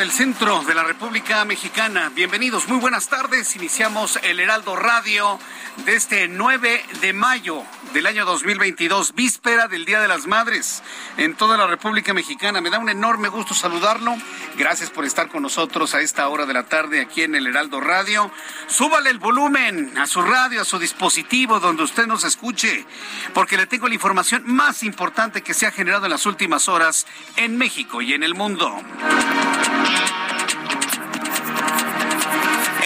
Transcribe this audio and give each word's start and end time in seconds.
Del 0.00 0.10
centro 0.10 0.62
de 0.62 0.74
la 0.74 0.82
República 0.82 1.44
Mexicana. 1.44 2.10
Bienvenidos, 2.14 2.68
muy 2.68 2.78
buenas 2.78 3.10
tardes. 3.10 3.54
Iniciamos 3.54 4.18
el 4.22 4.40
Heraldo 4.40 4.74
Radio 4.74 5.38
de 5.84 5.94
este 5.94 6.26
9 6.26 6.82
de 7.02 7.12
mayo 7.12 7.62
del 7.92 8.06
año 8.06 8.24
2022, 8.24 9.14
víspera 9.14 9.68
del 9.68 9.84
Día 9.84 10.00
de 10.00 10.08
las 10.08 10.26
Madres 10.26 10.82
en 11.18 11.34
toda 11.34 11.58
la 11.58 11.66
República 11.66 12.14
Mexicana. 12.14 12.62
Me 12.62 12.70
da 12.70 12.78
un 12.78 12.88
enorme 12.88 13.28
gusto 13.28 13.52
saludarlo. 13.52 14.16
Gracias 14.56 14.88
por 14.88 15.04
estar 15.04 15.28
con 15.28 15.42
nosotros 15.42 15.94
a 15.94 16.00
esta 16.00 16.26
hora 16.28 16.46
de 16.46 16.54
la 16.54 16.62
tarde 16.62 17.02
aquí 17.02 17.22
en 17.22 17.34
el 17.34 17.46
Heraldo 17.46 17.78
Radio. 17.82 18.30
Súbale 18.68 19.10
el 19.10 19.18
volumen 19.18 19.98
a 19.98 20.06
su 20.06 20.22
radio, 20.22 20.62
a 20.62 20.64
su 20.64 20.78
dispositivo 20.78 21.60
donde 21.60 21.82
usted 21.82 22.06
nos 22.06 22.24
escuche, 22.24 22.86
porque 23.34 23.58
le 23.58 23.66
tengo 23.66 23.86
la 23.86 23.94
información 23.94 24.44
más 24.46 24.82
importante 24.82 25.42
que 25.42 25.52
se 25.52 25.66
ha 25.66 25.72
generado 25.72 26.06
en 26.06 26.10
las 26.10 26.24
últimas 26.24 26.68
horas 26.68 27.06
en 27.36 27.58
México 27.58 28.00
y 28.00 28.14
en 28.14 28.22
el 28.22 28.34
mundo. 28.34 28.82
Bye. 29.90 30.19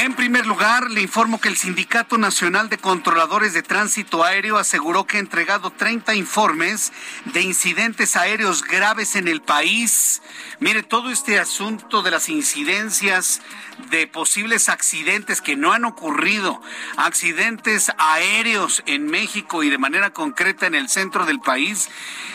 En 0.04 0.12
primer 0.12 0.44
lugar, 0.44 0.90
le 0.90 1.00
informo 1.00 1.40
que 1.40 1.48
el 1.48 1.56
Sindicato 1.56 2.18
Nacional 2.18 2.68
de 2.68 2.76
Controladores 2.76 3.54
de 3.54 3.62
Tránsito 3.62 4.22
Aéreo 4.22 4.58
aseguró 4.58 5.06
que 5.06 5.16
ha 5.16 5.20
entregado 5.20 5.70
30 5.70 6.14
informes 6.14 6.92
de 7.32 7.40
incidentes 7.40 8.14
aéreos 8.14 8.62
graves 8.64 9.16
en 9.16 9.28
el 9.28 9.40
país. 9.40 10.20
Mire, 10.60 10.82
todo 10.82 11.08
este 11.08 11.40
asunto 11.40 12.02
de 12.02 12.10
las 12.10 12.28
incidencias 12.28 13.40
de 13.88 14.06
posibles 14.06 14.68
accidentes 14.68 15.40
que 15.40 15.56
no 15.56 15.72
han 15.72 15.86
ocurrido, 15.86 16.60
accidentes 16.98 17.90
aéreos 17.96 18.82
en 18.84 19.06
México 19.06 19.62
y 19.62 19.70
de 19.70 19.78
manera 19.78 20.10
concreta 20.10 20.66
en 20.66 20.74
el 20.74 20.90
centro 20.90 21.24
del 21.24 21.40
país, 21.40 21.88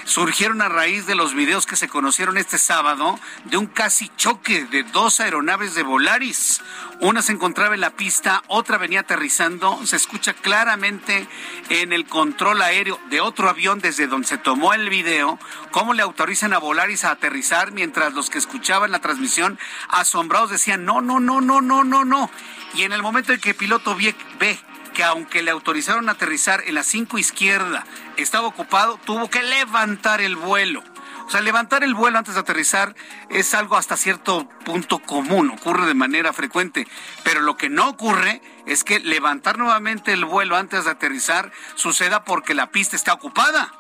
surgieron 0.06 0.63
a 0.63 0.69
raíz 0.69 1.06
de 1.06 1.13
los 1.13 1.35
videos 1.35 1.68
que 1.68 1.75
se 1.75 1.88
conocieron 1.88 2.38
este 2.40 2.58
sábado 2.58 3.19
de 3.46 3.58
un 3.58 3.68
casi 3.68 4.09
choque 4.18 4.66
de 4.66 4.81
dos 4.81 5.19
aeronaves 5.19 5.75
de 5.75 5.84
Volaris. 5.84 6.62
Una 7.00 7.22
se 7.22 7.31
en 7.68 7.81
la 7.81 7.92
pista, 7.92 8.42
otra 8.47 8.78
venía 8.78 9.02
aterrizando. 9.02 9.86
Se 9.86 9.97
escucha 9.97 10.34
claramente 10.34 11.28
en 11.70 11.92
el 11.92 12.06
control 12.06 12.62
aéreo 12.62 13.00
de 13.09 13.20
otro 13.22 13.50
avión 13.50 13.80
desde 13.80 14.08
donde 14.08 14.28
se 14.28 14.38
tomó 14.38 14.74
el 14.74 14.90
video 14.90 15.38
cómo 15.72 15.94
le 15.94 16.02
autorizan 16.02 16.53
a 16.53 16.58
Volaris 16.58 17.03
a 17.03 17.12
aterrizar 17.12 17.72
mientras 17.72 18.14
los 18.14 18.30
que 18.30 18.38
escuchaban 18.38 18.92
la 18.92 19.00
transmisión 19.00 19.59
asombrados 19.90 20.50
decían 20.50 20.86
no, 20.86 21.02
no, 21.02 21.20
no, 21.20 21.42
no, 21.42 21.62
no, 21.62 21.84
no, 21.84 22.06
no. 22.06 22.31
Y 22.74 22.84
en 22.84 22.94
el 22.94 23.02
momento 23.02 23.34
en 23.34 23.42
que 23.42 23.50
el 23.50 23.56
piloto 23.56 23.96
ve, 23.96 24.16
ve 24.40 24.58
que 24.94 25.03
aunque 25.03 25.44
le 25.44 25.52
autorizaron 25.52 26.09
a 26.09 26.14
aterrizar 26.14 26.64
en 26.66 26.76
la 26.76 26.84
5 26.84 27.18
izquierda 27.18 27.86
estaba 28.18 28.47
ocupado, 28.47 29.00
tuvo 29.06 29.30
que 29.30 29.44
levantar 29.44 30.22
el 30.22 30.36
vuelo. 30.36 30.84
O 31.29 31.31
sea, 31.31 31.41
levantar 31.41 31.84
el 31.84 31.94
vuelo 31.94 32.17
antes 32.17 32.34
de 32.34 32.40
aterrizar 32.40 32.95
es 33.29 33.53
algo 33.53 33.78
hasta 33.78 33.95
cierto 33.97 34.50
punto 34.66 34.97
común, 34.97 35.51
ocurre 35.51 35.85
de 35.85 35.94
manera 35.94 36.34
frecuente, 36.34 36.88
pero 37.23 37.41
lo 37.41 37.56
que 37.56 37.69
no 37.69 37.88
ocurre 37.88 38.41
es 38.66 38.84
que 38.84 39.00
levantar 39.00 39.59
nuevamente 39.59 40.12
el 40.12 40.25
vuelo 40.25 40.57
antes 40.57 40.85
de 40.85 40.90
aterrizar 40.90 41.51
suceda 41.75 42.23
porque 42.23 42.56
la 42.56 42.72
pista 42.72 42.95
está 42.95 43.13
ocupada. 43.13 43.72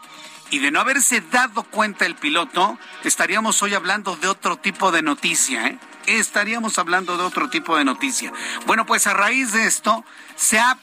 Y 0.51 0.59
de 0.59 0.69
no 0.69 0.79
haberse 0.79 1.21
dado 1.21 1.63
cuenta 1.63 2.05
el 2.05 2.13
piloto, 2.13 2.77
estaríamos 3.03 3.63
hoy 3.63 3.73
hablando 3.73 4.15
de 4.15 4.27
otro 4.27 4.57
tipo 4.57 4.91
de 4.91 5.01
noticia, 5.01 5.65
¿eh? 5.65 5.79
Estaríamos 6.05 6.77
hablando 6.77 7.17
de 7.17 7.23
otro 7.23 7.49
tipo 7.49 7.75
de 7.77 7.83
noticia. 7.83 8.31
Bueno, 8.67 8.85
pues 8.85 9.07
a 9.07 9.15
raíz 9.15 9.53
de 9.53 9.65
esto, 9.65 10.05
se 10.35 10.59
ha 10.59 10.77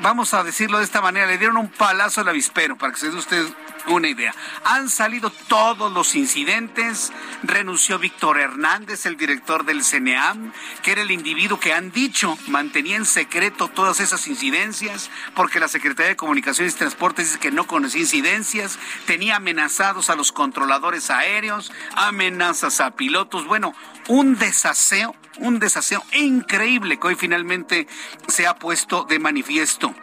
vamos 0.00 0.34
a 0.34 0.42
decirlo 0.44 0.78
de 0.78 0.84
esta 0.84 1.00
manera, 1.00 1.26
le 1.26 1.38
dieron 1.38 1.56
un 1.56 1.68
palazo 1.68 2.20
al 2.20 2.28
avispero, 2.28 2.76
para 2.76 2.92
que 2.92 3.00
se 3.00 3.10
dé 3.10 3.16
usted 3.16 3.46
una 3.88 4.08
idea. 4.08 4.34
Han 4.64 4.88
salido 4.88 5.30
todos 5.48 5.92
los 5.92 6.14
incidentes, 6.14 7.12
renunció 7.42 7.98
Víctor 7.98 8.38
Hernández, 8.38 9.06
el 9.06 9.16
director 9.16 9.64
del 9.64 9.82
CNEAM, 9.82 10.52
que 10.82 10.92
era 10.92 11.02
el 11.02 11.10
individuo 11.10 11.58
que 11.58 11.72
han 11.72 11.92
dicho 11.92 12.36
mantenía 12.48 12.96
en 12.96 13.06
secreto 13.06 13.68
todas 13.68 14.00
esas 14.00 14.26
incidencias, 14.26 15.10
porque 15.34 15.60
la 15.60 15.68
Secretaría 15.68 16.10
de 16.10 16.16
Comunicaciones 16.16 16.74
y 16.74 16.78
Transportes 16.78 17.26
dice 17.26 17.38
que 17.38 17.50
no 17.50 17.66
conocía 17.66 18.00
incidencias, 18.00 18.78
tenía 19.06 19.36
amenazados 19.36 20.10
a 20.10 20.16
los 20.16 20.32
controladores 20.32 21.10
aéreos, 21.10 21.72
amenazas 21.94 22.80
a 22.80 22.92
pilotos, 22.92 23.46
bueno, 23.46 23.74
un 24.08 24.36
desaseo 24.36 25.14
un 25.38 25.58
desaseo 25.58 26.04
increíble 26.12 26.98
que 26.98 27.08
hoy 27.08 27.14
finalmente 27.14 27.86
se 28.28 28.46
ha 28.46 28.54
puesto 28.56 29.04
de 29.04 29.18
manifiesto. 29.18 29.94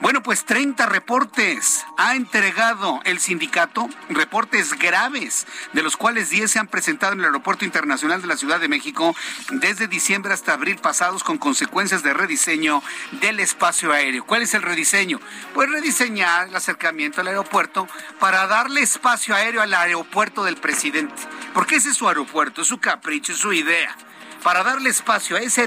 Bueno, 0.00 0.22
pues 0.22 0.44
30 0.44 0.86
reportes 0.86 1.84
ha 1.96 2.14
entregado 2.14 3.00
el 3.04 3.20
sindicato, 3.28 3.88
reportes 4.08 4.72
graves, 4.72 5.46
de 5.74 5.82
los 5.82 5.98
cuales 5.98 6.30
10 6.30 6.50
se 6.50 6.58
han 6.58 6.66
presentado 6.66 7.12
en 7.12 7.18
el 7.18 7.26
Aeropuerto 7.26 7.66
Internacional 7.66 8.22
de 8.22 8.26
la 8.26 8.38
Ciudad 8.38 8.58
de 8.58 8.68
México 8.68 9.14
desde 9.50 9.86
diciembre 9.86 10.32
hasta 10.32 10.54
abril 10.54 10.78
pasados 10.78 11.22
con 11.22 11.36
consecuencias 11.36 12.02
de 12.02 12.14
rediseño 12.14 12.82
del 13.20 13.40
espacio 13.40 13.92
aéreo. 13.92 14.24
¿Cuál 14.24 14.42
es 14.42 14.54
el 14.54 14.62
rediseño? 14.62 15.20
Pues 15.52 15.68
rediseñar 15.70 16.48
el 16.48 16.56
acercamiento 16.56 17.20
al 17.20 17.26
aeropuerto 17.26 17.86
para 18.18 18.46
darle 18.46 18.80
espacio 18.80 19.34
aéreo 19.34 19.60
al 19.60 19.74
aeropuerto 19.74 20.42
del 20.42 20.56
presidente. 20.56 21.22
Porque 21.52 21.76
ese 21.76 21.90
es 21.90 21.96
su 21.96 22.08
aeropuerto, 22.08 22.62
es 22.62 22.68
su 22.68 22.78
capricho, 22.78 23.32
es 23.32 23.38
su 23.38 23.52
idea 23.52 23.94
para 24.42 24.62
darle 24.62 24.88
espacio 24.88 25.36
a 25.36 25.40
ese 25.40 25.66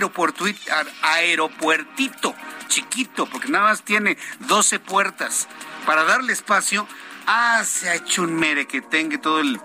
aeropuertito 1.04 2.34
chiquito, 2.72 3.26
porque 3.26 3.50
nada 3.50 3.66
más 3.66 3.84
tiene 3.84 4.18
12 4.40 4.80
puertas, 4.80 5.48
para 5.86 6.04
darle 6.06 6.34
espacio, 6.34 6.88
ah, 7.28 7.64
se 7.66 7.90
ha 7.90 7.96
hecho 7.96 8.24
un 8.24 8.36
mere 8.36 8.68
que 8.68 8.82
tenga 8.82 9.20
todo 9.20 9.40
el, 9.40 9.60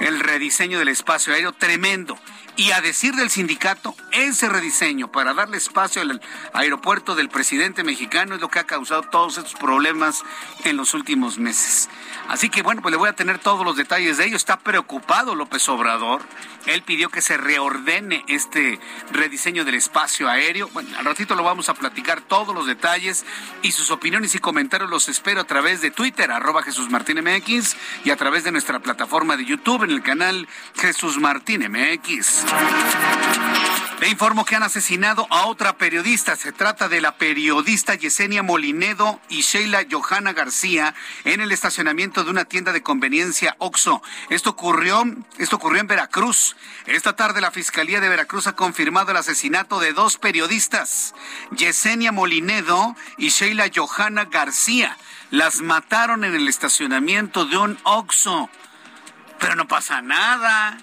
el 0.00 0.20
rediseño 0.20 0.78
del 0.78 0.88
espacio 0.88 1.32
aéreo 1.32 1.52
tremendo. 1.52 2.18
Y 2.58 2.72
a 2.72 2.80
decir 2.80 3.14
del 3.14 3.30
sindicato, 3.30 3.94
ese 4.10 4.48
rediseño 4.48 5.12
para 5.12 5.32
darle 5.32 5.58
espacio 5.58 6.02
al 6.02 6.20
aeropuerto 6.52 7.14
del 7.14 7.28
presidente 7.28 7.84
mexicano 7.84 8.34
es 8.34 8.40
lo 8.40 8.48
que 8.48 8.58
ha 8.58 8.64
causado 8.64 9.02
todos 9.02 9.38
estos 9.38 9.54
problemas 9.54 10.24
en 10.64 10.76
los 10.76 10.92
últimos 10.92 11.38
meses. 11.38 11.88
Así 12.26 12.50
que 12.50 12.62
bueno, 12.62 12.82
pues 12.82 12.90
le 12.90 12.98
voy 12.98 13.10
a 13.10 13.12
tener 13.12 13.38
todos 13.38 13.64
los 13.64 13.76
detalles 13.76 14.18
de 14.18 14.26
ello. 14.26 14.36
Está 14.36 14.58
preocupado 14.58 15.36
López 15.36 15.68
Obrador. 15.68 16.22
Él 16.66 16.82
pidió 16.82 17.10
que 17.10 17.22
se 17.22 17.36
reordene 17.36 18.24
este 18.26 18.80
rediseño 19.12 19.64
del 19.64 19.76
espacio 19.76 20.28
aéreo. 20.28 20.68
Bueno, 20.72 20.90
al 20.98 21.04
ratito 21.04 21.36
lo 21.36 21.44
vamos 21.44 21.68
a 21.68 21.74
platicar 21.74 22.22
todos 22.22 22.52
los 22.52 22.66
detalles 22.66 23.24
y 23.62 23.70
sus 23.70 23.92
opiniones 23.92 24.34
y 24.34 24.40
comentarios 24.40 24.90
los 24.90 25.08
espero 25.08 25.40
a 25.40 25.44
través 25.44 25.80
de 25.80 25.92
Twitter, 25.92 26.32
arroba 26.32 26.64
Jesús 26.64 26.90
Martín 26.90 27.20
MX, 27.22 27.76
y 28.04 28.10
a 28.10 28.16
través 28.16 28.42
de 28.42 28.50
nuestra 28.50 28.80
plataforma 28.80 29.36
de 29.36 29.44
YouTube 29.44 29.84
en 29.84 29.92
el 29.92 30.02
canal 30.02 30.48
Jesús 30.74 31.18
Martín 31.18 31.64
MX. 31.70 32.47
Le 34.00 34.08
informo 34.08 34.44
que 34.44 34.54
han 34.54 34.62
asesinado 34.62 35.26
a 35.28 35.46
otra 35.46 35.76
periodista. 35.76 36.36
Se 36.36 36.52
trata 36.52 36.88
de 36.88 37.00
la 37.00 37.16
periodista 37.16 37.96
Yesenia 37.96 38.44
Molinedo 38.44 39.20
y 39.28 39.40
Sheila 39.40 39.86
Johanna 39.90 40.32
García 40.32 40.94
en 41.24 41.40
el 41.40 41.50
estacionamiento 41.50 42.22
de 42.22 42.30
una 42.30 42.44
tienda 42.44 42.72
de 42.72 42.82
conveniencia 42.82 43.56
Oxo. 43.58 44.00
Esto 44.30 44.50
ocurrió, 44.50 45.02
esto 45.38 45.56
ocurrió 45.56 45.80
en 45.80 45.88
Veracruz. 45.88 46.54
Esta 46.86 47.16
tarde 47.16 47.40
la 47.40 47.50
Fiscalía 47.50 48.00
de 48.00 48.08
Veracruz 48.08 48.46
ha 48.46 48.54
confirmado 48.54 49.10
el 49.10 49.16
asesinato 49.16 49.80
de 49.80 49.92
dos 49.92 50.16
periodistas, 50.16 51.14
Yesenia 51.50 52.12
Molinedo 52.12 52.94
y 53.16 53.30
Sheila 53.30 53.68
Johanna 53.74 54.26
García. 54.26 54.96
Las 55.30 55.60
mataron 55.60 56.24
en 56.24 56.36
el 56.36 56.46
estacionamiento 56.46 57.46
de 57.46 57.56
un 57.56 57.78
Oxo. 57.82 58.48
Pero 59.40 59.56
no 59.56 59.66
pasa 59.66 60.02
nada 60.02 60.78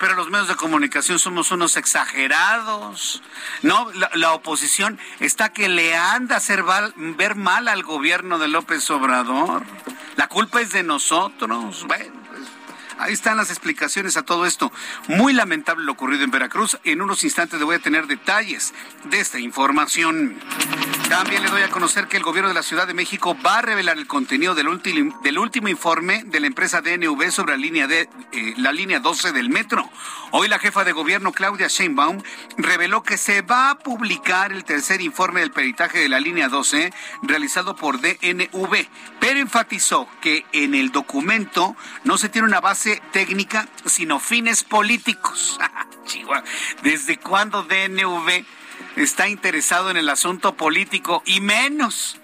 pero 0.00 0.14
los 0.14 0.30
medios 0.30 0.48
de 0.48 0.56
comunicación 0.56 1.18
somos 1.18 1.50
unos 1.50 1.76
exagerados. 1.76 3.22
No, 3.60 3.92
la, 4.14 4.32
oposición 4.32 4.98
está 5.20 5.52
que 5.52 5.68
le 5.68 5.94
anda 5.94 6.36
a 6.36 6.38
hacer 6.38 6.64
ver 6.96 7.34
mal 7.36 7.68
al 7.68 7.82
gobierno 7.82 8.38
de 8.38 8.48
López 8.48 8.90
Obrador. 8.90 9.62
La 10.16 10.26
culpa 10.26 10.62
es 10.62 10.72
de 10.72 10.82
nosotros. 10.82 11.84
Bueno, 11.86 12.14
Ahí 13.00 13.14
están 13.14 13.38
las 13.38 13.48
explicaciones 13.48 14.18
a 14.18 14.24
todo 14.24 14.44
esto. 14.44 14.70
Muy 15.08 15.32
lamentable 15.32 15.86
lo 15.86 15.92
ocurrido 15.92 16.22
en 16.22 16.30
Veracruz. 16.30 16.78
En 16.84 17.00
unos 17.00 17.24
instantes 17.24 17.58
le 17.58 17.64
voy 17.64 17.76
a 17.76 17.78
tener 17.78 18.06
detalles 18.06 18.74
de 19.04 19.20
esta 19.20 19.38
información. 19.38 20.38
También 21.08 21.42
le 21.42 21.48
doy 21.48 21.62
a 21.62 21.70
conocer 21.70 22.08
que 22.08 22.18
el 22.18 22.22
gobierno 22.22 22.48
de 22.48 22.54
la 22.54 22.62
Ciudad 22.62 22.86
de 22.86 22.92
México 22.92 23.34
va 23.44 23.58
a 23.58 23.62
revelar 23.62 23.96
el 23.96 24.06
contenido 24.06 24.54
del, 24.54 24.68
último, 24.68 25.68
informe 25.68 26.24
de 26.24 26.40
la 26.40 26.46
empresa 26.46 26.82
DNV 26.82 27.30
sobre 27.30 27.52
la 27.52 27.56
línea, 27.56 27.86
de, 27.86 28.02
eh, 28.32 28.54
la 28.58 28.70
línea 28.70 29.00
12 29.00 29.32
del 29.32 29.48
metro. 29.48 29.90
Hoy 30.32 30.48
la 30.48 30.58
jefa 30.58 30.84
de 30.84 30.92
gobierno, 30.92 31.32
Claudia 31.32 31.68
Sheinbaum, 31.68 32.22
reveló 32.58 33.02
que 33.02 33.16
se 33.16 33.42
va 33.42 33.70
a 33.70 33.78
publicar 33.78 34.52
el 34.52 34.64
tercer 34.64 35.00
informe 35.00 35.40
del 35.40 35.52
peritaje 35.52 35.98
de 35.98 36.08
la 36.08 36.20
línea 36.20 36.48
12 36.48 36.92
realizado 37.22 37.74
por 37.74 38.00
DNV, 38.00 38.88
pero 39.18 39.40
enfatizó 39.40 40.06
que 40.20 40.44
en 40.52 40.74
el 40.74 40.92
documento 40.92 41.74
no 42.04 42.18
se 42.18 42.28
tiene 42.28 42.46
una 42.46 42.60
base 42.60 42.89
técnica, 43.12 43.68
sino 43.84 44.20
fines 44.20 44.64
políticos. 44.64 45.58
¿Desde 46.82 47.18
cuándo 47.18 47.62
DNV 47.62 48.44
está 48.96 49.28
interesado 49.28 49.90
en 49.90 49.96
el 49.96 50.08
asunto 50.08 50.56
político 50.56 51.22
y 51.26 51.40
menos 51.40 52.18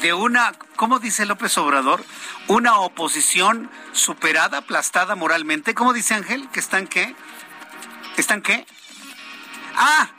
de 0.00 0.14
una, 0.14 0.52
¿cómo 0.76 0.98
dice 0.98 1.26
López 1.26 1.56
Obrador? 1.58 2.04
Una 2.48 2.78
oposición 2.78 3.70
superada, 3.92 4.58
aplastada 4.58 5.14
moralmente. 5.14 5.74
¿Cómo 5.74 5.92
dice 5.92 6.14
Ángel? 6.14 6.48
¿Que 6.50 6.60
están 6.60 6.86
qué? 6.86 7.14
¿Están 8.16 8.42
qué? 8.42 8.66
Ah, 9.76 10.10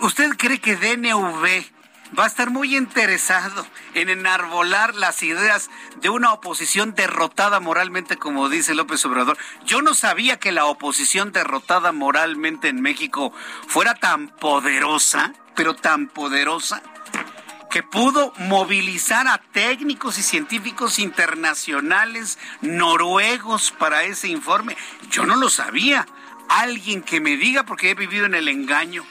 ¿usted 0.00 0.30
cree 0.36 0.60
que 0.60 0.76
DNV 0.76 1.77
va 2.16 2.24
a 2.24 2.26
estar 2.26 2.50
muy 2.50 2.76
interesado 2.76 3.66
en 3.94 4.08
enarbolar 4.08 4.94
las 4.94 5.22
ideas 5.22 5.70
de 6.00 6.08
una 6.10 6.32
oposición 6.32 6.94
derrotada 6.94 7.60
moralmente, 7.60 8.16
como 8.16 8.48
dice 8.48 8.74
López 8.74 9.04
Obrador. 9.04 9.36
Yo 9.64 9.82
no 9.82 9.94
sabía 9.94 10.38
que 10.38 10.52
la 10.52 10.66
oposición 10.66 11.32
derrotada 11.32 11.92
moralmente 11.92 12.68
en 12.68 12.80
México 12.80 13.32
fuera 13.66 13.94
tan 13.94 14.28
poderosa, 14.28 15.32
pero 15.54 15.74
tan 15.74 16.08
poderosa, 16.08 16.82
que 17.70 17.82
pudo 17.82 18.32
movilizar 18.38 19.28
a 19.28 19.38
técnicos 19.52 20.18
y 20.18 20.22
científicos 20.22 20.98
internacionales 20.98 22.38
noruegos 22.62 23.72
para 23.72 24.04
ese 24.04 24.28
informe. 24.28 24.76
Yo 25.10 25.26
no 25.26 25.36
lo 25.36 25.50
sabía. 25.50 26.06
Alguien 26.48 27.02
que 27.02 27.20
me 27.20 27.36
diga, 27.36 27.64
porque 27.64 27.90
he 27.90 27.94
vivido 27.94 28.24
en 28.24 28.34
el 28.34 28.48
engaño. 28.48 29.04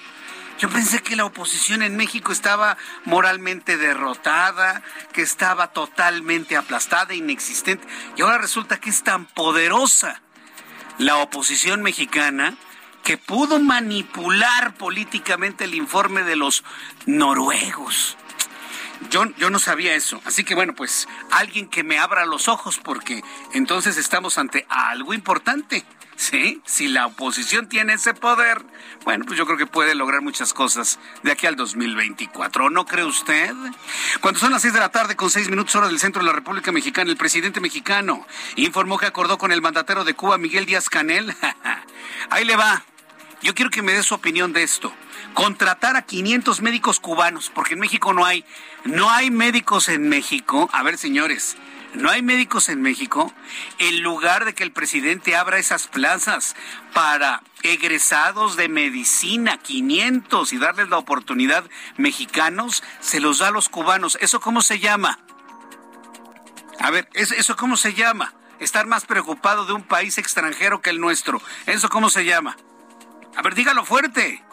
Yo 0.59 0.69
pensé 0.69 1.03
que 1.03 1.15
la 1.15 1.25
oposición 1.25 1.83
en 1.83 1.95
México 1.95 2.31
estaba 2.31 2.77
moralmente 3.05 3.77
derrotada, 3.77 4.81
que 5.13 5.21
estaba 5.21 5.67
totalmente 5.67 6.57
aplastada, 6.57 7.13
inexistente. 7.13 7.87
Y 8.15 8.21
ahora 8.23 8.39
resulta 8.39 8.79
que 8.79 8.89
es 8.89 9.03
tan 9.03 9.25
poderosa 9.25 10.21
la 10.97 11.17
oposición 11.17 11.83
mexicana 11.83 12.57
que 13.03 13.17
pudo 13.17 13.59
manipular 13.59 14.73
políticamente 14.73 15.65
el 15.65 15.75
informe 15.75 16.23
de 16.23 16.35
los 16.35 16.63
noruegos. 17.05 18.17
Yo, 19.11 19.25
yo, 19.37 19.51
no 19.51 19.59
sabía 19.59 19.93
eso. 19.93 20.19
Así 20.25 20.43
que 20.43 20.55
bueno, 20.55 20.73
pues 20.73 21.07
alguien 21.29 21.69
que 21.69 21.83
me 21.83 21.99
abra 21.99 22.25
los 22.25 22.47
ojos 22.47 22.79
porque 22.83 23.23
entonces 23.53 23.97
estamos 23.97 24.39
ante 24.39 24.65
algo 24.69 25.13
importante. 25.13 25.85
Sí, 26.17 26.63
si 26.65 26.87
la 26.87 27.05
oposición 27.05 27.69
tiene 27.69 27.93
ese 27.93 28.15
poder, 28.15 28.65
bueno, 29.05 29.23
pues 29.23 29.37
yo 29.37 29.45
creo 29.45 29.55
que 29.55 29.67
puede 29.67 29.93
lograr 29.93 30.21
muchas 30.21 30.51
cosas 30.51 30.99
de 31.21 31.31
aquí 31.31 31.45
al 31.45 31.55
2024. 31.55 32.71
¿No 32.71 32.87
cree 32.87 33.05
usted? 33.05 33.53
Cuando 34.19 34.39
son 34.39 34.51
las 34.51 34.63
seis 34.63 34.73
de 34.73 34.79
la 34.79 34.89
tarde 34.89 35.15
con 35.15 35.29
seis 35.29 35.47
minutos 35.47 35.75
hora 35.75 35.87
del 35.87 35.99
centro 35.99 36.23
de 36.23 36.25
la 36.25 36.33
República 36.33 36.71
Mexicana, 36.71 37.11
el 37.11 37.17
presidente 37.17 37.59
mexicano 37.59 38.25
informó 38.55 38.97
que 38.97 39.05
acordó 39.05 39.37
con 39.37 39.51
el 39.51 39.61
mandatero 39.61 40.03
de 40.03 40.15
Cuba, 40.15 40.39
Miguel 40.39 40.65
Díaz 40.65 40.89
Canel. 40.89 41.35
Ahí 42.31 42.45
le 42.45 42.55
va. 42.55 42.83
Yo 43.43 43.53
quiero 43.53 43.69
que 43.69 43.83
me 43.83 43.93
dé 43.93 44.01
su 44.01 44.15
opinión 44.15 44.53
de 44.53 44.63
esto. 44.63 44.91
Contratar 45.35 45.95
a 45.97 46.01
500 46.01 46.61
médicos 46.63 46.99
cubanos, 46.99 47.51
porque 47.53 47.75
en 47.75 47.79
México 47.79 48.11
no 48.11 48.25
hay, 48.25 48.43
no 48.85 49.11
hay 49.11 49.29
médicos 49.29 49.87
en 49.87 50.09
México. 50.09 50.67
A 50.73 50.81
ver, 50.81 50.97
señores, 50.97 51.57
no 51.97 52.09
hay 52.09 52.21
médicos 52.21 52.69
en 52.69 52.81
México, 52.81 53.33
en 53.79 54.01
lugar 54.01 54.45
de 54.45 54.53
que 54.53 54.63
el 54.63 54.71
presidente 54.71 55.35
abra 55.35 55.57
esas 55.57 55.87
plazas 55.87 56.55
para 56.93 57.41
egresados 57.63 58.55
de 58.55 58.69
medicina, 58.69 59.57
500, 59.57 60.53
y 60.53 60.57
darles 60.57 60.89
la 60.89 60.97
oportunidad 60.97 61.63
mexicanos, 61.97 62.83
se 62.99 63.19
los 63.19 63.39
da 63.39 63.47
a 63.47 63.51
los 63.51 63.69
cubanos. 63.69 64.17
¿Eso 64.21 64.39
cómo 64.39 64.61
se 64.61 64.79
llama? 64.79 65.19
A 66.79 66.91
ver, 66.91 67.09
¿eso 67.13 67.55
cómo 67.55 67.77
se 67.77 67.93
llama? 67.93 68.33
Estar 68.59 68.85
más 68.85 69.05
preocupado 69.05 69.65
de 69.65 69.73
un 69.73 69.83
país 69.83 70.17
extranjero 70.17 70.81
que 70.81 70.91
el 70.91 71.01
nuestro. 71.01 71.41
¿Eso 71.65 71.89
cómo 71.89 72.09
se 72.09 72.25
llama? 72.25 72.55
A 73.35 73.41
ver, 73.41 73.55
dígalo 73.55 73.85
fuerte. 73.85 74.43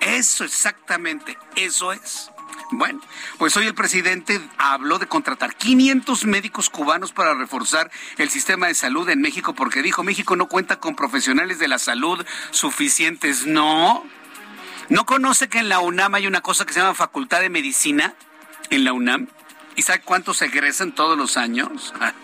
Eso 0.00 0.44
exactamente, 0.44 1.38
eso 1.56 1.92
es. 1.92 2.30
Bueno, 2.76 3.00
pues 3.38 3.56
hoy 3.56 3.66
el 3.66 3.74
presidente 3.74 4.40
habló 4.58 4.98
de 4.98 5.06
contratar 5.06 5.54
500 5.54 6.24
médicos 6.26 6.70
cubanos 6.70 7.12
para 7.12 7.34
reforzar 7.34 7.90
el 8.18 8.30
sistema 8.30 8.66
de 8.66 8.74
salud 8.74 9.08
en 9.08 9.20
México 9.20 9.54
porque 9.54 9.80
dijo 9.80 10.02
México 10.02 10.34
no 10.34 10.48
cuenta 10.48 10.80
con 10.80 10.96
profesionales 10.96 11.58
de 11.60 11.68
la 11.68 11.78
salud 11.78 12.24
suficientes. 12.50 13.46
No. 13.46 14.04
¿No 14.88 15.06
conoce 15.06 15.48
que 15.48 15.58
en 15.58 15.68
la 15.68 15.78
UNAM 15.78 16.16
hay 16.16 16.26
una 16.26 16.40
cosa 16.40 16.66
que 16.66 16.72
se 16.72 16.80
llama 16.80 16.94
Facultad 16.94 17.40
de 17.40 17.48
Medicina? 17.48 18.14
En 18.70 18.84
la 18.84 18.92
UNAM. 18.92 19.28
¿Y 19.76 19.82
sabe 19.82 20.00
cuántos 20.00 20.42
egresan 20.42 20.92
todos 20.92 21.16
los 21.16 21.36
años? 21.36 21.94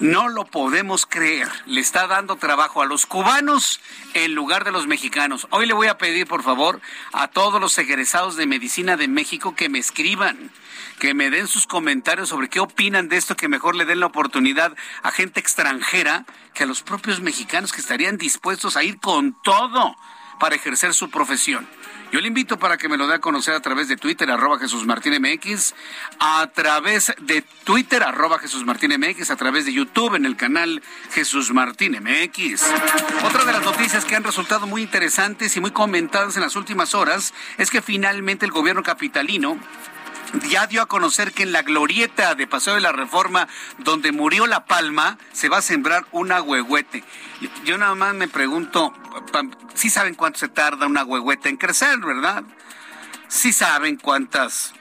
No 0.00 0.28
lo 0.28 0.44
podemos 0.44 1.06
creer. 1.06 1.48
Le 1.66 1.80
está 1.80 2.08
dando 2.08 2.36
trabajo 2.36 2.82
a 2.82 2.86
los 2.86 3.06
cubanos 3.06 3.80
en 4.14 4.34
lugar 4.34 4.64
de 4.64 4.72
los 4.72 4.88
mexicanos. 4.88 5.46
Hoy 5.50 5.66
le 5.66 5.72
voy 5.72 5.86
a 5.86 5.98
pedir, 5.98 6.26
por 6.26 6.42
favor, 6.42 6.80
a 7.12 7.28
todos 7.28 7.60
los 7.60 7.78
egresados 7.78 8.36
de 8.36 8.46
medicina 8.46 8.96
de 8.96 9.06
México 9.06 9.54
que 9.54 9.68
me 9.68 9.78
escriban, 9.78 10.50
que 10.98 11.14
me 11.14 11.30
den 11.30 11.46
sus 11.46 11.68
comentarios 11.68 12.30
sobre 12.30 12.48
qué 12.48 12.58
opinan 12.58 13.08
de 13.08 13.16
esto, 13.16 13.36
que 13.36 13.48
mejor 13.48 13.76
le 13.76 13.84
den 13.84 14.00
la 14.00 14.06
oportunidad 14.06 14.76
a 15.04 15.12
gente 15.12 15.38
extranjera 15.38 16.26
que 16.54 16.64
a 16.64 16.66
los 16.66 16.82
propios 16.82 17.20
mexicanos 17.20 17.72
que 17.72 17.80
estarían 17.80 18.18
dispuestos 18.18 18.76
a 18.76 18.82
ir 18.82 18.98
con 18.98 19.40
todo 19.42 19.96
para 20.40 20.56
ejercer 20.56 20.92
su 20.92 21.08
profesión. 21.08 21.68
Yo 22.12 22.20
le 22.20 22.28
invito 22.28 22.58
para 22.58 22.76
que 22.76 22.88
me 22.88 22.96
lo 22.96 23.06
dé 23.06 23.14
a 23.14 23.18
conocer 23.18 23.54
a 23.54 23.60
través 23.60 23.88
de 23.88 23.96
Twitter, 23.96 24.30
arroba 24.30 24.58
Jesús 24.58 24.86
Martín 24.86 25.14
MX, 25.20 25.74
a 26.20 26.46
través 26.54 27.12
de 27.20 27.42
Twitter, 27.64 28.02
arroba 28.02 28.38
Jesús 28.38 28.64
Martín 28.64 28.92
MX, 28.98 29.30
a 29.30 29.36
través 29.36 29.64
de 29.64 29.72
YouTube 29.72 30.14
en 30.14 30.24
el 30.24 30.36
canal 30.36 30.82
Jesús 31.12 31.52
Martín 31.52 31.98
MX. 32.00 32.62
Otra 33.24 33.44
de 33.44 33.52
las 33.52 33.64
noticias 33.64 34.04
que 34.04 34.14
han 34.14 34.24
resultado 34.24 34.66
muy 34.66 34.82
interesantes 34.82 35.56
y 35.56 35.60
muy 35.60 35.72
comentadas 35.72 36.36
en 36.36 36.42
las 36.42 36.56
últimas 36.56 36.94
horas 36.94 37.34
es 37.58 37.70
que 37.70 37.82
finalmente 37.82 38.46
el 38.46 38.52
gobierno 38.52 38.82
capitalino 38.82 39.58
ya 40.48 40.66
dio 40.66 40.82
a 40.82 40.86
conocer 40.86 41.32
que 41.32 41.42
en 41.42 41.52
la 41.52 41.62
glorieta 41.62 42.34
de 42.34 42.46
Paseo 42.46 42.74
de 42.74 42.80
la 42.80 42.92
Reforma, 42.92 43.48
donde 43.78 44.12
murió 44.12 44.46
La 44.46 44.64
Palma, 44.64 45.18
se 45.32 45.48
va 45.48 45.58
a 45.58 45.62
sembrar 45.62 46.06
una 46.12 46.42
huehuete. 46.42 47.04
Yo 47.64 47.78
nada 47.78 47.94
más 47.94 48.14
me 48.14 48.28
pregunto, 48.28 48.92
sí 49.74 49.90
saben 49.90 50.14
cuánto 50.14 50.38
se 50.38 50.48
tarda 50.48 50.86
una 50.86 51.04
huehuete 51.04 51.48
en 51.48 51.56
crecer, 51.56 51.98
¿verdad? 51.98 52.44
Sí 53.28 53.52
saben 53.52 53.96
cuántas... 53.96 54.74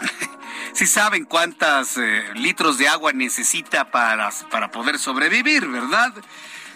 sí 0.72 0.86
saben 0.86 1.24
cuántas 1.24 1.96
eh, 1.96 2.24
litros 2.34 2.78
de 2.78 2.88
agua 2.88 3.12
necesita 3.12 3.90
para, 3.90 4.30
para 4.50 4.70
poder 4.70 4.98
sobrevivir, 4.98 5.66
¿verdad? 5.66 6.12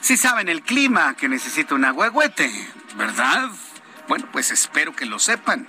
Sí 0.00 0.16
saben 0.16 0.48
el 0.48 0.62
clima 0.62 1.14
que 1.14 1.28
necesita 1.28 1.74
una 1.74 1.92
huehuete, 1.92 2.50
¿verdad? 2.96 3.50
Bueno, 4.10 4.26
pues 4.32 4.50
espero 4.50 4.92
que 4.92 5.06
lo 5.06 5.20
sepan. 5.20 5.68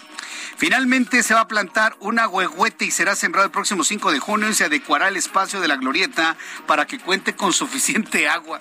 Finalmente 0.57 1.21
se 1.21 1.35
va 1.35 1.41
a 1.41 1.47
plantar 1.47 1.95
una 1.99 2.27
huehuete 2.27 2.85
y 2.85 2.89
será 2.89 3.15
sembrado 3.15 3.45
el 3.45 3.51
próximo 3.51 3.83
5 3.83 4.11
de 4.11 4.17
junio 4.17 4.49
y 4.49 4.55
se 4.55 4.63
adecuará 4.63 5.09
el 5.09 5.15
espacio 5.15 5.61
de 5.61 5.67
la 5.67 5.75
glorieta 5.75 6.35
para 6.65 6.87
que 6.87 6.97
cuente 6.97 7.35
con 7.35 7.53
suficiente 7.53 8.27
agua. 8.27 8.59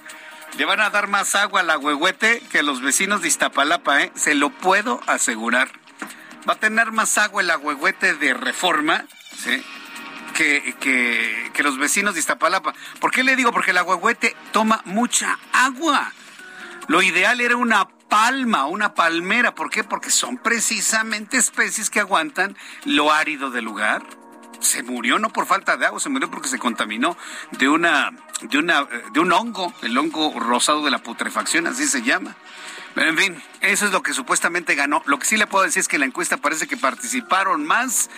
le 0.59 0.67
van 0.67 0.81
a 0.81 0.91
dar 0.91 1.07
más 1.07 1.35
agua 1.35 1.61
a 1.61 1.63
la 1.63 1.81
que 2.53 2.63
los 2.63 2.83
vecinos 2.83 3.23
de 3.23 3.29
Iztapalapa, 3.29 4.03
¿eh? 4.03 4.13
Se 4.17 4.35
lo 4.35 4.51
puedo 4.51 5.01
asegurar. 5.07 5.71
Va 6.47 6.53
a 6.53 6.61
tener 6.61 6.93
más 6.93 7.17
agua 7.17 7.41
el 7.41 7.49
agüehuete 7.49 8.13
de 8.13 8.35
reforma, 8.35 9.07
¿sí? 9.35 9.65
Que, 10.35 10.77
que, 10.79 11.53
que, 11.55 11.63
los 11.63 11.79
vecinos 11.79 12.13
de 12.13 12.21
Iztapalapa. 12.21 12.75
¿Por 13.01 13.13
qué 13.13 13.25
le 13.25 13.35
digo? 13.35 13.51
Porque 13.51 13.71
el 13.71 13.79
agüehuete 13.79 14.37
toma 14.53 14.83
mucha 14.85 15.39
agua. 15.55 16.13
Lo 16.87 17.01
ideal 17.01 17.41
era 17.41 17.57
una 17.57 17.89
palma, 18.11 18.67
una 18.67 18.93
palmera. 18.93 19.55
¿Por 19.55 19.71
qué? 19.71 19.83
Porque 19.85 20.11
son 20.11 20.37
precisamente 20.37 21.39
especies 21.39 21.89
que 21.89 22.01
aguantan 22.01 22.57
lo 22.85 23.11
árido 23.11 23.51
del 23.51 23.65
lugar. 23.65 24.03
Se 24.59 24.83
murió 24.83 25.19
no 25.19 25.31
por 25.31 25.47
falta 25.47 25.79
de 25.79 25.87
agua, 25.87 26.01
se 26.01 26.11
murió 26.11 26.31
porque 26.31 26.49
se 26.49 26.59
contaminó 26.59 27.17
de 27.53 27.71
una 27.71 28.13
de 28.43 28.59
una 28.59 28.87
de 29.13 29.21
un 29.21 29.33
hongo, 29.33 29.73
el 29.81 29.97
hongo 29.97 30.39
rosado 30.39 30.85
de 30.85 30.91
la 30.91 30.99
putrefacción, 30.99 31.67
así 31.67 31.87
se 31.87 32.03
llama. 32.03 32.37
Pero 32.95 33.09
en 33.09 33.17
fin, 33.17 33.43
eso 33.61 33.87
es 33.87 33.93
lo 33.93 34.03
que 34.03 34.13
supuestamente 34.13 34.75
ganó. 34.75 35.03
Lo 35.07 35.19
que 35.19 35.25
sí 35.25 35.37
le 35.37 35.47
puedo 35.47 35.65
decir 35.65 35.81
es 35.81 35.89
que 35.89 35.99
la 35.99 36.05
encuesta 36.05 36.37
parece 36.37 36.67
que 36.67 36.77
participaron 36.77 37.65
más 37.65 38.11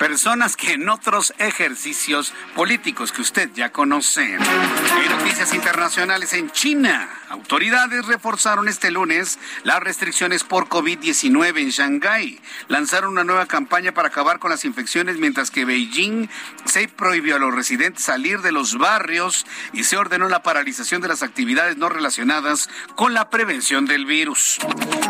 personas 0.00 0.56
que 0.56 0.72
en 0.72 0.88
otros 0.88 1.34
ejercicios 1.36 2.32
políticos 2.56 3.12
que 3.12 3.20
usted 3.20 3.50
ya 3.54 3.70
conoce. 3.70 4.34
En 4.34 5.10
noticias 5.10 5.52
internacionales 5.52 6.32
en 6.32 6.50
China, 6.52 7.06
autoridades 7.28 8.06
reforzaron 8.06 8.66
este 8.66 8.90
lunes 8.90 9.38
las 9.62 9.80
restricciones 9.80 10.42
por 10.42 10.68
COVID-19 10.68 11.58
en 11.58 11.68
Shanghái. 11.68 12.40
Lanzaron 12.68 13.10
una 13.12 13.24
nueva 13.24 13.44
campaña 13.44 13.92
para 13.92 14.08
acabar 14.08 14.38
con 14.38 14.50
las 14.50 14.64
infecciones 14.64 15.18
mientras 15.18 15.50
que 15.50 15.66
Beijing 15.66 16.30
se 16.64 16.88
prohibió 16.88 17.36
a 17.36 17.38
los 17.38 17.54
residentes 17.54 18.02
salir 18.02 18.40
de 18.40 18.52
los 18.52 18.78
barrios 18.78 19.44
y 19.74 19.84
se 19.84 19.98
ordenó 19.98 20.30
la 20.30 20.42
paralización 20.42 21.02
de 21.02 21.08
las 21.08 21.22
actividades 21.22 21.76
no 21.76 21.90
relacionadas 21.90 22.70
con 22.96 23.12
la 23.12 23.28
prevención 23.28 23.84
del 23.84 24.06
virus. 24.06 24.56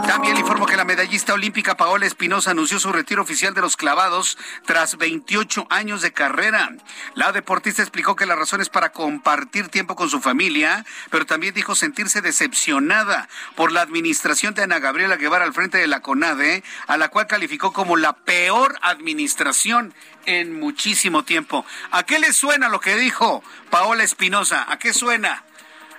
También 0.09 0.37
informó 0.37 0.67
que 0.67 0.77
la 0.77 0.85
medallista 0.85 1.35
olímpica 1.35 1.77
Paola 1.77 2.07
Espinosa 2.07 2.51
anunció 2.51 2.81
su 2.81 2.91
retiro 2.91 3.23
oficial 3.23 3.55
de 3.55 3.61
los 3.61 3.77
clavados 3.77 4.37
tras 4.67 4.80
28 4.97 5.67
años 5.71 6.03
de 6.03 6.13
carrera. 6.13 6.73
La 7.15 7.33
deportista 7.33 7.83
explicó 7.83 8.17
que 8.17 8.27
la 8.27 8.37
razón 8.37 8.61
es 8.61 8.69
para 8.69 8.93
compartir 8.93 9.69
tiempo 9.69 9.97
con 9.97 10.09
su 10.09 10.21
familia, 10.21 10.85
pero 11.11 11.27
también 11.27 11.55
dijo 11.55 11.75
sentirse 11.75 12.21
decepcionada 12.21 13.29
por 13.57 13.73
la 13.73 13.83
administración 13.83 14.55
de 14.55 14.63
Ana 14.63 14.79
Gabriela 14.79 15.17
Guevara 15.17 15.45
al 15.45 15.53
frente 15.53 15.79
de 15.79 15.87
la 15.87 16.01
CONADE, 16.01 16.65
a 16.87 16.97
la 16.97 17.09
cual 17.09 17.27
calificó 17.27 17.73
como 17.73 17.97
la 17.97 18.15
peor 18.15 18.79
administración 18.83 19.95
en 20.27 20.59
muchísimo 20.59 21.25
tiempo. 21.25 21.65
¿A 21.91 22.05
qué 22.05 22.19
le 22.19 22.33
suena 22.33 22.69
lo 22.69 22.81
que 22.81 22.97
dijo 22.97 23.43
Paola 23.71 24.03
Espinosa? 24.03 24.67
¿A 24.71 24.79
qué 24.79 24.93
suena? 24.93 25.45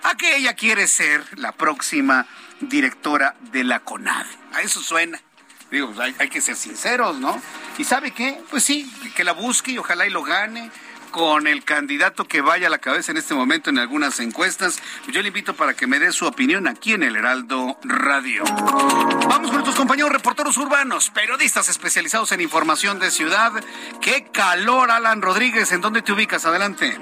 A 0.04 0.16
que 0.18 0.38
ella 0.38 0.56
quiere 0.56 0.88
ser 0.88 1.24
la 1.38 1.52
próxima 1.52 2.26
directora 2.60 3.36
de 3.52 3.64
la 3.64 3.82
CONADE. 3.82 4.30
A 4.54 4.62
eso 4.62 4.82
suena. 4.82 5.22
Digo, 5.72 5.92
pues, 5.94 6.14
hay, 6.20 6.30
que 6.30 6.42
ser 6.42 6.58
sinceros, 6.58 7.18
¿no? 7.18 7.42
¿Y 7.78 7.86
sabe 7.86 8.12
qué? 8.12 8.42
Pues 8.50 8.64
sí, 8.64 8.92
que 9.16 9.24
la 9.24 9.32
busque 9.32 9.72
y 9.72 9.78
ojalá 9.78 10.06
y 10.06 10.10
lo 10.10 10.22
gane 10.22 10.70
con 11.12 11.48
el 11.48 11.64
candidato 11.64 12.26
que 12.26 12.42
vaya 12.42 12.68
a 12.68 12.70
la 12.70 12.80
cabeza 12.80 13.12
en 13.12 13.18
este 13.18 13.34
momento 13.34 13.70
en 13.70 13.80
algunas 13.80 14.20
encuestas. 14.20 14.82
Pues 15.04 15.16
yo 15.16 15.22
le 15.22 15.30
invito 15.30 15.56
para 15.56 15.74
que 15.74 15.88
me 15.88 16.00
dé 16.00 16.12
su 16.12 16.26
opinión 16.26 16.68
aquí 16.68 16.94
en 16.94 17.04
el 17.04 17.16
Heraldo 17.16 17.78
Radio. 17.84 18.44
Vamos 18.44 19.48
con 19.48 19.54
nuestros 19.54 19.76
compañeros 19.76 20.12
reporteros 20.12 20.58
urbanos, 20.58 21.10
periodistas 21.10 21.70
especializados 21.70 22.32
en 22.34 22.42
información 22.42 23.00
de 23.00 23.10
ciudad. 23.10 23.52
¡Qué 24.02 24.28
calor, 24.32 24.92
Alan 24.92 25.22
Rodríguez! 25.22 25.72
¿En 25.72 25.82
dónde 25.82 26.02
te 26.02 26.12
ubicas? 26.12 26.46
Adelante. 26.46 26.98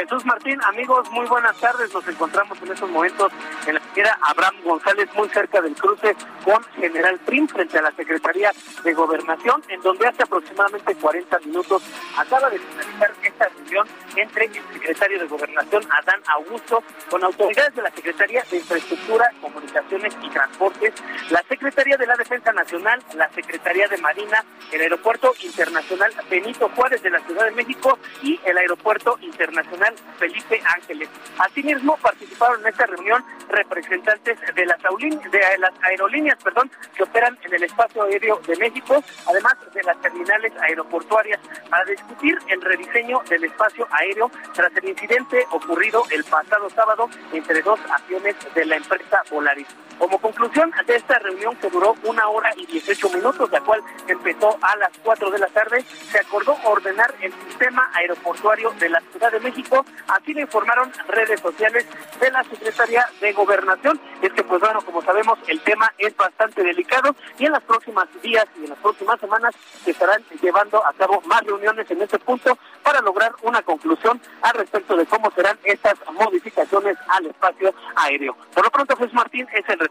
Jesús 0.00 0.24
Martín, 0.24 0.58
amigos, 0.64 1.10
muy 1.10 1.26
buenas 1.26 1.54
tardes. 1.58 1.92
Nos 1.92 2.08
encontramos 2.08 2.56
en 2.62 2.72
estos 2.72 2.88
momentos 2.88 3.30
en 3.66 3.74
la 3.74 3.80
esquina 3.80 4.18
Abraham 4.22 4.54
González, 4.64 5.10
muy 5.14 5.28
cerca 5.28 5.60
del 5.60 5.74
cruce 5.74 6.16
con 6.42 6.64
General 6.76 7.18
Prim, 7.26 7.46
frente 7.46 7.78
a 7.78 7.82
la 7.82 7.92
Secretaría 7.92 8.50
de 8.82 8.94
Gobernación, 8.94 9.62
en 9.68 9.82
donde 9.82 10.08
hace 10.08 10.22
aproximadamente 10.22 10.94
40 10.94 11.38
minutos 11.40 11.82
acaba 12.16 12.48
de 12.48 12.58
finalizar 12.58 13.12
esta 13.22 13.48
reunión 13.48 13.86
entre 14.16 14.46
el 14.46 14.52
secretario 14.72 15.18
de 15.18 15.26
Gobernación, 15.26 15.82
Adán 15.90 16.22
Augusto, 16.28 16.82
con 17.10 17.22
autoridades 17.22 17.74
de 17.74 17.82
la 17.82 17.90
Secretaría 17.90 18.42
de 18.50 18.56
Infraestructura, 18.56 19.30
Comunicaciones 19.42 20.16
y 20.22 20.30
Transportes, 20.30 20.94
la 21.28 21.42
Secretaría 21.46 21.98
de 21.98 22.06
la 22.06 22.16
Defensa 22.16 22.52
Nacional, 22.54 23.02
la 23.16 23.28
Secretaría 23.32 23.86
de 23.86 23.98
Marina, 23.98 24.42
el 24.72 24.80
Aeropuerto 24.80 25.34
Internacional 25.42 26.10
Benito 26.30 26.70
Juárez 26.74 27.02
de 27.02 27.10
la 27.10 27.20
Ciudad 27.20 27.44
de 27.44 27.50
México 27.50 27.98
y 28.22 28.40
el 28.46 28.56
Aeropuerto 28.56 29.18
Internacional 29.20 29.89
Felipe 30.18 30.60
Ángeles. 30.76 31.08
Asimismo, 31.38 31.96
participaron 31.96 32.60
en 32.60 32.68
esta 32.68 32.86
reunión 32.86 33.24
representantes 33.48 34.38
de 34.54 34.66
las, 34.66 34.78
de 34.78 35.58
las 35.58 35.72
aerolíneas 35.82 36.38
perdón, 36.42 36.70
que 36.94 37.02
operan 37.02 37.38
en 37.42 37.54
el 37.54 37.62
espacio 37.64 38.02
aéreo 38.02 38.40
de 38.46 38.56
México, 38.56 39.02
además 39.26 39.54
de 39.74 39.82
las 39.82 40.00
terminales 40.00 40.52
aeroportuarias, 40.60 41.40
para 41.68 41.84
discutir 41.84 42.38
el 42.48 42.60
rediseño 42.60 43.20
del 43.28 43.44
espacio 43.44 43.86
aéreo 43.90 44.30
tras 44.54 44.74
el 44.76 44.88
incidente 44.88 45.44
ocurrido 45.50 46.02
el 46.10 46.24
pasado 46.24 46.68
sábado 46.70 47.08
entre 47.32 47.62
dos 47.62 47.80
aviones 47.90 48.36
de 48.54 48.64
la 48.66 48.76
empresa 48.76 49.22
Volaris. 49.30 49.68
Como 50.00 50.18
conclusión 50.18 50.72
de 50.86 50.96
esta 50.96 51.18
reunión 51.18 51.54
que 51.56 51.68
duró 51.68 51.94
una 52.04 52.26
hora 52.26 52.50
y 52.56 52.64
18 52.64 53.10
minutos, 53.10 53.50
la 53.50 53.60
cual 53.60 53.82
empezó 54.08 54.56
a 54.62 54.74
las 54.76 54.88
4 55.04 55.30
de 55.30 55.38
la 55.38 55.46
tarde, 55.48 55.84
se 56.10 56.18
acordó 56.18 56.56
ordenar 56.64 57.14
el 57.20 57.30
sistema 57.46 57.90
aeroportuario 57.92 58.70
de 58.80 58.88
la 58.88 59.00
Ciudad 59.12 59.30
de 59.30 59.40
México, 59.40 59.84
así 60.08 60.32
lo 60.32 60.40
informaron 60.40 60.90
redes 61.06 61.38
sociales 61.40 61.86
de 62.18 62.30
la 62.30 62.42
Secretaría 62.44 63.04
de 63.20 63.32
Gobernación. 63.34 64.00
Es 64.22 64.32
que, 64.32 64.42
pues 64.42 64.58
bueno, 64.58 64.80
como 64.80 65.02
sabemos, 65.02 65.38
el 65.46 65.60
tema 65.60 65.92
es 65.98 66.16
bastante 66.16 66.62
delicado 66.62 67.14
y 67.38 67.44
en 67.44 67.52
los 67.52 67.62
próximos 67.64 68.06
días 68.22 68.46
y 68.58 68.64
en 68.64 68.70
las 68.70 68.78
próximas 68.78 69.20
semanas 69.20 69.54
se 69.84 69.90
estarán 69.90 70.24
llevando 70.40 70.82
a 70.82 70.94
cabo 70.94 71.20
más 71.26 71.42
reuniones 71.42 71.90
en 71.90 72.00
este 72.00 72.18
punto 72.18 72.56
para 72.82 73.02
lograr 73.02 73.34
una 73.42 73.60
conclusión 73.60 74.18
al 74.40 74.54
respecto 74.54 74.96
de 74.96 75.04
cómo 75.04 75.30
serán 75.32 75.58
estas 75.64 75.94
modificaciones 76.12 76.96
al 77.08 77.26
espacio 77.26 77.74
aéreo. 77.96 78.34
Por 78.54 78.64
lo 78.64 78.70
pronto, 78.70 78.96
Jesús 78.96 79.12
Martín, 79.12 79.46
es 79.52 79.68
el 79.68 79.89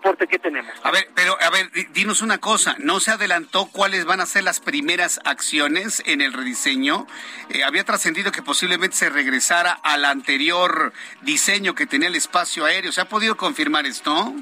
A 0.84 0.92
ver, 0.92 1.10
pero 1.16 1.38
a 1.42 1.50
ver, 1.50 1.70
dinos 1.94 2.22
una 2.22 2.38
cosa, 2.38 2.76
¿no 2.80 3.00
se 3.00 3.12
adelantó 3.12 3.68
cuáles 3.68 4.06
van 4.06 4.22
a 4.22 4.26
ser 4.26 4.44
las 4.44 4.60
primeras 4.60 5.20
acciones 5.26 6.02
en 6.06 6.22
el 6.22 6.34
rediseño? 6.34 7.08
Eh, 7.50 7.64
había 7.64 7.84
trascendido 7.84 8.32
que 8.32 8.42
posiblemente 8.42 8.96
se 8.96 9.10
regresara 9.10 9.72
al 9.72 10.06
anterior 10.06 10.94
diseño 11.22 11.76
que 11.76 11.86
tenía 11.86 12.08
el 12.08 12.16
espacio 12.16 12.66
aéreo. 12.66 12.92
¿Se 12.92 13.02
ha 13.02 13.10
podido 13.10 13.38
confirmar 13.38 13.86
esto? 13.86 14.34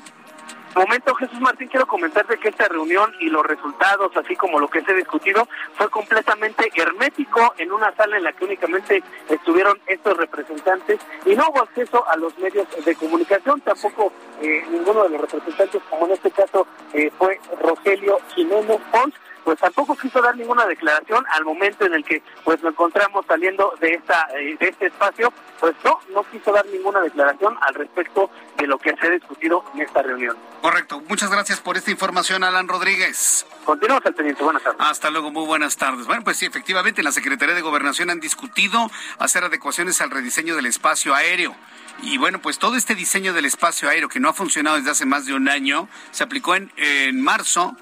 Momento, 0.77 1.13
Jesús 1.15 1.39
Martín, 1.39 1.67
quiero 1.67 1.87
comentarte 1.87 2.37
que 2.37 2.49
esta 2.49 2.67
reunión 2.67 3.11
y 3.19 3.29
los 3.29 3.45
resultados, 3.45 4.15
así 4.15 4.35
como 4.35 4.59
lo 4.59 4.67
que 4.67 4.81
se 4.81 4.91
ha 4.91 4.95
discutido, 4.95 5.47
fue 5.75 5.89
completamente 5.89 6.69
hermético 6.75 7.53
en 7.57 7.71
una 7.71 7.93
sala 7.95 8.17
en 8.17 8.23
la 8.23 8.33
que 8.33 8.45
únicamente 8.45 9.03
estuvieron 9.29 9.79
estos 9.87 10.15
representantes 10.17 10.99
y 11.25 11.35
no 11.35 11.49
hubo 11.49 11.61
acceso 11.61 12.07
a 12.07 12.15
los 12.17 12.37
medios 12.37 12.67
de 12.83 12.95
comunicación, 12.95 13.61
tampoco 13.61 14.11
eh, 14.41 14.63
ninguno 14.69 15.03
de 15.03 15.09
los 15.09 15.21
representantes, 15.21 15.81
como 15.89 16.05
en 16.05 16.13
este 16.13 16.31
caso 16.31 16.67
eh, 16.93 17.11
fue 17.17 17.39
Rogelio 17.61 18.19
Jiménez 18.35 18.79
Pons, 18.91 19.13
pues 19.47 19.59
tampoco 19.59 19.95
quiso 19.95 20.21
dar 20.21 20.35
ninguna 20.35 20.65
declaración 20.65 21.23
al 21.31 21.45
momento 21.45 21.85
en 21.85 21.93
el 21.93 22.03
que 22.03 22.21
pues 22.43 22.61
nos 22.61 22.73
encontramos 22.73 23.25
saliendo 23.25 23.73
de 23.79 23.93
esta 23.93 24.27
eh, 24.37 24.57
de 24.59 24.67
este 24.67 24.87
espacio, 24.87 25.31
pues 25.57 25.73
no, 25.85 26.01
no 26.13 26.23
quiso 26.29 26.51
dar 26.51 26.65
ninguna 26.65 26.99
declaración 26.99 27.55
al 27.61 27.73
respecto 27.73 28.29
de 28.57 28.67
lo 28.67 28.77
que 28.77 28.93
se 28.97 29.07
ha 29.07 29.09
discutido 29.09 29.63
en 29.73 29.83
esta 29.83 30.01
reunión. 30.01 30.35
Correcto. 30.61 31.01
Muchas 31.07 31.31
gracias 31.31 31.61
por 31.61 31.77
esta 31.77 31.91
información, 31.91 32.43
Alan 32.43 32.67
Rodríguez. 32.67 33.47
Continuamos 33.63 34.05
al 34.05 34.15
pendiente. 34.15 34.43
Buenas 34.43 34.63
tardes. 34.63 34.81
Hasta 34.81 35.09
luego. 35.11 35.31
Muy 35.31 35.45
buenas 35.45 35.77
tardes. 35.77 36.05
Bueno, 36.07 36.25
pues 36.25 36.35
sí, 36.35 36.45
efectivamente, 36.45 36.99
en 36.99 37.05
la 37.05 37.13
Secretaría 37.13 37.55
de 37.55 37.61
Gobernación 37.61 38.09
han 38.09 38.19
discutido 38.19 38.91
hacer 39.17 39.45
adecuaciones 39.45 40.01
al 40.01 40.11
rediseño 40.11 40.57
del 40.57 40.65
espacio 40.65 41.15
aéreo. 41.15 41.55
Y 42.01 42.17
bueno, 42.17 42.41
pues 42.41 42.59
todo 42.59 42.75
este 42.75 42.95
diseño 42.95 43.31
del 43.31 43.45
espacio 43.45 43.87
aéreo 43.87 44.09
que 44.09 44.19
no 44.19 44.27
ha 44.27 44.33
funcionado 44.33 44.75
desde 44.75 44.91
hace 44.91 45.05
más 45.05 45.25
de 45.25 45.35
un 45.35 45.47
año, 45.47 45.87
se 46.11 46.25
aplicó 46.25 46.53
en, 46.53 46.69
en 46.75 47.23
marzo 47.23 47.77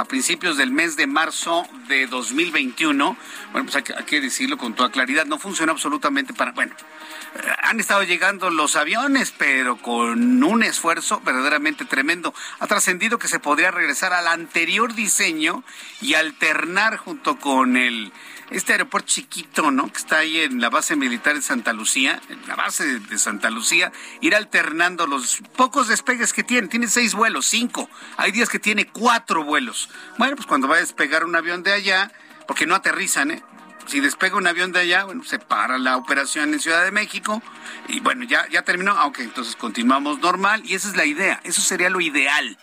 a 0.00 0.04
principios 0.06 0.56
del 0.56 0.70
mes 0.70 0.96
de 0.96 1.06
marzo 1.06 1.68
de 1.86 2.06
2021. 2.06 3.16
Bueno, 3.52 3.70
pues 3.70 3.76
hay 3.76 4.04
que, 4.04 4.20
decirlo 4.22 4.56
con 4.56 4.74
toda 4.74 4.90
claridad, 4.90 5.26
no 5.26 5.38
funciona 5.38 5.72
absolutamente 5.72 6.32
para... 6.32 6.52
Bueno, 6.52 6.74
han 7.62 7.78
estado 7.78 8.02
llegando 8.02 8.48
los 8.48 8.76
aviones, 8.76 9.34
pero 9.36 9.76
con 9.76 10.42
un 10.42 10.62
esfuerzo 10.62 11.20
verdaderamente 11.22 11.84
tremendo. 11.84 12.32
Ha 12.60 12.66
trascendido 12.66 13.18
que 13.18 13.28
se 13.28 13.40
podría 13.40 13.70
regresar 13.70 14.14
al 14.14 14.26
anterior 14.26 14.94
diseño 14.94 15.62
y 16.00 16.14
alternar 16.14 16.96
junto 16.96 17.38
con 17.38 17.76
el 17.76 18.10
este 18.50 18.72
aeropuerto 18.72 19.08
chiquito, 19.08 19.70
¿no? 19.70 19.90
Que 19.92 19.98
está 19.98 20.18
ahí 20.18 20.40
en 20.40 20.60
la 20.60 20.70
base 20.70 20.96
militar 20.96 21.34
de 21.34 21.42
Santa 21.42 21.72
Lucía, 21.72 22.20
en 22.28 22.46
la 22.48 22.56
base 22.56 23.00
de, 23.00 23.18
Santa 23.18 23.50
Lucía, 23.50 23.92
ir 24.20 24.34
alternando 24.34 25.06
los 25.06 25.40
pocos 25.56 25.88
despegues 25.88 26.32
que 26.32 26.42
tiene. 26.42 26.68
Tiene 26.68 26.88
seis 26.88 27.14
vuelos, 27.14 27.46
cinco. 27.46 27.88
Hay 28.16 28.32
días 28.32 28.48
que 28.48 28.58
tiene 28.58 28.86
cuatro 28.86 29.44
vuelos. 29.44 29.88
Bueno, 30.18 30.36
pues 30.36 30.46
cuando 30.46 30.68
va 30.68 30.76
a 30.76 30.80
despegar 30.80 31.24
un 31.24 31.36
avión 31.36 31.62
de 31.62 31.72
allá, 31.72 32.12
porque 32.46 32.66
no 32.66 32.74
aterrizan, 32.74 33.30
¿eh? 33.30 33.42
si 33.86 34.00
despega 34.00 34.36
un 34.36 34.46
avión 34.46 34.72
de 34.72 34.80
allá, 34.80 35.04
bueno, 35.04 35.24
se 35.24 35.38
para 35.38 35.78
la 35.78 35.96
operación 35.96 36.52
en 36.54 36.60
Ciudad 36.60 36.84
de 36.84 36.92
México 36.92 37.42
y 37.88 38.00
bueno, 38.00 38.24
ya, 38.24 38.48
ya 38.48 38.62
terminó, 38.62 38.92
aunque 38.92 39.22
entonces 39.22 39.56
continuamos 39.56 40.20
normal 40.20 40.62
y 40.64 40.74
esa 40.74 40.88
es 40.88 40.96
la 40.96 41.04
idea, 41.04 41.40
eso 41.44 41.60
sería 41.60 41.90
lo 41.90 42.00
ideal. 42.00 42.56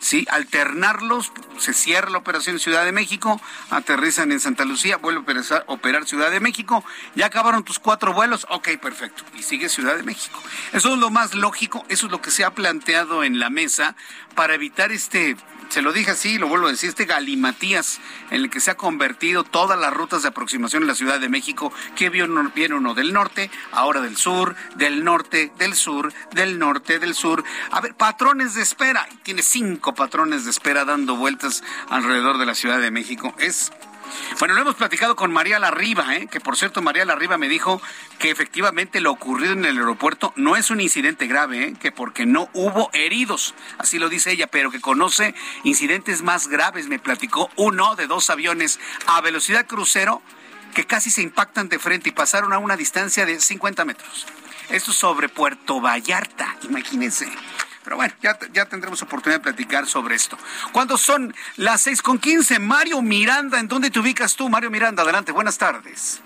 ¿Sí? 0.00 0.26
Alternarlos, 0.30 1.32
se 1.58 1.72
cierra 1.72 2.10
la 2.10 2.18
operación 2.18 2.58
Ciudad 2.58 2.84
de 2.84 2.92
México, 2.92 3.40
aterrizan 3.70 4.32
en 4.32 4.40
Santa 4.40 4.64
Lucía, 4.64 4.96
vuelve 4.96 5.20
a 5.20 5.64
operar, 5.66 6.06
Ciudad 6.06 6.30
de 6.30 6.40
México, 6.40 6.84
ya 7.14 7.26
acabaron 7.26 7.62
tus 7.62 7.78
cuatro 7.78 8.12
vuelos, 8.12 8.46
ok, 8.50 8.70
perfecto, 8.80 9.22
y 9.38 9.42
sigue 9.42 9.68
Ciudad 9.68 9.96
de 9.96 10.02
México. 10.02 10.40
Eso 10.72 10.94
es 10.94 10.98
lo 10.98 11.10
más 11.10 11.34
lógico, 11.34 11.84
eso 11.88 12.06
es 12.06 12.12
lo 12.12 12.20
que 12.20 12.30
se 12.30 12.44
ha 12.44 12.50
planteado 12.50 13.22
en 13.22 13.38
la 13.38 13.50
mesa 13.50 13.94
para 14.34 14.54
evitar 14.54 14.90
este 14.90 15.36
se 15.70 15.82
lo 15.82 15.92
dije 15.92 16.10
así, 16.10 16.36
lo 16.36 16.48
vuelvo 16.48 16.66
a 16.66 16.70
decir, 16.70 16.88
este 16.88 17.04
galimatías 17.04 18.00
en 18.30 18.42
el 18.42 18.50
que 18.50 18.60
se 18.60 18.72
ha 18.72 18.76
convertido 18.76 19.44
todas 19.44 19.78
las 19.78 19.92
rutas 19.92 20.22
de 20.22 20.28
aproximación 20.28 20.82
en 20.82 20.88
la 20.88 20.94
Ciudad 20.94 21.20
de 21.20 21.28
México, 21.28 21.72
que 21.94 22.10
viene 22.10 22.74
uno 22.74 22.94
del 22.94 23.12
norte, 23.12 23.50
ahora 23.72 24.00
del 24.00 24.16
sur, 24.16 24.56
del 24.74 25.04
norte, 25.04 25.52
del 25.58 25.74
sur, 25.74 26.12
del 26.32 26.58
norte, 26.58 26.98
del 26.98 27.14
sur. 27.14 27.44
A 27.70 27.80
ver, 27.80 27.94
patrones 27.94 28.54
de 28.54 28.62
espera. 28.62 29.08
Tiene 29.22 29.42
cinco 29.42 29.94
patrones 29.94 30.44
de 30.44 30.50
espera 30.50 30.84
dando 30.84 31.16
vueltas 31.16 31.62
alrededor 31.88 32.38
de 32.38 32.46
la 32.46 32.54
Ciudad 32.54 32.80
de 32.80 32.90
México. 32.90 33.34
Es 33.38 33.72
bueno, 34.38 34.54
lo 34.54 34.62
hemos 34.62 34.74
platicado 34.74 35.16
con 35.16 35.32
María 35.32 35.58
Larriba, 35.58 36.16
¿eh? 36.16 36.26
que 36.30 36.40
por 36.40 36.56
cierto 36.56 36.82
María 36.82 37.04
Larriba 37.04 37.38
me 37.38 37.48
dijo 37.48 37.80
que 38.18 38.30
efectivamente 38.30 39.00
lo 39.00 39.10
ocurrido 39.10 39.52
en 39.52 39.64
el 39.64 39.78
aeropuerto 39.78 40.32
no 40.36 40.56
es 40.56 40.70
un 40.70 40.80
incidente 40.80 41.26
grave, 41.26 41.64
¿eh? 41.64 41.74
que 41.80 41.92
porque 41.92 42.26
no 42.26 42.48
hubo 42.52 42.90
heridos, 42.92 43.54
así 43.78 43.98
lo 43.98 44.08
dice 44.08 44.32
ella, 44.32 44.46
pero 44.46 44.70
que 44.70 44.80
conoce 44.80 45.34
incidentes 45.64 46.22
más 46.22 46.48
graves. 46.48 46.88
Me 46.88 46.98
platicó 46.98 47.50
uno 47.56 47.96
de 47.96 48.06
dos 48.06 48.30
aviones 48.30 48.80
a 49.06 49.20
velocidad 49.20 49.66
crucero 49.66 50.22
que 50.74 50.86
casi 50.86 51.10
se 51.10 51.22
impactan 51.22 51.68
de 51.68 51.78
frente 51.78 52.10
y 52.10 52.12
pasaron 52.12 52.52
a 52.52 52.58
una 52.58 52.76
distancia 52.76 53.26
de 53.26 53.40
50 53.40 53.84
metros. 53.84 54.26
Esto 54.68 54.92
sobre 54.92 55.28
Puerto 55.28 55.80
Vallarta, 55.80 56.56
imagínense. 56.62 57.26
Pero 57.84 57.96
bueno, 57.96 58.12
ya, 58.20 58.38
ya 58.52 58.66
tendremos 58.66 59.02
oportunidad 59.02 59.40
de 59.40 59.44
platicar 59.44 59.86
sobre 59.86 60.14
esto. 60.14 60.36
¿Cuándo 60.72 60.96
son 60.96 61.34
las 61.56 61.82
seis 61.82 62.02
con 62.02 62.18
quince? 62.18 62.58
Mario 62.58 63.00
Miranda, 63.02 63.58
¿en 63.58 63.68
dónde 63.68 63.90
te 63.90 63.98
ubicas 63.98 64.36
tú, 64.36 64.48
Mario 64.48 64.70
Miranda? 64.70 65.02
Adelante, 65.02 65.32
buenas 65.32 65.56
tardes. 65.56 66.22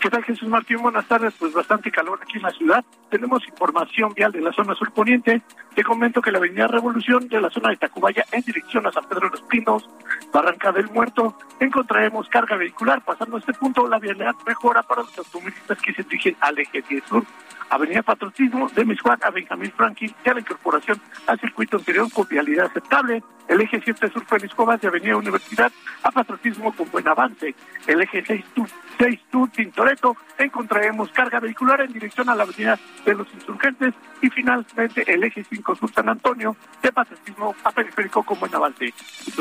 ¿Qué 0.00 0.08
tal, 0.08 0.24
Jesús 0.24 0.48
Martín? 0.48 0.78
Buenas 0.78 1.06
tardes. 1.06 1.34
Pues 1.38 1.52
bastante 1.52 1.90
calor 1.90 2.18
aquí 2.22 2.38
en 2.38 2.44
la 2.44 2.50
ciudad. 2.52 2.82
Tenemos 3.10 3.46
información 3.46 4.14
vial 4.14 4.32
de 4.32 4.40
la 4.40 4.50
zona 4.50 4.74
sur 4.74 4.90
poniente. 4.92 5.42
Te 5.74 5.84
comento 5.84 6.22
que 6.22 6.32
la 6.32 6.38
avenida 6.38 6.66
Revolución 6.68 7.28
de 7.28 7.38
la 7.38 7.50
zona 7.50 7.68
de 7.68 7.76
Tacubaya 7.76 8.24
en 8.32 8.40
dirección 8.40 8.86
a 8.86 8.92
San 8.92 9.04
Pedro 9.04 9.28
de 9.28 9.36
los 9.36 9.42
Pinos, 9.42 9.86
Barranca 10.32 10.72
del 10.72 10.88
Muerto, 10.88 11.36
encontraremos 11.60 12.30
carga 12.30 12.56
vehicular. 12.56 13.04
Pasando 13.04 13.36
este 13.36 13.52
punto, 13.52 13.86
la 13.86 13.98
vialidad 13.98 14.34
mejora 14.46 14.82
para 14.82 15.02
los 15.02 15.18
automovilistas 15.18 15.76
que 15.82 15.92
se 15.92 16.02
dirigen 16.04 16.34
al 16.40 16.58
eje 16.58 16.82
10 16.88 17.04
sur. 17.04 17.24
Avenida 17.70 18.02
Patriotismo 18.02 18.68
de 18.68 18.84
Miscuac 18.84 19.24
a 19.24 19.30
Benjamín 19.30 19.72
Franklin 19.76 20.14
y 20.24 20.28
a 20.28 20.34
la 20.34 20.40
incorporación 20.40 21.00
al 21.26 21.38
circuito 21.40 21.76
anterior 21.76 22.10
con 22.12 22.26
vialidad 22.28 22.66
aceptable. 22.66 23.22
El 23.48 23.60
eje 23.60 23.80
7 23.82 24.10
sur 24.12 24.24
Félix 24.26 24.54
Cobas 24.54 24.80
de 24.80 24.88
Avenida 24.88 25.16
Universidad 25.16 25.72
a 26.02 26.10
Patriotismo 26.10 26.72
con 26.72 26.90
buen 26.90 27.06
avance. 27.08 27.54
El 27.86 28.02
eje 28.02 28.24
6 28.26 28.44
sur, 28.54 28.68
6 28.98 29.20
sur 29.30 29.50
Tintoretto 29.50 30.16
encontraremos 30.38 31.10
carga 31.10 31.40
vehicular 31.40 31.80
en 31.80 31.92
dirección 31.92 32.28
a 32.28 32.34
la 32.34 32.42
Avenida 32.42 32.78
de 33.04 33.14
los 33.14 33.26
Insurgentes 33.32 33.94
y 34.20 34.30
finalmente 34.30 35.04
el 35.12 35.24
eje 35.24 35.44
5 35.44 35.76
sur 35.76 35.92
San 35.92 36.08
Antonio 36.08 36.56
de 36.82 36.92
Patriotismo 36.92 37.54
a 37.64 37.70
Periférico 37.70 38.22
con 38.22 38.38
buen 38.38 38.54
avance. 38.54 38.92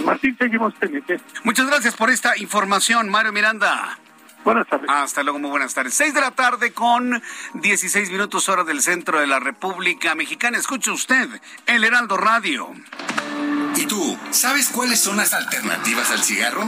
Martín, 0.06 0.36
seguimos 0.38 0.74
pendientes. 0.76 1.22
Muchas 1.44 1.68
gracias 1.68 1.96
por 1.96 2.10
esta 2.10 2.38
información, 2.38 3.10
Mario 3.10 3.32
Miranda. 3.32 3.98
Buenas 4.44 4.68
tardes. 4.68 4.90
Hasta 4.90 5.24
luego, 5.24 5.40
muy 5.40 5.50
buenas 5.50 5.74
tardes. 5.74 5.94
Seis 5.94 6.14
de 6.14 6.22
la 6.22 6.32
tarde 6.32 6.72
con 6.72 7.22
16 7.56 8.10
minutos 8.12 8.50
hora 8.50 8.64
del 8.64 8.82
centro 8.82 9.20
de 9.20 9.28
la 9.28 9.40
República 9.40 10.16
Mexicana. 10.16 10.58
Escuche 10.58 10.92
usted 10.92 11.28
el 11.66 11.84
Heraldo 11.84 12.18
Radio. 12.18 12.70
¿Y 13.76 13.86
tú, 13.86 14.18
sabes 14.32 14.70
cuáles 14.70 15.00
son 15.00 15.18
las 15.18 15.34
alternativas 15.34 16.10
al 16.12 16.24
cigarro? 16.24 16.68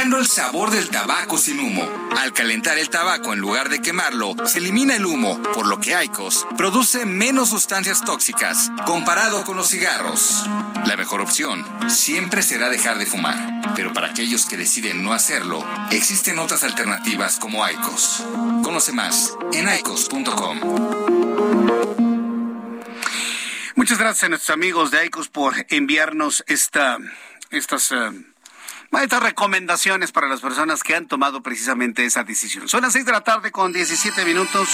el 0.00 0.26
sabor 0.26 0.70
del 0.70 0.90
tabaco 0.90 1.38
sin 1.38 1.58
humo. 1.58 1.82
Al 2.16 2.32
calentar 2.32 2.78
el 2.78 2.88
tabaco 2.88 3.32
en 3.32 3.40
lugar 3.40 3.68
de 3.68 3.82
quemarlo, 3.82 4.34
se 4.46 4.58
elimina 4.58 4.94
el 4.94 5.04
humo, 5.04 5.42
por 5.54 5.66
lo 5.66 5.80
que 5.80 5.96
Aicos 5.96 6.46
produce 6.56 7.04
menos 7.04 7.50
sustancias 7.50 8.04
tóxicas 8.04 8.70
comparado 8.86 9.44
con 9.44 9.56
los 9.56 9.68
cigarros. 9.68 10.46
La 10.86 10.96
mejor 10.96 11.20
opción 11.20 11.66
siempre 11.88 12.42
será 12.42 12.68
dejar 12.68 12.98
de 12.98 13.06
fumar, 13.06 13.74
pero 13.74 13.92
para 13.92 14.08
aquellos 14.08 14.46
que 14.46 14.56
deciden 14.56 15.02
no 15.02 15.12
hacerlo, 15.12 15.66
existen 15.90 16.38
otras 16.38 16.62
alternativas 16.62 17.38
como 17.38 17.64
Aicos. 17.64 18.24
Conoce 18.62 18.92
más 18.92 19.34
en 19.52 19.68
aicos.com. 19.68 20.60
Muchas 23.74 23.98
gracias 23.98 24.24
a 24.24 24.28
nuestros 24.28 24.54
amigos 24.54 24.92
de 24.92 24.98
Aicos 24.98 25.28
por 25.28 25.66
enviarnos 25.70 26.44
esta, 26.46 26.98
estas 27.50 27.90
uh, 27.90 28.12
estas 29.02 29.22
recomendaciones 29.22 30.12
para 30.12 30.28
las 30.28 30.40
personas 30.40 30.82
que 30.82 30.94
han 30.94 31.06
tomado 31.06 31.42
precisamente 31.42 32.04
esa 32.04 32.24
decisión. 32.24 32.68
Son 32.68 32.82
las 32.82 32.92
seis 32.92 33.04
de 33.04 33.12
la 33.12 33.22
tarde 33.22 33.52
con 33.52 33.72
17 33.72 34.24
minutos, 34.24 34.68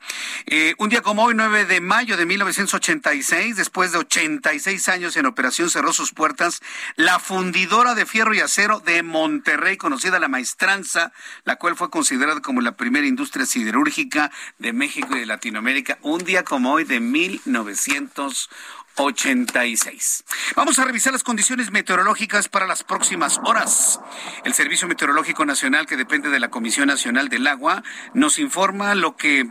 Eh, 0.46 0.74
un 0.78 0.88
día 0.88 1.02
como 1.02 1.24
hoy, 1.24 1.34
9 1.34 1.66
de 1.66 1.82
mayo 1.82 2.16
de 2.16 2.24
1986, 2.24 3.56
después 3.56 3.92
de 3.92 3.98
86 3.98 4.88
años 4.88 5.18
en 5.18 5.26
operación, 5.26 5.68
cerró 5.68 5.92
sus 5.92 6.12
puertas 6.12 6.62
la 6.96 7.18
fundidora 7.18 7.94
de 7.94 8.06
fierro 8.06 8.32
y 8.32 8.40
acero 8.40 8.80
de 8.80 9.02
Monterrey, 9.02 9.76
conocida 9.76 10.18
la 10.18 10.28
Maestranza, 10.28 11.12
la 11.44 11.56
cual 11.56 11.76
fue 11.76 11.90
considerada 11.90 12.40
como 12.40 12.62
la 12.62 12.74
primera 12.74 13.06
industria 13.06 13.44
siderúrgica 13.44 14.30
de 14.58 14.72
México 14.72 15.14
y 15.14 15.20
de 15.20 15.26
Latinoamérica. 15.26 15.98
Un 16.00 16.24
día 16.24 16.42
como 16.42 16.72
hoy 16.72 16.84
de 16.84 17.00
1986. 17.00 18.48
86. 18.96 20.24
Vamos 20.54 20.78
a 20.78 20.84
revisar 20.84 21.12
las 21.12 21.22
condiciones 21.22 21.70
meteorológicas 21.70 22.48
para 22.48 22.66
las 22.66 22.82
próximas 22.82 23.38
horas. 23.44 24.00
El 24.44 24.54
Servicio 24.54 24.88
Meteorológico 24.88 25.44
Nacional, 25.44 25.86
que 25.86 25.96
depende 25.96 26.30
de 26.30 26.40
la 26.40 26.48
Comisión 26.48 26.88
Nacional 26.88 27.28
del 27.28 27.46
Agua, 27.46 27.82
nos 28.14 28.38
informa 28.38 28.94
lo 28.94 29.16
que 29.16 29.48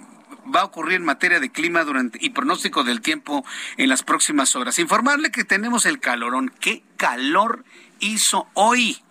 va 0.53 0.61
a 0.61 0.65
ocurrir 0.65 0.97
en 0.97 1.05
materia 1.05 1.39
de 1.39 1.51
clima 1.51 1.83
durante 1.83 2.19
y 2.21 2.31
pronóstico 2.31 2.83
del 2.83 3.01
tiempo 3.01 3.45
en 3.77 3.89
las 3.89 4.03
próximas 4.03 4.55
horas. 4.55 4.79
Informarle 4.79 5.31
que 5.31 5.43
tenemos 5.43 5.85
el 5.85 5.99
calorón. 5.99 6.53
¿Qué 6.59 6.83
calor 6.97 7.65
hizo 7.99 8.47
hoy? 8.53 9.01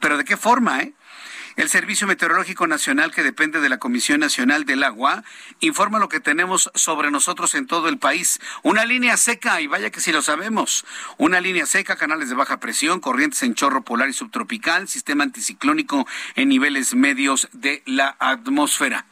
Pero 0.00 0.18
de 0.18 0.24
qué 0.24 0.36
forma, 0.36 0.80
¿eh? 0.80 0.94
El 1.56 1.68
Servicio 1.68 2.06
Meteorológico 2.06 2.66
Nacional, 2.66 3.12
que 3.12 3.22
depende 3.22 3.60
de 3.60 3.68
la 3.68 3.78
Comisión 3.78 4.20
Nacional 4.20 4.64
del 4.64 4.82
Agua, 4.82 5.22
informa 5.60 5.98
lo 5.98 6.08
que 6.08 6.20
tenemos 6.20 6.70
sobre 6.74 7.10
nosotros 7.10 7.54
en 7.54 7.66
todo 7.66 7.88
el 7.88 7.98
país. 7.98 8.40
Una 8.62 8.86
línea 8.86 9.16
seca, 9.16 9.60
y 9.60 9.66
vaya 9.66 9.90
que 9.90 10.00
si 10.00 10.12
lo 10.12 10.22
sabemos, 10.22 10.86
una 11.18 11.40
línea 11.40 11.66
seca, 11.66 11.96
canales 11.96 12.30
de 12.30 12.34
baja 12.34 12.58
presión, 12.58 13.00
corrientes 13.00 13.42
en 13.42 13.54
chorro 13.54 13.82
polar 13.82 14.08
y 14.08 14.14
subtropical, 14.14 14.88
sistema 14.88 15.24
anticiclónico 15.24 16.06
en 16.36 16.48
niveles 16.48 16.94
medios 16.94 17.48
de 17.52 17.82
la 17.84 18.16
atmósfera. 18.18 19.04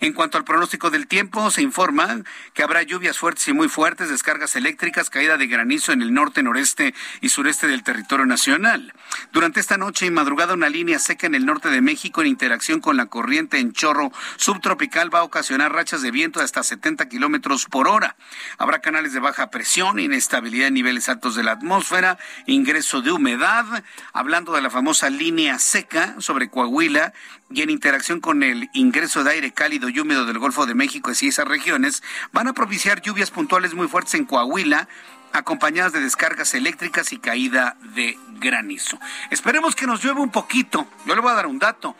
En 0.00 0.12
cuanto 0.12 0.38
al 0.38 0.44
pronóstico 0.44 0.90
del 0.90 1.06
tiempo, 1.06 1.50
se 1.50 1.62
informa 1.62 2.22
que 2.54 2.62
habrá 2.62 2.82
lluvias 2.82 3.18
fuertes 3.18 3.48
y 3.48 3.52
muy 3.52 3.68
fuertes, 3.68 4.08
descargas 4.08 4.56
eléctricas, 4.56 5.10
caída 5.10 5.36
de 5.36 5.46
granizo 5.46 5.92
en 5.92 6.02
el 6.02 6.12
norte, 6.12 6.42
noreste 6.42 6.94
y 7.20 7.28
sureste 7.30 7.66
del 7.66 7.82
territorio 7.82 8.26
nacional. 8.26 8.92
Durante 9.32 9.60
esta 9.60 9.76
noche 9.76 10.06
y 10.06 10.10
madrugada, 10.10 10.54
una 10.54 10.68
línea 10.68 10.98
seca 10.98 11.26
en 11.26 11.34
el 11.34 11.46
norte 11.46 11.70
de 11.70 11.80
México 11.80 12.20
en 12.20 12.28
interacción 12.28 12.80
con 12.80 12.96
la 12.96 13.06
corriente 13.06 13.58
en 13.58 13.72
chorro 13.72 14.12
subtropical 14.36 15.14
va 15.14 15.20
a 15.20 15.24
ocasionar 15.24 15.72
rachas 15.72 16.02
de 16.02 16.10
viento 16.10 16.40
de 16.40 16.44
hasta 16.44 16.62
70 16.62 17.08
kilómetros 17.08 17.66
por 17.66 17.88
hora. 17.88 18.16
Habrá 18.58 18.80
canales 18.80 19.12
de 19.12 19.20
baja 19.20 19.50
presión, 19.50 19.98
inestabilidad 19.98 20.68
en 20.68 20.74
niveles 20.74 21.08
altos 21.08 21.34
de 21.34 21.42
la 21.42 21.52
atmósfera, 21.52 22.18
ingreso 22.46 23.02
de 23.02 23.12
humedad. 23.12 23.84
Hablando 24.12 24.52
de 24.52 24.62
la 24.62 24.70
famosa 24.70 25.10
línea 25.10 25.58
seca 25.58 26.16
sobre 26.18 26.48
Coahuila, 26.48 27.12
y 27.50 27.62
en 27.62 27.70
interacción 27.70 28.20
con 28.20 28.42
el 28.42 28.68
ingreso 28.72 29.22
de 29.22 29.30
aire 29.32 29.52
cálido 29.52 29.88
y 29.88 29.98
húmedo 30.00 30.24
del 30.24 30.38
Golfo 30.38 30.66
de 30.66 30.74
México 30.74 31.10
y 31.20 31.28
esas 31.28 31.46
regiones, 31.46 32.02
van 32.32 32.48
a 32.48 32.52
propiciar 32.52 33.00
lluvias 33.02 33.30
puntuales 33.30 33.74
muy 33.74 33.88
fuertes 33.88 34.14
en 34.14 34.24
Coahuila, 34.24 34.88
acompañadas 35.32 35.92
de 35.92 36.00
descargas 36.00 36.54
eléctricas 36.54 37.12
y 37.12 37.18
caída 37.18 37.76
de 37.94 38.18
granizo. 38.40 38.98
Esperemos 39.30 39.74
que 39.74 39.86
nos 39.86 40.02
llueva 40.02 40.20
un 40.20 40.30
poquito. 40.30 40.86
Yo 41.04 41.14
le 41.14 41.20
voy 41.20 41.30
a 41.30 41.34
dar 41.34 41.46
un 41.46 41.58
dato. 41.58 41.94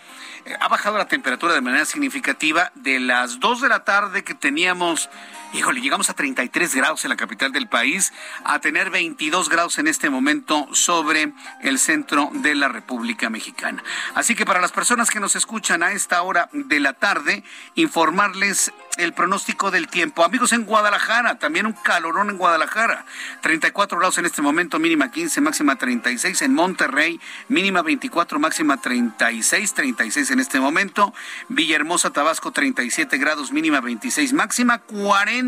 Eh, 0.44 0.54
ha 0.58 0.68
bajado 0.68 0.96
la 0.96 1.08
temperatura 1.08 1.54
de 1.54 1.60
manera 1.60 1.84
significativa 1.84 2.72
de 2.74 2.98
las 2.98 3.38
2 3.40 3.60
de 3.60 3.68
la 3.68 3.84
tarde 3.84 4.24
que 4.24 4.34
teníamos 4.34 5.10
híjole, 5.56 5.80
llegamos 5.80 6.10
a 6.10 6.14
33 6.14 6.74
grados 6.74 7.04
en 7.04 7.08
la 7.08 7.16
capital 7.16 7.50
del 7.50 7.66
país, 7.66 8.12
a 8.44 8.58
tener 8.58 8.90
22 8.90 9.48
grados 9.48 9.78
en 9.78 9.88
este 9.88 10.10
momento 10.10 10.68
sobre 10.72 11.32
el 11.62 11.78
centro 11.78 12.30
de 12.34 12.54
la 12.54 12.68
República 12.68 13.30
Mexicana. 13.30 13.82
Así 14.14 14.34
que 14.34 14.44
para 14.44 14.60
las 14.60 14.72
personas 14.72 15.10
que 15.10 15.20
nos 15.20 15.34
escuchan 15.34 15.82
a 15.82 15.92
esta 15.92 16.22
hora 16.22 16.50
de 16.52 16.80
la 16.80 16.92
tarde, 16.92 17.42
informarles 17.74 18.72
el 18.98 19.12
pronóstico 19.12 19.70
del 19.70 19.88
tiempo. 19.88 20.24
Amigos 20.24 20.52
en 20.52 20.64
Guadalajara, 20.64 21.38
también 21.38 21.66
un 21.66 21.72
calorón 21.72 22.30
en 22.30 22.38
Guadalajara. 22.38 23.04
34 23.42 23.98
grados 23.98 24.18
en 24.18 24.26
este 24.26 24.42
momento, 24.42 24.78
mínima 24.78 25.10
15, 25.10 25.40
máxima 25.40 25.76
36 25.76 26.42
en 26.42 26.54
Monterrey, 26.54 27.20
mínima 27.48 27.82
24, 27.82 28.38
máxima 28.38 28.80
36, 28.80 29.74
36 29.74 30.30
en 30.30 30.40
este 30.40 30.60
momento. 30.60 31.14
Villahermosa, 31.48 32.10
Tabasco 32.10 32.52
37 32.52 33.18
grados, 33.18 33.52
mínima 33.52 33.80
26, 33.80 34.32
máxima 34.32 34.78
40. 34.78 35.45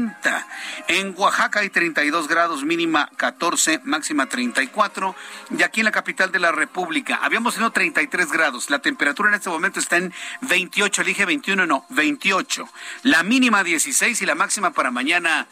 En 0.88 1.14
Oaxaca 1.16 1.61
hay 1.61 1.70
32 1.70 2.28
grados, 2.28 2.64
mínima 2.64 3.11
14, 3.16 3.80
máxima 3.84 4.26
34. 4.26 5.14
Y 5.58 5.62
aquí 5.62 5.80
en 5.80 5.84
la 5.84 5.92
capital 5.92 6.32
de 6.32 6.38
la 6.38 6.52
República 6.52 7.20
habíamos 7.22 7.54
tenido 7.54 7.70
33 7.70 8.32
grados. 8.32 8.70
La 8.70 8.80
temperatura 8.80 9.28
en 9.28 9.37
este 9.37 9.50
momento 9.50 9.80
está 9.80 9.96
en 9.96 10.12
28, 10.42 11.02
elige 11.02 11.24
21, 11.24 11.66
no, 11.66 11.87
28. 11.90 12.68
La 13.02 13.22
mínima 13.22 13.64
16 13.64 14.22
y 14.22 14.26
la 14.26 14.34
máxima 14.34 14.70
para 14.72 14.90
mañana 14.90 15.46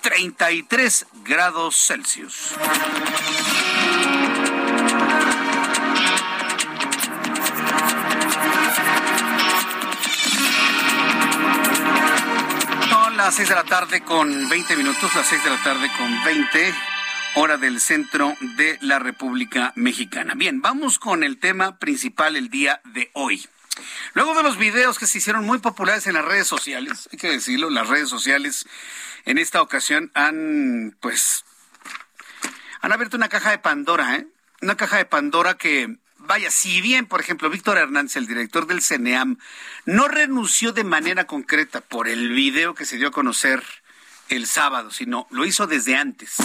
33 0.00 1.06
grados 1.24 1.76
Celsius. 1.76 2.54
Las 13.28 13.34
6 13.34 13.48
de 13.50 13.54
la 13.56 13.64
tarde 13.64 14.00
con 14.00 14.48
20 14.48 14.74
minutos, 14.74 15.14
las 15.14 15.26
6 15.26 15.44
de 15.44 15.50
la 15.50 15.62
tarde 15.62 15.90
con 15.98 16.24
20 16.24 16.74
hora 17.34 17.58
del 17.58 17.78
centro 17.78 18.34
de 18.56 18.78
la 18.80 18.98
República 18.98 19.74
Mexicana. 19.76 20.32
Bien, 20.34 20.62
vamos 20.62 20.98
con 20.98 21.22
el 21.22 21.38
tema 21.38 21.78
principal 21.78 22.36
el 22.36 22.48
día 22.48 22.80
de 22.86 23.10
hoy. 23.12 23.46
Luego 24.14 24.34
de 24.34 24.42
los 24.42 24.56
videos 24.56 24.98
que 24.98 25.06
se 25.06 25.18
hicieron 25.18 25.44
muy 25.44 25.58
populares 25.58 26.06
en 26.06 26.14
las 26.14 26.24
redes 26.24 26.46
sociales, 26.46 27.06
hay 27.12 27.18
que 27.18 27.28
decirlo, 27.28 27.68
las 27.68 27.88
redes 27.88 28.08
sociales 28.08 28.64
en 29.26 29.36
esta 29.36 29.60
ocasión 29.60 30.10
han, 30.14 30.96
pues, 30.98 31.44
han 32.80 32.92
abierto 32.92 33.18
una 33.18 33.28
caja 33.28 33.50
de 33.50 33.58
Pandora, 33.58 34.16
¿eh? 34.16 34.26
Una 34.62 34.78
caja 34.78 34.96
de 34.96 35.04
Pandora 35.04 35.52
que, 35.58 35.98
vaya, 36.28 36.50
si 36.50 36.82
bien, 36.82 37.06
por 37.06 37.20
ejemplo, 37.20 37.48
Víctor 37.48 37.78
Hernández, 37.78 38.16
el 38.16 38.26
director 38.26 38.66
del 38.66 38.82
CNEAM, 38.82 39.38
no 39.86 40.08
renunció 40.08 40.72
de 40.72 40.84
manera 40.84 41.26
concreta 41.26 41.80
por 41.80 42.06
el 42.06 42.28
video 42.28 42.74
que 42.74 42.84
se 42.84 42.98
dio 42.98 43.08
a 43.08 43.12
conocer 43.12 43.64
el 44.28 44.46
sábado, 44.46 44.90
sino 44.90 45.26
lo 45.30 45.46
hizo 45.46 45.66
desde 45.66 45.96
antes, 45.96 46.36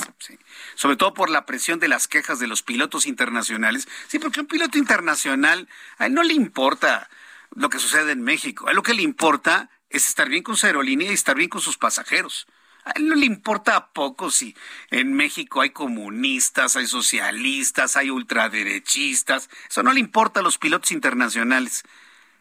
sobre 0.76 0.96
todo 0.96 1.14
por 1.14 1.30
la 1.30 1.46
presión 1.46 1.80
de 1.80 1.90
las 1.90 2.08
quejas 2.08 2.40
de 2.40 2.48
los 2.48 2.64
pilotos 2.64 3.06
internacionales. 3.06 3.90
Sí, 4.08 4.20
porque 4.20 4.40
un 4.40 4.48
piloto 4.48 4.78
internacional, 4.78 5.68
a 5.98 6.06
él 6.06 6.14
no 6.14 6.24
le 6.24 6.34
importa 6.34 7.10
lo 7.54 7.70
que 7.70 7.78
sucede 7.78 8.14
en 8.14 8.22
México. 8.22 8.68
A 8.68 8.70
él 8.70 8.78
lo 8.78 8.84
que 8.84 8.94
le 8.94 9.02
importa 9.02 9.70
es 9.90 10.08
estar 10.08 10.30
bien 10.30 10.44
con 10.44 10.56
su 10.56 10.66
aerolínea 10.66 11.12
y 11.12 11.14
estar 11.14 11.36
bien 11.36 11.50
con 11.50 11.60
sus 11.60 11.78
pasajeros. 11.78 12.48
A 12.86 12.92
él 12.96 13.08
no 13.08 13.16
le 13.16 13.26
importa 13.26 13.88
poco 13.94 14.30
si 14.30 14.56
en 14.92 15.14
México 15.14 15.62
hay 15.62 15.70
comunistas, 15.70 16.76
hay 16.76 16.88
socialistas, 16.88 17.96
hay 17.96 18.10
ultraderechistas. 18.10 19.50
Eso 19.70 19.84
no 19.84 19.94
le 19.94 20.00
importa 20.00 20.42
a 20.42 20.44
los 20.44 20.58
pilotos 20.58 20.92
internacionales. 20.92 21.84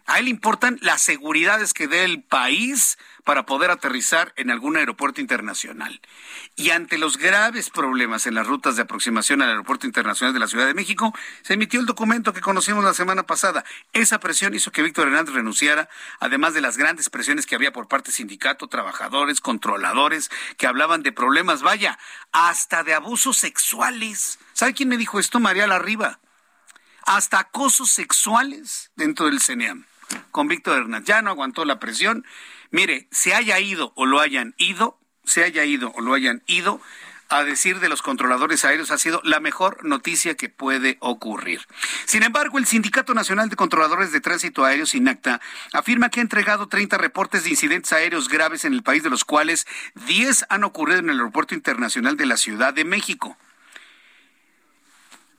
A 0.06 0.18
él 0.18 0.24
le 0.24 0.30
importan 0.30 0.78
las 0.82 1.00
seguridades 1.00 1.72
que 1.72 1.86
dé 1.86 2.04
el 2.04 2.22
país 2.22 2.98
para 3.24 3.46
poder 3.46 3.70
aterrizar 3.70 4.32
en 4.36 4.50
algún 4.50 4.76
aeropuerto 4.76 5.20
internacional. 5.20 6.00
Y 6.56 6.70
ante 6.70 6.98
los 6.98 7.18
graves 7.18 7.70
problemas 7.70 8.26
en 8.26 8.34
las 8.34 8.46
rutas 8.46 8.76
de 8.76 8.82
aproximación 8.82 9.42
al 9.42 9.50
Aeropuerto 9.50 9.86
Internacional 9.86 10.34
de 10.34 10.40
la 10.40 10.48
Ciudad 10.48 10.66
de 10.66 10.74
México, 10.74 11.14
se 11.42 11.54
emitió 11.54 11.80
el 11.80 11.86
documento 11.86 12.32
que 12.32 12.40
conocimos 12.40 12.84
la 12.84 12.94
semana 12.94 13.22
pasada. 13.22 13.64
Esa 13.92 14.18
presión 14.18 14.54
hizo 14.54 14.72
que 14.72 14.82
Víctor 14.82 15.08
Hernández 15.08 15.34
renunciara, 15.34 15.88
además 16.20 16.54
de 16.54 16.60
las 16.60 16.76
grandes 16.76 17.10
presiones 17.10 17.46
que 17.46 17.54
había 17.54 17.72
por 17.72 17.88
parte 17.88 18.10
sindicato, 18.10 18.68
trabajadores, 18.68 19.40
controladores, 19.40 20.30
que 20.56 20.66
hablaban 20.66 21.02
de 21.02 21.12
problemas, 21.12 21.62
vaya, 21.62 21.98
hasta 22.32 22.82
de 22.82 22.94
abusos 22.94 23.36
sexuales. 23.36 24.38
¿Sabe 24.52 24.74
quién 24.74 24.88
me 24.88 24.96
dijo 24.96 25.20
esto? 25.20 25.38
María 25.38 25.66
Larriba. 25.66 26.18
Hasta 27.04 27.40
acosos 27.40 27.90
sexuales 27.90 28.92
dentro 28.94 29.26
del 29.26 29.40
CENEAM 29.40 29.86
con 30.30 30.48
Víctor 30.48 30.78
Hernández. 30.78 31.06
Ya 31.06 31.22
no 31.22 31.30
aguantó 31.30 31.64
la 31.64 31.78
presión. 31.78 32.24
Mire, 32.72 33.06
se 33.10 33.34
haya 33.34 33.60
ido 33.60 33.92
o 33.94 34.06
lo 34.06 34.18
hayan 34.20 34.54
ido, 34.56 34.98
se 35.24 35.44
haya 35.44 35.64
ido 35.64 35.92
o 35.94 36.00
lo 36.00 36.14
hayan 36.14 36.42
ido, 36.46 36.80
a 37.28 37.44
decir 37.44 37.80
de 37.80 37.88
los 37.88 38.02
controladores 38.02 38.64
aéreos 38.64 38.90
ha 38.90 38.98
sido 38.98 39.20
la 39.24 39.40
mejor 39.40 39.84
noticia 39.84 40.36
que 40.36 40.48
puede 40.48 40.96
ocurrir. 41.00 41.60
Sin 42.06 42.22
embargo, 42.22 42.58
el 42.58 42.66
Sindicato 42.66 43.14
Nacional 43.14 43.48
de 43.48 43.56
Controladores 43.56 44.12
de 44.12 44.20
Tránsito 44.20 44.64
Aéreo, 44.64 44.86
SINACTA, 44.86 45.40
afirma 45.72 46.10
que 46.10 46.20
ha 46.20 46.22
entregado 46.22 46.68
30 46.68 46.98
reportes 46.98 47.44
de 47.44 47.50
incidentes 47.50 47.92
aéreos 47.92 48.28
graves 48.28 48.64
en 48.64 48.74
el 48.74 48.82
país, 48.82 49.02
de 49.02 49.10
los 49.10 49.24
cuales 49.24 49.66
10 50.06 50.46
han 50.48 50.64
ocurrido 50.64 50.98
en 50.98 51.10
el 51.10 51.18
Aeropuerto 51.18 51.54
Internacional 51.54 52.16
de 52.16 52.26
la 52.26 52.36
Ciudad 52.36 52.74
de 52.74 52.84
México. 52.84 53.36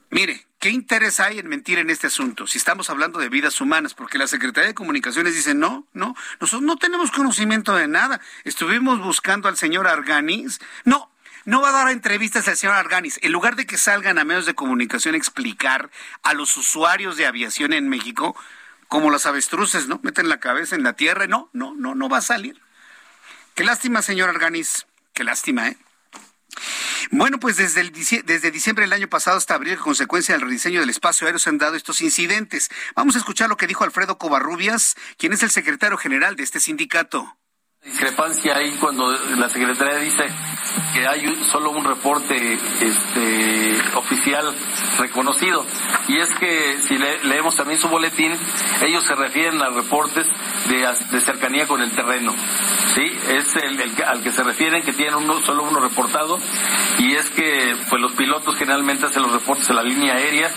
Mire, 0.10 0.46
¿qué 0.64 0.70
interés 0.70 1.20
hay 1.20 1.40
en 1.40 1.50
mentir 1.50 1.78
en 1.78 1.90
este 1.90 2.08
asunto 2.08 2.48
si 2.48 2.58
estamos 2.58 2.90
hablando 2.90 3.20
de 3.20 3.28
vidas 3.28 3.60
humanas? 3.60 3.94
Porque 3.94 4.18
la 4.18 4.28
Secretaría 4.28 4.70
de 4.70 4.74
Comunicaciones 4.74 5.36
dice, 5.36 5.54
no, 5.54 5.86
no, 5.92 6.16
nosotros 6.40 6.62
no 6.62 6.78
tenemos 6.78 7.12
conocimiento 7.12 7.76
de 7.76 7.90
nada. 7.90 8.22
Estuvimos 8.46 9.02
buscando 9.02 9.50
al 9.50 9.58
señor 9.58 9.90
Arganis. 9.90 10.62
No, 10.86 11.12
no 11.44 11.60
va 11.60 11.68
a 11.68 11.72
dar 11.74 11.90
entrevistas 11.90 12.48
al 12.48 12.56
señor 12.56 12.78
Arganis. 12.78 13.20
En 13.24 13.34
lugar 13.34 13.58
de 13.58 13.66
que 13.66 13.78
salgan 13.78 14.18
a 14.18 14.24
medios 14.24 14.46
de 14.46 14.56
comunicación 14.56 15.16
a 15.16 15.18
explicar 15.18 15.90
a 16.24 16.34
los 16.34 16.56
usuarios 16.56 17.18
de 17.18 17.26
aviación 17.26 17.74
en 17.74 17.90
México, 17.90 18.34
como 18.88 19.12
las 19.12 19.26
avestruces, 19.26 19.90
¿no? 19.90 20.00
Meten 20.02 20.30
la 20.30 20.40
cabeza 20.40 20.78
en 20.78 20.84
la 20.84 20.94
tierra 20.94 21.28
no, 21.28 21.50
no, 21.52 21.76
no, 21.76 21.94
no 21.94 22.08
va 22.08 22.20
a 22.20 22.22
salir. 22.22 22.58
Qué 23.54 23.66
lástima, 23.66 24.02
señor 24.02 24.30
Arganis. 24.30 24.88
Qué 25.12 25.26
lástima, 25.26 25.68
¿eh? 25.68 25.78
Bueno, 27.12 27.40
pues 27.40 27.58
desde, 27.58 27.90
desde 28.24 28.52
diciembre 28.52 28.86
del 28.86 28.94
año 28.94 29.08
pasado 29.08 29.38
hasta 29.38 29.56
abril, 29.56 29.78
consecuencia 29.78 30.36
del 30.36 30.42
rediseño 30.42 30.80
del 30.80 30.90
espacio 30.90 31.28
aéreo, 31.28 31.40
se 31.40 31.50
han 31.50 31.58
dado 31.58 31.76
estos 31.76 32.02
incidentes. 32.02 32.70
Vamos 32.96 33.16
a 33.16 33.20
escuchar 33.20 33.50
lo 33.50 33.58
que 33.58 33.68
dijo 33.68 33.84
Alfredo 33.84 34.18
Covarrubias, 34.18 34.96
quien 35.18 35.34
es 35.34 35.44
el 35.44 35.52
secretario 35.52 35.98
general 35.98 36.36
de 36.36 36.44
este 36.44 36.60
sindicato. 36.60 37.38
Discrepancia 37.84 38.56
ahí 38.56 38.78
cuando 38.80 39.12
la 39.12 39.50
Secretaría 39.50 40.00
dice 40.00 40.24
que 40.94 41.08
hay 41.08 41.24
solo 41.52 41.72
un 41.72 41.84
reporte 41.84 42.58
este, 42.82 43.78
oficial 43.96 44.54
reconocido. 45.00 45.66
Y 46.08 46.20
es 46.20 46.30
que 46.36 46.78
si 46.82 46.98
leemos 46.98 47.56
también 47.56 47.80
su 47.80 47.88
boletín, 47.90 48.34
ellos 48.82 49.04
se 49.04 49.16
refieren 49.16 49.62
a 49.62 49.70
reportes 49.70 50.28
de, 50.70 50.88
de 51.12 51.22
cercanía 51.22 51.68
con 51.68 51.82
el 51.82 51.92
terreno. 51.92 52.34
sí, 52.96 53.04
es 53.30 53.56
el, 53.56 53.80
al 54.06 54.22
que 54.22 54.32
se 54.32 54.44
refieren 54.44 54.84
que 54.84 54.94
tienen 54.94 55.16
uno, 55.16 55.42
solo 55.42 55.64
uno 55.64 55.80
reportado 55.80 56.38
y 57.00 57.14
es 57.16 57.30
que 57.32 57.76
pues 57.90 58.02
los 58.02 58.14
pilotos 58.14 58.56
generalmente 58.56 59.06
hacen 59.06 59.24
los 59.24 59.32
reportes 59.32 59.70
a 59.70 59.74
la 59.74 59.84
línea 59.84 60.16
aérea 60.16 60.50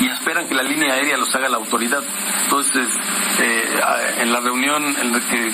y 0.00 0.08
esperan 0.08 0.48
que 0.48 0.54
la 0.54 0.62
línea 0.62 0.94
aérea 0.94 1.16
los 1.16 1.34
haga 1.34 1.48
la 1.48 1.56
autoridad. 1.56 2.02
Entonces, 2.44 2.88
eh, 3.40 3.80
en 4.18 4.32
la 4.32 4.40
reunión 4.40 4.94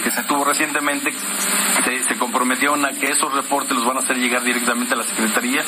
que, 0.03 0.11
se 0.11 0.23
tuvo 0.25 0.45
recientemente, 0.45 1.11
se, 1.13 2.17
comprometieron 2.19 2.85
a 2.85 2.91
que 2.91 3.09
esos 3.09 3.33
reportes 3.33 3.77
los 3.77 3.85
van 3.85 3.99
a 3.99 4.06
llegar 4.15 4.43
directamente 4.43 4.95
a 4.95 4.97
la 4.97 5.03
Secretaría 5.05 5.63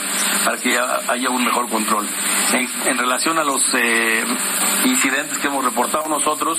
para 0.45 0.59
que 0.59 0.79
haya 0.79 1.31
un 1.31 1.45
mejor 1.45 1.69
control. 1.69 2.07
En, 2.53 2.99
relación 2.99 3.39
a 3.39 3.45
los 3.45 3.63
eh, 3.75 4.25
incidentes 4.85 5.39
que 5.39 5.47
hemos 5.47 5.65
reportado 5.65 6.09
nosotros, 6.09 6.59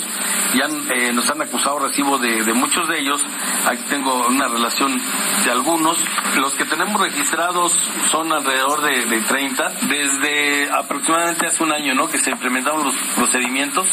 ya 0.56 0.68
eh, 0.96 1.12
nos 1.14 1.30
han 1.30 1.42
acusado 1.42 1.80
recibo 1.80 2.18
de, 2.18 2.54
muchos 2.54 2.88
de 2.88 3.00
ellos. 3.00 3.26
Aquí 3.68 3.84
tengo 3.90 4.28
una 4.28 4.48
relación 4.48 5.00
de 5.44 5.52
algunos. 5.52 5.98
Los 6.38 6.54
que 6.56 6.66
tenemos 6.66 7.00
registrados 7.00 7.74
son 8.10 8.32
alrededor 8.32 8.82
de, 8.82 9.06
de 9.06 9.22
30. 9.22 9.70
Desde 9.88 10.70
aproximadamente 10.72 11.48
hace 11.48 11.64
un 11.64 11.74
año, 11.74 11.94
¿no? 11.94 12.08
Que 12.08 12.18
se 12.18 12.32
implementaron 12.32 12.84
los 12.84 12.96
procedimientos 13.16 13.88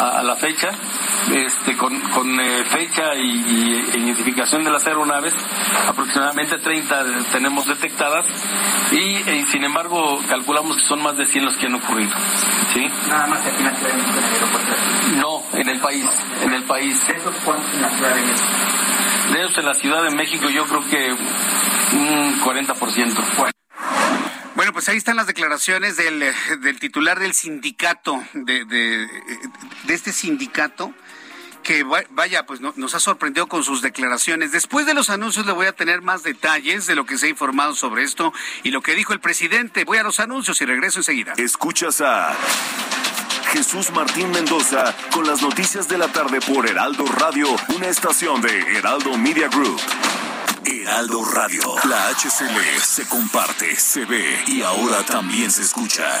a, 0.00 0.22
la 0.22 0.36
fecha, 0.36 0.70
este, 1.34 1.76
con, 1.76 1.94
eh, 2.40 2.64
fecha 2.64 3.14
y, 3.16 3.70
identificación 3.94 4.64
de 4.64 4.70
las 4.70 4.86
aeronaves, 4.86 5.34
aproximadamente 5.88 6.58
30 6.58 7.04
tenemos 7.26 7.66
detectadas 7.66 8.26
y, 8.92 9.16
eh, 9.16 9.44
sin 9.50 9.64
embargo 9.64 10.20
calculamos 10.28 10.76
que 10.76 10.84
son 10.84 11.02
más 11.02 11.16
de 11.16 11.26
100 11.26 11.44
los 11.44 11.56
que 11.56 11.66
han 11.66 11.74
ocurrido. 11.74 12.12
¿sí? 12.72 12.86
Nada 13.08 13.26
más 13.26 13.46
aquí 13.46 13.58
en 13.58 13.64
la 13.64 13.74
Ciudad 13.74 13.92
de 13.92 13.96
México, 13.96 14.18
en 14.18 14.24
el 14.24 14.34
aeropuerto. 14.34 14.74
No, 15.16 15.58
en 15.58 15.68
el 15.68 15.80
país, 15.80 16.04
en 16.42 16.52
el 16.52 16.64
país. 16.64 17.06
¿De 17.06 17.12
esos 17.14 17.36
cuántos 17.44 17.74
en 17.74 17.82
la 17.82 17.90
Ciudad 17.90 18.14
de 18.14 18.22
México? 18.22 18.46
De 19.32 19.40
esos 19.42 19.58
en 19.58 19.66
la 19.66 19.74
Ciudad 19.74 20.02
de 20.02 20.10
México 20.10 20.48
yo 20.48 20.64
creo 20.64 20.88
que 20.88 21.12
un 21.96 22.40
40%. 22.40 23.36
Bueno. 23.36 23.52
Bueno, 24.56 24.72
pues 24.72 24.88
ahí 24.88 24.96
están 24.96 25.16
las 25.16 25.26
declaraciones 25.26 25.96
del, 25.96 26.22
del 26.60 26.78
titular 26.78 27.18
del 27.18 27.32
sindicato, 27.32 28.22
de, 28.34 28.64
de, 28.66 29.06
de 29.84 29.94
este 29.94 30.12
sindicato 30.12 30.92
que 31.70 31.84
vaya, 31.84 32.46
pues 32.46 32.60
nos 32.60 32.94
ha 32.96 32.98
sorprendido 32.98 33.46
con 33.46 33.62
sus 33.62 33.80
declaraciones. 33.80 34.50
Después 34.50 34.86
de 34.86 34.94
los 34.94 35.08
anuncios 35.08 35.46
le 35.46 35.52
voy 35.52 35.66
a 35.66 35.72
tener 35.72 36.02
más 36.02 36.24
detalles 36.24 36.88
de 36.88 36.96
lo 36.96 37.06
que 37.06 37.16
se 37.16 37.26
ha 37.26 37.28
informado 37.28 37.76
sobre 37.76 38.02
esto 38.02 38.32
y 38.64 38.72
lo 38.72 38.82
que 38.82 38.96
dijo 38.96 39.12
el 39.12 39.20
presidente. 39.20 39.84
Voy 39.84 39.98
a 39.98 40.02
los 40.02 40.18
anuncios 40.18 40.60
y 40.60 40.64
regreso 40.64 40.98
enseguida. 40.98 41.34
Escuchas 41.36 42.00
a 42.00 42.36
Jesús 43.52 43.92
Martín 43.92 44.32
Mendoza 44.32 44.96
con 45.14 45.24
las 45.28 45.42
noticias 45.42 45.86
de 45.86 45.98
la 45.98 46.08
tarde 46.08 46.40
por 46.40 46.68
Heraldo 46.68 47.04
Radio, 47.06 47.46
una 47.76 47.86
estación 47.86 48.42
de 48.42 48.76
Heraldo 48.76 49.16
Media 49.16 49.46
Group. 49.46 49.80
Heraldo 50.64 51.24
Radio. 51.24 51.62
La 51.84 52.08
HCL 52.08 52.80
se 52.82 53.06
comparte, 53.06 53.76
se 53.76 54.04
ve 54.06 54.42
y 54.48 54.62
ahora 54.62 55.04
también 55.04 55.52
se 55.52 55.62
escucha. 55.62 56.20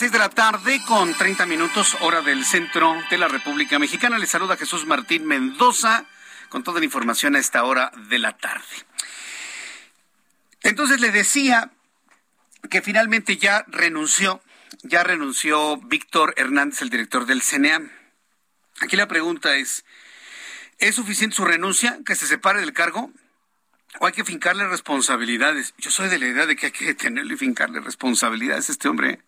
las 0.00 0.12
de 0.12 0.18
la 0.18 0.28
tarde 0.28 0.80
con 0.86 1.12
30 1.12 1.44
minutos, 1.46 1.96
hora 2.02 2.20
del 2.20 2.44
centro 2.44 2.94
de 3.10 3.18
la 3.18 3.26
República 3.26 3.80
Mexicana. 3.80 4.16
Les 4.18 4.28
saluda 4.28 4.56
Jesús 4.56 4.86
Martín 4.86 5.26
Mendoza 5.26 6.04
con 6.50 6.62
toda 6.62 6.78
la 6.78 6.84
información 6.84 7.34
a 7.34 7.40
esta 7.40 7.64
hora 7.64 7.90
de 8.08 8.20
la 8.20 8.36
tarde. 8.36 8.64
Entonces 10.62 11.00
le 11.00 11.10
decía 11.10 11.72
que 12.70 12.80
finalmente 12.80 13.38
ya 13.38 13.64
renunció, 13.66 14.40
ya 14.82 15.02
renunció 15.02 15.78
Víctor 15.78 16.32
Hernández, 16.36 16.82
el 16.82 16.90
director 16.90 17.26
del 17.26 17.42
CNEAM. 17.42 17.90
Aquí 18.80 18.94
la 18.94 19.08
pregunta 19.08 19.56
es, 19.56 19.84
¿es 20.78 20.94
suficiente 20.94 21.34
su 21.34 21.44
renuncia, 21.44 21.98
que 22.06 22.14
se 22.14 22.28
separe 22.28 22.60
del 22.60 22.72
cargo? 22.72 23.10
¿O 23.98 24.06
hay 24.06 24.12
que 24.12 24.24
fincarle 24.24 24.68
responsabilidades? 24.68 25.74
Yo 25.78 25.90
soy 25.90 26.08
de 26.08 26.20
la 26.20 26.26
idea 26.26 26.46
de 26.46 26.54
que 26.54 26.66
hay 26.66 26.72
que 26.72 26.94
tenerle 26.94 27.34
y 27.34 27.38
fincarle 27.38 27.80
responsabilidades 27.80 28.68
a 28.68 28.72
este 28.72 28.88
hombre. 28.88 29.24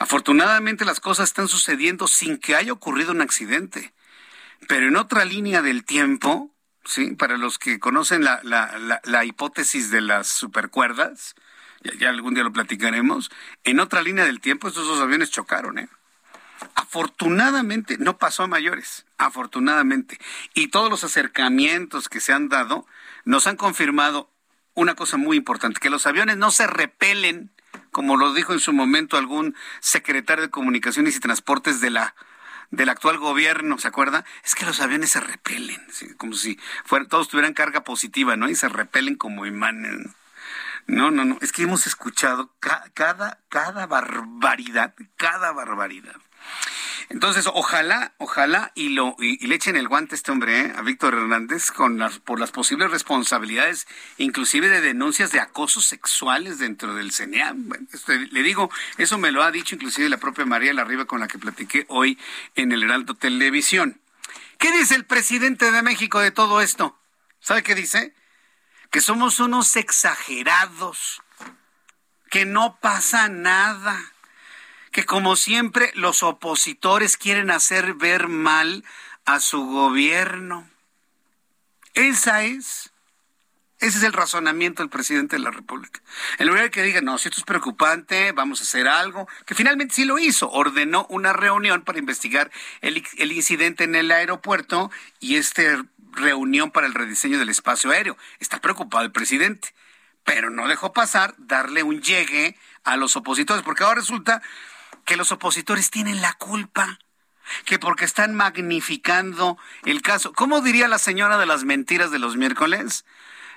Afortunadamente 0.00 0.86
las 0.86 0.98
cosas 0.98 1.28
están 1.28 1.46
sucediendo 1.46 2.08
sin 2.08 2.38
que 2.38 2.56
haya 2.56 2.72
ocurrido 2.72 3.12
un 3.12 3.20
accidente. 3.20 3.92
Pero 4.66 4.88
en 4.88 4.96
otra 4.96 5.26
línea 5.26 5.60
del 5.60 5.84
tiempo, 5.84 6.50
¿sí? 6.86 7.14
para 7.16 7.36
los 7.36 7.58
que 7.58 7.78
conocen 7.78 8.24
la, 8.24 8.40
la, 8.42 9.02
la, 9.04 9.24
hipótesis 9.26 9.90
de 9.90 10.00
las 10.00 10.26
supercuerdas, 10.26 11.34
ya, 11.82 11.92
ya, 11.98 12.08
algún 12.08 12.32
día 12.32 12.42
lo 12.44 12.52
platicaremos, 12.52 13.30
en 13.62 13.78
otra 13.78 14.00
línea 14.00 14.24
del 14.24 14.40
tiempo 14.40 14.68
estos 14.68 14.86
dos 14.86 15.02
aviones 15.02 15.30
chocaron. 15.30 15.78
¿eh? 15.78 15.88
Afortunadamente 16.76 17.98
no 17.98 18.16
pasó 18.16 18.44
a 18.44 18.46
mayores, 18.46 19.04
afortunadamente. 19.18 20.18
Y 20.54 20.68
todos 20.68 20.88
los 20.88 21.04
acercamientos 21.04 22.08
que 22.08 22.20
se 22.20 22.32
han 22.32 22.48
dado 22.48 22.86
nos 23.26 23.46
han 23.46 23.56
confirmado 23.56 24.30
una 24.72 24.94
cosa 24.94 25.18
muy 25.18 25.36
importante, 25.36 25.78
que 25.78 25.90
los 25.90 26.06
aviones 26.06 26.38
no 26.38 26.50
se 26.50 26.66
repelen 26.66 27.52
como 27.90 28.16
lo 28.16 28.32
dijo 28.34 28.52
en 28.52 28.60
su 28.60 28.72
momento 28.72 29.16
algún 29.16 29.54
secretario 29.80 30.44
de 30.44 30.50
Comunicaciones 30.50 31.16
y 31.16 31.20
Transportes 31.20 31.80
de 31.80 31.90
la 31.90 32.14
del 32.70 32.88
actual 32.88 33.18
gobierno, 33.18 33.78
¿se 33.78 33.88
acuerda? 33.88 34.24
Es 34.44 34.54
que 34.54 34.64
los 34.64 34.80
aviones 34.80 35.10
se 35.10 35.20
repelen, 35.20 35.80
como 36.16 36.34
si 36.34 36.58
fuera, 36.84 37.08
todos 37.08 37.28
tuvieran 37.28 37.52
carga 37.52 37.82
positiva, 37.82 38.36
¿no? 38.36 38.48
Y 38.48 38.54
se 38.54 38.68
repelen 38.68 39.16
como 39.16 39.44
imanes. 39.44 40.06
No, 40.86 41.10
no, 41.10 41.24
no, 41.24 41.38
es 41.40 41.52
que 41.52 41.62
hemos 41.62 41.86
escuchado 41.86 42.52
cada, 42.60 43.38
cada 43.48 43.86
barbaridad, 43.86 44.94
cada 45.16 45.52
barbaridad. 45.52 46.16
Entonces, 47.10 47.48
ojalá, 47.52 48.14
ojalá 48.18 48.70
y 48.76 48.90
lo 48.90 49.16
y, 49.18 49.44
le 49.44 49.56
echen 49.56 49.76
el 49.76 49.88
guante 49.88 50.14
a 50.14 50.16
este 50.16 50.30
hombre, 50.30 50.60
¿eh? 50.60 50.72
a 50.76 50.82
Víctor 50.82 51.14
Hernández, 51.14 51.72
con 51.72 51.98
las, 51.98 52.20
por 52.20 52.38
las 52.38 52.52
posibles 52.52 52.88
responsabilidades, 52.92 53.88
inclusive 54.16 54.68
de 54.68 54.80
denuncias 54.80 55.32
de 55.32 55.40
acosos 55.40 55.86
sexuales 55.86 56.60
dentro 56.60 56.94
del 56.94 57.10
CNEAM. 57.10 57.68
Bueno, 57.68 57.86
este, 57.92 58.16
le 58.16 58.42
digo, 58.44 58.70
eso 58.96 59.18
me 59.18 59.32
lo 59.32 59.42
ha 59.42 59.50
dicho 59.50 59.74
inclusive 59.74 60.08
la 60.08 60.18
propia 60.18 60.46
María 60.46 60.72
Larriba 60.72 61.04
con 61.04 61.18
la 61.18 61.26
que 61.26 61.40
platiqué 61.40 61.84
hoy 61.88 62.16
en 62.54 62.70
el 62.70 62.84
Heraldo 62.84 63.14
Televisión. 63.14 64.00
¿Qué 64.58 64.70
dice 64.70 64.94
el 64.94 65.04
presidente 65.04 65.72
de 65.72 65.82
México 65.82 66.20
de 66.20 66.30
todo 66.30 66.60
esto? 66.60 66.96
¿Sabe 67.40 67.64
qué 67.64 67.74
dice? 67.74 68.14
Que 68.92 69.00
somos 69.00 69.40
unos 69.40 69.74
exagerados, 69.74 71.22
que 72.30 72.44
no 72.44 72.78
pasa 72.80 73.28
nada 73.28 74.00
que 74.90 75.04
como 75.04 75.36
siempre 75.36 75.92
los 75.94 76.22
opositores 76.22 77.16
quieren 77.16 77.50
hacer 77.50 77.94
ver 77.94 78.28
mal 78.28 78.84
a 79.24 79.40
su 79.40 79.64
gobierno. 79.66 80.68
Esa 81.94 82.42
es, 82.44 82.90
ese 83.78 83.98
es 83.98 84.04
el 84.04 84.12
razonamiento 84.12 84.82
del 84.82 84.90
presidente 84.90 85.36
de 85.36 85.42
la 85.42 85.50
República. 85.50 86.00
En 86.38 86.48
lugar 86.48 86.64
de 86.64 86.70
que 86.70 86.82
diga, 86.82 87.00
no, 87.00 87.18
si 87.18 87.28
esto 87.28 87.40
es 87.40 87.46
preocupante, 87.46 88.32
vamos 88.32 88.60
a 88.60 88.64
hacer 88.64 88.88
algo, 88.88 89.28
que 89.46 89.54
finalmente 89.54 89.94
sí 89.94 90.04
lo 90.04 90.18
hizo, 90.18 90.50
ordenó 90.50 91.06
una 91.08 91.32
reunión 91.32 91.82
para 91.82 91.98
investigar 91.98 92.50
el, 92.80 93.04
el 93.18 93.32
incidente 93.32 93.84
en 93.84 93.94
el 93.94 94.10
aeropuerto 94.10 94.90
y 95.20 95.36
esta 95.36 95.62
reunión 96.12 96.70
para 96.72 96.86
el 96.86 96.94
rediseño 96.94 97.38
del 97.38 97.48
espacio 97.48 97.90
aéreo. 97.90 98.16
Está 98.40 98.60
preocupado 98.60 99.04
el 99.04 99.12
presidente, 99.12 99.72
pero 100.24 100.50
no 100.50 100.66
dejó 100.66 100.92
pasar 100.92 101.34
darle 101.38 101.82
un 101.82 102.02
llegue 102.02 102.56
a 102.84 102.96
los 102.96 103.16
opositores, 103.16 103.62
porque 103.62 103.84
ahora 103.84 104.00
resulta 104.00 104.42
que 105.10 105.16
los 105.16 105.32
opositores 105.32 105.90
tienen 105.90 106.22
la 106.22 106.34
culpa. 106.34 107.00
que 107.64 107.80
porque 107.80 108.04
están 108.04 108.32
magnificando 108.32 109.58
el 109.84 110.02
caso. 110.02 110.32
¿Cómo 110.32 110.60
diría 110.60 110.86
la 110.86 111.00
señora 111.00 111.36
de 111.36 111.46
las 111.46 111.64
mentiras 111.64 112.12
de 112.12 112.20
los 112.20 112.36
miércoles? 112.36 113.04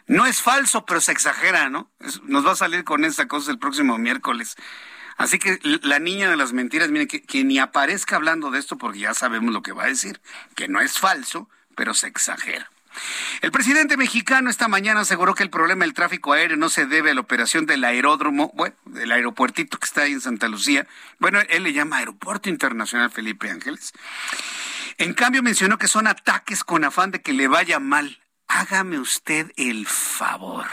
No 0.08 0.26
es 0.26 0.42
falso, 0.42 0.84
pero 0.84 1.00
se 1.00 1.12
exagera, 1.12 1.70
¿no? 1.70 1.92
Nos 2.24 2.44
va 2.44 2.54
a 2.54 2.56
salir 2.56 2.84
con 2.84 3.06
esa 3.06 3.28
cosa 3.28 3.52
el 3.52 3.60
próximo 3.60 4.00
miércoles. 4.00 4.56
Así 5.16 5.38
que 5.38 5.60
la 5.84 6.00
niña 6.00 6.28
de 6.28 6.38
las 6.38 6.54
mentiras, 6.54 6.90
miren, 6.90 7.08
que, 7.08 7.22
que, 7.22 7.44
ni 7.44 7.60
aparezca 7.60 8.16
hablando 8.16 8.50
de 8.50 8.58
esto 8.58 8.80
porque 8.80 8.98
ya 8.98 9.14
sabemos 9.14 9.54
lo 9.54 9.62
que 9.62 9.74
va 9.74 9.84
a 9.84 9.94
decir, 9.94 10.22
que 10.56 10.68
no 10.68 10.82
es 10.82 10.98
falso, 10.98 11.50
pero 11.76 11.94
se 11.94 12.08
exagera. 12.08 12.72
El 13.42 13.52
presidente 13.52 13.98
mexicano 13.98 14.50
esta 14.50 14.68
mañana 14.68 15.02
aseguró 15.02 15.36
que 15.36 15.44
el 15.44 15.50
problema 15.50 15.86
del 15.86 15.94
tráfico 15.94 16.34
aéreo 16.34 16.58
no 16.58 16.70
se 16.70 16.86
debe 16.86 17.12
a 17.12 17.14
la 17.14 17.22
operación 17.22 17.66
del 17.66 17.84
aeródromo, 17.84 18.52
bueno, 18.56 18.76
del 18.86 19.12
aeropuertito 19.12 19.78
que 19.78 19.86
está 19.86 20.02
ahí 20.04 20.14
en 20.14 20.22
Santa 20.22 20.48
Lucía. 20.48 20.88
Bueno, 21.20 21.40
él 21.50 21.64
le 21.64 21.74
llama 21.74 21.98
Aeropuerto 21.98 22.50
Internacional 22.50 23.12
Felipe 23.12 23.50
Ángeles. 23.50 23.94
En 24.98 25.14
cambio 25.14 25.44
mencionó 25.44 25.78
que 25.78 25.88
son 25.88 26.08
ataques 26.08 26.64
con 26.64 26.84
afán 26.84 27.12
de 27.12 27.22
que 27.22 27.34
le 27.34 27.48
vaya 27.48 27.80
mal. 27.80 28.20
Hágame 28.48 29.00
usted 29.00 29.52
el 29.58 29.88
favor. 29.88 30.68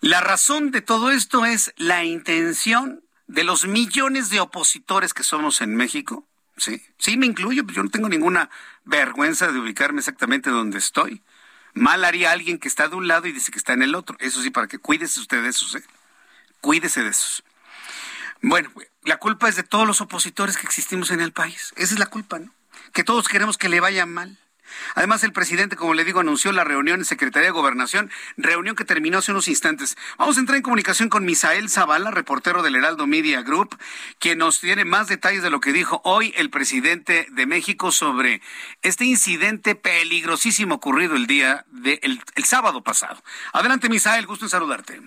La 0.00 0.20
razón 0.20 0.70
de 0.70 0.82
todo 0.82 1.10
esto 1.10 1.46
es 1.46 1.72
la 1.76 2.04
intención 2.04 3.02
de 3.26 3.44
los 3.44 3.66
millones 3.66 4.30
de 4.30 4.40
opositores 4.40 5.14
que 5.14 5.24
somos 5.24 5.60
en 5.60 5.74
México. 5.74 6.26
Sí, 6.56 6.82
sí, 6.98 7.16
me 7.16 7.26
incluyo, 7.26 7.64
yo 7.66 7.82
no 7.82 7.90
tengo 7.90 8.08
ninguna 8.08 8.48
vergüenza 8.86 9.52
de 9.52 9.58
ubicarme 9.58 9.98
exactamente 9.98 10.48
donde 10.48 10.78
estoy. 10.78 11.22
Mal 11.74 12.04
haría 12.04 12.30
alguien 12.30 12.58
que 12.58 12.68
está 12.68 12.88
de 12.88 12.96
un 12.96 13.06
lado 13.06 13.26
y 13.26 13.32
dice 13.32 13.52
que 13.52 13.58
está 13.58 13.74
en 13.74 13.82
el 13.82 13.94
otro. 13.94 14.16
Eso 14.18 14.40
sí, 14.42 14.48
para 14.48 14.66
que 14.66 14.78
cuídese 14.78 15.20
usted 15.20 15.42
de 15.42 15.50
esos, 15.50 15.74
¿eh? 15.74 15.84
Cuídese 16.62 17.02
de 17.02 17.10
esos. 17.10 17.44
Bueno, 18.40 18.70
la 19.02 19.18
culpa 19.18 19.48
es 19.48 19.56
de 19.56 19.62
todos 19.62 19.86
los 19.86 20.00
opositores 20.00 20.56
que 20.56 20.66
existimos 20.66 21.10
en 21.10 21.20
el 21.20 21.32
país. 21.32 21.74
Esa 21.76 21.94
es 21.94 22.00
la 22.00 22.06
culpa, 22.06 22.38
¿no? 22.38 22.54
Que 22.92 23.04
todos 23.04 23.28
queremos 23.28 23.58
que 23.58 23.68
le 23.68 23.80
vaya 23.80 24.06
mal. 24.06 24.38
Además, 24.94 25.24
el 25.24 25.32
presidente, 25.32 25.76
como 25.76 25.94
le 25.94 26.04
digo, 26.04 26.20
anunció 26.20 26.52
la 26.52 26.64
reunión 26.64 27.00
en 27.00 27.04
Secretaría 27.04 27.48
de 27.48 27.52
Gobernación, 27.52 28.10
reunión 28.36 28.76
que 28.76 28.84
terminó 28.84 29.18
hace 29.18 29.32
unos 29.32 29.48
instantes. 29.48 29.96
Vamos 30.18 30.36
a 30.36 30.40
entrar 30.40 30.56
en 30.56 30.62
comunicación 30.62 31.08
con 31.08 31.24
Misael 31.24 31.68
Zavala, 31.68 32.10
reportero 32.10 32.62
del 32.62 32.76
Heraldo 32.76 33.06
Media 33.06 33.42
Group, 33.42 33.76
quien 34.18 34.38
nos 34.38 34.60
tiene 34.60 34.84
más 34.84 35.08
detalles 35.08 35.42
de 35.42 35.50
lo 35.50 35.60
que 35.60 35.72
dijo 35.72 36.00
hoy 36.04 36.32
el 36.36 36.50
presidente 36.50 37.26
de 37.30 37.46
México 37.46 37.90
sobre 37.90 38.40
este 38.82 39.04
incidente 39.04 39.74
peligrosísimo 39.74 40.76
ocurrido 40.76 41.16
el 41.16 41.26
día 41.26 41.64
del 41.70 42.20
el 42.34 42.44
sábado 42.44 42.82
pasado. 42.82 43.20
Adelante, 43.52 43.88
Misael, 43.88 44.26
gusto 44.26 44.44
en 44.44 44.50
saludarte. 44.50 45.00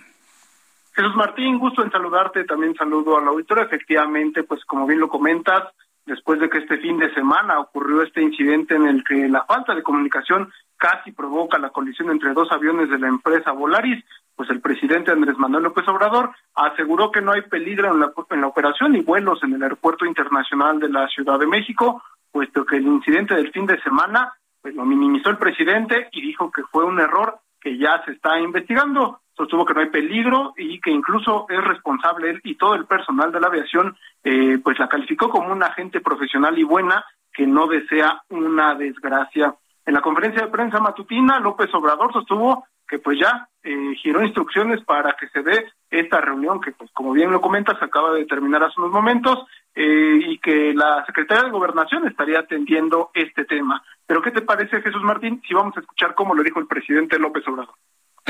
Jesús 0.94 1.14
Martín, 1.14 1.58
gusto 1.58 1.82
en 1.82 1.90
saludarte, 1.90 2.44
también 2.44 2.74
saludo 2.74 3.16
a 3.16 3.22
la 3.22 3.30
auditora. 3.30 3.62
Efectivamente, 3.62 4.42
pues 4.42 4.64
como 4.64 4.86
bien 4.86 5.00
lo 5.00 5.08
comentas, 5.08 5.64
después 6.10 6.40
de 6.40 6.50
que 6.50 6.58
este 6.58 6.78
fin 6.78 6.98
de 6.98 7.14
semana 7.14 7.60
ocurrió 7.60 8.02
este 8.02 8.20
incidente 8.20 8.74
en 8.74 8.86
el 8.88 9.04
que 9.04 9.28
la 9.28 9.44
falta 9.44 9.76
de 9.76 9.82
comunicación 9.84 10.52
casi 10.76 11.12
provoca 11.12 11.56
la 11.56 11.70
colisión 11.70 12.10
entre 12.10 12.32
dos 12.32 12.50
aviones 12.50 12.90
de 12.90 12.98
la 12.98 13.06
empresa 13.06 13.52
Volaris, 13.52 14.04
pues 14.34 14.50
el 14.50 14.60
presidente 14.60 15.12
Andrés 15.12 15.38
Manuel 15.38 15.64
López 15.64 15.86
Obrador 15.86 16.32
aseguró 16.56 17.12
que 17.12 17.20
no 17.20 17.30
hay 17.30 17.42
peligro 17.42 17.92
en 17.92 18.00
la, 18.00 18.12
en 18.30 18.40
la 18.40 18.48
operación 18.48 18.96
y 18.96 19.02
vuelos 19.02 19.38
en 19.44 19.52
el 19.52 19.62
aeropuerto 19.62 20.04
internacional 20.04 20.80
de 20.80 20.88
la 20.88 21.06
Ciudad 21.06 21.38
de 21.38 21.46
México, 21.46 22.02
puesto 22.32 22.66
que 22.66 22.78
el 22.78 22.86
incidente 22.88 23.36
del 23.36 23.52
fin 23.52 23.66
de 23.66 23.80
semana 23.80 24.32
pues 24.60 24.74
lo 24.74 24.84
minimizó 24.84 25.30
el 25.30 25.38
presidente 25.38 26.08
y 26.10 26.22
dijo 26.22 26.50
que 26.50 26.64
fue 26.72 26.84
un 26.84 26.98
error 26.98 27.38
que 27.60 27.78
ya 27.78 28.02
se 28.04 28.12
está 28.12 28.40
investigando 28.40 29.20
sostuvo 29.40 29.64
que 29.64 29.72
no 29.72 29.80
hay 29.80 29.88
peligro 29.88 30.52
y 30.56 30.78
que 30.80 30.90
incluso 30.90 31.46
es 31.48 31.64
responsable 31.64 32.30
él 32.30 32.40
y 32.44 32.56
todo 32.56 32.74
el 32.74 32.84
personal 32.84 33.32
de 33.32 33.40
la 33.40 33.46
aviación, 33.46 33.96
eh, 34.22 34.58
pues 34.62 34.78
la 34.78 34.88
calificó 34.88 35.30
como 35.30 35.50
una 35.50 35.66
agente 35.66 36.00
profesional 36.00 36.58
y 36.58 36.62
buena 36.62 37.04
que 37.32 37.46
no 37.46 37.66
desea 37.66 38.22
una 38.28 38.74
desgracia. 38.74 39.54
En 39.86 39.94
la 39.94 40.02
conferencia 40.02 40.42
de 40.42 40.52
prensa 40.52 40.78
matutina, 40.78 41.40
López 41.40 41.72
Obrador 41.72 42.12
sostuvo 42.12 42.66
que 42.86 42.98
pues 42.98 43.18
ya 43.18 43.48
eh, 43.62 43.94
giró 44.02 44.22
instrucciones 44.22 44.84
para 44.84 45.14
que 45.14 45.28
se 45.28 45.42
dé 45.42 45.72
esta 45.90 46.20
reunión 46.20 46.60
que 46.60 46.72
pues 46.72 46.90
como 46.92 47.12
bien 47.12 47.30
lo 47.30 47.40
comentas 47.40 47.80
acaba 47.80 48.12
de 48.12 48.26
terminar 48.26 48.62
hace 48.62 48.78
unos 48.78 48.92
momentos 48.92 49.38
eh, 49.74 50.20
y 50.26 50.38
que 50.38 50.74
la 50.74 51.04
Secretaría 51.06 51.44
de 51.44 51.50
Gobernación 51.50 52.06
estaría 52.06 52.40
atendiendo 52.40 53.10
este 53.14 53.44
tema. 53.46 53.82
Pero 54.06 54.20
¿qué 54.20 54.32
te 54.32 54.42
parece 54.42 54.82
Jesús 54.82 55.02
Martín 55.02 55.40
si 55.46 55.54
vamos 55.54 55.74
a 55.76 55.80
escuchar 55.80 56.14
cómo 56.14 56.34
lo 56.34 56.42
dijo 56.42 56.58
el 56.58 56.66
presidente 56.66 57.18
López 57.18 57.46
Obrador? 57.48 57.74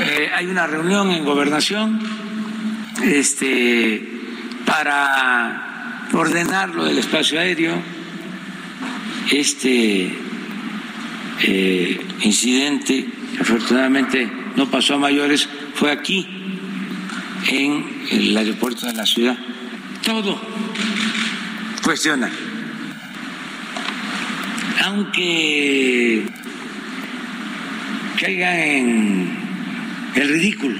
Eh, 0.03 0.31
hay 0.33 0.47
una 0.47 0.65
reunión 0.65 1.11
en 1.11 1.23
gobernación 1.23 1.99
este, 3.03 4.01
para 4.65 6.07
ordenar 6.13 6.69
lo 6.69 6.85
del 6.85 6.97
espacio 6.97 7.39
aéreo. 7.39 7.79
Este 9.31 10.11
eh, 11.43 12.01
incidente, 12.21 13.07
afortunadamente, 13.39 14.27
no 14.55 14.71
pasó 14.71 14.95
a 14.95 14.97
mayores, 14.97 15.47
fue 15.75 15.91
aquí, 15.91 16.27
en 17.47 17.85
el 18.09 18.35
aeropuerto 18.35 18.87
de 18.87 18.93
la 18.93 19.05
ciudad. 19.05 19.37
Todo 20.03 20.41
cuestiona. 21.83 22.29
Aunque 24.83 26.25
caiga 28.19 28.65
en 28.65 29.50
el 30.15 30.29
ridículo. 30.29 30.77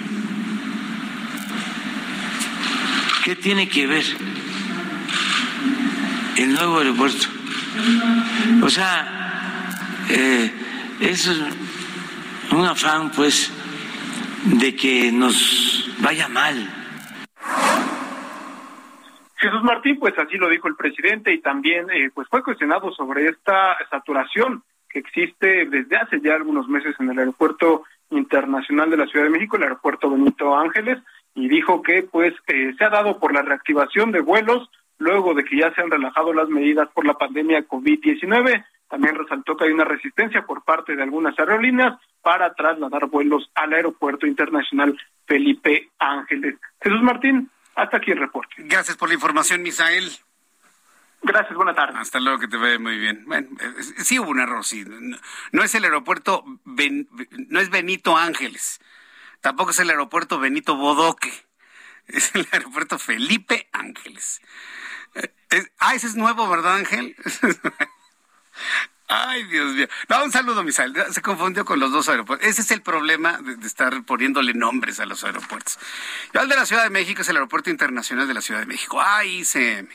¿Qué 3.24 3.36
tiene 3.36 3.70
que 3.70 3.88
ver 3.88 4.04
el 6.38 6.54
nuevo 6.54 6.80
aeropuerto? 6.80 7.28
O 8.64 8.70
sea, 8.70 9.70
eh, 10.10 10.52
es 11.00 11.30
un 12.52 12.66
afán, 12.66 13.12
pues, 13.12 13.52
de 14.44 14.76
que 14.76 15.12
nos 15.12 15.90
vaya 16.00 16.28
mal. 16.28 16.68
Jesús 19.36 19.64
Martín, 19.64 19.98
pues 20.00 20.18
así 20.20 20.38
lo 20.38 20.50
dijo 20.50 20.68
el 20.68 20.76
presidente 20.76 21.34
y 21.34 21.42
también 21.42 21.90
eh, 21.90 22.12
pues 22.14 22.28
fue 22.30 22.44
cuestionado 22.44 22.92
sobre 22.92 23.28
esta 23.28 23.76
saturación 23.90 24.64
que 24.88 25.00
existe 25.00 25.66
desde 25.66 25.98
hace 25.98 26.22
ya 26.22 26.36
algunos 26.36 26.68
meses 26.68 26.96
en 27.00 27.10
el 27.10 27.18
aeropuerto 27.18 27.84
internacional 28.12 28.90
de 28.90 28.98
la 28.98 29.08
Ciudad 29.08 29.26
de 29.26 29.32
México, 29.32 29.58
el 29.58 29.64
aeropuerto 29.64 30.10
Benito 30.10 30.56
Ángeles, 30.56 31.00
y 31.34 31.48
dijo 31.48 31.82
que 31.82 32.04
pues 32.04 32.34
eh, 32.48 32.74
se 32.78 32.84
ha 32.84 32.90
dado 32.90 33.20
por 33.20 33.34
la 33.34 33.42
reactivación 33.42 34.12
de 34.12 34.22
vuelos 34.22 34.70
luego 34.98 35.34
de 35.34 35.44
que 35.44 35.58
ya 35.58 35.74
se 35.74 35.82
han 35.82 35.90
relajado 35.90 36.34
las 36.34 36.48
medidas 36.50 36.88
por 36.94 37.06
la 37.06 37.16
pandemia 37.16 37.68
COVID-19. 37.68 38.64
También 38.88 39.16
resaltó 39.16 39.56
que 39.56 39.66
hay 39.66 39.72
una 39.72 39.86
resistencia 39.86 40.46
por 40.46 40.64
parte 40.64 40.96
de 40.96 41.04
algunas 41.04 41.38
aerolíneas 41.40 42.00
para 42.22 42.54
trasladar 42.54 43.08
vuelos 43.08 43.50
al 43.56 43.74
aeropuerto 43.74 44.28
internacional 44.28 44.96
Felipe 45.26 45.90
Ángeles. 45.98 46.56
Jesús 46.82 47.02
Martín, 47.02 47.50
hasta 47.76 47.98
aquí 47.98 48.12
el 48.12 48.20
reporte. 48.20 48.56
Gracias 48.58 48.98
por 48.98 49.08
la 49.08 49.16
información, 49.16 49.64
Misael. 49.64 50.12
Gracias, 51.24 51.56
buena 51.56 51.76
tarde. 51.76 52.00
Hasta 52.00 52.20
luego, 52.20 52.40
que 52.40 52.48
te 52.48 52.58
vea 52.58 52.80
muy 52.80 52.98
bien. 52.98 53.26
Bueno, 53.26 53.50
eh, 53.60 53.84
sí 54.04 54.18
hubo 54.18 54.32
un 54.32 54.40
error, 54.40 54.66
sí. 54.66 54.86
No, 55.52 55.64
es 55.64 55.76
el 55.76 55.84
aeropuerto, 55.84 56.44
no 56.66 57.60
es 57.60 57.70
Benito 57.70 58.18
Ángeles, 58.18 58.80
tampoco 59.40 59.72
es 59.72 59.80
el 59.80 59.90
aeropuerto 59.90 60.40
Benito 60.40 60.76
Bodoque, 60.76 61.32
es 62.08 62.34
el 62.34 62.48
aeropuerto 62.52 62.98
Felipe 62.98 63.70
Ángeles. 63.72 64.42
Eh, 65.14 65.68
ah, 65.80 65.94
ese 65.94 66.08
es 66.08 66.16
nuevo, 66.16 66.50
¿verdad, 66.50 66.76
Ángel? 66.76 67.16
Ay, 69.14 69.44
Dios 69.44 69.74
mío. 69.74 69.88
No, 70.08 70.24
un 70.24 70.32
saludo, 70.32 70.64
Misael. 70.64 70.96
Se 71.12 71.22
confundió 71.22 71.66
con 71.66 71.82
los 71.82 71.92
dos 71.92 72.08
aeropuertos. 72.08 72.48
Ese 72.48 72.62
es 72.62 72.72
el 72.72 72.82
problema 72.82 73.40
de, 73.40 73.68
estar 73.68 74.04
poniéndole 74.06 74.54
nombres 74.54 75.02
a 75.02 75.06
los 75.06 75.26
aeropuertos. 75.26 75.78
Yo, 76.34 76.40
el 76.40 76.48
de 76.48 76.56
la 76.56 76.66
Ciudad 76.66 76.84
de 76.84 76.90
México 76.92 77.22
es 77.22 77.28
el 77.28 77.36
Aeropuerto 77.36 77.70
Internacional 77.70 78.26
de 78.26 78.34
la 78.34 78.42
Ciudad 78.42 78.62
de 78.62 78.68
México. 78.68 79.02
Ay, 79.02 79.44
se... 79.44 79.86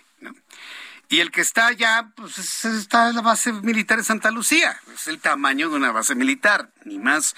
Y 1.09 1.21
el 1.21 1.31
que 1.31 1.41
está 1.41 1.69
allá, 1.69 2.11
pues 2.17 2.65
está 2.65 3.11
en 3.11 3.17
la 3.17 3.23
base 3.23 3.53
militar 3.53 3.99
de 3.99 4.05
Santa 4.05 4.31
Lucía. 4.31 4.81
Es 4.93 5.07
el 5.07 5.21
tamaño 5.21 5.71
de 5.71 5.77
una 5.77 5.93
base 5.93 6.15
militar, 6.15 6.71
ni 6.85 6.99
más 6.99 7.35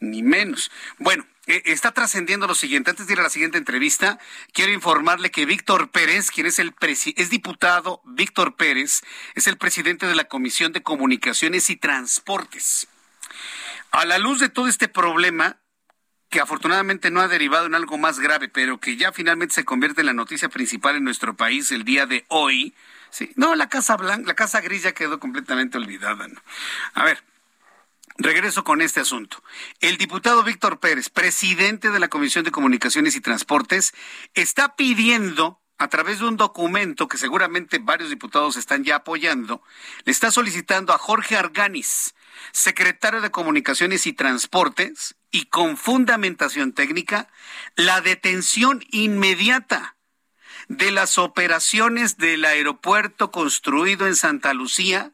ni 0.00 0.22
menos. 0.22 0.70
Bueno, 0.98 1.26
e, 1.46 1.62
está 1.64 1.92
trascendiendo 1.92 2.46
lo 2.46 2.54
siguiente. 2.54 2.90
Antes 2.90 3.06
de 3.06 3.14
ir 3.14 3.20
a 3.20 3.24
la 3.24 3.30
siguiente 3.30 3.58
entrevista, 3.58 4.18
quiero 4.52 4.72
informarle 4.72 5.30
que 5.30 5.46
Víctor 5.46 5.90
Pérez, 5.90 6.30
quien 6.30 6.46
es 6.46 6.58
el 6.58 6.74
es 6.80 7.30
diputado, 7.30 8.02
Víctor 8.04 8.54
Pérez, 8.54 9.02
es 9.34 9.46
el 9.48 9.56
presidente 9.56 10.06
de 10.06 10.14
la 10.14 10.24
Comisión 10.24 10.72
de 10.72 10.82
Comunicaciones 10.82 11.70
y 11.70 11.76
Transportes. 11.76 12.86
A 13.90 14.04
la 14.04 14.18
luz 14.18 14.38
de 14.38 14.48
todo 14.48 14.68
este 14.68 14.86
problema, 14.86 15.56
que 16.28 16.40
afortunadamente 16.40 17.10
no 17.10 17.20
ha 17.20 17.28
derivado 17.28 17.66
en 17.66 17.74
algo 17.74 17.96
más 17.96 18.20
grave, 18.20 18.48
pero 18.48 18.78
que 18.78 18.96
ya 18.96 19.12
finalmente 19.12 19.54
se 19.54 19.64
convierte 19.64 20.02
en 20.02 20.06
la 20.06 20.12
noticia 20.12 20.48
principal 20.48 20.96
en 20.96 21.04
nuestro 21.04 21.34
país 21.34 21.72
el 21.72 21.84
día 21.84 22.06
de 22.06 22.26
hoy, 22.28 22.74
Sí, 23.10 23.32
no, 23.36 23.54
la 23.54 23.68
Casa 23.68 23.96
Blanca, 23.96 24.26
la 24.26 24.34
Casa 24.34 24.60
Gris 24.60 24.82
ya 24.82 24.92
quedó 24.92 25.18
completamente 25.18 25.78
olvidada. 25.78 26.26
A 26.94 27.04
ver, 27.04 27.22
regreso 28.18 28.64
con 28.64 28.82
este 28.82 29.00
asunto. 29.00 29.42
El 29.80 29.96
diputado 29.96 30.42
Víctor 30.42 30.80
Pérez, 30.80 31.08
presidente 31.08 31.90
de 31.90 32.00
la 32.00 32.08
Comisión 32.08 32.44
de 32.44 32.50
Comunicaciones 32.50 33.16
y 33.16 33.20
Transportes, 33.20 33.94
está 34.34 34.76
pidiendo 34.76 35.60
a 35.78 35.88
través 35.88 36.18
de 36.18 36.26
un 36.26 36.36
documento 36.36 37.06
que 37.06 37.18
seguramente 37.18 37.78
varios 37.78 38.10
diputados 38.10 38.56
están 38.56 38.82
ya 38.82 38.96
apoyando, 38.96 39.62
le 40.04 40.12
está 40.12 40.32
solicitando 40.32 40.92
a 40.92 40.98
Jorge 40.98 41.36
Arganis, 41.36 42.16
secretario 42.52 43.20
de 43.20 43.30
Comunicaciones 43.30 44.06
y 44.06 44.12
Transportes, 44.12 45.14
y 45.30 45.44
con 45.46 45.76
fundamentación 45.76 46.72
técnica, 46.72 47.28
la 47.76 48.00
detención 48.00 48.84
inmediata 48.90 49.97
de 50.68 50.90
las 50.90 51.18
operaciones 51.18 52.18
del 52.18 52.44
aeropuerto 52.44 53.30
construido 53.30 54.06
en 54.06 54.16
Santa 54.16 54.54
Lucía 54.54 55.12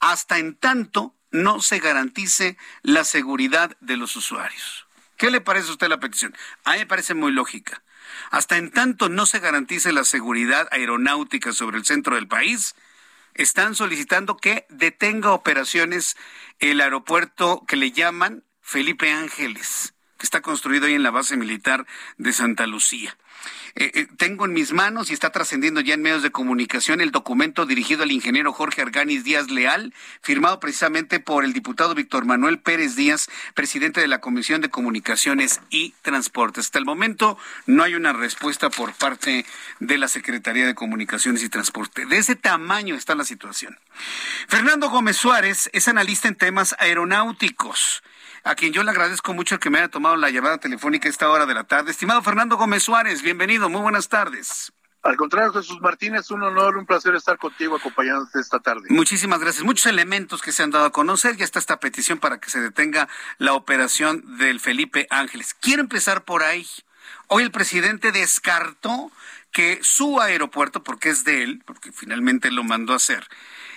hasta 0.00 0.38
en 0.38 0.56
tanto 0.56 1.14
no 1.30 1.60
se 1.60 1.78
garantice 1.78 2.56
la 2.82 3.04
seguridad 3.04 3.76
de 3.80 3.96
los 3.96 4.16
usuarios. 4.16 4.86
¿Qué 5.16 5.30
le 5.30 5.40
parece 5.40 5.68
a 5.68 5.72
usted 5.72 5.88
la 5.88 6.00
petición? 6.00 6.34
A 6.64 6.72
mí 6.72 6.78
me 6.78 6.86
parece 6.86 7.14
muy 7.14 7.32
lógica. 7.32 7.82
Hasta 8.30 8.56
en 8.56 8.70
tanto 8.70 9.08
no 9.08 9.26
se 9.26 9.40
garantice 9.40 9.92
la 9.92 10.04
seguridad 10.04 10.68
aeronáutica 10.70 11.52
sobre 11.52 11.78
el 11.78 11.84
centro 11.84 12.16
del 12.16 12.28
país, 12.28 12.74
están 13.34 13.74
solicitando 13.74 14.36
que 14.36 14.66
detenga 14.68 15.32
operaciones 15.32 16.16
el 16.60 16.80
aeropuerto 16.80 17.64
que 17.66 17.76
le 17.76 17.90
llaman 17.90 18.44
Felipe 18.60 19.10
Ángeles, 19.10 19.94
que 20.18 20.24
está 20.24 20.40
construido 20.40 20.86
ahí 20.86 20.94
en 20.94 21.02
la 21.02 21.10
base 21.10 21.36
militar 21.36 21.86
de 22.16 22.32
Santa 22.32 22.66
Lucía. 22.66 23.16
Eh, 23.76 23.90
eh, 23.94 24.06
tengo 24.16 24.44
en 24.44 24.52
mis 24.52 24.72
manos 24.72 25.10
y 25.10 25.14
está 25.14 25.30
trascendiendo 25.30 25.80
ya 25.80 25.94
en 25.94 26.02
medios 26.02 26.22
de 26.22 26.30
comunicación 26.30 27.00
el 27.00 27.10
documento 27.10 27.66
dirigido 27.66 28.04
al 28.04 28.12
ingeniero 28.12 28.52
Jorge 28.52 28.82
Arganis 28.82 29.24
Díaz 29.24 29.50
Leal, 29.50 29.92
firmado 30.22 30.60
precisamente 30.60 31.18
por 31.18 31.44
el 31.44 31.52
diputado 31.52 31.94
Víctor 31.96 32.24
Manuel 32.24 32.60
Pérez 32.60 32.94
Díaz, 32.94 33.28
presidente 33.54 34.00
de 34.00 34.06
la 34.06 34.20
Comisión 34.20 34.60
de 34.60 34.70
Comunicaciones 34.70 35.60
y 35.70 35.92
Transportes. 36.02 36.66
Hasta 36.66 36.78
el 36.78 36.84
momento 36.84 37.36
no 37.66 37.82
hay 37.82 37.96
una 37.96 38.12
respuesta 38.12 38.70
por 38.70 38.94
parte 38.94 39.44
de 39.80 39.98
la 39.98 40.06
Secretaría 40.06 40.66
de 40.66 40.76
Comunicaciones 40.76 41.42
y 41.42 41.48
Transporte. 41.48 42.06
De 42.06 42.18
ese 42.18 42.36
tamaño 42.36 42.94
está 42.94 43.16
la 43.16 43.24
situación. 43.24 43.76
Fernando 44.46 44.88
Gómez 44.88 45.16
Suárez 45.16 45.68
es 45.72 45.88
analista 45.88 46.28
en 46.28 46.36
temas 46.36 46.76
aeronáuticos 46.78 48.04
a 48.44 48.54
quien 48.54 48.72
yo 48.72 48.82
le 48.82 48.90
agradezco 48.90 49.32
mucho 49.32 49.58
que 49.58 49.70
me 49.70 49.78
haya 49.78 49.88
tomado 49.88 50.16
la 50.16 50.30
llamada 50.30 50.58
telefónica 50.58 51.08
a 51.08 51.10
esta 51.10 51.28
hora 51.30 51.46
de 51.46 51.54
la 51.54 51.64
tarde. 51.64 51.90
Estimado 51.90 52.22
Fernando 52.22 52.56
Gómez 52.56 52.82
Suárez, 52.82 53.22
bienvenido, 53.22 53.70
muy 53.70 53.80
buenas 53.80 54.08
tardes. 54.08 54.72
Al 55.02 55.16
contrario, 55.16 55.52
Jesús 55.52 55.80
Martínez, 55.80 56.30
un 56.30 56.42
honor, 56.42 56.76
un 56.76 56.86
placer 56.86 57.14
estar 57.14 57.36
contigo 57.36 57.76
acompañándote 57.76 58.40
esta 58.40 58.58
tarde. 58.58 58.88
Muchísimas 58.88 59.38
gracias. 59.38 59.64
Muchos 59.64 59.86
elementos 59.86 60.40
que 60.40 60.50
se 60.50 60.62
han 60.62 60.70
dado 60.70 60.86
a 60.86 60.92
conocer. 60.92 61.36
Ya 61.36 61.44
está 61.44 61.58
esta 61.58 61.78
petición 61.78 62.18
para 62.18 62.38
que 62.38 62.48
se 62.48 62.60
detenga 62.60 63.08
la 63.36 63.52
operación 63.52 64.38
del 64.38 64.60
Felipe 64.60 65.06
Ángeles. 65.10 65.52
Quiero 65.52 65.82
empezar 65.82 66.24
por 66.24 66.42
ahí. 66.42 66.66
Hoy 67.28 67.42
el 67.42 67.50
presidente 67.50 68.12
descartó 68.12 69.10
que 69.52 69.78
su 69.82 70.20
aeropuerto, 70.20 70.82
porque 70.82 71.10
es 71.10 71.24
de 71.24 71.42
él, 71.42 71.62
porque 71.66 71.92
finalmente 71.92 72.50
lo 72.50 72.64
mandó 72.64 72.94
a 72.94 72.96
hacer, 72.96 73.26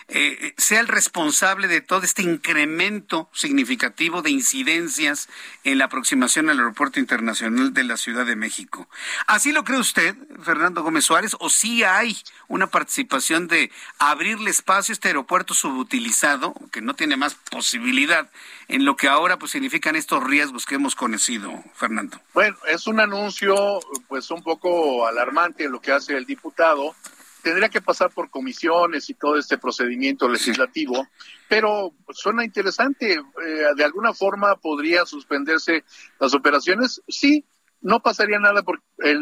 eh, 0.10 0.54
sea 0.58 0.80
el 0.80 0.88
responsable 0.88 1.68
de 1.68 1.82
todo 1.82 2.04
este 2.04 2.22
incremento 2.22 3.30
significativo 3.34 4.22
de 4.22 4.30
incidencias 4.30 5.28
en 5.66 5.78
la 5.78 5.86
aproximación 5.86 6.50
al 6.50 6.60
Aeropuerto 6.60 7.00
Internacional 7.00 7.74
de 7.74 7.84
la 7.84 7.98
Ciudad 7.98 8.26
de 8.26 8.38
México. 8.38 8.88
¿Así 9.28 9.52
lo 9.52 9.66
cree 9.66 9.80
usted, 9.80 10.16
Fernando 10.44 10.82
Gómez 10.82 11.04
Suárez, 11.04 11.36
o 11.40 11.50
sí 11.50 11.84
hay 11.84 12.18
una 12.48 12.68
participación 12.68 13.48
de 13.48 13.70
abrirle 14.00 14.50
espacio 14.50 14.94
a 14.94 14.96
este 14.96 15.10
aeropuerto 15.10 15.54
subutilizado, 15.54 16.54
que 16.72 16.82
no 16.82 16.94
tiene 16.94 17.18
más 17.18 17.36
posibilidad, 17.36 18.30
en 18.70 18.86
lo 18.86 18.96
que 18.96 19.10
ahora 19.10 19.38
pues 19.38 19.52
significan 19.52 19.98
estos 19.98 20.24
riesgos 20.24 20.66
que 20.66 20.76
hemos 20.76 20.96
conocido, 20.96 21.52
Fernando? 21.76 22.22
Bueno, 22.34 22.56
es 22.68 22.88
un 22.88 23.02
anuncio 23.02 23.82
pues 24.08 24.32
un 24.32 24.42
poco 24.42 25.06
alarmante 25.06 25.68
lo 25.68 25.82
que 25.82 25.92
hace 25.92 26.16
el 26.16 26.26
diputado 26.26 26.96
tendría 27.42 27.70
que 27.70 27.82
pasar 27.82 28.12
por 28.12 28.30
comisiones 28.30 29.10
y 29.10 29.14
todo 29.14 29.38
este 29.38 29.58
procedimiento 29.58 30.28
legislativo, 30.28 31.08
pero 31.48 31.94
suena 32.10 32.44
interesante. 32.44 33.14
Eh, 33.14 33.22
de 33.76 33.84
alguna 33.84 34.14
forma 34.14 34.56
podría 34.56 35.06
suspenderse 35.06 35.84
las 36.20 36.34
operaciones. 36.34 37.02
Sí, 37.08 37.46
no 37.82 38.00
pasaría 38.00 38.40
nada 38.40 38.64
por 38.64 38.82
el 39.00 39.20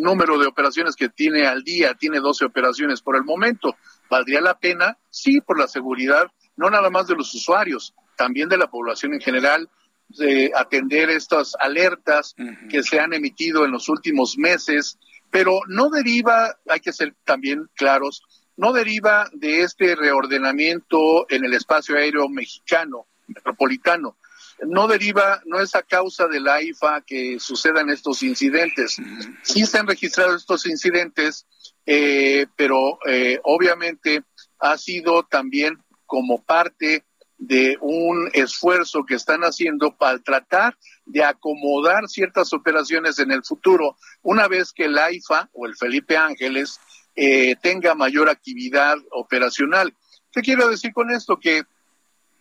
número 0.00 0.38
de 0.38 0.46
operaciones 0.46 0.94
que 0.94 1.08
tiene 1.08 1.46
al 1.46 1.62
día, 1.62 1.94
tiene 1.94 2.20
12 2.20 2.44
operaciones 2.44 3.00
por 3.00 3.16
el 3.16 3.24
momento. 3.24 3.76
¿Valdría 4.10 4.40
la 4.40 4.58
pena? 4.58 4.98
Sí, 5.10 5.40
por 5.40 5.58
la 5.58 5.66
seguridad, 5.66 6.30
no 6.56 6.70
nada 6.70 6.90
más 6.90 7.06
de 7.06 7.16
los 7.16 7.34
usuarios, 7.34 7.94
también 8.16 8.48
de 8.48 8.58
la 8.58 8.68
población 8.68 9.14
en 9.14 9.20
general, 9.20 9.68
de 10.08 10.52
atender 10.54 11.10
estas 11.10 11.56
alertas 11.58 12.34
que 12.68 12.82
se 12.82 13.00
han 13.00 13.14
emitido 13.14 13.64
en 13.64 13.72
los 13.72 13.88
últimos 13.88 14.36
meses 14.36 14.98
pero 15.34 15.58
no 15.66 15.90
deriva, 15.90 16.56
hay 16.68 16.78
que 16.78 16.92
ser 16.92 17.12
también 17.24 17.68
claros, 17.74 18.22
no 18.56 18.72
deriva 18.72 19.28
de 19.32 19.62
este 19.62 19.96
reordenamiento 19.96 21.28
en 21.28 21.44
el 21.44 21.54
espacio 21.54 21.96
aéreo 21.96 22.28
mexicano, 22.28 23.08
metropolitano. 23.26 24.16
No 24.64 24.86
deriva, 24.86 25.42
no 25.44 25.58
es 25.58 25.74
a 25.74 25.82
causa 25.82 26.28
de 26.28 26.38
la 26.38 26.62
IFA 26.62 27.00
que 27.00 27.40
sucedan 27.40 27.90
estos 27.90 28.22
incidentes. 28.22 28.98
Sí 29.42 29.66
se 29.66 29.76
han 29.76 29.88
registrado 29.88 30.36
estos 30.36 30.66
incidentes, 30.66 31.48
eh, 31.84 32.46
pero 32.54 33.00
eh, 33.04 33.40
obviamente 33.42 34.22
ha 34.60 34.78
sido 34.78 35.24
también 35.24 35.82
como 36.06 36.44
parte 36.44 37.02
de 37.38 37.76
un 37.80 38.30
esfuerzo 38.32 39.04
que 39.04 39.14
están 39.14 39.42
haciendo 39.42 39.96
para 39.96 40.18
tratar 40.18 40.76
de 41.04 41.24
acomodar 41.24 42.08
ciertas 42.08 42.52
operaciones 42.52 43.18
en 43.18 43.30
el 43.32 43.44
futuro, 43.44 43.96
una 44.22 44.48
vez 44.48 44.72
que 44.72 44.84
el 44.84 44.98
AIFA 44.98 45.50
o 45.52 45.66
el 45.66 45.76
Felipe 45.76 46.16
Ángeles 46.16 46.80
eh, 47.16 47.56
tenga 47.62 47.94
mayor 47.94 48.28
actividad 48.28 48.96
operacional. 49.10 49.94
¿Qué 50.32 50.42
quiero 50.42 50.68
decir 50.68 50.92
con 50.92 51.10
esto? 51.10 51.38
Que 51.38 51.62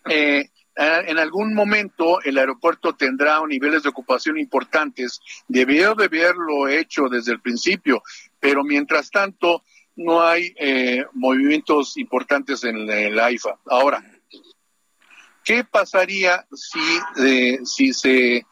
eh, 0.10 0.50
en 0.76 1.20
algún 1.20 1.54
momento 1.54 2.22
el 2.22 2.38
aeropuerto 2.38 2.94
tendrá 2.94 3.40
niveles 3.48 3.84
de 3.84 3.90
ocupación 3.90 4.40
importantes, 4.40 5.20
debió 5.48 5.94
de 5.94 6.06
haberlo 6.06 6.68
hecho 6.68 7.10
desde 7.10 7.32
el 7.32 7.42
principio, 7.42 8.02
pero 8.40 8.64
mientras 8.64 9.12
tanto 9.12 9.64
no 9.96 10.24
hay 10.24 10.54
eh, 10.58 11.06
movimientos 11.14 11.98
importantes 11.98 12.64
en 12.64 12.90
el 12.90 13.20
AIFA. 13.20 13.60
Ahora, 13.68 14.04
¿Qué 15.44 15.64
pasaría 15.64 16.46
si, 16.54 16.80
eh, 17.26 17.60
se 17.94 18.46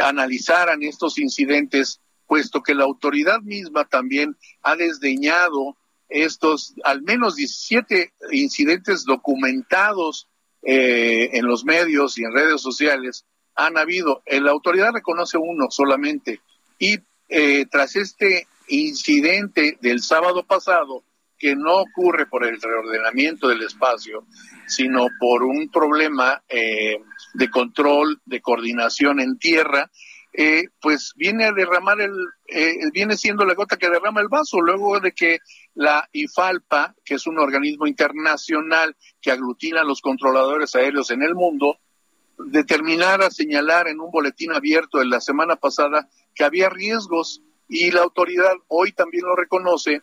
analizaran 0.00 0.82
estos 0.82 1.18
incidentes, 1.18 2.00
puesto 2.26 2.62
que 2.62 2.74
la 2.74 2.84
autoridad 2.84 3.40
misma 3.40 3.84
también 3.84 4.36
ha 4.62 4.76
desdeñado 4.76 5.76
estos 6.08 6.74
al 6.84 7.02
menos 7.02 7.36
17 7.36 8.14
incidentes 8.32 9.04
documentados 9.04 10.28
eh, 10.62 11.30
en 11.34 11.46
los 11.46 11.64
medios 11.64 12.18
y 12.18 12.24
en 12.24 12.32
redes 12.32 12.62
sociales? 12.62 13.26
Han 13.54 13.76
habido, 13.76 14.22
eh, 14.24 14.40
la 14.40 14.52
autoridad 14.52 14.92
reconoce 14.92 15.36
uno 15.36 15.70
solamente 15.70 16.40
y 16.78 16.96
tras 17.70 17.94
este 17.94 18.48
incidente 18.68 19.76
del 19.82 20.00
sábado 20.00 20.44
pasado, 20.44 21.04
que 21.38 21.54
no 21.54 21.78
ocurre 21.78 22.26
por 22.26 22.44
el 22.44 22.60
reordenamiento 22.60 23.48
del 23.48 23.62
espacio, 23.62 24.26
sino 24.66 25.06
por 25.18 25.42
un 25.44 25.70
problema 25.70 26.42
eh, 26.48 26.98
de 27.34 27.50
control, 27.50 28.20
de 28.24 28.40
coordinación 28.40 29.20
en 29.20 29.38
tierra, 29.38 29.90
eh, 30.32 30.68
pues 30.80 31.14
viene 31.16 31.46
a 31.46 31.52
derramar 31.52 32.00
el, 32.00 32.12
eh, 32.46 32.76
viene 32.92 33.16
siendo 33.16 33.44
la 33.44 33.54
gota 33.54 33.76
que 33.76 33.88
derrama 33.88 34.20
el 34.20 34.28
vaso, 34.28 34.60
luego 34.60 35.00
de 35.00 35.12
que 35.12 35.38
la 35.74 36.08
IFALPA, 36.12 36.94
que 37.04 37.14
es 37.14 37.26
un 37.26 37.38
organismo 37.38 37.86
internacional 37.86 38.94
que 39.20 39.30
aglutina 39.30 39.80
a 39.80 39.84
los 39.84 40.00
controladores 40.00 40.74
aéreos 40.74 41.10
en 41.10 41.22
el 41.22 41.34
mundo, 41.34 41.78
determinara 42.38 43.30
señalar 43.30 43.88
en 43.88 44.00
un 44.00 44.10
boletín 44.10 44.52
abierto 44.52 44.98
de 44.98 45.06
la 45.06 45.20
semana 45.20 45.56
pasada 45.56 46.08
que 46.34 46.44
había 46.44 46.68
riesgos 46.68 47.42
y 47.68 47.90
la 47.90 48.02
autoridad 48.02 48.54
hoy 48.68 48.92
también 48.92 49.24
lo 49.24 49.34
reconoce 49.34 50.02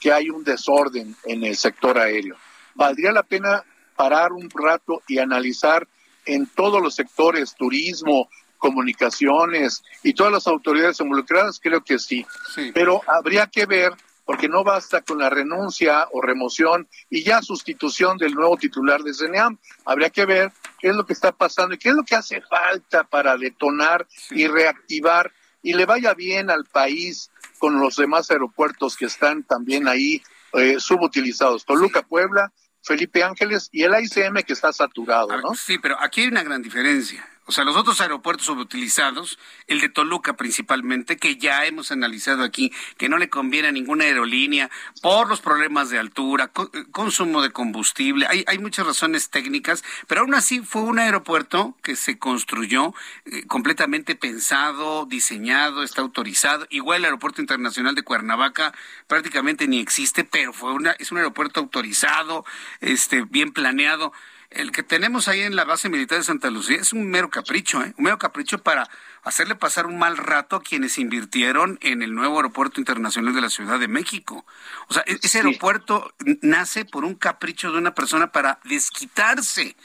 que 0.00 0.12
hay 0.12 0.30
un 0.30 0.44
desorden 0.44 1.16
en 1.24 1.44
el 1.44 1.56
sector 1.56 1.98
aéreo. 1.98 2.36
Valdría 2.74 3.12
la 3.12 3.22
pena 3.22 3.64
parar 3.96 4.32
un 4.32 4.48
rato 4.50 5.02
y 5.08 5.18
analizar 5.18 5.88
en 6.26 6.46
todos 6.46 6.82
los 6.82 6.94
sectores, 6.94 7.54
turismo, 7.54 8.28
comunicaciones 8.58 9.82
y 10.02 10.12
todas 10.14 10.32
las 10.32 10.46
autoridades 10.46 11.00
involucradas, 11.00 11.60
creo 11.60 11.82
que 11.82 11.98
sí. 11.98 12.26
Pero 12.74 13.00
habría 13.06 13.46
que 13.46 13.66
ver, 13.66 13.92
porque 14.24 14.48
no 14.48 14.64
basta 14.64 15.02
con 15.02 15.18
la 15.18 15.30
renuncia 15.30 16.08
o 16.12 16.20
remoción 16.20 16.88
y 17.08 17.22
ya 17.22 17.42
sustitución 17.42 18.18
del 18.18 18.34
nuevo 18.34 18.56
titular 18.56 19.02
de 19.02 19.14
CNEAM. 19.14 19.58
Habría 19.84 20.10
que 20.10 20.26
ver 20.26 20.52
qué 20.80 20.88
es 20.88 20.96
lo 20.96 21.06
que 21.06 21.12
está 21.12 21.32
pasando 21.32 21.74
y 21.74 21.78
qué 21.78 21.90
es 21.90 21.94
lo 21.94 22.02
que 22.02 22.16
hace 22.16 22.40
falta 22.42 23.04
para 23.04 23.36
detonar 23.36 24.06
y 24.30 24.48
reactivar 24.48 25.32
y 25.62 25.74
le 25.74 25.84
vaya 25.84 26.14
bien 26.14 26.50
al 26.50 26.64
país 26.64 27.30
con 27.58 27.80
los 27.80 27.96
demás 27.96 28.30
aeropuertos 28.30 28.96
que 28.96 29.06
están 29.06 29.42
también 29.42 29.88
ahí 29.88 30.22
eh, 30.52 30.76
subutilizados. 30.78 31.64
Toluca, 31.64 32.02
Puebla, 32.02 32.52
Felipe 32.82 33.22
Ángeles 33.22 33.68
y 33.72 33.82
el 33.82 33.92
ICM 33.98 34.42
que 34.42 34.52
está 34.52 34.72
saturado, 34.72 35.28
¿no? 35.40 35.54
Sí, 35.54 35.78
pero 35.78 35.96
aquí 36.00 36.22
hay 36.22 36.28
una 36.28 36.42
gran 36.42 36.62
diferencia. 36.62 37.28
O 37.46 37.52
sea, 37.52 37.64
los 37.64 37.76
otros 37.76 38.00
aeropuertos 38.00 38.46
subutilizados, 38.46 39.38
el 39.68 39.80
de 39.80 39.88
Toluca 39.88 40.36
principalmente, 40.36 41.16
que 41.16 41.36
ya 41.36 41.64
hemos 41.64 41.92
analizado 41.92 42.42
aquí, 42.42 42.72
que 42.98 43.08
no 43.08 43.18
le 43.18 43.28
conviene 43.28 43.68
a 43.68 43.72
ninguna 43.72 44.04
aerolínea 44.04 44.70
por 45.00 45.28
los 45.28 45.40
problemas 45.40 45.90
de 45.90 45.98
altura, 45.98 46.50
consumo 46.90 47.42
de 47.42 47.50
combustible, 47.50 48.26
hay, 48.28 48.44
hay 48.46 48.58
muchas 48.58 48.86
razones 48.86 49.30
técnicas, 49.30 49.84
pero 50.08 50.22
aún 50.22 50.34
así 50.34 50.60
fue 50.60 50.82
un 50.82 50.98
aeropuerto 50.98 51.76
que 51.82 51.94
se 51.94 52.18
construyó 52.18 52.94
eh, 53.24 53.46
completamente 53.46 54.16
pensado, 54.16 55.06
diseñado, 55.06 55.82
está 55.82 56.02
autorizado. 56.02 56.66
Igual 56.70 56.98
el 56.98 57.04
Aeropuerto 57.06 57.40
Internacional 57.40 57.94
de 57.94 58.02
Cuernavaca 58.02 58.74
prácticamente 59.06 59.68
ni 59.68 59.78
existe, 59.78 60.24
pero 60.24 60.52
fue 60.52 60.72
una, 60.72 60.92
es 60.92 61.12
un 61.12 61.18
aeropuerto 61.18 61.60
autorizado, 61.60 62.44
este, 62.80 63.22
bien 63.22 63.52
planeado 63.52 64.12
el 64.50 64.70
que 64.72 64.82
tenemos 64.82 65.28
ahí 65.28 65.42
en 65.42 65.56
la 65.56 65.64
base 65.64 65.88
militar 65.88 66.18
de 66.18 66.24
Santa 66.24 66.50
Lucía 66.50 66.78
es 66.80 66.92
un 66.92 67.08
mero 67.08 67.30
capricho, 67.30 67.82
¿eh? 67.82 67.94
un 67.96 68.04
mero 68.04 68.18
capricho 68.18 68.62
para 68.62 68.88
hacerle 69.22 69.56
pasar 69.56 69.86
un 69.86 69.98
mal 69.98 70.16
rato 70.16 70.56
a 70.56 70.62
quienes 70.62 70.98
invirtieron 70.98 71.78
en 71.82 72.02
el 72.02 72.14
nuevo 72.14 72.36
aeropuerto 72.36 72.80
internacional 72.80 73.34
de 73.34 73.40
la 73.40 73.50
Ciudad 73.50 73.80
de 73.80 73.88
México. 73.88 74.46
O 74.88 74.94
sea, 74.94 75.02
e-, 75.06 75.18
ese 75.22 75.38
aeropuerto 75.38 76.14
nace 76.42 76.84
por 76.84 77.04
un 77.04 77.14
capricho 77.16 77.72
de 77.72 77.78
una 77.78 77.94
persona 77.94 78.30
para 78.30 78.60
desquitarse 78.64 79.76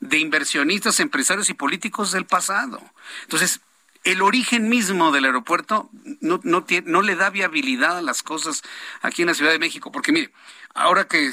de 0.00 0.18
inversionistas, 0.18 1.00
empresarios 1.00 1.48
y 1.48 1.54
políticos 1.54 2.12
del 2.12 2.26
pasado. 2.26 2.82
Entonces, 3.22 3.60
el 4.04 4.20
origen 4.20 4.68
mismo 4.68 5.12
del 5.12 5.24
aeropuerto 5.26 5.90
no, 6.20 6.40
no, 6.42 6.64
tiene, 6.64 6.90
no 6.90 7.02
le 7.02 7.14
da 7.14 7.30
viabilidad 7.30 7.98
a 7.98 8.02
las 8.02 8.22
cosas 8.22 8.62
aquí 9.00 9.22
en 9.22 9.28
la 9.28 9.34
Ciudad 9.34 9.52
de 9.52 9.60
México, 9.60 9.92
porque 9.92 10.12
mire, 10.12 10.32
ahora 10.74 11.06
que 11.06 11.30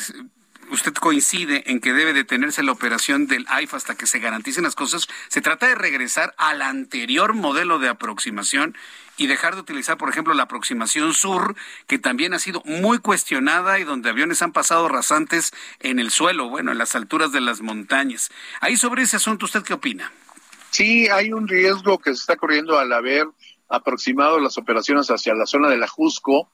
usted 0.71 0.93
coincide 0.93 1.63
en 1.71 1.79
que 1.79 1.93
debe 1.93 2.13
detenerse 2.13 2.63
la 2.63 2.71
operación 2.71 3.27
del 3.27 3.45
AIFA 3.49 3.77
hasta 3.77 3.95
que 3.95 4.07
se 4.07 4.19
garanticen 4.19 4.63
las 4.63 4.75
cosas, 4.75 5.07
se 5.27 5.41
trata 5.41 5.67
de 5.67 5.75
regresar 5.75 6.33
al 6.37 6.61
anterior 6.61 7.33
modelo 7.33 7.79
de 7.79 7.89
aproximación 7.89 8.75
y 9.17 9.27
dejar 9.27 9.55
de 9.55 9.61
utilizar, 9.61 9.97
por 9.97 10.09
ejemplo, 10.09 10.33
la 10.33 10.43
aproximación 10.43 11.13
sur, 11.13 11.55
que 11.87 11.99
también 11.99 12.33
ha 12.33 12.39
sido 12.39 12.61
muy 12.65 12.99
cuestionada 12.99 13.77
y 13.77 13.83
donde 13.83 14.09
aviones 14.09 14.41
han 14.41 14.53
pasado 14.53 14.87
rasantes 14.87 15.51
en 15.79 15.99
el 15.99 16.09
suelo, 16.09 16.49
bueno, 16.49 16.71
en 16.71 16.77
las 16.77 16.95
alturas 16.95 17.31
de 17.31 17.41
las 17.41 17.61
montañas. 17.61 18.31
Ahí 18.61 18.77
sobre 18.77 19.03
ese 19.03 19.17
asunto, 19.17 19.45
¿usted 19.45 19.63
qué 19.63 19.73
opina? 19.73 20.11
Sí, 20.69 21.09
hay 21.09 21.33
un 21.33 21.47
riesgo 21.47 21.99
que 21.99 22.11
se 22.13 22.21
está 22.21 22.37
corriendo 22.37 22.79
al 22.79 22.93
haber 22.93 23.27
aproximado 23.67 24.39
las 24.39 24.57
operaciones 24.57 25.07
hacia 25.09 25.33
la 25.33 25.45
zona 25.45 25.69
de 25.69 25.77
la 25.77 25.87
Jusco, 25.87 26.49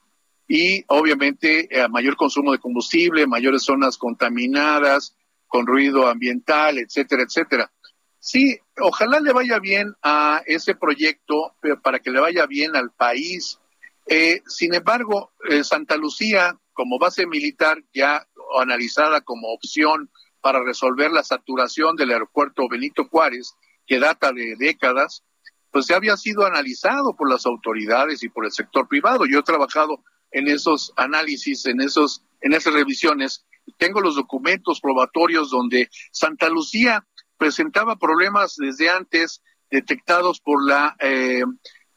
y 0.47 0.83
obviamente 0.87 1.67
eh, 1.71 1.87
mayor 1.89 2.15
consumo 2.15 2.51
de 2.51 2.59
combustible, 2.59 3.27
mayores 3.27 3.63
zonas 3.63 3.97
contaminadas, 3.97 5.15
con 5.47 5.65
ruido 5.65 6.07
ambiental, 6.07 6.77
etcétera, 6.77 7.23
etcétera. 7.23 7.71
Sí, 8.19 8.59
ojalá 8.79 9.19
le 9.19 9.33
vaya 9.33 9.59
bien 9.59 9.93
a 10.01 10.41
ese 10.47 10.75
proyecto, 10.75 11.55
para 11.83 11.99
que 11.99 12.09
le 12.09 12.19
vaya 12.19 12.45
bien 12.47 12.75
al 12.75 12.91
país. 12.91 13.59
Eh, 14.07 14.41
sin 14.47 14.73
embargo, 14.73 15.31
eh, 15.49 15.63
Santa 15.63 15.95
Lucía, 15.95 16.57
como 16.73 16.99
base 16.99 17.27
militar 17.27 17.83
ya 17.93 18.27
analizada 18.59 19.21
como 19.21 19.53
opción 19.53 20.09
para 20.41 20.63
resolver 20.63 21.11
la 21.11 21.23
saturación 21.23 21.95
del 21.95 22.11
aeropuerto 22.11 22.67
Benito 22.67 23.05
Juárez, 23.05 23.55
que 23.87 23.99
data 23.99 24.31
de 24.31 24.55
décadas, 24.57 25.23
pues 25.71 25.87
ya 25.87 25.97
había 25.97 26.17
sido 26.17 26.45
analizado 26.45 27.15
por 27.15 27.29
las 27.29 27.45
autoridades 27.45 28.23
y 28.23 28.29
por 28.29 28.45
el 28.45 28.51
sector 28.51 28.87
privado. 28.87 29.25
Yo 29.25 29.39
he 29.39 29.43
trabajado 29.43 30.03
en 30.35 30.49
esos 30.49 30.91
análisis, 30.97 31.65
en 31.65 31.79
esos, 31.79 32.21
en 32.41 32.53
esas 32.53 32.73
revisiones. 32.73 33.45
Tengo 33.77 34.01
los 34.01 34.15
documentos 34.15 34.81
probatorios 34.81 35.49
donde 35.49 35.89
Santa 36.11 36.49
Lucía 36.49 37.07
presentaba 37.37 37.95
problemas 37.95 38.55
desde 38.57 38.89
antes 38.89 39.41
detectados 39.71 40.41
por 40.41 40.63
la 40.63 40.95
eh, 40.99 41.43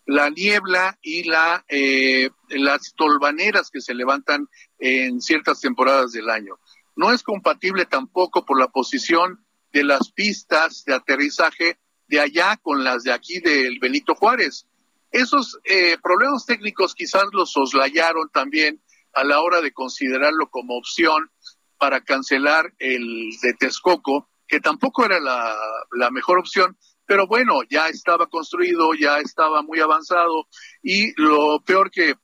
la 0.06 0.30
niebla 0.30 0.98
y 1.02 1.24
la 1.24 1.64
eh, 1.68 2.30
las 2.48 2.94
tolvaneras 2.96 3.70
que 3.70 3.80
se 3.80 3.92
levantan 3.92 4.48
en 4.78 5.20
ciertas 5.20 5.60
temporadas 5.60 6.12
del 6.12 6.30
año. 6.30 6.58
No 6.96 7.12
es 7.12 7.24
compatible 7.24 7.86
tampoco 7.86 8.46
por 8.46 8.58
la 8.58 8.68
posición 8.68 9.44
de 9.72 9.82
las 9.82 10.12
pistas 10.12 10.84
de 10.84 10.94
aterrizaje 10.94 11.78
de 12.06 12.20
allá 12.20 12.56
con 12.62 12.84
las 12.84 13.02
de 13.02 13.12
aquí 13.12 13.40
del 13.40 13.78
Benito 13.80 14.14
Juárez. 14.14 14.66
Esos 15.10 15.58
eh, 15.64 15.96
problemas 16.02 16.44
técnicos 16.46 16.94
quizás 16.94 17.24
los 17.32 17.52
soslayaron 17.52 18.28
también 18.30 18.82
a 19.14 19.24
la 19.24 19.40
hora 19.40 19.60
de 19.60 19.72
considerarlo 19.72 20.48
como 20.50 20.76
opción 20.76 21.30
para 21.78 22.02
cancelar 22.02 22.72
el 22.78 23.30
de 23.42 23.54
Texcoco, 23.54 24.28
que 24.46 24.60
tampoco 24.60 25.04
era 25.04 25.20
la, 25.20 25.54
la 25.92 26.10
mejor 26.10 26.38
opción, 26.38 26.76
pero 27.06 27.26
bueno, 27.26 27.60
ya 27.70 27.88
estaba 27.88 28.26
construido, 28.26 28.92
ya 28.94 29.18
estaba 29.18 29.62
muy 29.62 29.80
avanzado 29.80 30.46
y 30.82 31.12
lo 31.20 31.60
peor 31.64 31.90
que 31.90 32.14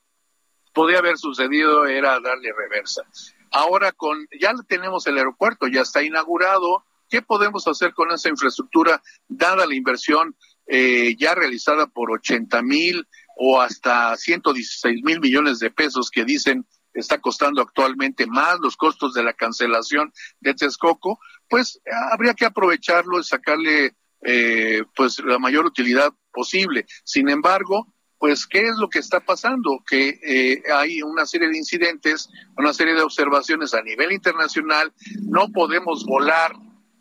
podía 0.74 0.98
haber 0.98 1.16
sucedido 1.16 1.86
era 1.86 2.20
darle 2.20 2.52
reversa. 2.52 3.02
Ahora 3.50 3.92
con 3.92 4.26
ya 4.38 4.52
tenemos 4.68 5.06
el 5.06 5.16
aeropuerto, 5.16 5.68
ya 5.68 5.82
está 5.82 6.02
inaugurado, 6.02 6.84
¿qué 7.08 7.22
podemos 7.22 7.66
hacer 7.68 7.94
con 7.94 8.10
esa 8.10 8.28
infraestructura 8.28 9.00
dada 9.28 9.66
la 9.66 9.74
inversión 9.74 10.36
eh, 10.66 11.14
ya 11.18 11.34
realizada 11.34 11.86
por 11.86 12.10
80 12.10 12.62
mil 12.62 13.06
o 13.36 13.60
hasta 13.60 14.16
116 14.16 15.02
mil 15.04 15.20
millones 15.20 15.58
de 15.58 15.70
pesos 15.70 16.10
que 16.10 16.24
dicen 16.24 16.66
está 16.94 17.20
costando 17.20 17.60
actualmente 17.60 18.26
más 18.26 18.60
los 18.60 18.76
costos 18.76 19.12
de 19.14 19.24
la 19.24 19.32
cancelación 19.32 20.12
de 20.40 20.54
Texcoco, 20.54 21.18
pues 21.48 21.80
habría 22.12 22.34
que 22.34 22.44
aprovecharlo 22.44 23.18
y 23.18 23.24
sacarle 23.24 23.96
eh, 24.22 24.84
pues 24.94 25.18
la 25.18 25.38
mayor 25.38 25.66
utilidad 25.66 26.14
posible. 26.32 26.86
Sin 27.04 27.28
embargo, 27.28 27.92
pues 28.16 28.46
qué 28.46 28.60
es 28.60 28.76
lo 28.78 28.88
que 28.88 29.00
está 29.00 29.20
pasando, 29.20 29.82
que 29.86 30.20
eh, 30.22 30.62
hay 30.72 31.02
una 31.02 31.26
serie 31.26 31.48
de 31.48 31.58
incidentes, 31.58 32.30
una 32.56 32.72
serie 32.72 32.94
de 32.94 33.02
observaciones 33.02 33.74
a 33.74 33.82
nivel 33.82 34.12
internacional, 34.12 34.94
no 35.20 35.48
podemos 35.50 36.06
volar 36.06 36.52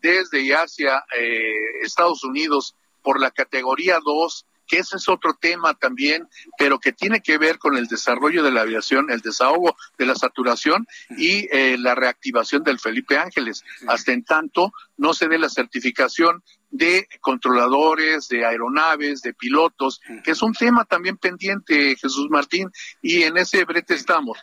desde 0.02 0.42
y 0.42 0.50
hacia 0.50 1.02
Estados 1.82 2.24
Unidos 2.24 2.74
por 3.04 3.20
la 3.20 3.30
categoría 3.30 4.00
2, 4.04 4.46
que 4.66 4.78
ese 4.78 4.96
es 4.96 5.08
otro 5.08 5.34
tema 5.34 5.74
también, 5.74 6.26
pero 6.58 6.78
que 6.78 6.92
tiene 6.92 7.20
que 7.20 7.38
ver 7.38 7.58
con 7.58 7.76
el 7.76 7.86
desarrollo 7.86 8.42
de 8.42 8.50
la 8.50 8.62
aviación, 8.62 9.10
el 9.10 9.20
desahogo 9.20 9.76
de 9.98 10.06
la 10.06 10.14
saturación 10.14 10.86
y 11.18 11.46
eh, 11.52 11.76
la 11.78 11.94
reactivación 11.94 12.64
del 12.64 12.80
Felipe 12.80 13.18
Ángeles. 13.18 13.62
Hasta 13.86 14.12
en 14.12 14.24
tanto 14.24 14.72
no 14.96 15.12
se 15.12 15.28
dé 15.28 15.38
la 15.38 15.50
certificación 15.50 16.42
de 16.70 17.06
controladores, 17.20 18.28
de 18.28 18.44
aeronaves, 18.44 19.22
de 19.22 19.32
pilotos, 19.32 20.00
que 20.24 20.32
es 20.32 20.42
un 20.42 20.52
tema 20.54 20.84
también 20.84 21.16
pendiente, 21.16 21.94
Jesús 21.94 22.28
Martín, 22.30 22.68
y 23.00 23.22
en 23.22 23.36
ese 23.36 23.64
brete 23.64 23.94
estamos. 23.94 24.38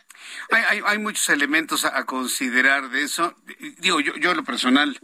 Hay, 0.50 0.98
muchos 0.98 1.28
elementos 1.28 1.84
a, 1.84 2.06
considerar 2.06 2.88
de 2.88 3.02
eso. 3.02 3.34
Digo, 3.80 4.00
yo, 4.00 4.14
yo 4.16 4.34
lo 4.34 4.44
personal 4.44 4.98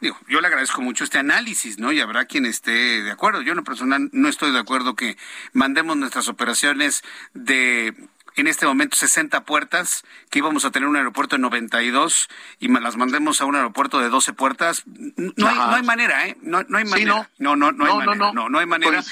Digo, 0.00 0.16
yo 0.28 0.40
le 0.40 0.46
agradezco 0.46 0.80
mucho 0.80 1.04
este 1.04 1.18
análisis, 1.18 1.78
¿no? 1.78 1.92
Y 1.92 2.00
habrá 2.00 2.24
quien 2.24 2.46
esté 2.46 3.02
de 3.02 3.10
acuerdo. 3.10 3.42
Yo 3.42 3.52
en 3.52 3.58
lo 3.58 3.64
personal 3.64 4.08
no 4.12 4.28
estoy 4.28 4.50
de 4.50 4.58
acuerdo 4.58 4.94
que 4.94 5.18
mandemos 5.52 5.96
nuestras 5.96 6.28
operaciones 6.28 7.02
de 7.34 7.94
en 8.36 8.46
este 8.46 8.66
momento 8.66 8.96
60 8.96 9.44
puertas, 9.44 10.04
que 10.30 10.38
íbamos 10.38 10.64
a 10.64 10.70
tener 10.70 10.88
un 10.88 10.96
aeropuerto 10.96 11.36
de 11.36 11.42
92 11.42 12.28
y 12.58 12.68
las 12.68 12.96
mandemos 12.96 13.40
a 13.40 13.44
un 13.44 13.56
aeropuerto 13.56 14.00
de 14.00 14.08
12 14.08 14.32
puertas. 14.32 14.84
No, 14.86 15.48
hay, 15.48 15.56
no 15.56 15.74
hay, 15.74 15.82
manera, 15.82 16.26
¿eh? 16.26 16.36
No, 16.40 16.62
no 16.68 16.78
hay 16.78 16.84
manera. 16.84 17.28
no. 17.38 17.56
no, 17.56 17.72
no, 17.72 17.84
hay 17.84 18.06
manera. 18.06 18.32
No, 18.32 18.48
no, 18.48 18.58
hay 18.58 18.66
manera. 18.66 19.02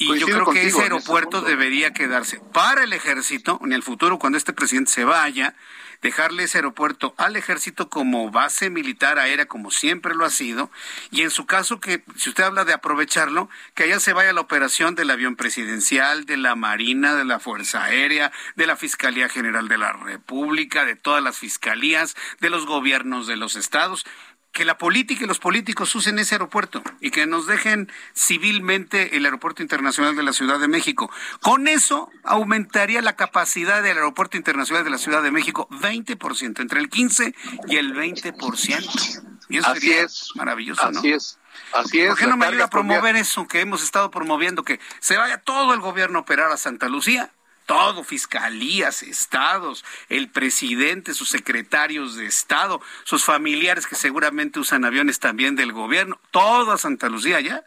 Y 0.00 0.18
yo 0.18 0.26
creo 0.26 0.46
que 0.46 0.66
ese 0.66 0.80
aeropuerto 0.80 1.42
debería 1.42 1.92
quedarse 1.92 2.40
para 2.52 2.84
el 2.84 2.92
ejército 2.94 3.60
en 3.62 3.72
el 3.72 3.82
futuro, 3.82 4.18
cuando 4.18 4.38
este 4.38 4.54
presidente 4.54 4.90
se 4.90 5.04
vaya 5.04 5.54
dejarle 6.02 6.44
ese 6.44 6.58
aeropuerto 6.58 7.14
al 7.18 7.36
ejército 7.36 7.90
como 7.90 8.30
base 8.30 8.70
militar 8.70 9.18
aérea, 9.18 9.46
como 9.46 9.70
siempre 9.70 10.14
lo 10.14 10.24
ha 10.24 10.30
sido, 10.30 10.70
y 11.10 11.22
en 11.22 11.30
su 11.30 11.46
caso 11.46 11.80
que, 11.80 12.02
si 12.16 12.30
usted 12.30 12.44
habla 12.44 12.64
de 12.64 12.72
aprovecharlo, 12.72 13.48
que 13.74 13.84
allá 13.84 14.00
se 14.00 14.12
vaya 14.12 14.32
la 14.32 14.40
operación 14.40 14.94
del 14.94 15.10
avión 15.10 15.36
presidencial, 15.36 16.24
de 16.24 16.36
la 16.36 16.54
Marina, 16.54 17.14
de 17.14 17.24
la 17.24 17.38
Fuerza 17.38 17.84
Aérea, 17.84 18.32
de 18.56 18.66
la 18.66 18.76
Fiscalía 18.76 19.28
General 19.28 19.68
de 19.68 19.78
la 19.78 19.92
República, 19.92 20.84
de 20.84 20.96
todas 20.96 21.22
las 21.22 21.38
fiscalías, 21.38 22.16
de 22.40 22.50
los 22.50 22.66
gobiernos 22.66 23.26
de 23.26 23.36
los 23.36 23.56
estados 23.56 24.06
que 24.52 24.64
la 24.64 24.78
política 24.78 25.24
y 25.24 25.26
los 25.26 25.38
políticos 25.38 25.94
usen 25.94 26.18
ese 26.18 26.34
aeropuerto 26.34 26.82
y 27.00 27.10
que 27.10 27.26
nos 27.26 27.46
dejen 27.46 27.90
civilmente 28.16 29.16
el 29.16 29.24
aeropuerto 29.24 29.62
internacional 29.62 30.16
de 30.16 30.22
la 30.22 30.32
Ciudad 30.32 30.58
de 30.58 30.68
México. 30.68 31.10
Con 31.40 31.68
eso 31.68 32.10
aumentaría 32.24 33.00
la 33.00 33.14
capacidad 33.14 33.82
del 33.82 33.96
aeropuerto 33.96 34.36
internacional 34.36 34.84
de 34.84 34.90
la 34.90 34.98
Ciudad 34.98 35.22
de 35.22 35.30
México 35.30 35.68
20%, 35.70 36.60
entre 36.60 36.80
el 36.80 36.88
15 36.88 37.34
y 37.68 37.76
el 37.76 37.94
20%. 37.94 39.22
Y 39.48 39.58
eso 39.58 39.68
Así 39.68 39.80
sería 39.80 40.02
es. 40.02 40.30
maravilloso, 40.34 40.82
Así 40.84 41.12
es. 41.12 41.38
Así 41.72 42.00
es. 42.00 42.08
¿Por 42.08 42.18
qué 42.18 42.26
no 42.26 42.36
me 42.36 42.46
ayuda 42.46 42.64
a 42.64 42.70
promover 42.70 43.16
eso 43.16 43.46
que 43.46 43.60
hemos 43.60 43.82
estado 43.82 44.10
promoviendo, 44.10 44.64
que 44.64 44.80
se 45.00 45.16
vaya 45.16 45.38
todo 45.38 45.74
el 45.74 45.80
gobierno 45.80 46.18
a 46.18 46.22
operar 46.22 46.50
a 46.50 46.56
Santa 46.56 46.88
Lucía? 46.88 47.32
Todo, 47.70 48.02
fiscalías, 48.02 49.04
estados, 49.04 49.84
el 50.08 50.28
presidente, 50.28 51.14
sus 51.14 51.28
secretarios 51.28 52.16
de 52.16 52.26
estado, 52.26 52.80
sus 53.04 53.24
familiares 53.24 53.86
que 53.86 53.94
seguramente 53.94 54.58
usan 54.58 54.84
aviones 54.84 55.20
también 55.20 55.54
del 55.54 55.70
gobierno, 55.70 56.18
todo 56.32 56.72
a 56.72 56.78
Santa 56.78 57.08
Lucía 57.08 57.38
ya, 57.38 57.62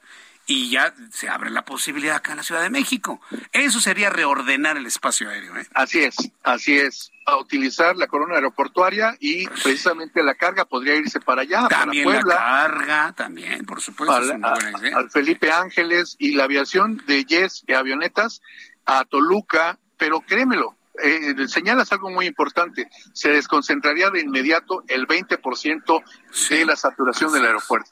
y 0.46 0.70
ya 0.70 0.94
se 1.10 1.30
abre 1.30 1.50
la 1.52 1.64
posibilidad 1.64 2.18
acá 2.18 2.32
en 2.32 2.38
la 2.40 2.44
Ciudad 2.44 2.62
de 2.62 2.70
México. 2.70 3.22
Eso 3.54 3.80
sería 3.80 4.10
reordenar 4.10 4.76
el 4.76 4.86
espacio 4.86 5.30
aéreo. 5.30 5.56
¿eh? 5.56 5.66
Así 5.74 6.00
es, 6.00 6.16
así 6.44 6.78
es. 6.78 7.14
A 7.26 7.38
utilizar 7.38 7.96
la 7.96 8.08
corona 8.08 8.36
aeroportuaria 8.36 9.16
y 9.22 9.48
precisamente 9.48 10.22
la 10.22 10.36
carga 10.36 10.66
podría 10.66 10.96
irse 10.96 11.22
para 11.22 11.44
allá, 11.44 11.70
también 11.70 12.04
para 12.04 12.20
Puebla. 12.20 12.36
la 12.36 12.42
carga, 12.42 13.14
también, 13.14 13.66
por 13.66 13.80
supuesto. 13.80 14.14
Al, 14.14 14.24
es 14.26 14.36
una 14.36 14.52
buena 14.52 14.80
idea. 14.80 14.98
al 14.98 15.10
Felipe 15.10 15.50
Ángeles 15.50 16.18
y 16.20 16.34
la 16.34 16.44
aviación 16.44 17.02
de 17.08 17.24
Yes 17.24 17.64
y 17.66 17.72
avionetas 17.72 18.42
a 18.86 19.06
Toluca, 19.06 19.80
pero 20.04 20.20
créemelo, 20.20 20.76
eh, 21.02 21.34
señalas 21.48 21.94
algo 21.94 22.10
muy 22.10 22.26
importante, 22.26 22.90
se 23.14 23.30
desconcentraría 23.30 24.10
de 24.10 24.20
inmediato 24.20 24.84
el 24.90 25.08
20% 25.08 26.04
de 26.50 26.66
la 26.66 26.76
saturación 26.76 27.32
del 27.32 27.46
aeropuerto. 27.46 27.90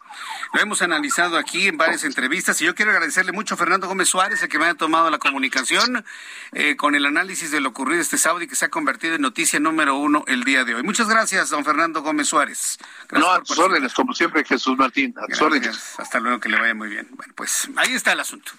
Lo 0.52 0.60
hemos 0.60 0.82
analizado 0.82 1.38
aquí 1.38 1.70
en 1.70 1.78
varias 1.78 2.04
entrevistas 2.04 2.62
y 2.62 2.66
yo 2.66 2.76
quiero 2.76 2.92
agradecerle 2.92 3.32
mucho 3.32 3.54
a 3.56 3.58
Fernando 3.58 3.88
Gómez 3.88 4.10
Suárez, 4.10 4.44
el 4.44 4.50
que 4.50 4.60
me 4.60 4.66
haya 4.66 4.74
tomado 4.74 5.10
la 5.10 5.20
comunicación 5.20 6.04
eh, 6.52 6.76
con 6.76 6.96
el 6.96 7.06
análisis 7.06 7.50
de 7.50 7.62
lo 7.62 7.70
ocurrido 7.70 8.02
este 8.02 8.18
sábado 8.18 8.42
y 8.42 8.48
que 8.48 8.58
se 8.58 8.66
ha 8.66 8.70
convertido 8.70 9.16
en 9.16 9.22
noticia 9.22 9.62
número 9.62 9.96
uno 9.96 10.26
el 10.28 10.44
día 10.44 10.66
de 10.66 10.76
hoy. 10.76 10.84
Muchas 10.84 11.08
gracias, 11.08 11.50
don 11.50 11.64
Fernando 11.64 12.02
Gómez 12.02 12.28
Suárez. 12.28 12.78
Gracias 13.08 13.32
no, 13.32 13.34
a 13.34 13.42
tus 13.42 13.58
órdenes, 13.58 13.94
como 13.94 14.14
siempre, 14.14 14.44
Jesús 14.44 14.78
Martín, 14.78 15.16
a 15.18 15.28
tus 15.28 15.42
órdenes. 15.42 15.98
Hasta 15.98 16.20
luego, 16.20 16.42
que 16.42 16.50
le 16.50 16.60
vaya 16.60 16.76
muy 16.76 16.90
bien. 16.90 17.08
Bueno, 17.12 17.32
pues 17.38 17.70
ahí 17.78 17.94
está 17.94 18.12
el 18.12 18.20
asunto. 18.20 18.52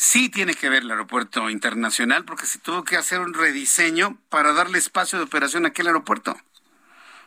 Sí 0.00 0.28
tiene 0.28 0.54
que 0.54 0.68
ver 0.68 0.84
el 0.84 0.90
aeropuerto 0.92 1.50
internacional 1.50 2.24
porque 2.24 2.46
se 2.46 2.60
tuvo 2.60 2.84
que 2.84 2.96
hacer 2.96 3.18
un 3.18 3.34
rediseño 3.34 4.16
para 4.28 4.52
darle 4.52 4.78
espacio 4.78 5.18
de 5.18 5.24
operación 5.24 5.64
a 5.64 5.70
aquel 5.70 5.88
aeropuerto. 5.88 6.40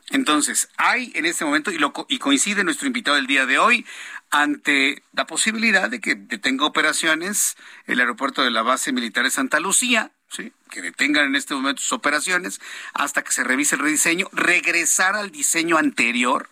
Entonces, 0.09 0.69
hay 0.77 1.11
en 1.13 1.25
este 1.25 1.43
momento, 1.43 1.69
y, 1.71 1.77
lo, 1.77 1.91
y 2.07 2.17
coincide 2.17 2.63
nuestro 2.63 2.87
invitado 2.87 3.17
del 3.17 3.27
día 3.27 3.45
de 3.45 3.59
hoy, 3.59 3.85
ante 4.29 5.03
la 5.11 5.27
posibilidad 5.27 5.89
de 5.89 5.99
que 5.99 6.15
detenga 6.15 6.65
operaciones 6.65 7.57
el 7.87 7.99
aeropuerto 7.99 8.41
de 8.41 8.51
la 8.51 8.61
base 8.61 8.93
militar 8.93 9.25
de 9.25 9.31
Santa 9.31 9.59
Lucía, 9.59 10.11
¿sí? 10.29 10.53
que 10.69 10.81
detengan 10.81 11.25
en 11.25 11.35
este 11.35 11.53
momento 11.53 11.81
sus 11.81 11.91
operaciones 11.91 12.61
hasta 12.93 13.21
que 13.21 13.33
se 13.33 13.43
revise 13.43 13.75
el 13.75 13.81
rediseño, 13.81 14.29
regresar 14.31 15.17
al 15.17 15.29
diseño 15.29 15.77
anterior, 15.77 16.49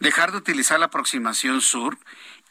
dejar 0.00 0.32
de 0.32 0.38
utilizar 0.38 0.80
la 0.80 0.86
aproximación 0.86 1.60
sur 1.60 1.98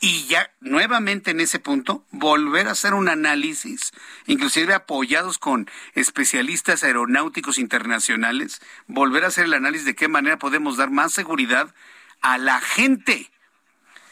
y 0.04 0.26
ya 0.26 0.52
nuevamente 0.60 1.32
en 1.32 1.40
ese 1.40 1.60
punto 1.60 2.06
volver 2.12 2.68
a 2.68 2.72
hacer 2.72 2.94
un 2.94 3.08
análisis, 3.08 3.94
inclusive 4.26 4.74
apoyados 4.74 5.38
con 5.38 5.72
especialistas 5.94 6.84
aeronáuticos 6.84 7.58
internacionales, 7.58 8.62
volver 8.86 9.24
a 9.24 9.28
hacer 9.28 9.46
el 9.46 9.54
análisis 9.54 9.86
de 9.86 9.96
qué 9.96 10.10
manera 10.10 10.38
podemos 10.38 10.76
dar 10.76 10.90
más 10.90 11.14
seguridad 11.14 11.74
a 12.20 12.38
la 12.38 12.60
gente. 12.60 13.32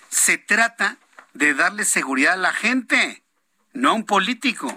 Se 0.08 0.38
trata 0.38 0.98
de 1.34 1.54
darle 1.54 1.84
seguridad 1.84 2.36
a 2.36 2.38
la 2.38 2.54
gente, 2.54 3.22
no 3.74 3.90
a 3.90 3.94
un 3.94 4.06
político. 4.06 4.74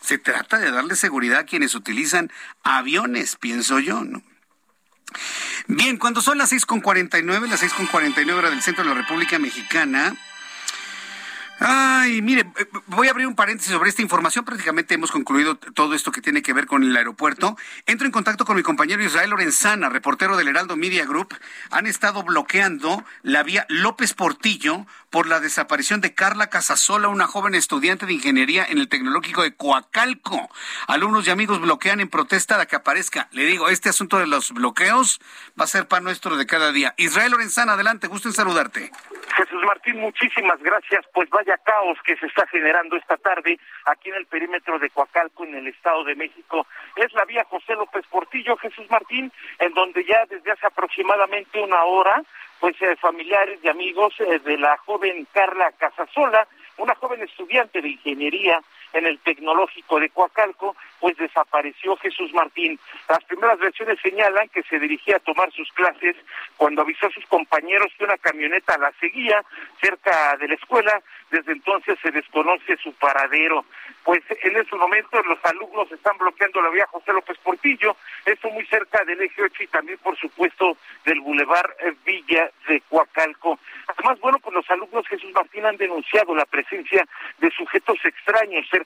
Se 0.00 0.16
trata 0.16 0.56
de 0.56 0.70
darle 0.70 0.96
seguridad 0.96 1.40
a 1.40 1.44
quienes 1.44 1.74
utilizan 1.74 2.32
aviones, 2.62 3.36
pienso 3.36 3.80
yo, 3.80 4.02
¿no? 4.02 4.22
Bien, 5.66 5.98
cuando 5.98 6.22
son 6.22 6.38
las 6.38 6.52
6.49, 6.52 7.48
las 7.48 7.62
6.49 7.62 8.32
hora 8.32 8.48
del 8.48 8.62
centro 8.62 8.82
de 8.82 8.88
la 8.88 8.96
República 8.96 9.38
Mexicana. 9.38 10.16
Ay, 11.60 12.20
mire, 12.20 12.40
eh, 12.58 12.66
voy 12.86 13.06
a 13.06 13.12
abrir 13.12 13.26
un 13.26 13.36
paréntesis 13.36 13.72
sobre 13.72 13.88
esta 13.88 14.02
información. 14.02 14.44
Prácticamente 14.44 14.94
hemos 14.94 15.12
concluido 15.12 15.56
todo 15.56 15.94
esto 15.94 16.10
que 16.10 16.20
tiene 16.20 16.42
que 16.42 16.52
ver 16.52 16.66
con 16.66 16.82
el 16.82 16.96
aeropuerto. 16.96 17.56
Entro 17.86 18.06
en 18.06 18.12
contacto 18.12 18.44
con 18.44 18.56
mi 18.56 18.62
compañero 18.62 19.02
Israel 19.02 19.30
Lorenzana, 19.30 19.88
reportero 19.88 20.36
del 20.36 20.48
Heraldo 20.48 20.76
Media 20.76 21.06
Group. 21.06 21.34
Han 21.70 21.86
estado 21.86 22.22
bloqueando 22.24 23.04
la 23.22 23.44
vía 23.44 23.66
López 23.68 24.14
Portillo 24.14 24.86
por 25.10 25.28
la 25.28 25.38
desaparición 25.38 26.00
de 26.00 26.12
Carla 26.12 26.48
Casasola, 26.48 27.06
una 27.06 27.28
joven 27.28 27.54
estudiante 27.54 28.04
de 28.04 28.14
ingeniería 28.14 28.66
en 28.68 28.78
el 28.78 28.88
Tecnológico 28.88 29.42
de 29.42 29.54
Coacalco. 29.54 30.50
Alumnos 30.88 31.26
y 31.28 31.30
amigos 31.30 31.60
bloquean 31.60 32.00
en 32.00 32.08
protesta 32.08 32.58
de 32.58 32.66
que 32.66 32.76
aparezca. 32.76 33.28
Le 33.30 33.44
digo, 33.44 33.68
este 33.68 33.88
asunto 33.88 34.18
de 34.18 34.26
los 34.26 34.50
bloqueos 34.50 35.20
va 35.58 35.64
a 35.64 35.68
ser 35.68 35.86
pan 35.86 36.02
nuestro 36.02 36.36
de 36.36 36.46
cada 36.46 36.72
día. 36.72 36.94
Israel 36.96 37.30
Lorenzana, 37.30 37.74
adelante, 37.74 38.08
gusto 38.08 38.28
en 38.28 38.34
saludarte. 38.34 38.90
Jesús 39.36 39.62
Martín, 39.64 40.00
muchísimas 40.00 40.60
gracias. 40.60 41.04
Pues 41.12 41.30
vaya 41.30 41.53
caos 41.58 41.98
que 42.04 42.16
se 42.16 42.26
está 42.26 42.46
generando 42.46 42.96
esta 42.96 43.16
tarde 43.16 43.58
aquí 43.86 44.10
en 44.10 44.16
el 44.16 44.26
perímetro 44.26 44.78
de 44.78 44.90
Coacalco, 44.90 45.44
en 45.44 45.54
el 45.54 45.66
Estado 45.68 46.04
de 46.04 46.14
México. 46.14 46.66
Es 46.96 47.12
la 47.12 47.24
vía 47.24 47.44
José 47.44 47.74
López 47.74 48.06
Portillo, 48.06 48.56
Jesús 48.56 48.88
Martín, 48.90 49.32
en 49.58 49.74
donde 49.74 50.04
ya 50.04 50.24
desde 50.28 50.50
hace 50.50 50.66
aproximadamente 50.66 51.60
una 51.60 51.84
hora, 51.84 52.22
pues 52.60 52.80
eh, 52.82 52.96
familiares 52.96 53.58
y 53.62 53.68
amigos 53.68 54.14
eh, 54.20 54.38
de 54.38 54.58
la 54.58 54.76
joven 54.78 55.26
Carla 55.32 55.72
Casasola, 55.72 56.46
una 56.78 56.94
joven 56.94 57.22
estudiante 57.22 57.80
de 57.80 57.88
ingeniería 57.90 58.60
en 58.94 59.06
el 59.06 59.18
tecnológico 59.18 60.00
de 60.00 60.08
Coacalco, 60.10 60.76
pues 61.00 61.16
desapareció 61.16 61.96
Jesús 61.96 62.32
Martín. 62.32 62.78
Las 63.08 63.22
primeras 63.24 63.58
versiones 63.58 63.98
señalan 64.00 64.48
que 64.48 64.62
se 64.62 64.78
dirigía 64.78 65.16
a 65.16 65.20
tomar 65.20 65.52
sus 65.52 65.70
clases 65.72 66.16
cuando 66.56 66.82
avisó 66.82 67.08
a 67.08 67.10
sus 67.10 67.26
compañeros 67.26 67.92
que 67.98 68.04
una 68.04 68.16
camioneta 68.16 68.78
la 68.78 68.92
seguía 69.00 69.44
cerca 69.82 70.36
de 70.38 70.48
la 70.48 70.54
escuela. 70.54 71.02
Desde 71.30 71.52
entonces 71.52 71.98
se 72.00 72.10
desconoce 72.10 72.76
su 72.76 72.92
paradero. 72.94 73.64
Pues 74.04 74.22
en 74.42 74.56
estos 74.56 74.78
momentos 74.78 75.26
los 75.26 75.38
alumnos 75.44 75.90
están 75.90 76.16
bloqueando 76.18 76.62
la 76.62 76.70
vía 76.70 76.86
José 76.90 77.12
López 77.12 77.38
Portillo, 77.38 77.96
esto 78.24 78.48
muy 78.50 78.64
cerca 78.66 79.04
del 79.04 79.20
eje 79.20 79.42
8 79.42 79.62
y 79.62 79.66
también, 79.66 79.98
por 79.98 80.16
supuesto, 80.18 80.76
del 81.04 81.20
Boulevard 81.20 81.70
Villa 82.04 82.50
de 82.68 82.80
Coacalco. 82.82 83.58
Además, 83.86 84.20
bueno, 84.20 84.38
pues 84.38 84.54
los 84.54 84.70
alumnos 84.70 85.06
Jesús 85.08 85.32
Martín 85.32 85.66
han 85.66 85.76
denunciado 85.76 86.34
la 86.34 86.44
presencia 86.44 87.06
de 87.38 87.50
sujetos 87.50 87.98
extraños 88.04 88.66
cerca 88.70 88.83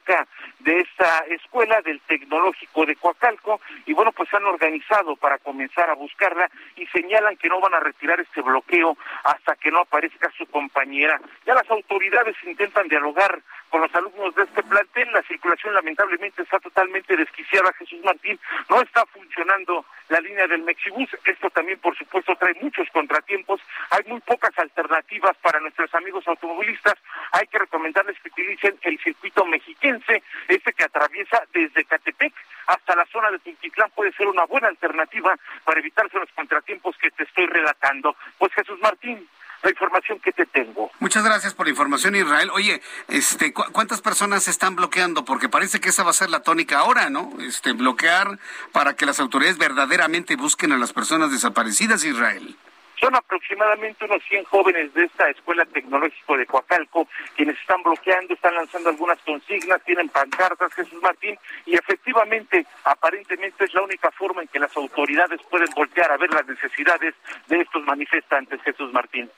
de 0.61 0.81
esta 0.81 1.25
escuela 1.29 1.81
del 1.83 2.01
Tecnológico 2.01 2.87
de 2.87 2.97
Coacalco 2.97 3.61
y 3.87 3.93
bueno, 3.93 4.13
pues 4.13 4.33
han 4.35 4.45
organizado 4.45 5.17
para 5.17 5.39
comenzar 5.39 5.91
a 5.91 5.95
buscarla 5.95 6.51
y 6.77 6.87
señalan 6.87 7.37
que 7.37 7.49
no 7.49 7.61
van 7.61 7.75
a 7.75 7.81
retirar 7.81 8.21
este 8.21 8.41
bloqueo 8.43 8.97
hasta 9.25 9.57
que 9.57 9.71
no 9.71 9.81
aparezca 9.81 10.31
su 10.37 10.47
compañera. 10.47 11.21
Ya 11.47 11.55
las 11.55 11.71
autoridades 11.71 12.37
intentan 12.45 12.89
dialogar 12.89 13.41
con 13.71 13.81
los 13.81 13.95
alumnos 13.95 14.35
de 14.35 14.45
este 14.45 14.63
plantel, 14.63 15.13
la 15.13 15.23
circulación 15.23 15.75
lamentablemente 15.75 16.43
está 16.43 16.59
totalmente 16.59 17.17
desquiciada, 17.17 17.73
Jesús 17.75 18.01
Martín, 18.05 18.39
no 18.69 18.81
está 18.81 19.05
funcionando 19.07 19.85
la 20.09 20.21
línea 20.21 20.47
del 20.47 20.63
Mexibus, 20.63 21.09
esto 21.25 21.51
también 21.51 21.79
por 21.81 21.97
supuesto 21.97 22.35
trae 22.37 22.55
muchos 22.61 22.89
contratiempos, 22.91 23.61
hay 23.91 24.05
muy 24.07 24.21
pocas 24.21 24.57
alternativas 24.59 25.37
para 25.39 25.61
nuestros 25.61 25.95
amigos 25.95 26.27
automovilistas, 26.27 26.95
hay 27.33 27.47
que 27.47 27.59
recomendarles 27.59 28.19
que 28.21 28.29
utilicen 28.29 28.79
el 28.83 28.99
circuito 29.01 29.45
mexiquense, 29.45 30.23
este 30.49 30.73
que 30.73 30.85
atraviesa 30.85 31.43
desde 31.53 31.85
Catepec 31.85 32.35
hasta 32.67 32.97
la 32.97 33.07
zona 33.07 33.31
de 33.31 33.39
Tintitlán 33.39 33.91
puede 33.95 34.13
ser 34.13 34.29
una 34.29 34.45
buena 34.45 34.69
alternativa 34.69 35.37
para 35.65 35.81
evitarse 35.81 36.19
los 36.19 36.31
contratiempos 36.33 36.97
que 36.99 37.11
te 37.11 37.25
estoy 37.25 37.47
relatando. 37.47 38.15
Pues 38.39 38.53
Jesús 38.53 38.79
Martín, 38.81 39.27
la 39.63 39.71
información 39.71 40.21
que 40.21 40.33
te 40.33 40.47
tengo. 40.47 40.91
Muchas 41.01 41.25
gracias 41.25 41.55
por 41.55 41.67
la 41.67 41.71
información, 41.71 42.15
Israel. 42.15 42.51
Oye, 42.55 42.81
este, 43.09 43.53
¿cu- 43.53 43.65
¿cuántas 43.73 44.01
personas 44.01 44.47
están 44.49 44.77
bloqueando? 44.77 45.25
Porque 45.25 45.49
parece 45.49 45.81
que 45.81 45.89
esa 45.89 46.03
va 46.05 46.11
a 46.11 46.15
ser 46.15 46.31
la 46.31 46.41
tónica 46.43 46.79
ahora, 46.79 47.11
¿no? 47.11 47.33
Este, 47.41 47.73
bloquear 47.73 48.39
para 48.73 48.95
que 48.95 49.07
las 49.07 49.19
autoridades 49.21 49.59
verdaderamente 49.59 50.37
busquen 50.37 50.73
a 50.73 50.79
las 50.79 50.93
personas 50.93 51.31
desaparecidas, 51.33 52.05
Israel. 52.05 52.57
Son 53.01 53.15
aproximadamente 53.15 54.05
unos 54.05 54.23
100 54.29 54.45
jóvenes 54.45 54.93
de 54.95 55.05
esta 55.05 55.31
escuela 55.31 55.65
tecnológico 55.67 56.37
de 56.37 56.47
Coacalco 56.47 57.09
quienes 57.37 57.59
están 57.61 57.83
bloqueando, 57.83 58.35
están 58.35 58.55
lanzando 58.55 58.91
algunas 58.91 59.19
consignas, 59.21 59.83
tienen 59.85 60.09
pancartas, 60.09 60.73
Jesús 60.75 61.01
Martín, 61.03 61.39
y 61.67 61.77
efectivamente, 61.77 62.67
aparentemente 62.85 63.65
es 63.65 63.75
la 63.75 63.83
única 63.83 64.11
forma 64.13 64.43
en 64.43 64.49
que 64.49 64.59
las 64.59 64.77
autoridades 64.77 65.41
pueden 65.51 65.69
voltear 65.75 66.11
a 66.11 66.17
ver 66.17 66.33
las 66.33 66.47
necesidades 66.47 67.15
de 67.47 67.61
estos 67.61 67.85
manifestantes, 67.85 68.61
Jesús 68.63 68.93
Martín. 68.93 69.31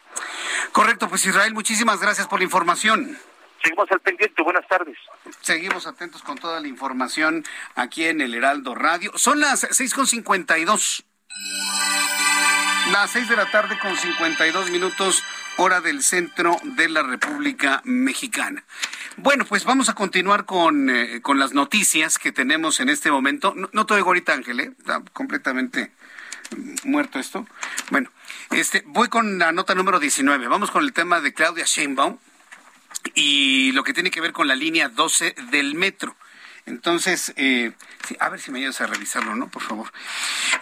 Correcto, 0.72 1.08
pues 1.08 1.26
Israel, 1.26 1.52
muchísimas 1.52 2.00
gracias 2.00 2.26
por 2.26 2.38
la 2.38 2.44
información. 2.44 3.18
Seguimos 3.62 3.90
al 3.90 4.00
pendiente, 4.00 4.42
buenas 4.42 4.66
tardes. 4.66 4.96
Seguimos 5.40 5.86
atentos 5.86 6.22
con 6.22 6.38
toda 6.38 6.60
la 6.60 6.68
información 6.68 7.44
aquí 7.74 8.06
en 8.06 8.22
el 8.22 8.34
Heraldo 8.34 8.74
Radio. 8.74 9.12
Son 9.16 9.38
las 9.38 9.64
6.52. 9.64 11.04
Las 12.88 13.12
6 13.12 13.28
de 13.28 13.36
la 13.36 13.50
tarde 13.50 13.78
con 13.78 13.96
52 13.96 14.70
minutos, 14.70 15.22
hora 15.58 15.80
del 15.80 16.02
centro 16.02 16.56
de 16.64 16.88
la 16.88 17.02
República 17.02 17.82
Mexicana. 17.84 18.64
Bueno, 19.16 19.44
pues 19.44 19.64
vamos 19.64 19.88
a 19.88 19.94
continuar 19.94 20.44
con, 20.44 20.90
eh, 20.90 21.20
con 21.22 21.38
las 21.38 21.52
noticias 21.52 22.18
que 22.18 22.32
tenemos 22.32 22.80
en 22.80 22.88
este 22.88 23.10
momento. 23.12 23.54
No, 23.54 23.68
no 23.72 23.86
te 23.86 23.94
oigo 23.94 24.08
ahorita, 24.08 24.32
Ángel, 24.32 24.60
¿eh? 24.60 24.72
está 24.78 25.02
completamente 25.12 25.92
muerto 26.84 27.20
esto. 27.20 27.46
Bueno, 27.90 28.10
este, 28.50 28.82
voy 28.86 29.08
con 29.08 29.38
la 29.38 29.52
nota 29.52 29.74
número 29.74 30.00
19. 30.00 30.48
Vamos 30.48 30.70
con 30.70 30.82
el 30.82 30.92
tema 30.92 31.20
de 31.20 31.32
Claudia 31.32 31.64
Sheinbaum 31.66 32.18
y 33.14 33.72
lo 33.72 33.84
que 33.84 33.92
tiene 33.92 34.10
que 34.10 34.20
ver 34.20 34.32
con 34.32 34.48
la 34.48 34.56
línea 34.56 34.88
12 34.88 35.34
del 35.50 35.74
metro. 35.74 36.16
Entonces, 36.66 37.32
eh, 37.36 37.72
a 38.18 38.28
ver 38.28 38.40
si 38.40 38.50
me 38.50 38.58
ayudas 38.58 38.80
a 38.80 38.86
revisarlo, 38.86 39.34
¿no? 39.34 39.48
Por 39.48 39.62
favor. 39.62 39.92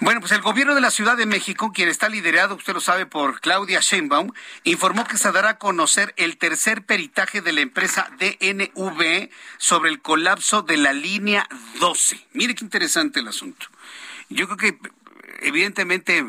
Bueno, 0.01 0.21
pues 0.21 0.33
el 0.33 0.41
gobierno 0.41 0.75
de 0.75 0.81
la 0.81 0.91
Ciudad 0.91 1.17
de 1.17 1.27
México, 1.27 1.73
quien 1.73 1.89
está 1.89 2.09
liderado, 2.09 2.55
usted 2.55 2.75
lo 2.75 2.81
sabe, 2.81 3.07
por 3.07 3.41
Claudia 3.41 3.81
Sheinbaum, 3.81 4.33
informó 4.65 5.07
que 5.07 5.19
se 5.19 5.33
dará 5.33 5.51
a 5.51 5.59
conocer 5.59 6.15
el 6.17 6.37
tercer 6.39 6.85
peritaje 6.85 7.41
de 7.41 7.53
la 7.53 7.61
empresa 7.61 8.11
DNV 8.19 9.31
sobre 9.59 9.91
el 9.91 10.01
colapso 10.01 10.63
de 10.63 10.77
la 10.77 10.93
línea 10.93 11.49
12. 11.81 12.27
Mire 12.33 12.55
qué 12.55 12.65
interesante 12.65 13.21
el 13.21 13.29
asunto. 13.29 13.67
Yo 14.29 14.47
creo 14.47 14.57
que 14.57 14.79
evidentemente 15.41 16.25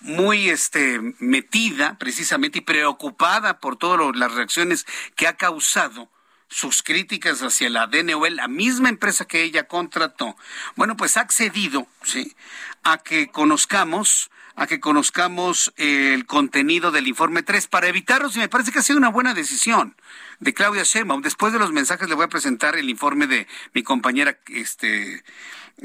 muy 0.00 0.50
este 0.50 1.00
metida 1.18 1.96
precisamente 1.98 2.58
y 2.58 2.62
preocupada 2.62 3.60
por 3.60 3.76
todas 3.76 4.16
las 4.16 4.32
reacciones 4.32 4.86
que 5.14 5.28
ha 5.28 5.36
causado 5.36 6.08
sus 6.52 6.82
críticas 6.82 7.42
hacia 7.42 7.70
la 7.70 7.86
DNO, 7.86 8.26
la 8.28 8.46
misma 8.46 8.90
empresa 8.90 9.24
que 9.24 9.42
ella 9.42 9.64
contrató, 9.64 10.36
bueno, 10.76 10.96
pues 10.96 11.16
ha 11.16 11.22
accedido, 11.22 11.86
¿sí? 12.04 12.34
a 12.82 12.98
que 12.98 13.28
conozcamos 13.28 14.30
a 14.54 14.66
que 14.66 14.80
conozcamos 14.80 15.72
el 15.76 16.26
contenido 16.26 16.90
del 16.90 17.08
informe 17.08 17.42
3 17.42 17.68
para 17.68 17.88
evitarlos 17.88 18.36
y 18.36 18.40
me 18.40 18.50
parece 18.50 18.70
que 18.70 18.80
ha 18.80 18.82
sido 18.82 18.98
una 18.98 19.08
buena 19.08 19.32
decisión 19.32 19.96
de 20.40 20.52
Claudia 20.52 20.82
Sheinbaum. 20.82 21.22
Después 21.22 21.54
de 21.54 21.58
los 21.58 21.72
mensajes 21.72 22.06
le 22.06 22.14
voy 22.14 22.26
a 22.26 22.28
presentar 22.28 22.76
el 22.76 22.90
informe 22.90 23.26
de 23.26 23.46
mi 23.72 23.82
compañera 23.82 24.36
este 24.48 25.24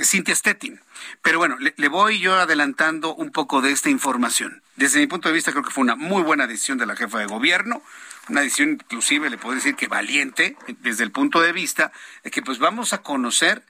Cintia 0.03 0.35
Stettin. 0.35 0.81
Pero 1.21 1.37
bueno, 1.37 1.57
le, 1.59 1.87
voy 1.87 2.19
yo 2.19 2.35
adelantando 2.35 3.15
un 3.15 3.31
poco 3.31 3.61
de 3.61 3.71
esta 3.71 3.89
información. 3.89 4.61
Desde 4.75 4.99
mi 4.99 5.07
punto 5.07 5.29
de 5.29 5.35
vista 5.35 5.51
creo 5.51 5.63
que 5.63 5.71
fue 5.71 5.83
una 5.83 5.95
muy 5.95 6.23
buena 6.23 6.45
decisión 6.45 6.77
de 6.77 6.85
la 6.85 6.95
jefa 6.95 7.19
de 7.19 7.25
gobierno 7.25 7.81
una 8.29 8.41
decisión 8.41 8.71
inclusive 8.71 9.29
le 9.29 9.37
puedo 9.37 9.55
decir 9.55 9.75
que 9.75 9.87
valiente 9.87 10.55
desde 10.79 11.03
el 11.03 11.11
punto 11.11 11.41
de 11.41 11.51
vista 11.51 11.91
de 12.23 12.31
que 12.31 12.41
pues 12.41 12.59
vamos 12.59 12.93
a 12.93 13.01
conocer 13.01 13.63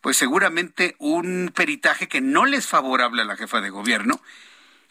pues 0.00 0.16
seguramente 0.16 0.96
un 0.98 1.52
peritaje 1.54 2.08
que 2.08 2.20
no 2.20 2.44
le 2.44 2.56
es 2.56 2.66
favorable 2.66 3.22
a 3.22 3.24
la 3.24 3.36
jefa 3.36 3.60
de 3.60 3.70
gobierno 3.70 4.20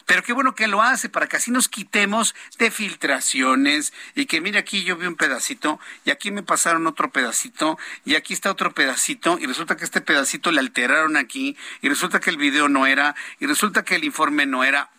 pero 0.06 0.22
qué 0.22 0.32
bueno 0.32 0.54
que 0.54 0.66
lo 0.66 0.82
hace 0.82 1.08
para 1.08 1.26
que 1.28 1.36
así 1.36 1.50
nos 1.50 1.68
quitemos 1.68 2.34
de 2.58 2.70
filtraciones 2.70 3.92
y 4.14 4.26
que 4.26 4.40
mire 4.40 4.58
aquí 4.58 4.84
yo 4.84 4.96
vi 4.96 5.06
un 5.06 5.16
pedacito 5.16 5.78
y 6.04 6.10
aquí 6.10 6.30
me 6.30 6.42
pasaron 6.42 6.86
otro 6.86 7.10
pedacito 7.10 7.78
y 8.04 8.16
aquí 8.16 8.34
está 8.34 8.50
otro 8.50 8.74
pedacito 8.74 9.38
y 9.40 9.46
resulta 9.46 9.76
que 9.76 9.84
este 9.84 10.00
pedacito 10.00 10.50
le 10.50 10.60
alteraron 10.60 11.16
aquí 11.16 11.56
y 11.80 11.88
resulta 11.88 12.20
que 12.20 12.30
el 12.30 12.36
video 12.36 12.68
no 12.68 12.86
era 12.86 13.14
y 13.38 13.46
resulta 13.46 13.84
que 13.84 13.96
el 13.96 14.04
informe 14.04 14.46
no 14.46 14.64
era. 14.64 14.90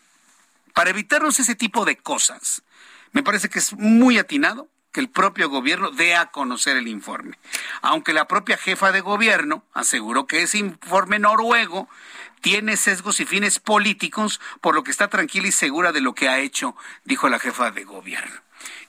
Para 0.73 0.89
evitarnos 0.89 1.39
ese 1.39 1.55
tipo 1.55 1.85
de 1.85 1.97
cosas, 1.97 2.63
me 3.13 3.23
parece 3.23 3.49
que 3.49 3.59
es 3.59 3.73
muy 3.73 4.17
atinado 4.17 4.69
que 4.91 4.99
el 4.99 5.09
propio 5.09 5.49
gobierno 5.49 5.89
dé 5.91 6.15
a 6.15 6.27
conocer 6.27 6.77
el 6.77 6.87
informe. 6.87 7.37
Aunque 7.81 8.13
la 8.13 8.27
propia 8.27 8.57
jefa 8.57 8.91
de 8.91 9.01
gobierno 9.01 9.63
aseguró 9.73 10.27
que 10.27 10.43
ese 10.43 10.59
informe 10.59 11.17
noruego 11.17 11.89
tiene 12.41 12.77
sesgos 12.77 13.19
y 13.19 13.25
fines 13.25 13.59
políticos, 13.59 14.39
por 14.61 14.75
lo 14.75 14.83
que 14.83 14.91
está 14.91 15.07
tranquila 15.07 15.47
y 15.47 15.51
segura 15.51 15.91
de 15.91 16.01
lo 16.01 16.13
que 16.13 16.29
ha 16.29 16.39
hecho, 16.39 16.75
dijo 17.05 17.29
la 17.29 17.39
jefa 17.39 17.71
de 17.71 17.85
gobierno. 17.85 18.35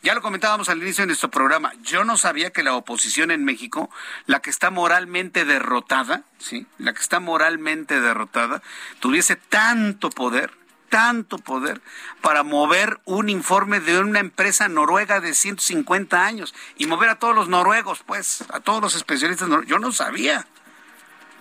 Ya 0.02 0.14
lo 0.14 0.20
comentábamos 0.20 0.68
al 0.68 0.82
inicio 0.82 1.02
de 1.02 1.06
nuestro 1.06 1.30
programa. 1.30 1.72
Yo 1.82 2.04
no 2.04 2.18
sabía 2.18 2.50
que 2.50 2.62
la 2.62 2.74
oposición 2.74 3.30
en 3.30 3.44
México, 3.44 3.90
la 4.26 4.40
que 4.40 4.50
está 4.50 4.70
moralmente 4.70 5.46
derrotada, 5.46 6.24
¿sí? 6.38 6.66
La 6.78 6.92
que 6.92 7.00
está 7.00 7.20
moralmente 7.20 8.00
derrotada, 8.00 8.62
tuviese 9.00 9.36
tanto 9.36 10.10
poder 10.10 10.52
tanto 10.88 11.38
poder 11.38 11.80
para 12.20 12.42
mover 12.42 13.00
un 13.04 13.28
informe 13.28 13.80
de 13.80 13.98
una 13.98 14.20
empresa 14.20 14.68
noruega 14.68 15.20
de 15.20 15.34
150 15.34 16.24
años 16.24 16.54
y 16.76 16.86
mover 16.86 17.10
a 17.10 17.18
todos 17.18 17.34
los 17.34 17.48
noruegos, 17.48 18.02
pues, 18.06 18.44
a 18.52 18.60
todos 18.60 18.80
los 18.80 18.94
especialistas. 18.94 19.48
Yo 19.66 19.78
no 19.78 19.92
sabía, 19.92 20.46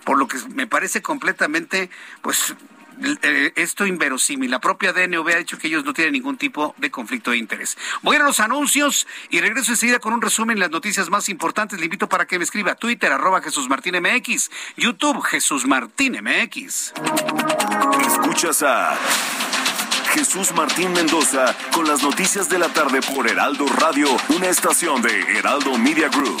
por 0.04 0.18
lo 0.18 0.28
que 0.28 0.38
me 0.48 0.66
parece 0.66 1.02
completamente, 1.02 1.90
pues, 2.22 2.54
eh, 3.22 3.52
esto 3.56 3.86
inverosímil. 3.86 4.50
La 4.50 4.60
propia 4.60 4.92
DNV 4.92 5.28
ha 5.28 5.38
dicho 5.38 5.58
que 5.58 5.68
ellos 5.68 5.84
no 5.84 5.92
tienen 5.92 6.12
ningún 6.12 6.36
tipo 6.36 6.74
de 6.78 6.90
conflicto 6.90 7.30
de 7.30 7.38
interés. 7.38 7.76
Voy 8.02 8.16
a 8.16 8.20
los 8.20 8.40
anuncios 8.40 9.06
y 9.30 9.40
regreso 9.40 9.72
enseguida 9.72 9.98
con 9.98 10.12
un 10.12 10.22
resumen 10.22 10.56
de 10.56 10.60
las 10.60 10.70
noticias 10.70 11.10
más 11.10 11.28
importantes. 11.28 11.78
Le 11.78 11.86
invito 11.86 12.08
para 12.08 12.26
que 12.26 12.38
me 12.38 12.44
escriba 12.44 12.72
a 12.72 12.74
Twitter, 12.76 13.12
arroba 13.12 13.40
Jesús 13.42 13.68
Martín 13.68 13.94
MX, 14.00 14.50
YouTube, 14.76 15.22
Jesús 15.22 15.66
Martín 15.66 16.18
MX. 16.22 16.92
Escuchas 18.06 18.62
a 18.62 18.98
Jesús 20.14 20.52
Martín 20.54 20.92
Mendoza 20.92 21.56
con 21.72 21.88
las 21.88 22.02
noticias 22.02 22.48
de 22.48 22.58
la 22.58 22.68
tarde 22.68 23.00
por 23.02 23.28
Heraldo 23.28 23.66
Radio, 23.66 24.06
una 24.28 24.48
estación 24.48 25.02
de 25.02 25.38
Heraldo 25.38 25.76
Media 25.76 26.08
Group. 26.08 26.40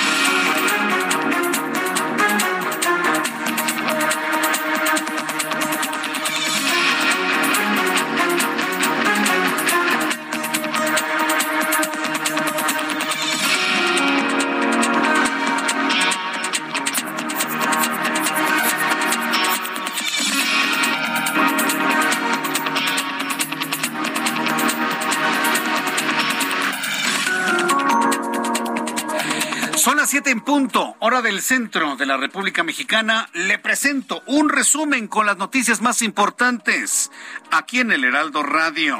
Hora 30.99 31.21
del 31.21 31.41
centro 31.41 31.95
de 31.95 32.05
la 32.05 32.17
República 32.17 32.63
Mexicana. 32.63 33.29
Le 33.33 33.57
presento 33.57 34.21
un 34.27 34.49
resumen 34.49 35.07
con 35.07 35.25
las 35.25 35.37
noticias 35.37 35.81
más 35.81 36.01
importantes 36.03 37.09
aquí 37.49 37.79
en 37.79 37.91
el 37.91 38.03
Heraldo 38.03 38.43
Radio. 38.43 38.99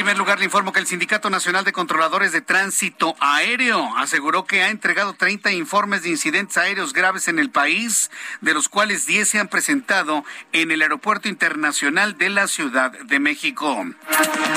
Primer 0.00 0.16
lugar, 0.16 0.38
le 0.38 0.46
informo 0.46 0.72
que 0.72 0.80
el 0.80 0.86
Sindicato 0.86 1.28
Nacional 1.28 1.62
de 1.62 1.74
Controladores 1.74 2.32
de 2.32 2.40
Tránsito 2.40 3.14
Aéreo 3.20 3.98
aseguró 3.98 4.46
que 4.46 4.62
ha 4.62 4.70
entregado 4.70 5.12
30 5.12 5.52
informes 5.52 6.02
de 6.02 6.08
incidentes 6.08 6.56
aéreos 6.56 6.94
graves 6.94 7.28
en 7.28 7.38
el 7.38 7.50
país, 7.50 8.10
de 8.40 8.54
los 8.54 8.70
cuales 8.70 9.04
10 9.04 9.28
se 9.28 9.38
han 9.40 9.48
presentado 9.48 10.24
en 10.52 10.70
el 10.70 10.80
Aeropuerto 10.80 11.28
Internacional 11.28 12.16
de 12.16 12.30
la 12.30 12.48
Ciudad 12.48 12.92
de 12.92 13.20
México. 13.20 13.84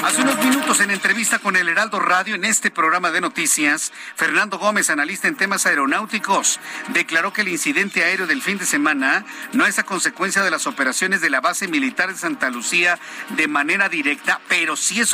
Hace 0.06 0.22
unos 0.22 0.38
minutos, 0.38 0.80
en 0.80 0.92
entrevista 0.92 1.40
con 1.40 1.58
el 1.58 1.68
Heraldo 1.68 2.00
Radio, 2.00 2.36
en 2.36 2.46
este 2.46 2.72
programa 2.72 3.12
de 3.12 3.20
noticias, 3.20 3.92
Fernando 4.16 4.58
Gómez, 4.58 4.90
analista 4.90 5.28
en 5.28 5.36
temas 5.36 5.66
aeronáuticos, 5.66 6.62
declaró 6.94 7.34
que 7.34 7.42
el 7.42 7.50
incidente 7.50 8.06
aéreo 8.06 8.28
del 8.28 8.42
fin 8.42 8.60
de 8.60 8.66
semana 8.66 9.26
no 9.52 9.66
es 9.66 9.78
a 9.78 9.84
consecuencia 9.84 10.42
de 10.42 10.52
las 10.52 10.68
operaciones 10.68 11.20
de 11.20 11.30
la 11.30 11.42
base 11.42 11.68
militar 11.68 12.14
de 12.14 12.18
Santa 12.18 12.50
Lucía 12.50 12.98
de 13.36 13.50
manera 13.50 13.90
directa, 13.90 14.40
pero 14.48 14.78
sí 14.78 15.02
es 15.02 15.14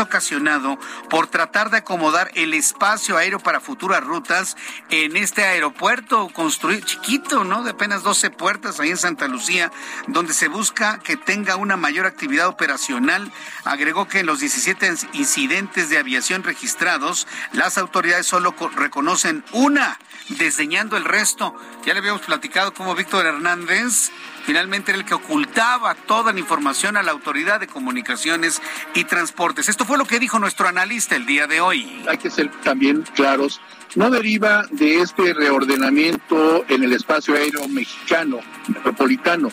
por 1.09 1.27
tratar 1.27 1.69
de 1.69 1.77
acomodar 1.77 2.31
el 2.35 2.53
espacio 2.53 3.17
aéreo 3.17 3.39
para 3.39 3.59
futuras 3.59 4.03
rutas 4.03 4.57
en 4.89 5.15
este 5.15 5.43
aeropuerto 5.43 6.29
construido 6.29 6.85
chiquito, 6.85 7.43
¿no? 7.43 7.63
De 7.63 7.71
apenas 7.71 8.03
12 8.03 8.29
puertas 8.31 8.79
ahí 8.79 8.89
en 8.89 8.97
Santa 8.97 9.27
Lucía, 9.27 9.71
donde 10.07 10.33
se 10.33 10.47
busca 10.47 10.99
que 10.99 11.17
tenga 11.17 11.55
una 11.55 11.77
mayor 11.77 12.05
actividad 12.05 12.47
operacional. 12.47 13.31
Agregó 13.63 14.07
que 14.07 14.19
en 14.19 14.25
los 14.25 14.39
17 14.39 14.93
incidentes 15.13 15.89
de 15.89 15.97
aviación 15.97 16.43
registrados, 16.43 17.27
las 17.53 17.77
autoridades 17.77 18.27
solo 18.27 18.55
reconocen 18.75 19.43
una, 19.51 19.99
desdeñando 20.29 20.97
el 20.97 21.05
resto. 21.05 21.55
Ya 21.85 21.93
le 21.93 21.99
habíamos 21.99 22.21
platicado 22.21 22.73
cómo 22.73 22.95
Víctor 22.95 23.25
Hernández 23.25 24.11
finalmente 24.49 24.89
era 24.89 24.97
el 24.97 25.05
que 25.05 25.13
ocultaba 25.13 25.93
toda 25.93 26.33
la 26.33 26.39
información 26.39 26.97
a 26.97 27.03
la 27.03 27.11
Autoridad 27.11 27.59
de 27.59 27.67
Comunicaciones 27.67 28.59
y 28.95 29.03
Transportes. 29.03 29.69
Esto 29.69 29.85
fue 29.85 29.99
lo 29.99 30.05
que 30.05 30.17
dijo 30.17 30.39
nuestro 30.39 30.67
analista 30.67 31.15
el 31.15 31.27
día 31.27 31.45
de 31.45 31.61
hoy. 31.61 32.01
Hay 32.09 32.17
que 32.17 32.31
ser 32.31 32.49
también 32.63 33.03
claros, 33.13 33.61
no 33.93 34.09
deriva 34.09 34.65
de 34.71 35.01
este 35.01 35.35
reordenamiento 35.35 36.65
en 36.67 36.83
el 36.83 36.93
espacio 36.93 37.35
aéreo 37.35 37.67
mexicano, 37.67 38.39
metropolitano. 38.67 39.49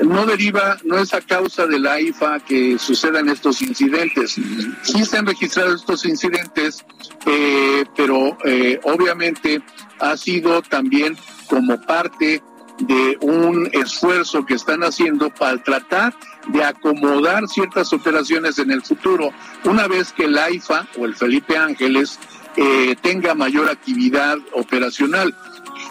No 0.00 0.24
deriva, 0.24 0.78
no 0.82 0.96
es 0.96 1.12
a 1.12 1.20
causa 1.20 1.66
de 1.66 1.78
la 1.78 2.00
IFA 2.00 2.40
que 2.40 2.78
sucedan 2.78 3.28
estos 3.28 3.60
incidentes. 3.60 4.40
Sí 4.80 5.04
se 5.04 5.18
han 5.18 5.26
registrado 5.26 5.74
estos 5.74 6.06
incidentes, 6.06 6.86
eh, 7.26 7.84
pero 7.94 8.38
eh, 8.46 8.80
obviamente 8.84 9.60
ha 10.00 10.16
sido 10.16 10.62
también 10.62 11.18
como 11.48 11.78
parte 11.82 12.42
de 12.78 13.18
un 13.20 13.68
esfuerzo 13.72 14.46
que 14.46 14.54
están 14.54 14.82
haciendo 14.82 15.30
para 15.30 15.62
tratar 15.62 16.14
de 16.48 16.62
acomodar 16.62 17.48
ciertas 17.48 17.92
operaciones 17.92 18.58
en 18.58 18.70
el 18.70 18.82
futuro, 18.82 19.30
una 19.64 19.88
vez 19.88 20.12
que 20.12 20.24
el 20.24 20.38
AIFA 20.38 20.86
o 20.98 21.04
el 21.04 21.14
Felipe 21.14 21.56
Ángeles 21.56 22.18
eh, 22.56 22.96
tenga 23.00 23.34
mayor 23.34 23.68
actividad 23.68 24.38
operacional. 24.52 25.34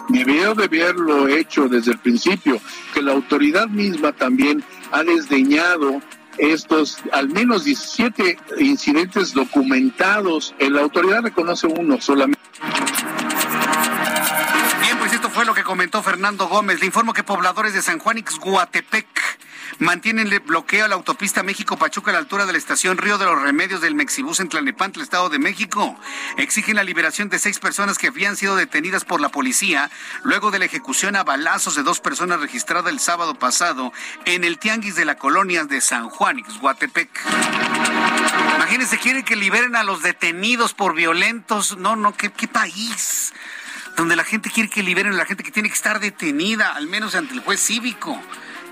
Debió 0.08 0.54
de 0.54 0.64
haberlo 0.64 1.28
hecho 1.28 1.68
desde 1.68 1.92
el 1.92 1.98
principio, 1.98 2.60
que 2.94 3.02
la 3.02 3.12
autoridad 3.12 3.68
misma 3.68 4.12
también 4.12 4.64
ha 4.90 5.04
desdeñado 5.04 6.00
estos 6.38 6.98
al 7.12 7.28
menos 7.28 7.64
17 7.64 8.38
incidentes 8.60 9.34
documentados. 9.34 10.54
La 10.58 10.80
autoridad 10.80 11.22
reconoce 11.22 11.66
uno 11.66 12.00
solamente. 12.00 12.40
Comentó 15.68 16.02
Fernando 16.02 16.48
Gómez. 16.48 16.80
Le 16.80 16.86
informo 16.86 17.12
que 17.12 17.22
pobladores 17.22 17.74
de 17.74 17.82
San 17.82 17.98
Juan 17.98 18.16
Ixguatepec 18.16 19.06
mantienen 19.80 20.32
el 20.32 20.40
bloqueo 20.40 20.86
a 20.86 20.88
la 20.88 20.94
autopista 20.94 21.42
México-Pachuca 21.42 22.10
a 22.10 22.14
la 22.14 22.20
altura 22.20 22.46
de 22.46 22.52
la 22.52 22.58
estación 22.58 22.96
Río 22.96 23.18
de 23.18 23.26
los 23.26 23.42
Remedios 23.42 23.82
del 23.82 23.94
Mexibús 23.94 24.40
en 24.40 24.48
Tlanepantla, 24.48 25.02
Estado 25.02 25.28
de 25.28 25.38
México. 25.38 25.94
Exigen 26.38 26.76
la 26.76 26.84
liberación 26.84 27.28
de 27.28 27.38
seis 27.38 27.58
personas 27.58 27.98
que 27.98 28.06
habían 28.06 28.34
sido 28.34 28.56
detenidas 28.56 29.04
por 29.04 29.20
la 29.20 29.28
policía 29.28 29.90
luego 30.22 30.50
de 30.50 30.58
la 30.58 30.64
ejecución 30.64 31.16
a 31.16 31.22
balazos 31.22 31.74
de 31.74 31.82
dos 31.82 32.00
personas 32.00 32.40
registrada 32.40 32.88
el 32.88 32.98
sábado 32.98 33.34
pasado 33.34 33.92
en 34.24 34.44
el 34.44 34.58
tianguis 34.58 34.96
de 34.96 35.04
la 35.04 35.16
colonia 35.16 35.66
de 35.66 35.82
San 35.82 36.08
Juan, 36.08 36.38
Ixguatepec. 36.38 37.10
Imagínense, 38.56 38.96
quieren 38.96 39.22
que 39.22 39.36
liberen 39.36 39.76
a 39.76 39.82
los 39.82 40.02
detenidos 40.02 40.72
por 40.72 40.94
violentos. 40.94 41.76
No, 41.76 41.94
no, 41.94 42.16
¿qué, 42.16 42.32
qué 42.32 42.48
país? 42.48 43.34
Donde 43.98 44.14
la 44.14 44.22
gente 44.22 44.48
quiere 44.48 44.70
que 44.70 44.84
liberen 44.84 45.12
a 45.12 45.16
la 45.16 45.26
gente 45.26 45.42
que 45.42 45.50
tiene 45.50 45.68
que 45.68 45.74
estar 45.74 45.98
detenida, 45.98 46.72
al 46.72 46.86
menos 46.86 47.16
ante 47.16 47.34
el 47.34 47.40
juez 47.40 47.60
cívico. 47.60 48.16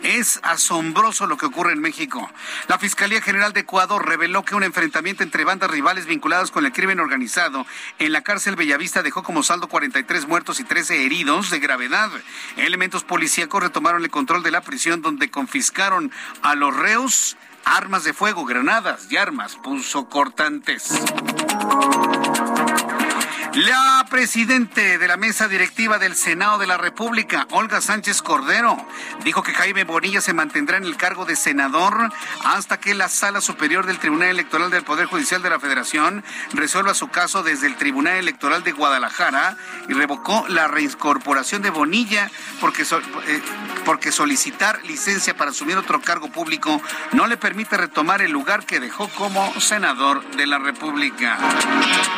Es 0.05 0.39
asombroso 0.45 1.27
lo 1.27 1.37
que 1.37 1.47
ocurre 1.47 1.73
en 1.73 1.81
México. 1.81 2.31
La 2.69 2.79
Fiscalía 2.79 3.21
General 3.21 3.53
de 3.53 3.61
Ecuador 3.61 4.07
reveló 4.07 4.45
que 4.45 4.55
un 4.55 4.63
enfrentamiento 4.63 5.25
entre 5.25 5.45
bandas 5.45 5.69
rivales 5.69 6.07
vinculadas 6.07 6.53
con 6.53 6.65
el 6.65 6.71
crimen 6.73 7.01
organizado 7.01 7.67
en 7.99 8.13
la 8.13 8.23
cárcel 8.23 8.55
Bellavista 8.55 9.03
dejó 9.03 9.25
como 9.25 9.43
saldo 9.43 9.67
43 9.67 10.29
muertos 10.29 10.61
y 10.61 10.65
13 10.65 11.05
heridos 11.05 11.51
de 11.51 11.59
gravedad. 11.59 12.11
Elementos 12.57 13.03
policíacos 13.03 13.61
retomaron 13.61 14.05
el 14.05 14.11
control 14.11 14.45
de 14.45 14.53
la 14.53 14.61
prisión 14.61 15.03
donde 15.03 15.29
confiscaron 15.29 16.13
a 16.43 16.55
los 16.55 16.77
reos 16.77 17.37
armas 17.65 18.05
de 18.05 18.13
fuego, 18.13 18.45
granadas 18.45 19.09
y 19.11 19.17
armas 19.17 19.57
punzocortantes. 19.57 20.89
La 23.57 24.05
presidente 24.11 24.99
de 24.99 25.09
la 25.09 25.17
mesa 25.17 25.49
directiva 25.49 25.99
del 25.99 26.15
Senado 26.15 26.59
de 26.59 26.67
la 26.67 26.77
República, 26.77 27.47
Olga 27.53 27.81
Sánchez 27.81 28.21
Cordero, 28.21 28.77
dijo 29.25 29.43
que 29.43 29.55
Jaime 29.55 29.85
Bonilla 29.85 30.21
se 30.21 30.35
mantendrá 30.35 30.77
en 30.77 30.85
el 30.85 30.99
cargo 30.99 31.25
de 31.25 31.37
senador 31.37 32.13
hasta 32.45 32.79
que 32.79 32.95
la 32.95 33.09
Sala 33.09 33.41
Superior 33.41 33.87
del 33.87 33.99
Tribunal 33.99 34.29
Electoral 34.29 34.71
del 34.71 34.85
Poder 34.85 35.07
Judicial 35.07 35.41
de 35.41 35.49
la 35.49 35.59
Federación 35.59 36.23
resuelva 36.53 36.93
su 36.93 37.09
caso 37.09 37.43
desde 37.43 37.67
el 37.67 37.77
Tribunal 37.77 38.19
Electoral 38.19 38.63
de 38.63 38.73
Guadalajara 38.73 39.57
y 39.89 39.95
revocó 39.95 40.45
la 40.49 40.69
reincorporación 40.69 41.63
de 41.63 41.71
Bonilla 41.71 42.31
porque, 42.61 42.83
eh, 42.83 43.43
porque 43.87 44.13
solicitar 44.13 44.85
licencia 44.85 45.35
para 45.35 45.53
asumir 45.53 45.79
otro 45.79 46.03
cargo 46.03 46.31
público 46.31 46.83
no 47.13 47.27
le 47.27 47.39
permite 47.39 47.79
retomar 47.79 48.21
el 48.21 48.33
lugar 48.33 48.67
que 48.67 48.81
dejó 48.81 49.09
como 49.09 49.59
senador 49.63 50.23
de 50.33 50.47
la 50.47 50.59
República. 50.59 51.39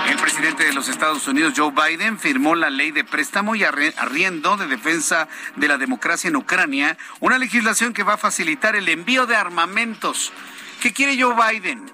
El 0.08 0.16
presidente 0.16 0.64
de 0.64 0.72
los 0.72 0.88
Estados 0.88 1.18
Unidos, 1.18 1.27
Joe 1.54 1.72
Biden, 1.72 2.18
firmó 2.18 2.54
la 2.54 2.70
ley 2.70 2.90
de 2.90 3.04
préstamo 3.04 3.54
y 3.54 3.62
arriendo 3.62 4.56
de 4.56 4.66
defensa 4.66 5.28
de 5.56 5.68
la 5.68 5.76
democracia 5.76 6.28
en 6.28 6.36
Ucrania, 6.36 6.96
una 7.20 7.36
legislación 7.36 7.92
que 7.92 8.02
va 8.02 8.14
a 8.14 8.18
facilitar 8.18 8.76
el 8.76 8.88
envío 8.88 9.26
de 9.26 9.36
armamentos. 9.36 10.32
¿Qué 10.80 10.94
quiere 10.94 11.20
Joe 11.20 11.34
Biden? 11.34 11.92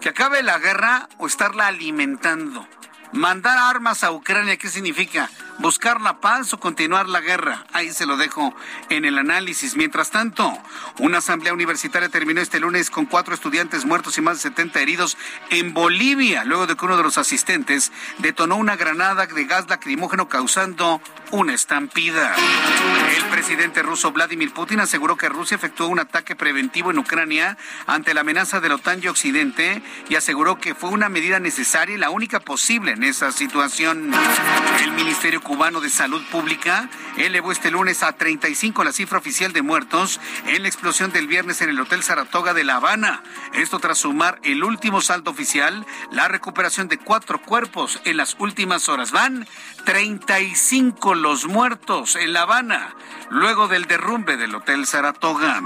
¿Que 0.00 0.08
acabe 0.08 0.42
la 0.42 0.58
guerra 0.58 1.08
o 1.18 1.26
estarla 1.26 1.66
alimentando? 1.66 2.66
Mandar 3.12 3.58
armas 3.58 4.02
a 4.02 4.12
Ucrania, 4.12 4.56
¿qué 4.56 4.68
significa? 4.68 5.28
Buscar 5.60 6.00
la 6.00 6.20
paz 6.20 6.52
o 6.52 6.60
continuar 6.60 7.08
la 7.08 7.20
guerra. 7.20 7.66
Ahí 7.72 7.92
se 7.92 8.06
lo 8.06 8.16
dejo 8.16 8.54
en 8.88 9.04
el 9.04 9.18
análisis. 9.18 9.76
Mientras 9.76 10.10
tanto, 10.10 10.52
una 10.98 11.18
asamblea 11.18 11.52
universitaria 11.52 12.08
terminó 12.08 12.40
este 12.40 12.60
lunes 12.60 12.90
con 12.90 13.06
cuatro 13.06 13.34
estudiantes 13.34 13.84
muertos 13.84 14.16
y 14.18 14.22
más 14.22 14.38
de 14.38 14.42
70 14.42 14.80
heridos 14.80 15.18
en 15.50 15.74
Bolivia, 15.74 16.44
luego 16.44 16.66
de 16.66 16.76
que 16.76 16.84
uno 16.84 16.96
de 16.96 17.02
los 17.02 17.18
asistentes 17.18 17.92
detonó 18.18 18.56
una 18.56 18.76
granada 18.76 19.26
de 19.26 19.44
gas 19.44 19.68
lacrimógeno 19.68 20.28
causando 20.28 21.00
una 21.30 21.54
estampida. 21.54 22.34
El 23.16 23.24
presidente 23.26 23.82
ruso 23.82 24.12
Vladimir 24.12 24.52
Putin 24.52 24.80
aseguró 24.80 25.16
que 25.16 25.28
Rusia 25.28 25.56
efectuó 25.56 25.88
un 25.88 26.00
ataque 26.00 26.34
preventivo 26.34 26.90
en 26.90 26.98
Ucrania 26.98 27.56
ante 27.86 28.14
la 28.14 28.22
amenaza 28.22 28.60
de 28.60 28.68
la 28.68 28.76
OTAN 28.76 29.00
y 29.02 29.08
Occidente 29.08 29.82
y 30.08 30.16
aseguró 30.16 30.58
que 30.58 30.74
fue 30.74 30.90
una 30.90 31.08
medida 31.08 31.38
necesaria 31.38 31.94
y 31.94 31.98
la 31.98 32.10
única 32.10 32.40
posible 32.40 32.92
en 32.92 33.04
esa 33.04 33.30
situación. 33.32 34.12
El 34.82 34.92
Ministerio 34.92 35.40
Cubano 35.50 35.80
de 35.80 35.90
Salud 35.90 36.22
Pública 36.30 36.88
elevó 37.16 37.50
este 37.50 37.72
lunes 37.72 38.04
a 38.04 38.12
35 38.12 38.84
la 38.84 38.92
cifra 38.92 39.18
oficial 39.18 39.52
de 39.52 39.62
muertos 39.62 40.20
en 40.46 40.62
la 40.62 40.68
explosión 40.68 41.10
del 41.10 41.26
viernes 41.26 41.60
en 41.60 41.70
el 41.70 41.80
Hotel 41.80 42.04
Saratoga 42.04 42.54
de 42.54 42.62
La 42.62 42.76
Habana. 42.76 43.24
Esto 43.54 43.80
tras 43.80 43.98
sumar 43.98 44.38
el 44.44 44.62
último 44.62 45.00
saldo 45.00 45.32
oficial, 45.32 45.84
la 46.12 46.28
recuperación 46.28 46.86
de 46.86 46.98
cuatro 46.98 47.42
cuerpos 47.42 48.00
en 48.04 48.16
las 48.16 48.36
últimas 48.38 48.88
horas. 48.88 49.10
Van 49.10 49.44
35 49.90 51.16
los 51.16 51.46
muertos 51.46 52.14
en 52.14 52.32
La 52.32 52.42
Habana 52.42 52.94
luego 53.28 53.66
del 53.66 53.86
derrumbe 53.86 54.36
del 54.36 54.54
Hotel 54.54 54.86
Saratoga. 54.86 55.60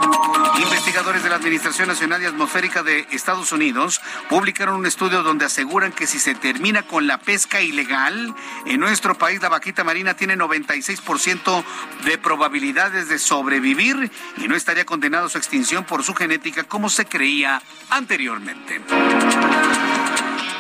Investigadores 0.63 1.23
de 1.23 1.29
la 1.29 1.37
Administración 1.37 1.89
Nacional 1.89 2.23
y 2.23 2.25
Atmosférica 2.25 2.83
de 2.83 3.07
Estados 3.11 3.53
Unidos 3.53 4.01
publicaron 4.31 4.77
un 4.77 4.87
estudio 4.87 5.23
donde 5.23 5.45
aseguran 5.45 5.93
que 5.93 6.07
si 6.07 6.19
se 6.19 6.35
termina 6.35 6.85
con 6.85 7.07
la 7.07 7.19
pesca 7.19 7.61
ilegal, 7.61 8.35
en 8.65 8.81
nuestro 8.81 9.15
país 9.15 9.43
la 9.43 9.51
vaquita 9.51 9.85
marina 9.85 10.15
tiene 10.15 10.39
96% 10.39 11.63
de 12.07 12.17
probabilidades 12.17 13.11
de 13.11 13.19
sobrevivir 13.19 14.11
y 14.39 14.49
no 14.49 14.57
estaría 14.57 14.87
condenado 14.87 15.27
a 15.27 15.29
su 15.29 15.37
extinción 15.37 15.85
por 15.85 16.03
su 16.03 16.15
genética 16.15 16.65
como 16.65 16.89
se 16.89 17.05
creía 17.05 17.61
anteriormente. 17.91 18.81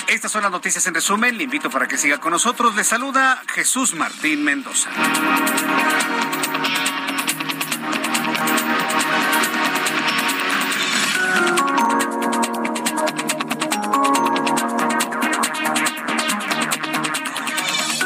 Estas 0.09 0.31
son 0.33 0.43
las 0.43 0.53
noticias 0.53 0.87
en 0.87 0.95
resumen. 0.95 1.37
Le 1.37 1.45
invito 1.45 1.71
para 1.71 1.89
que 1.89 1.97
siga 1.97 2.19
con 2.19 2.33
nosotros. 2.33 2.75
Le 2.75 2.85
saluda 2.85 3.43
Jesús 3.49 3.95
Martín 3.95 4.45
Mendoza. 4.45 4.91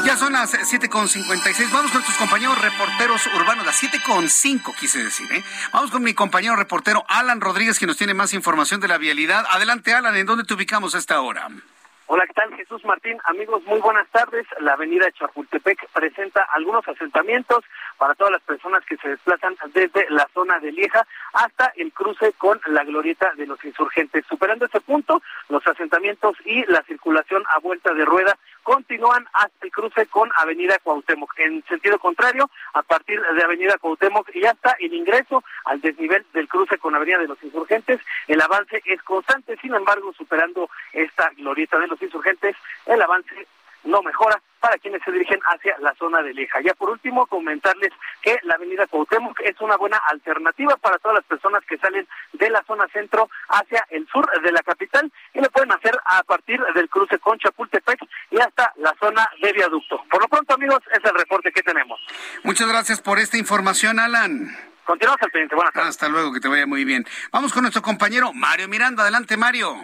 Ya 0.04 0.16
son 0.16 0.32
las 0.32 0.54
7.56. 0.54 1.70
Vamos 1.70 1.90
con 1.90 2.00
nuestros 2.00 2.16
compañeros 2.16 2.58
reporteros 2.60 3.26
urbanos. 3.34 3.66
Las 3.66 3.82
7.5 3.82 4.74
quise 4.74 5.04
decir. 5.04 5.30
¿eh? 5.32 5.44
Vamos 5.72 5.90
con 5.90 6.02
mi 6.02 6.14
compañero 6.14 6.56
reportero 6.56 7.04
Alan 7.08 7.40
Rodríguez, 7.40 7.78
que 7.78 7.86
nos 7.86 7.96
tiene 7.96 8.14
más 8.14 8.32
información 8.32 8.80
de 8.80 8.88
la 8.88 8.98
vialidad. 8.98 9.44
Adelante, 9.50 9.92
Alan. 9.92 10.16
¿En 10.16 10.26
dónde 10.26 10.44
te 10.44 10.54
ubicamos 10.54 10.94
a 10.94 10.98
esta 10.98 11.20
hora? 11.20 11.48
Hola, 12.10 12.26
¿qué 12.26 12.32
tal? 12.32 12.54
Jesús 12.56 12.82
Martín. 12.86 13.18
Amigos, 13.24 13.62
muy 13.66 13.80
buenas 13.80 14.08
tardes. 14.08 14.46
La 14.60 14.72
avenida 14.72 15.12
Chapultepec 15.12 15.90
presenta 15.90 16.42
algunos 16.54 16.88
asentamientos 16.88 17.62
para 17.98 18.14
todas 18.14 18.32
las 18.32 18.40
personas 18.40 18.82
que 18.86 18.96
se 18.96 19.10
desplazan 19.10 19.54
desde 19.74 20.06
la 20.08 20.26
zona 20.32 20.58
de 20.58 20.72
Lieja 20.72 21.06
hasta 21.34 21.70
el 21.76 21.92
cruce 21.92 22.32
con 22.38 22.58
la 22.68 22.82
glorieta 22.84 23.34
de 23.36 23.46
los 23.46 23.62
insurgentes. 23.62 24.24
Superando 24.26 24.64
este 24.64 24.80
punto, 24.80 25.20
los 25.50 25.66
asentamientos 25.66 26.34
y 26.46 26.64
la 26.72 26.82
circulación 26.84 27.42
a 27.50 27.58
vuelta 27.58 27.92
de 27.92 28.06
rueda 28.06 28.38
continúan 28.68 29.26
hasta 29.32 29.64
el 29.64 29.72
cruce 29.72 30.04
con 30.08 30.30
Avenida 30.36 30.78
Cuauhtémoc. 30.82 31.32
En 31.38 31.64
sentido 31.64 31.98
contrario, 31.98 32.50
a 32.74 32.82
partir 32.82 33.18
de 33.18 33.42
Avenida 33.42 33.78
Cuauhtémoc 33.78 34.28
y 34.34 34.44
hasta 34.44 34.76
el 34.78 34.92
ingreso 34.92 35.42
al 35.64 35.80
desnivel 35.80 36.26
del 36.34 36.48
cruce 36.48 36.76
con 36.76 36.94
Avenida 36.94 37.16
de 37.16 37.28
los 37.28 37.42
Insurgentes, 37.42 37.98
el 38.26 38.42
avance 38.42 38.82
es 38.84 39.02
constante. 39.04 39.56
Sin 39.62 39.74
embargo, 39.74 40.12
superando 40.12 40.68
esta 40.92 41.30
glorieta 41.30 41.78
de 41.78 41.86
los 41.86 42.02
insurgentes, 42.02 42.56
el 42.84 43.00
avance 43.00 43.46
no 43.84 44.02
mejora 44.02 44.40
para 44.60 44.78
quienes 44.78 45.02
se 45.04 45.12
dirigen 45.12 45.40
hacia 45.44 45.76
la 45.78 45.94
zona 45.94 46.22
de 46.22 46.34
Leja. 46.34 46.60
Ya 46.60 46.74
por 46.74 46.90
último, 46.90 47.26
comentarles 47.26 47.92
que 48.22 48.38
la 48.42 48.54
avenida 48.54 48.86
Cuauhtémoc 48.86 49.40
es 49.40 49.60
una 49.60 49.76
buena 49.76 49.98
alternativa 50.08 50.76
para 50.76 50.98
todas 50.98 51.16
las 51.16 51.24
personas 51.24 51.64
que 51.64 51.78
salen 51.78 52.06
de 52.32 52.50
la 52.50 52.62
zona 52.64 52.88
centro 52.88 53.28
hacia 53.48 53.86
el 53.90 54.06
sur 54.08 54.28
de 54.42 54.52
la 54.52 54.62
capital 54.62 55.10
y 55.34 55.40
lo 55.40 55.50
pueden 55.50 55.72
hacer 55.72 55.98
a 56.04 56.22
partir 56.24 56.60
del 56.74 56.88
cruce 56.88 57.18
con 57.18 57.38
Chapultepec 57.38 58.00
y 58.30 58.40
hasta 58.40 58.72
la 58.76 58.94
zona 58.98 59.28
de 59.40 59.52
viaducto. 59.52 60.02
Por 60.10 60.22
lo 60.22 60.28
pronto, 60.28 60.54
amigos, 60.54 60.80
es 60.92 61.04
el 61.04 61.14
reporte 61.14 61.52
que 61.52 61.62
tenemos. 61.62 62.00
Muchas 62.42 62.68
gracias 62.68 63.00
por 63.00 63.18
esta 63.18 63.38
información, 63.38 63.98
Alan. 64.00 64.56
Continuamos 64.84 65.20
al 65.22 65.30
pendiente. 65.30 65.54
Buenas 65.54 65.74
tardes. 65.74 65.90
Hasta 65.90 66.08
luego, 66.08 66.32
que 66.32 66.40
te 66.40 66.48
vaya 66.48 66.66
muy 66.66 66.84
bien. 66.84 67.06
Vamos 67.30 67.52
con 67.52 67.62
nuestro 67.62 67.82
compañero 67.82 68.32
Mario 68.32 68.68
Miranda. 68.68 69.02
Adelante, 69.02 69.36
Mario. 69.36 69.76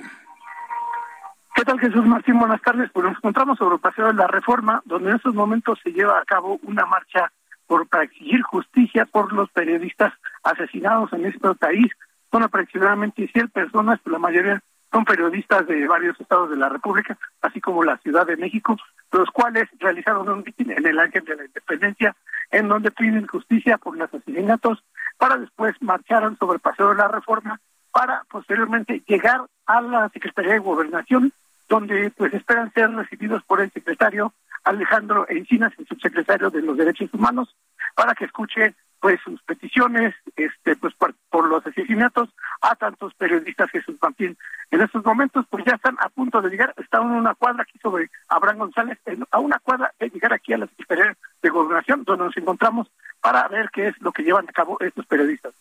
¿Qué 1.54 1.62
tal 1.64 1.78
Jesús 1.78 2.04
Martín? 2.04 2.40
Buenas 2.40 2.60
tardes. 2.62 2.90
Pues 2.92 3.06
nos 3.06 3.16
encontramos 3.16 3.58
sobre 3.58 3.76
el 3.76 3.80
Paseo 3.80 4.08
de 4.08 4.14
la 4.14 4.26
Reforma, 4.26 4.82
donde 4.86 5.10
en 5.10 5.16
estos 5.16 5.34
momentos 5.36 5.78
se 5.84 5.92
lleva 5.92 6.18
a 6.18 6.24
cabo 6.24 6.58
una 6.64 6.84
marcha 6.84 7.30
por, 7.68 7.86
para 7.86 8.02
exigir 8.02 8.42
justicia 8.42 9.06
por 9.06 9.32
los 9.32 9.48
periodistas 9.50 10.12
asesinados 10.42 11.12
en 11.12 11.26
este 11.26 11.54
país. 11.54 11.92
Son 12.32 12.42
aproximadamente 12.42 13.28
100 13.32 13.48
personas, 13.50 14.00
la 14.04 14.18
mayoría 14.18 14.60
son 14.90 15.04
periodistas 15.04 15.64
de 15.68 15.86
varios 15.86 16.20
estados 16.20 16.50
de 16.50 16.56
la 16.56 16.68
República, 16.68 17.16
así 17.40 17.60
como 17.60 17.84
la 17.84 17.98
Ciudad 17.98 18.26
de 18.26 18.36
México, 18.36 18.76
los 19.12 19.30
cuales 19.30 19.68
realizaron 19.78 20.28
un 20.28 20.42
mitin 20.44 20.72
en 20.72 20.84
el 20.84 20.98
Ángel 20.98 21.24
de 21.24 21.36
la 21.36 21.44
Independencia, 21.44 22.16
en 22.50 22.66
donde 22.66 22.90
piden 22.90 23.28
justicia 23.28 23.78
por 23.78 23.96
los 23.96 24.12
asesinatos, 24.12 24.82
para 25.18 25.36
después 25.36 25.80
marcharon 25.80 26.36
sobre 26.36 26.56
el 26.56 26.60
Paseo 26.60 26.88
de 26.88 26.96
la 26.96 27.06
Reforma, 27.06 27.60
para 27.92 28.24
posteriormente 28.28 29.04
llegar 29.06 29.42
a 29.66 29.80
la 29.80 30.08
Secretaría 30.08 30.54
de 30.54 30.58
Gobernación, 30.58 31.32
donde 31.68 32.10
pues 32.10 32.32
esperan 32.34 32.72
ser 32.72 32.90
recibidos 32.90 33.42
por 33.44 33.60
el 33.60 33.70
secretario 33.72 34.32
Alejandro 34.64 35.26
Encinas, 35.28 35.72
el 35.78 35.86
subsecretario 35.86 36.50
de 36.50 36.62
los 36.62 36.76
Derechos 36.76 37.12
Humanos, 37.12 37.54
para 37.94 38.14
que 38.14 38.24
escuche 38.24 38.74
pues 39.00 39.20
sus 39.22 39.42
peticiones 39.42 40.14
este 40.34 40.76
pues 40.76 40.94
por, 40.94 41.14
los 41.46 41.66
asesinatos 41.66 42.30
a 42.62 42.74
tantos 42.74 43.12
periodistas 43.14 43.70
Jesús 43.70 43.96
Martín. 44.00 44.36
En 44.70 44.80
estos 44.80 45.04
momentos 45.04 45.44
pues 45.50 45.62
ya 45.66 45.74
están 45.74 45.96
a 46.00 46.08
punto 46.08 46.40
de 46.40 46.48
llegar, 46.48 46.72
están 46.78 47.02
en 47.02 47.10
una 47.10 47.34
cuadra 47.34 47.64
aquí 47.64 47.78
sobre 47.82 48.08
Abraham 48.28 48.58
González, 48.58 48.98
a 49.30 49.38
una 49.40 49.58
cuadra 49.58 49.92
de 49.98 50.08
llegar 50.08 50.32
aquí 50.32 50.54
a 50.54 50.58
la 50.58 50.66
Secretaría 50.68 51.14
de 51.42 51.50
Gobernación, 51.50 52.04
donde 52.04 52.24
nos 52.24 52.36
encontramos 52.38 52.90
para 53.20 53.46
ver 53.48 53.68
qué 53.74 53.88
es 53.88 54.00
lo 54.00 54.10
que 54.10 54.22
llevan 54.22 54.48
a 54.48 54.52
cabo 54.52 54.78
estos 54.80 55.04
periodistas. 55.04 55.52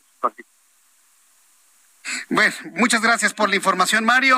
Bueno, 2.30 2.54
muchas 2.76 3.02
gracias 3.02 3.34
por 3.34 3.50
la 3.50 3.58
información, 3.58 4.06
Mario. 4.06 4.38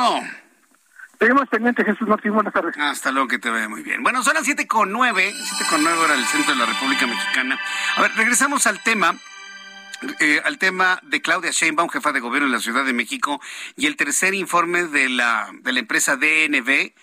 Seguimos 1.20 1.48
pendientes, 1.50 1.86
Jesús 1.86 2.08
Martín. 2.08 2.34
Buenas 2.34 2.54
tardes. 2.54 2.76
Hasta 2.78 3.12
luego, 3.12 3.28
que 3.28 3.40
te 3.40 3.50
vea 3.50 3.70
muy 3.70 3.84
bien. 3.84 4.04
Bueno, 4.04 4.24
son 4.24 4.34
las 4.34 4.44
siete 4.44 4.68
con 4.68 4.92
nueve, 4.92 5.34
siete 5.34 5.66
con 5.70 5.84
nueve 5.84 6.00
hora 6.00 6.16
del 6.16 6.26
centro 6.26 6.54
de 6.54 6.60
la 6.60 6.66
República 6.66 7.08
Mexicana. 7.08 7.60
A 7.98 8.02
ver, 8.02 8.12
regresamos 8.16 8.68
al 8.68 8.82
tema. 8.84 9.16
Eh, 10.20 10.42
al 10.44 10.58
tema 10.58 11.00
de 11.04 11.22
Claudia 11.22 11.52
Sheinbaum, 11.52 11.90
jefa 11.90 12.12
de 12.12 12.20
gobierno 12.20 12.50
de 12.50 12.54
la 12.54 12.62
Ciudad 12.62 12.84
de 12.84 12.92
México, 12.92 13.42
y 13.78 13.86
el 13.86 13.96
tercer 13.96 14.34
informe 14.34 14.84
de 14.84 15.08
la, 15.08 15.50
de 15.62 15.72
la 15.72 15.80
empresa 15.80 16.18
DNB, 16.18 16.94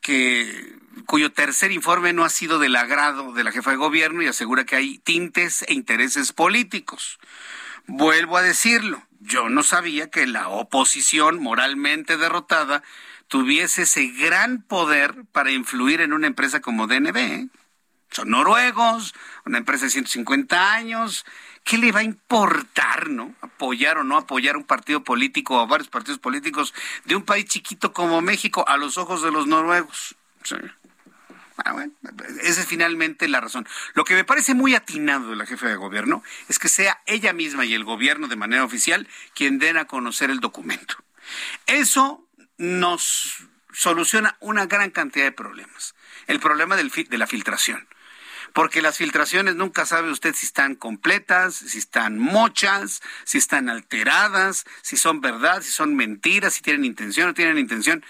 que, 0.00 0.76
cuyo 1.06 1.32
tercer 1.32 1.72
informe 1.72 2.12
no 2.12 2.24
ha 2.24 2.28
sido 2.28 2.58
del 2.58 2.76
agrado 2.76 3.32
de 3.32 3.44
la 3.44 3.52
jefa 3.52 3.70
de 3.70 3.76
gobierno 3.76 4.22
y 4.22 4.26
asegura 4.26 4.64
que 4.64 4.76
hay 4.76 4.98
tintes 4.98 5.62
e 5.68 5.74
intereses 5.74 6.32
políticos. 6.32 7.18
Vuelvo 7.86 8.36
a 8.36 8.42
decirlo, 8.42 9.02
yo 9.20 9.48
no 9.48 9.62
sabía 9.62 10.10
que 10.10 10.26
la 10.26 10.48
oposición 10.48 11.40
moralmente 11.42 12.16
derrotada 12.16 12.82
tuviese 13.28 13.82
ese 13.82 14.06
gran 14.06 14.62
poder 14.62 15.24
para 15.32 15.50
influir 15.50 16.00
en 16.00 16.12
una 16.12 16.26
empresa 16.26 16.60
como 16.60 16.86
DNB. 16.86 17.16
¿eh? 17.16 17.48
Son 18.10 18.30
noruegos, 18.30 19.14
una 19.44 19.58
empresa 19.58 19.86
de 19.86 19.90
150 19.90 20.72
años. 20.72 21.24
¿Qué 21.64 21.78
le 21.78 21.90
va 21.90 22.00
a 22.00 22.04
importar, 22.04 23.10
no? 23.10 23.34
Apoyar 23.40 23.98
o 23.98 24.04
no 24.04 24.16
apoyar 24.16 24.56
un 24.56 24.64
partido 24.64 25.02
político 25.02 25.60
o 25.60 25.66
varios 25.66 25.88
partidos 25.88 26.20
políticos 26.20 26.72
de 27.04 27.16
un 27.16 27.24
país 27.24 27.46
chiquito 27.46 27.92
como 27.92 28.20
México 28.20 28.64
a 28.68 28.76
los 28.76 28.98
ojos 28.98 29.22
de 29.22 29.32
los 29.32 29.48
noruegos. 29.48 30.14
Ah, 31.64 31.74
esa 32.42 32.60
es 32.60 32.66
finalmente 32.66 33.28
la 33.28 33.40
razón. 33.40 33.66
Lo 33.94 34.04
que 34.04 34.14
me 34.14 34.24
parece 34.24 34.54
muy 34.54 34.74
atinado 34.74 35.30
de 35.30 35.36
la 35.36 35.46
jefa 35.46 35.66
de 35.66 35.76
gobierno 35.76 36.22
es 36.48 36.58
que 36.58 36.68
sea 36.68 37.02
ella 37.06 37.32
misma 37.32 37.64
y 37.64 37.74
el 37.74 37.82
gobierno 37.82 38.28
de 38.28 38.36
manera 38.36 38.62
oficial 38.62 39.08
quien 39.34 39.58
den 39.58 39.76
a 39.76 39.86
conocer 39.86 40.30
el 40.30 40.40
documento. 40.40 40.96
Eso 41.66 42.25
nos 42.58 43.44
soluciona 43.72 44.36
una 44.40 44.66
gran 44.66 44.90
cantidad 44.90 45.24
de 45.24 45.32
problemas. 45.32 45.94
El 46.26 46.40
problema 46.40 46.76
del, 46.76 46.90
de 46.90 47.18
la 47.18 47.26
filtración. 47.26 47.86
Porque 48.52 48.80
las 48.80 48.96
filtraciones 48.96 49.54
nunca 49.54 49.84
sabe 49.84 50.10
usted 50.10 50.34
si 50.34 50.46
están 50.46 50.76
completas, 50.76 51.56
si 51.56 51.78
están 51.78 52.18
mochas, 52.18 53.02
si 53.24 53.36
están 53.38 53.68
alteradas, 53.68 54.64
si 54.80 54.96
son 54.96 55.20
verdad, 55.20 55.62
si 55.62 55.72
son 55.72 55.94
mentiras, 55.94 56.54
si 56.54 56.62
tienen 56.62 56.84
intención 56.84 57.28
o 57.28 57.34
tienen 57.34 57.58
intención. 57.58 58.02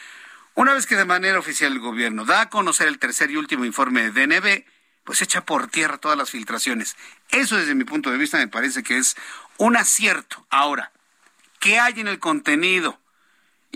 Una 0.55 0.73
vez 0.73 0.87
que 0.87 0.95
de 0.95 1.05
manera 1.05 1.39
oficial 1.39 1.73
el 1.73 1.81
gobierno 1.81 2.25
da 2.25 2.43
a 2.43 2.49
conocer 2.49 2.87
el 2.87 2.99
tercer 2.99 3.31
y 3.31 3.37
último 3.37 3.65
informe 3.65 4.09
de 4.09 4.27
DNB, 4.27 4.65
pues 5.05 5.21
echa 5.21 5.45
por 5.45 5.67
tierra 5.69 5.99
todas 5.99 6.17
las 6.17 6.31
filtraciones. 6.31 6.97
Eso 7.31 7.57
desde 7.57 7.75
mi 7.75 7.85
punto 7.85 8.11
de 8.11 8.19
vista 8.19 8.39
me 8.39 8.49
parece 8.49 8.83
que 8.83 8.99
es 8.99 9.17
un 9.57 9.77
acierto. 9.77 10.47
Ahora, 10.49 10.93
¿qué 11.61 11.79
hay 11.79 12.01
en 12.01 12.09
el 12.09 12.19
contenido? 12.19 13.01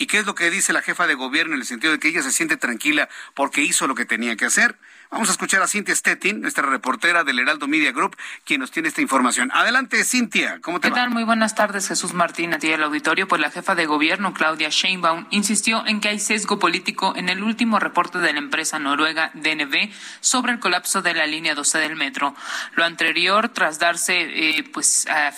¿Y 0.01 0.07
qué 0.07 0.17
es 0.17 0.25
lo 0.25 0.35
que 0.35 0.49
dice 0.51 0.73
la 0.73 0.81
jefa 0.81 1.07
de 1.07 1.13
gobierno 1.15 1.53
en 1.53 1.61
el 1.61 1.67
sentido 1.67 1.93
de 1.93 1.99
que 1.99 2.09
ella 2.09 2.23
se 2.23 2.33
siente 2.33 2.57
tranquila 2.57 3.11
porque 3.35 3.61
hizo 3.61 3.87
lo 3.87 3.95
que 3.95 4.07
tenía 4.07 4.35
que 4.35 4.47
hacer? 4.47 4.79
Vamos 5.11 5.29
a 5.29 5.33
escuchar 5.33 5.61
a 5.61 5.67
Cintia 5.67 5.95
Stettin, 5.95 6.41
nuestra 6.41 6.65
reportera 6.65 7.25
del 7.25 7.41
Heraldo 7.41 7.67
Media 7.67 7.91
Group, 7.91 8.17
quien 8.45 8.61
nos 8.61 8.71
tiene 8.71 8.89
esta 8.89 9.03
información. 9.03 9.51
Adelante, 9.53 10.05
Cintia, 10.05 10.61
¿cómo 10.63 10.79
te 10.79 10.89
¿Qué 10.89 10.95
tal? 10.95 11.11
Muy 11.11 11.25
buenas 11.25 11.57
tardes, 11.57 11.89
Jesús 11.89 12.15
Martín, 12.15 12.55
a 12.55 12.61
ti 12.61 12.69
del 12.69 12.83
auditorio. 12.85 13.27
Pues 13.27 13.41
la 13.43 13.51
jefa 13.51 13.75
de 13.75 13.87
gobierno, 13.87 14.33
Claudia 14.33 14.69
Sheinbaum, 14.71 15.27
insistió 15.31 15.85
en 15.85 16.01
que 16.01 16.11
hay 16.11 16.21
sesgo 16.21 16.61
político 16.61 17.13
en 17.17 17.29
el 17.29 17.43
último 17.43 17.81
reporte 17.81 18.19
de 18.21 18.33
la 18.33 18.39
empresa 18.39 18.79
noruega 18.79 19.33
DNV 19.35 19.91
sobre 20.21 20.53
el 20.53 20.61
colapso 20.61 21.03
de 21.03 21.13
la 21.13 21.27
línea 21.27 21.57
12 21.57 21.79
del 21.79 21.97
metro. 21.97 22.37
Lo 22.77 22.85
anterior 22.85 23.49
tras 23.49 23.81
darse 23.81 24.21
eh, 24.21 24.63
pues 24.73 25.09
a, 25.09 25.35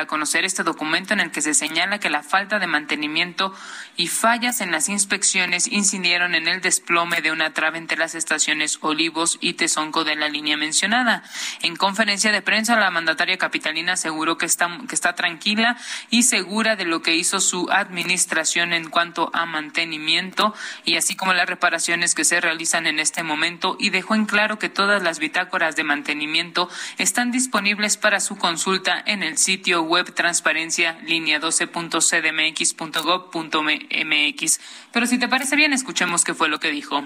a 0.00 0.06
conocer 0.06 0.44
este 0.44 0.64
documento 0.64 1.14
en 1.14 1.20
el 1.20 1.30
que 1.30 1.40
se 1.40 1.54
señala 1.54 1.98
que 1.98 2.10
la 2.10 2.22
falta 2.22 2.58
de 2.58 2.66
mantenimiento 2.66 3.54
y 3.96 4.08
fallas 4.08 4.60
en 4.60 4.70
las 4.70 4.88
inspecciones 4.88 5.70
incidieron 5.70 6.34
en 6.34 6.48
el 6.48 6.60
desplome 6.60 7.22
de 7.22 7.30
una 7.30 7.52
trave 7.52 7.78
entre 7.78 7.96
las 7.96 8.14
estaciones 8.14 8.78
Olivos 8.80 9.38
y 9.40 9.54
Tezonco 9.54 10.04
de 10.04 10.16
la 10.16 10.28
línea 10.28 10.56
mencionada. 10.56 11.22
En 11.62 11.76
conferencia 11.76 12.32
de 12.32 12.42
prensa, 12.42 12.76
la 12.76 12.90
mandataria 12.90 13.38
capitalina 13.38 13.92
aseguró 13.92 14.36
que 14.36 14.46
está, 14.46 14.68
que 14.88 14.94
está 14.94 15.14
tranquila 15.14 15.76
y 16.10 16.24
segura 16.24 16.76
de 16.76 16.84
lo 16.84 17.02
que 17.02 17.14
hizo 17.14 17.40
su 17.40 17.68
administración 17.70 18.72
en 18.72 18.90
cuanto 18.90 19.30
a 19.32 19.46
mantenimiento 19.46 20.54
y 20.84 20.96
así 20.96 21.16
como 21.16 21.32
las 21.32 21.48
reparaciones 21.48 22.14
que 22.14 22.24
se 22.24 22.40
realizan 22.40 22.86
en 22.86 22.98
este 22.98 23.22
momento 23.22 23.76
y 23.78 23.90
dejó 23.90 24.14
en 24.14 24.26
claro 24.26 24.58
que 24.58 24.68
todas 24.68 25.02
las 25.02 25.18
bitácoras 25.18 25.76
de 25.76 25.84
mantenimiento 25.84 26.68
están 26.98 27.30
disponibles 27.30 27.96
para 27.96 28.20
su 28.20 28.36
consulta 28.36 29.02
en 29.06 29.22
el 29.22 29.38
sitio 29.38 29.82
web 29.82 30.12
transparencia 30.14 30.98
línea 31.04 31.40
12.cdmx.gov.mx 31.40 33.83
MX. 33.90 34.60
Pero 34.92 35.06
si 35.06 35.18
te 35.18 35.28
parece 35.28 35.56
bien, 35.56 35.72
escuchemos 35.72 36.24
qué 36.24 36.34
fue 36.34 36.48
lo 36.48 36.60
que 36.60 36.70
dijo. 36.70 37.04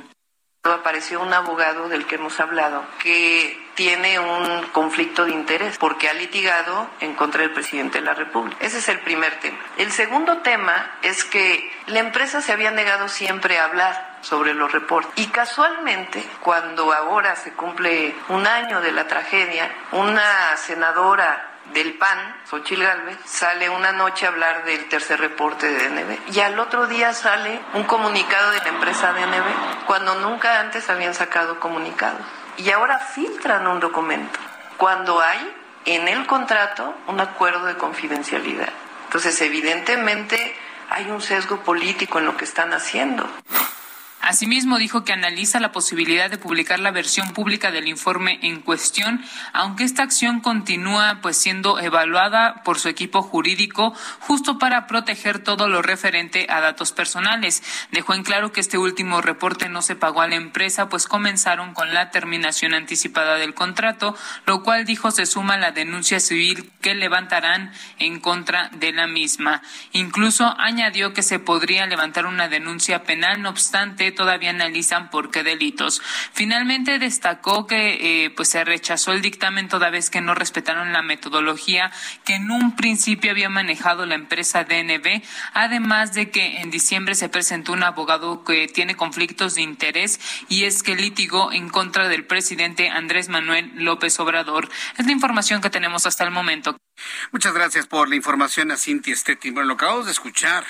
Apareció 0.64 1.22
un 1.22 1.33
abogado 1.33 1.89
del 1.89 2.07
que 2.07 2.16
hemos 2.16 2.41
hablado 2.41 2.85
que 2.99 3.59
tiene 3.74 4.18
un 4.18 4.66
conflicto 4.72 5.24
de 5.24 5.31
interés 5.31 5.79
porque 5.79 6.09
ha 6.09 6.12
litigado 6.14 6.91
en 7.01 7.14
contra 7.14 7.43
del 7.43 7.53
presidente 7.53 7.99
de 7.99 8.05
la 8.05 8.14
República. 8.14 8.57
Ese 8.61 8.79
es 8.79 8.89
el 8.89 8.99
primer 8.99 9.39
tema. 9.39 9.59
El 9.76 9.93
segundo 9.93 10.39
tema 10.39 10.99
es 11.03 11.22
que 11.22 11.70
la 11.87 12.01
empresa 12.01 12.41
se 12.41 12.53
había 12.53 12.72
negado 12.72 13.09
siempre 13.09 13.59
a 13.59 13.66
hablar 13.66 14.18
sobre 14.20 14.53
los 14.53 14.72
reportes. 14.72 15.12
Y 15.16 15.29
casualmente, 15.29 16.24
cuando 16.41 16.93
ahora 16.93 17.37
se 17.37 17.53
cumple 17.53 18.14
un 18.29 18.47
año 18.47 18.81
de 18.81 18.91
la 18.91 19.07
tragedia, 19.07 19.72
una 19.93 20.57
senadora 20.57 21.47
del 21.73 21.95
PAN, 21.95 22.37
Xochil 22.49 22.83
Gálvez, 22.83 23.19
sale 23.25 23.69
una 23.69 23.93
noche 23.93 24.27
a 24.27 24.31
hablar 24.31 24.64
del 24.64 24.89
tercer 24.89 25.21
reporte 25.21 25.71
de 25.71 25.89
DNB. 25.89 26.35
Y 26.35 26.41
al 26.41 26.59
otro 26.59 26.87
día 26.87 27.12
sale 27.12 27.61
un 27.75 27.85
comunicado 27.85 28.51
de 28.53 28.59
la 28.59 28.69
empresa 28.69 29.12
DNB, 29.12 29.87
cuando 29.87 30.14
nunca 30.16 30.61
antes 30.61 30.89
habían 30.91 31.14
sacado 31.14 31.61
comunicados. 31.61 32.21
Y 32.57 32.71
ahora 32.71 32.99
filtran 32.99 33.66
un 33.66 33.81
documento, 33.81 34.39
cuando 34.77 35.21
hay 35.21 35.55
en 35.85 36.09
el 36.09 36.27
contrato 36.27 36.95
un 37.07 37.21
acuerdo 37.21 37.66
de 37.66 37.77
confidencialidad. 37.77 38.69
Entonces, 39.05 39.41
evidentemente, 39.41 40.57
hay 40.91 41.11
un 41.11 41.21
sesgo 41.21 41.62
político 41.62 42.19
en 42.19 42.27
lo 42.27 42.37
que 42.37 42.45
están 42.45 42.73
haciendo. 42.73 43.29
Asimismo, 44.21 44.79
dijo 44.79 45.05
que 45.05 45.12
analiza 45.12 45.61
la 45.61 45.73
posibilidad 45.73 46.29
de 46.29 46.39
publicar 46.39 46.81
la 46.81 46.91
versión 46.91 47.33
pública 47.33 47.71
del 47.71 47.87
informe 47.87 48.39
en 48.43 48.61
cuestión, 48.61 49.25
aunque 49.53 49.85
esta 49.85 50.03
acción 50.03 50.41
continúa 50.41 51.21
pues 51.23 51.37
siendo 51.37 51.79
evaluada 51.79 52.62
por 52.64 52.79
su 52.79 52.89
equipo 52.89 53.23
jurídico 53.23 53.95
justo 54.21 54.59
para 54.59 54.87
proteger 54.87 55.39
todo 55.39 55.69
lo 55.69 55.83
referente 55.83 56.47
a 56.51 56.61
datos 56.61 56.93
personales. 56.93 57.62
Dejó 57.93 58.14
en 58.14 58.25
claro 58.25 58.53
que 58.53 58.61
este 58.61 58.77
último 58.77 59.21
reporte 59.21 59.69
no 59.69 59.83
se 59.83 59.95
pagó 59.97 60.21
a 60.21 60.29
la 60.29 60.35
empresa, 60.35 60.89
pues 60.89 61.07
comenzaron 61.07 61.73
con 61.73 61.95
la 61.95 62.11
terminación 62.11 62.75
anticipada 62.75 63.37
del 63.37 63.55
contrato, 63.55 64.16
lo 64.47 64.62
cual 64.62 64.85
dijo 64.85 65.11
se 65.11 65.27
suma 65.27 65.55
a 65.55 65.59
la 65.59 65.71
denuncia 65.71 66.21
civil 66.21 66.71
que 66.81 66.95
levantarán 66.95 67.73
en 67.99 68.21
contra 68.21 68.69
de 68.71 68.93
la 68.93 69.07
misma. 69.07 69.62
Incluso 69.93 70.55
añadió 70.59 71.12
que 71.14 71.23
se 71.23 71.39
podría 71.39 71.87
levantar 71.87 72.27
una 72.27 72.49
denuncia 72.49 73.05
penal, 73.05 73.43
no 73.43 73.51
obstante, 73.51 74.07
todavía 74.12 74.50
analizan 74.50 75.11
por 75.11 75.30
qué 75.30 75.42
delitos. 75.42 76.02
Finalmente 76.32 76.98
destacó 76.98 77.66
que 77.66 78.24
eh, 78.24 78.30
pues 78.30 78.50
se 78.50 78.64
rechazó 78.64 79.12
el 79.12 79.22
dictamen 79.22 79.68
toda 79.68 79.90
vez 79.90 80.11
que 80.11 80.20
no 80.20 80.34
respetaron 80.34 80.92
la 80.92 81.02
metodología 81.02 81.90
que 82.24 82.34
en 82.34 82.50
un 82.50 82.76
principio 82.76 83.30
había 83.30 83.48
manejado 83.48 84.06
la 84.06 84.14
empresa 84.14 84.64
DNB, 84.64 85.22
además 85.54 86.14
de 86.14 86.30
que 86.30 86.61
en 86.61 86.70
diciembre 86.70 87.14
se 87.14 87.28
presentó 87.28 87.72
un 87.72 87.82
abogado 87.82 88.44
que 88.44 88.68
tiene 88.68 88.96
conflictos 88.96 89.54
de 89.54 89.62
interés 89.62 90.20
y 90.48 90.64
es 90.64 90.82
que 90.82 90.94
litigó 90.94 91.52
en 91.52 91.68
contra 91.68 92.09
del 92.09 92.24
presidente 92.24 92.88
Andrés 92.88 93.28
Manuel 93.28 93.72
López 93.76 94.18
Obrador. 94.20 94.68
Es 94.96 95.06
la 95.06 95.12
información 95.12 95.61
que 95.61 95.70
tenemos 95.70 96.06
hasta 96.06 96.24
el 96.24 96.30
momento. 96.30 96.76
Muchas 97.32 97.54
gracias 97.54 97.86
por 97.86 98.09
la 98.09 98.16
información 98.16 98.70
a 98.70 98.76
Cintia 98.76 99.16
Stettin. 99.16 99.54
Bueno, 99.54 99.68
lo 99.68 99.74
acabamos 99.74 100.06
de 100.06 100.12
escuchar 100.12 100.64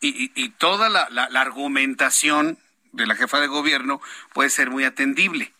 y, 0.00 0.48
toda 0.50 0.88
la, 0.88 1.40
argumentación 1.40 2.58
de 2.92 3.06
la 3.06 3.14
jefa 3.16 3.40
de 3.40 3.46
gobierno 3.46 4.00
puede 4.32 4.50
ser 4.50 4.70
muy 4.70 4.84
atendible. 4.84 5.52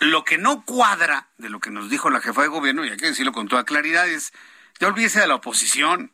Lo 0.00 0.24
que 0.24 0.38
no 0.38 0.64
cuadra 0.64 1.28
de 1.38 1.50
lo 1.50 1.60
que 1.60 1.70
nos 1.70 1.90
dijo 1.90 2.10
la 2.10 2.20
jefa 2.20 2.42
de 2.42 2.48
gobierno, 2.48 2.84
y 2.84 2.90
hay 2.90 2.96
que 2.96 3.06
decirlo 3.06 3.32
con 3.32 3.48
toda 3.48 3.64
claridad, 3.64 4.08
es, 4.08 4.32
ya 4.80 4.88
olvídese 4.88 5.20
de 5.20 5.28
la 5.28 5.36
oposición, 5.36 6.10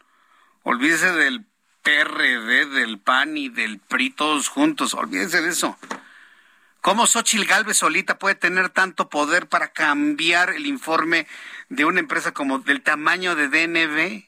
olvídese 0.62 1.12
del 1.12 1.46
PRD, 1.82 2.66
del 2.66 2.98
PAN 2.98 3.36
y 3.36 3.48
del 3.48 3.78
PRI 3.78 4.10
todos 4.10 4.48
juntos, 4.48 4.94
olvídese 4.94 5.40
de 5.40 5.50
eso. 5.50 5.78
¿Cómo 6.80 7.06
Xochitl 7.06 7.44
Galvez 7.44 7.78
solita 7.78 8.18
puede 8.18 8.34
tener 8.34 8.70
tanto 8.70 9.08
poder 9.08 9.48
para 9.48 9.72
cambiar 9.72 10.50
el 10.50 10.66
informe 10.66 11.26
de 11.68 11.84
una 11.84 12.00
empresa 12.00 12.32
como 12.32 12.58
del 12.60 12.82
tamaño 12.82 13.34
de 13.34 13.48
DNB? 13.48 14.24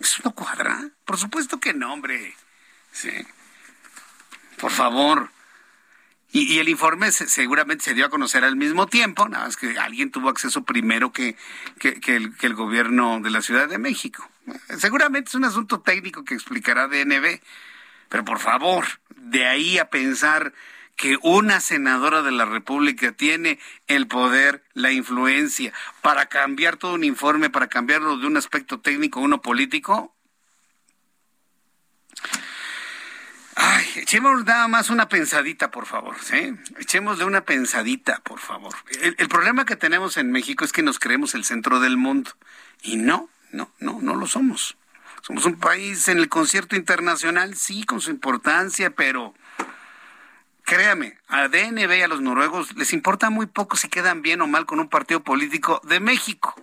¿Eso 0.00 0.22
no 0.24 0.32
cuadra? 0.32 0.88
Por 1.04 1.18
supuesto 1.18 1.60
que 1.60 1.74
no, 1.74 1.92
hombre. 1.92 2.34
Sí. 2.90 3.10
Por 4.62 4.70
favor. 4.70 5.28
Y, 6.30 6.60
el 6.60 6.68
informe 6.68 7.10
seguramente 7.10 7.82
se 7.82 7.94
dio 7.94 8.06
a 8.06 8.10
conocer 8.10 8.44
al 8.44 8.54
mismo 8.54 8.86
tiempo, 8.86 9.28
nada 9.28 9.46
más 9.46 9.56
que 9.56 9.76
alguien 9.76 10.12
tuvo 10.12 10.28
acceso 10.28 10.62
primero 10.62 11.10
que, 11.12 11.36
el, 11.80 12.00
que 12.36 12.46
el 12.46 12.54
gobierno 12.54 13.18
de 13.20 13.30
la 13.30 13.42
Ciudad 13.42 13.68
de 13.68 13.78
México. 13.78 14.30
Seguramente 14.78 15.30
es 15.30 15.34
un 15.34 15.44
asunto 15.44 15.80
técnico 15.80 16.24
que 16.24 16.34
explicará 16.34 16.86
DNB, 16.86 17.40
pero 18.08 18.24
por 18.24 18.38
favor, 18.38 18.86
de 19.16 19.46
ahí 19.46 19.78
a 19.78 19.90
pensar 19.90 20.54
que 20.94 21.18
una 21.22 21.58
senadora 21.58 22.22
de 22.22 22.30
la 22.30 22.44
República 22.44 23.10
tiene 23.10 23.58
el 23.88 24.06
poder, 24.06 24.62
la 24.74 24.92
influencia 24.92 25.72
para 26.02 26.26
cambiar 26.26 26.76
todo 26.76 26.94
un 26.94 27.02
informe, 27.02 27.50
para 27.50 27.66
cambiarlo 27.66 28.16
de 28.16 28.28
un 28.28 28.36
aspecto 28.36 28.78
técnico 28.78 29.18
a 29.18 29.24
uno 29.24 29.42
político. 29.42 30.14
Ay, 33.82 34.02
echemos 34.02 34.44
nada 34.44 34.68
más 34.68 34.90
una 34.90 35.08
pensadita, 35.08 35.72
por 35.72 35.86
favor, 35.86 36.16
¿sí? 36.22 36.54
Echémosle 36.78 37.24
una 37.24 37.40
pensadita, 37.40 38.20
por 38.22 38.38
favor. 38.38 38.72
El, 39.00 39.16
el, 39.18 39.28
problema 39.28 39.64
que 39.64 39.74
tenemos 39.74 40.16
en 40.16 40.30
México 40.30 40.64
es 40.64 40.72
que 40.72 40.82
nos 40.82 41.00
creemos 41.00 41.34
el 41.34 41.44
centro 41.44 41.80
del 41.80 41.96
mundo. 41.96 42.30
Y 42.82 42.96
no, 42.96 43.28
no, 43.50 43.72
no, 43.80 44.00
no 44.00 44.14
lo 44.14 44.26
somos. 44.28 44.76
Somos 45.22 45.46
un 45.46 45.58
país 45.58 46.06
en 46.06 46.18
el 46.18 46.28
concierto 46.28 46.76
internacional, 46.76 47.56
sí, 47.56 47.82
con 47.82 48.00
su 48.00 48.10
importancia, 48.10 48.90
pero 48.90 49.34
créame, 50.62 51.18
a 51.26 51.48
DNB 51.48 51.92
y 51.92 52.02
a 52.02 52.08
los 52.08 52.20
noruegos 52.20 52.76
les 52.76 52.92
importa 52.92 53.30
muy 53.30 53.46
poco 53.46 53.76
si 53.76 53.88
quedan 53.88 54.22
bien 54.22 54.42
o 54.42 54.46
mal 54.46 54.64
con 54.64 54.78
un 54.78 54.88
partido 54.88 55.24
político 55.24 55.80
de 55.84 55.98
México. 55.98 56.54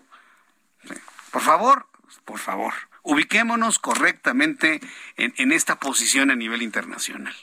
Por 1.32 1.42
favor, 1.42 1.86
por 2.24 2.40
favor, 2.40 2.74
ubiquémonos 3.04 3.80
correctamente 3.80 4.80
en, 5.18 5.34
en 5.38 5.52
esta 5.52 5.80
posición 5.80 6.32
a 6.32 6.36
nivel 6.36 6.62
internacional. 6.62 7.36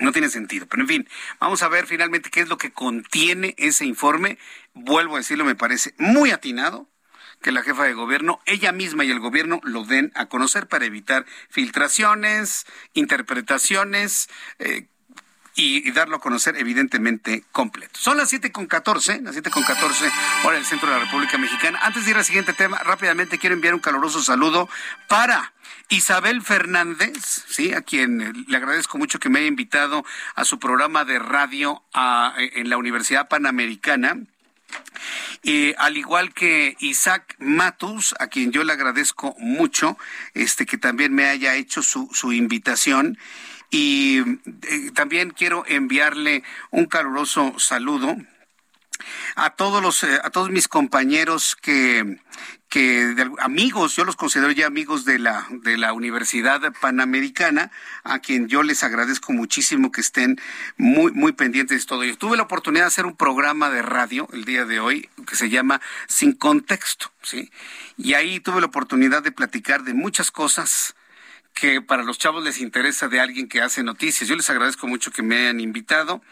No 0.00 0.12
tiene 0.12 0.28
sentido. 0.28 0.66
Pero 0.66 0.82
en 0.82 0.88
fin, 0.88 1.08
vamos 1.38 1.62
a 1.62 1.68
ver 1.68 1.86
finalmente 1.86 2.30
qué 2.30 2.40
es 2.40 2.48
lo 2.48 2.58
que 2.58 2.72
contiene 2.72 3.54
ese 3.58 3.84
informe. 3.84 4.38
Vuelvo 4.74 5.14
a 5.14 5.18
decirlo, 5.18 5.44
me 5.44 5.54
parece 5.54 5.94
muy 5.98 6.30
atinado 6.30 6.88
que 7.42 7.52
la 7.52 7.62
jefa 7.62 7.84
de 7.84 7.92
gobierno, 7.92 8.40
ella 8.46 8.72
misma 8.72 9.04
y 9.04 9.10
el 9.10 9.20
gobierno 9.20 9.60
lo 9.62 9.84
den 9.84 10.10
a 10.14 10.26
conocer 10.26 10.66
para 10.66 10.86
evitar 10.86 11.26
filtraciones, 11.50 12.66
interpretaciones, 12.94 14.28
eh, 14.58 14.88
y, 15.56 15.90
darlo 15.90 16.16
a 16.16 16.20
conocer 16.20 16.56
evidentemente 16.56 17.42
completo. 17.50 17.98
Son 17.98 18.18
las 18.18 18.28
siete 18.28 18.52
con 18.52 18.66
catorce, 18.66 19.20
las 19.22 19.32
siete 19.32 19.50
con 19.50 19.62
catorce, 19.62 20.10
hora 20.44 20.56
del 20.56 20.66
centro 20.66 20.88
de 20.88 20.98
la 20.98 21.04
República 21.04 21.38
Mexicana. 21.38 21.80
Antes 21.82 22.04
de 22.04 22.10
ir 22.10 22.16
al 22.16 22.24
siguiente 22.24 22.52
tema, 22.52 22.78
rápidamente 22.78 23.38
quiero 23.38 23.54
enviar 23.54 23.74
un 23.74 23.80
caluroso 23.80 24.22
saludo 24.22 24.68
para 25.08 25.54
Isabel 25.88 26.42
Fernández, 26.42 27.44
sí, 27.48 27.72
a 27.72 27.80
quien 27.80 28.44
le 28.46 28.56
agradezco 28.56 28.98
mucho 28.98 29.18
que 29.18 29.30
me 29.30 29.38
haya 29.38 29.48
invitado 29.48 30.04
a 30.34 30.44
su 30.44 30.58
programa 30.58 31.04
de 31.04 31.18
radio 31.18 31.82
en 32.36 32.68
la 32.68 32.76
Universidad 32.76 33.28
Panamericana. 33.28 34.18
Y 35.42 35.74
al 35.78 35.96
igual 35.96 36.34
que 36.34 36.76
Isaac 36.80 37.36
Matus, 37.38 38.14
a 38.18 38.26
quien 38.26 38.50
yo 38.50 38.64
le 38.64 38.72
agradezco 38.72 39.36
mucho, 39.38 39.96
este 40.34 40.66
que 40.66 40.76
también 40.76 41.14
me 41.14 41.28
haya 41.28 41.54
hecho 41.54 41.82
su, 41.82 42.10
su 42.12 42.32
invitación. 42.32 43.16
Y 43.70 44.20
eh, 44.20 44.90
también 44.94 45.30
quiero 45.30 45.64
enviarle 45.66 46.42
un 46.70 46.86
caluroso 46.86 47.58
saludo 47.58 48.16
a 49.34 49.50
todos 49.50 49.82
los 49.82 50.02
eh, 50.02 50.18
a 50.22 50.30
todos 50.30 50.50
mis 50.50 50.68
compañeros 50.68 51.56
que 51.56 52.18
que 52.68 53.14
amigos, 53.38 53.94
yo 53.94 54.04
los 54.04 54.16
considero 54.16 54.50
ya 54.50 54.66
amigos 54.66 55.04
de 55.04 55.18
la 55.18 55.46
de 55.50 55.76
la 55.76 55.92
Universidad 55.92 56.60
Panamericana, 56.80 57.70
a 58.02 58.18
quien 58.18 58.48
yo 58.48 58.62
les 58.62 58.82
agradezco 58.82 59.32
muchísimo 59.32 59.92
que 59.92 60.00
estén 60.00 60.40
muy 60.76 61.12
muy 61.12 61.32
pendientes 61.32 61.80
de 61.80 61.86
todo 61.86 62.02
ello. 62.02 62.18
Tuve 62.18 62.36
la 62.36 62.42
oportunidad 62.42 62.84
de 62.84 62.88
hacer 62.88 63.06
un 63.06 63.16
programa 63.16 63.70
de 63.70 63.82
radio 63.82 64.28
el 64.32 64.44
día 64.44 64.64
de 64.64 64.80
hoy 64.80 65.08
que 65.26 65.36
se 65.36 65.48
llama 65.48 65.80
Sin 66.08 66.32
contexto, 66.32 67.12
¿sí? 67.22 67.50
Y 67.96 68.14
ahí 68.14 68.40
tuve 68.40 68.60
la 68.60 68.66
oportunidad 68.66 69.22
de 69.22 69.32
platicar 69.32 69.84
de 69.84 69.94
muchas 69.94 70.30
cosas 70.30 70.94
que 71.56 71.80
para 71.80 72.04
los 72.04 72.18
chavos 72.18 72.44
les 72.44 72.60
interesa 72.60 73.08
de 73.08 73.18
alguien 73.18 73.48
que 73.48 73.62
hace 73.62 73.82
noticias. 73.82 74.28
Yo 74.28 74.36
les 74.36 74.48
agradezco 74.50 74.86
mucho 74.86 75.10
que 75.10 75.22
me 75.22 75.36
hayan 75.36 75.58
invitado. 75.58 76.22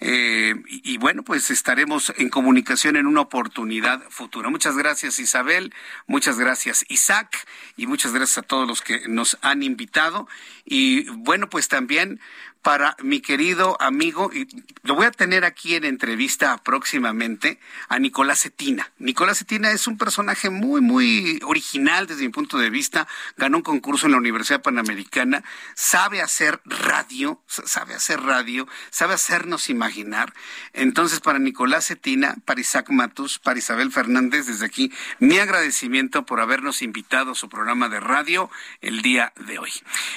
Eh, 0.00 0.54
y, 0.68 0.96
bueno, 0.98 1.24
pues 1.24 1.50
estaremos 1.50 2.12
en 2.18 2.28
comunicación 2.28 2.94
en 2.94 3.06
una 3.06 3.22
oportunidad 3.22 4.00
futura. 4.10 4.48
Muchas 4.48 4.76
gracias 4.76 5.18
Isabel, 5.18 5.74
muchas 6.06 6.38
gracias 6.38 6.84
Isaac 6.88 7.48
y 7.76 7.88
muchas 7.88 8.12
gracias 8.12 8.38
a 8.38 8.42
todos 8.42 8.68
los 8.68 8.80
que 8.80 9.08
nos 9.08 9.38
han 9.40 9.64
invitado. 9.64 10.28
Y 10.64 11.08
bueno, 11.10 11.48
pues 11.48 11.66
también 11.66 12.20
para 12.68 12.98
mi 13.02 13.22
querido 13.22 13.80
amigo, 13.80 14.30
y 14.30 14.46
lo 14.82 14.94
voy 14.94 15.06
a 15.06 15.10
tener 15.10 15.46
aquí 15.46 15.74
en 15.74 15.86
entrevista 15.86 16.58
próximamente, 16.58 17.58
a 17.88 17.98
Nicolás 17.98 18.42
Cetina. 18.42 18.92
Nicolás 18.98 19.38
Cetina 19.38 19.70
es 19.70 19.86
un 19.86 19.96
personaje 19.96 20.50
muy, 20.50 20.82
muy 20.82 21.40
original 21.46 22.06
desde 22.06 22.24
mi 22.24 22.28
punto 22.28 22.58
de 22.58 22.68
vista. 22.68 23.08
Ganó 23.38 23.56
un 23.56 23.62
concurso 23.62 24.04
en 24.04 24.12
la 24.12 24.18
Universidad 24.18 24.60
Panamericana, 24.60 25.44
sabe 25.74 26.20
hacer 26.20 26.60
radio, 26.66 27.40
sabe 27.46 27.94
hacer 27.94 28.20
radio, 28.20 28.68
sabe 28.90 29.14
hacernos 29.14 29.70
imaginar. 29.70 30.34
Entonces, 30.74 31.20
para 31.20 31.38
Nicolás 31.38 31.86
Cetina, 31.86 32.36
para 32.44 32.60
Isaac 32.60 32.90
Matus, 32.90 33.38
para 33.38 33.58
Isabel 33.58 33.90
Fernández, 33.90 34.44
desde 34.44 34.66
aquí, 34.66 34.92
mi 35.20 35.38
agradecimiento 35.38 36.26
por 36.26 36.38
habernos 36.38 36.82
invitado 36.82 37.30
a 37.30 37.34
su 37.34 37.48
programa 37.48 37.88
de 37.88 38.00
radio 38.00 38.50
el 38.82 39.00
día 39.00 39.32
de 39.46 39.58
hoy. 39.58 39.72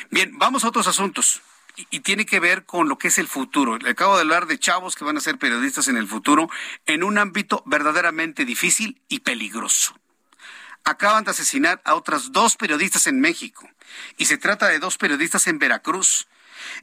Bien, 0.10 0.38
vamos 0.38 0.66
a 0.66 0.68
otros 0.68 0.88
asuntos 0.88 1.41
y, 1.76 1.99
tiene 2.01 2.26
que 2.26 2.39
ver 2.39 2.65
con 2.65 2.89
lo 2.89 2.97
que 2.97 3.07
es 3.09 3.17
el 3.17 3.28
futuro. 3.28 3.78
Le 3.78 3.91
acabo 3.91 4.15
de 4.15 4.22
hablar 4.22 4.47
de 4.47 4.59
chavos 4.59 4.95
que 4.95 5.03
van 5.03 5.17
a 5.17 5.22
ser 5.22 5.38
periodistas 5.38 5.88
en 5.88 5.97
el 5.97 6.07
futuro 6.07 6.49
en 6.86 7.03
un 7.03 7.17
ámbito 7.17 7.63
verdaderamente 7.65 8.45
difícil 8.45 9.01
y 9.07 9.19
peligroso. 9.19 9.95
Acaban 10.84 11.24
de 11.24 11.32
asesinar 11.32 11.82
a 11.86 11.95
otras 11.95 12.32
dos 12.32 12.57
periodistas 12.57 13.07
en 13.07 13.19
México 13.19 13.69
y 14.17 14.26
se 14.26 14.38
trata 14.38 14.67
de 14.67 14.80
dos 14.80 14.97
periodistas 14.97 15.47
en 15.47 15.59
Veracruz. 15.59 16.28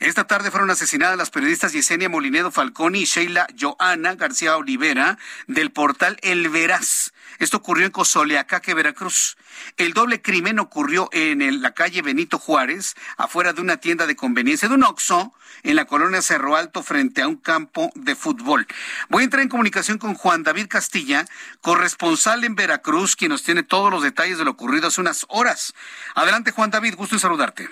Esta 0.00 0.24
tarde 0.24 0.50
fueron 0.50 0.70
asesinadas 0.70 1.16
las 1.16 1.30
periodistas 1.30 1.72
Yesenia 1.72 2.08
Molinedo 2.08 2.50
Falconi 2.50 3.00
y 3.00 3.04
Sheila 3.04 3.46
Joana 3.58 4.14
García 4.14 4.56
Olivera 4.56 5.18
del 5.46 5.70
portal 5.70 6.18
El 6.22 6.48
Veraz. 6.48 7.12
Esto 7.38 7.58
ocurrió 7.58 7.86
en 7.86 7.92
Cozoleacaque, 7.92 8.74
Veracruz. 8.74 9.36
El 9.76 9.92
doble 9.92 10.20
crimen 10.20 10.58
ocurrió 10.58 11.08
en 11.12 11.62
la 11.62 11.72
calle 11.72 12.02
Benito 12.02 12.38
Juárez, 12.38 12.94
afuera 13.16 13.52
de 13.52 13.60
una 13.60 13.76
tienda 13.76 14.06
de 14.06 14.16
conveniencia 14.16 14.68
de 14.68 14.74
un 14.74 14.82
Oxxo, 14.82 15.32
en 15.62 15.76
la 15.76 15.84
colonia 15.84 16.22
Cerro 16.22 16.56
Alto, 16.56 16.82
frente 16.82 17.22
a 17.22 17.28
un 17.28 17.36
campo 17.36 17.90
de 17.94 18.16
fútbol. 18.16 18.66
Voy 19.08 19.22
a 19.22 19.24
entrar 19.24 19.42
en 19.42 19.48
comunicación 19.48 19.98
con 19.98 20.14
Juan 20.14 20.42
David 20.42 20.66
Castilla, 20.68 21.26
corresponsal 21.60 22.44
en 22.44 22.54
Veracruz, 22.54 23.14
quien 23.16 23.30
nos 23.30 23.42
tiene 23.42 23.62
todos 23.62 23.90
los 23.90 24.02
detalles 24.02 24.38
de 24.38 24.44
lo 24.44 24.52
ocurrido 24.52 24.88
hace 24.88 25.00
unas 25.00 25.24
horas. 25.28 25.74
Adelante, 26.14 26.50
Juan 26.50 26.70
David, 26.70 26.96
gusto 26.96 27.14
en 27.16 27.20
saludarte. 27.20 27.68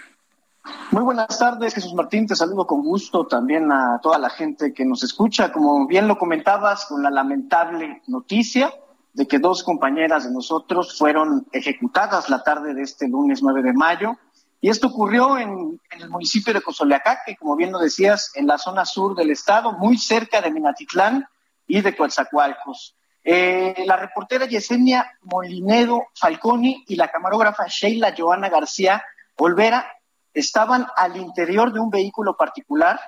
Muy 0.90 1.02
buenas 1.02 1.38
tardes, 1.38 1.74
Jesús 1.74 1.94
Martín. 1.94 2.26
Te 2.26 2.34
saludo 2.34 2.66
con 2.66 2.82
gusto 2.82 3.26
también 3.26 3.70
a 3.70 4.00
toda 4.02 4.18
la 4.18 4.30
gente 4.30 4.72
que 4.72 4.84
nos 4.84 5.02
escucha. 5.02 5.52
Como 5.52 5.86
bien 5.86 6.08
lo 6.08 6.18
comentabas, 6.18 6.86
con 6.86 7.02
la 7.02 7.10
lamentable 7.10 8.02
noticia 8.06 8.72
de 9.12 9.26
que 9.26 9.38
dos 9.38 9.62
compañeras 9.62 10.24
de 10.24 10.32
nosotros 10.32 10.98
fueron 10.98 11.46
ejecutadas 11.52 12.28
la 12.28 12.42
tarde 12.42 12.74
de 12.74 12.82
este 12.82 13.08
lunes 13.08 13.42
9 13.42 13.62
de 13.62 13.72
mayo 13.72 14.16
Y 14.60 14.68
esto 14.68 14.88
ocurrió 14.88 15.38
en, 15.38 15.80
el 15.90 16.10
municipio 16.10 16.52
de 16.52 16.60
Cozoleacaque, 16.60 17.36
como 17.36 17.56
bien 17.56 17.72
lo 17.72 17.78
decías, 17.78 18.32
en 18.34 18.46
la 18.46 18.58
zona 18.58 18.84
sur 18.84 19.14
del 19.14 19.30
estado, 19.30 19.72
muy 19.72 19.96
cerca 19.98 20.40
de 20.40 20.50
Minatitlán 20.50 21.26
y 21.66 21.80
de 21.80 21.96
Coatzacoalcos. 21.96 22.96
Eh, 23.22 23.84
la 23.86 23.96
reportera 23.96 24.46
Yesenia 24.46 25.18
Molinedo 25.22 26.06
Falconi 26.14 26.84
y 26.86 26.96
la 26.96 27.08
camarógrafa 27.08 27.66
Sheila 27.66 28.14
Joana 28.16 28.48
García 28.48 29.02
Olvera 29.36 29.95
estaban 30.36 30.86
al 30.96 31.16
interior 31.16 31.72
de 31.72 31.80
un 31.80 31.90
vehículo 31.90 32.36
particular 32.36 33.00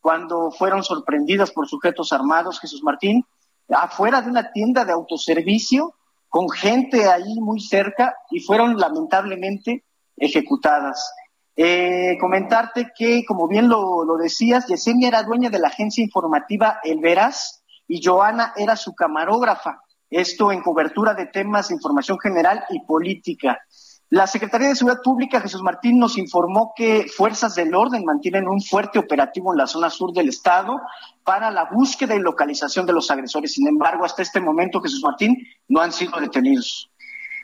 cuando 0.00 0.50
fueron 0.50 0.84
sorprendidas 0.84 1.50
por 1.50 1.66
sujetos 1.66 2.12
armados, 2.12 2.60
Jesús 2.60 2.82
Martín, 2.82 3.24
afuera 3.70 4.20
de 4.20 4.28
una 4.28 4.52
tienda 4.52 4.84
de 4.84 4.92
autoservicio 4.92 5.94
con 6.28 6.50
gente 6.50 7.08
ahí 7.08 7.40
muy 7.40 7.60
cerca 7.60 8.14
y 8.30 8.40
fueron 8.40 8.76
lamentablemente 8.76 9.84
ejecutadas. 10.16 11.14
Eh, 11.56 12.18
comentarte 12.20 12.90
que, 12.94 13.24
como 13.24 13.48
bien 13.48 13.68
lo, 13.68 14.04
decías, 14.20 14.66
Yesenia 14.66 15.08
era 15.08 15.22
dueña 15.22 15.48
de 15.48 15.60
la 15.60 15.68
agencia 15.68 16.04
informativa 16.04 16.80
El 16.82 16.98
Veraz 16.98 17.62
y 17.88 18.04
Joana 18.04 18.52
era 18.56 18.76
su 18.76 18.94
camarógrafa. 18.94 19.80
Esto 20.10 20.52
en 20.52 20.60
cobertura 20.60 21.14
de 21.14 21.26
temas 21.26 21.68
de 21.68 21.74
información 21.74 22.18
general 22.18 22.64
y 22.68 22.80
política. 22.80 23.58
La 24.14 24.28
Secretaría 24.28 24.68
de 24.68 24.76
Seguridad 24.76 25.02
Pública, 25.02 25.40
Jesús 25.40 25.60
Martín, 25.60 25.98
nos 25.98 26.16
informó 26.16 26.72
que 26.76 27.06
fuerzas 27.08 27.56
del 27.56 27.74
orden 27.74 28.04
mantienen 28.04 28.46
un 28.46 28.62
fuerte 28.62 29.00
operativo 29.00 29.52
en 29.52 29.58
la 29.58 29.66
zona 29.66 29.90
sur 29.90 30.12
del 30.12 30.28
estado 30.28 30.80
para 31.24 31.50
la 31.50 31.64
búsqueda 31.64 32.14
y 32.14 32.20
localización 32.20 32.86
de 32.86 32.92
los 32.92 33.10
agresores. 33.10 33.54
Sin 33.54 33.66
embargo, 33.66 34.04
hasta 34.04 34.22
este 34.22 34.40
momento, 34.40 34.80
Jesús 34.80 35.02
Martín, 35.02 35.36
no 35.66 35.80
han 35.80 35.90
sido 35.90 36.20
detenidos. 36.20 36.92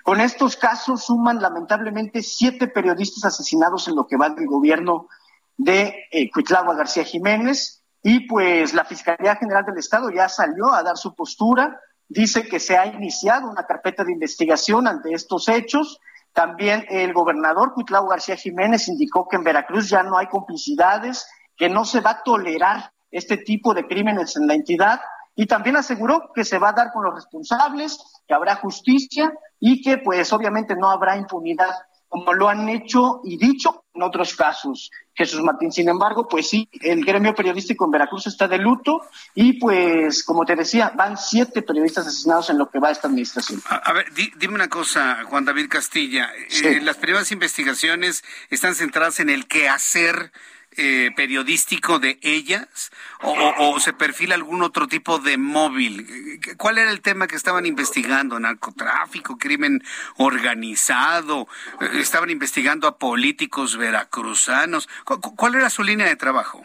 Con 0.04 0.20
estos 0.20 0.54
casos 0.54 1.06
suman 1.06 1.42
lamentablemente 1.42 2.22
siete 2.22 2.68
periodistas 2.68 3.24
asesinados 3.24 3.88
en 3.88 3.96
lo 3.96 4.06
que 4.06 4.16
va 4.16 4.28
del 4.30 4.46
gobierno 4.46 5.08
de 5.56 6.04
eh, 6.12 6.30
García 6.32 7.02
Jiménez 7.02 7.82
y 8.00 8.28
pues 8.28 8.74
la 8.74 8.84
Fiscalía 8.84 9.34
General 9.34 9.64
del 9.64 9.78
Estado 9.78 10.08
ya 10.10 10.28
salió 10.28 10.72
a 10.72 10.84
dar 10.84 10.96
su 10.96 11.16
postura, 11.16 11.80
dice 12.08 12.46
que 12.46 12.60
se 12.60 12.78
ha 12.78 12.86
iniciado 12.86 13.50
una 13.50 13.66
carpeta 13.66 14.04
de 14.04 14.12
investigación 14.12 14.86
ante 14.86 15.12
estos 15.12 15.48
hechos 15.48 16.00
también 16.40 16.86
el 16.88 17.12
gobernador 17.12 17.74
Cuitlao 17.74 18.06
García 18.06 18.34
Jiménez 18.34 18.88
indicó 18.88 19.28
que 19.28 19.36
en 19.36 19.44
Veracruz 19.44 19.90
ya 19.90 20.02
no 20.02 20.16
hay 20.16 20.26
complicidades, 20.26 21.28
que 21.54 21.68
no 21.68 21.84
se 21.84 22.00
va 22.00 22.12
a 22.12 22.22
tolerar 22.22 22.92
este 23.10 23.36
tipo 23.36 23.74
de 23.74 23.86
crímenes 23.86 24.38
en 24.38 24.46
la 24.46 24.54
entidad 24.54 25.02
y 25.36 25.44
también 25.44 25.76
aseguró 25.76 26.32
que 26.34 26.46
se 26.46 26.58
va 26.58 26.70
a 26.70 26.72
dar 26.72 26.92
con 26.94 27.04
los 27.04 27.14
responsables, 27.14 28.22
que 28.26 28.32
habrá 28.32 28.56
justicia 28.56 29.30
y 29.58 29.82
que 29.82 29.98
pues 29.98 30.32
obviamente 30.32 30.74
no 30.76 30.88
habrá 30.90 31.18
impunidad 31.18 31.74
como 32.08 32.32
lo 32.32 32.48
han 32.48 32.70
hecho 32.70 33.20
y 33.22 33.36
dicho 33.36 33.84
en 33.94 34.02
otros 34.02 34.34
casos. 34.34 34.90
Jesús 35.14 35.42
Martín, 35.42 35.72
sin 35.72 35.88
embargo, 35.88 36.26
pues 36.28 36.48
sí, 36.48 36.68
el 36.80 37.04
gremio 37.04 37.34
periodístico 37.34 37.84
en 37.84 37.90
Veracruz 37.90 38.26
está 38.26 38.48
de 38.48 38.58
luto 38.58 39.02
y 39.34 39.54
pues, 39.54 40.24
como 40.24 40.44
te 40.44 40.56
decía, 40.56 40.92
van 40.96 41.18
siete 41.18 41.62
periodistas 41.62 42.06
asesinados 42.06 42.50
en 42.50 42.58
lo 42.58 42.70
que 42.70 42.78
va 42.78 42.90
esta 42.90 43.08
administración. 43.08 43.60
A, 43.68 43.92
ver, 43.92 44.06
dime 44.14 44.54
una 44.54 44.68
cosa, 44.68 45.24
Juan 45.26 45.44
David 45.44 45.68
Castilla. 45.68 46.30
Eh, 46.62 46.80
las 46.80 46.96
primeras 46.96 47.32
investigaciones 47.32 48.24
están 48.48 48.74
centradas 48.74 49.20
en 49.20 49.28
el 49.28 49.46
quehacer 49.46 50.32
eh, 50.76 51.10
periodístico 51.16 51.98
de 51.98 52.18
ellas 52.22 52.90
o, 53.22 53.78
se 53.80 53.92
perfila 53.92 54.34
algún 54.34 54.62
otro 54.62 54.86
tipo 54.86 55.18
de 55.18 55.36
móvil? 55.36 56.40
¿Cuál 56.56 56.78
era 56.78 56.90
el 56.90 57.00
tema 57.00 57.26
que 57.26 57.36
estaban 57.36 57.66
investigando? 57.66 58.38
¿Narcotráfico, 58.38 59.36
crimen 59.36 59.82
organizado? 60.16 61.48
Eh, 61.80 62.00
¿Estaban 62.00 62.30
investigando 62.30 62.86
a 62.86 62.98
políticos 62.98 63.76
veracruzanos? 63.76 64.88
¿Cuál 65.04 65.56
era 65.56 65.70
su 65.70 65.82
línea 65.82 66.06
de 66.06 66.16
trabajo? 66.16 66.64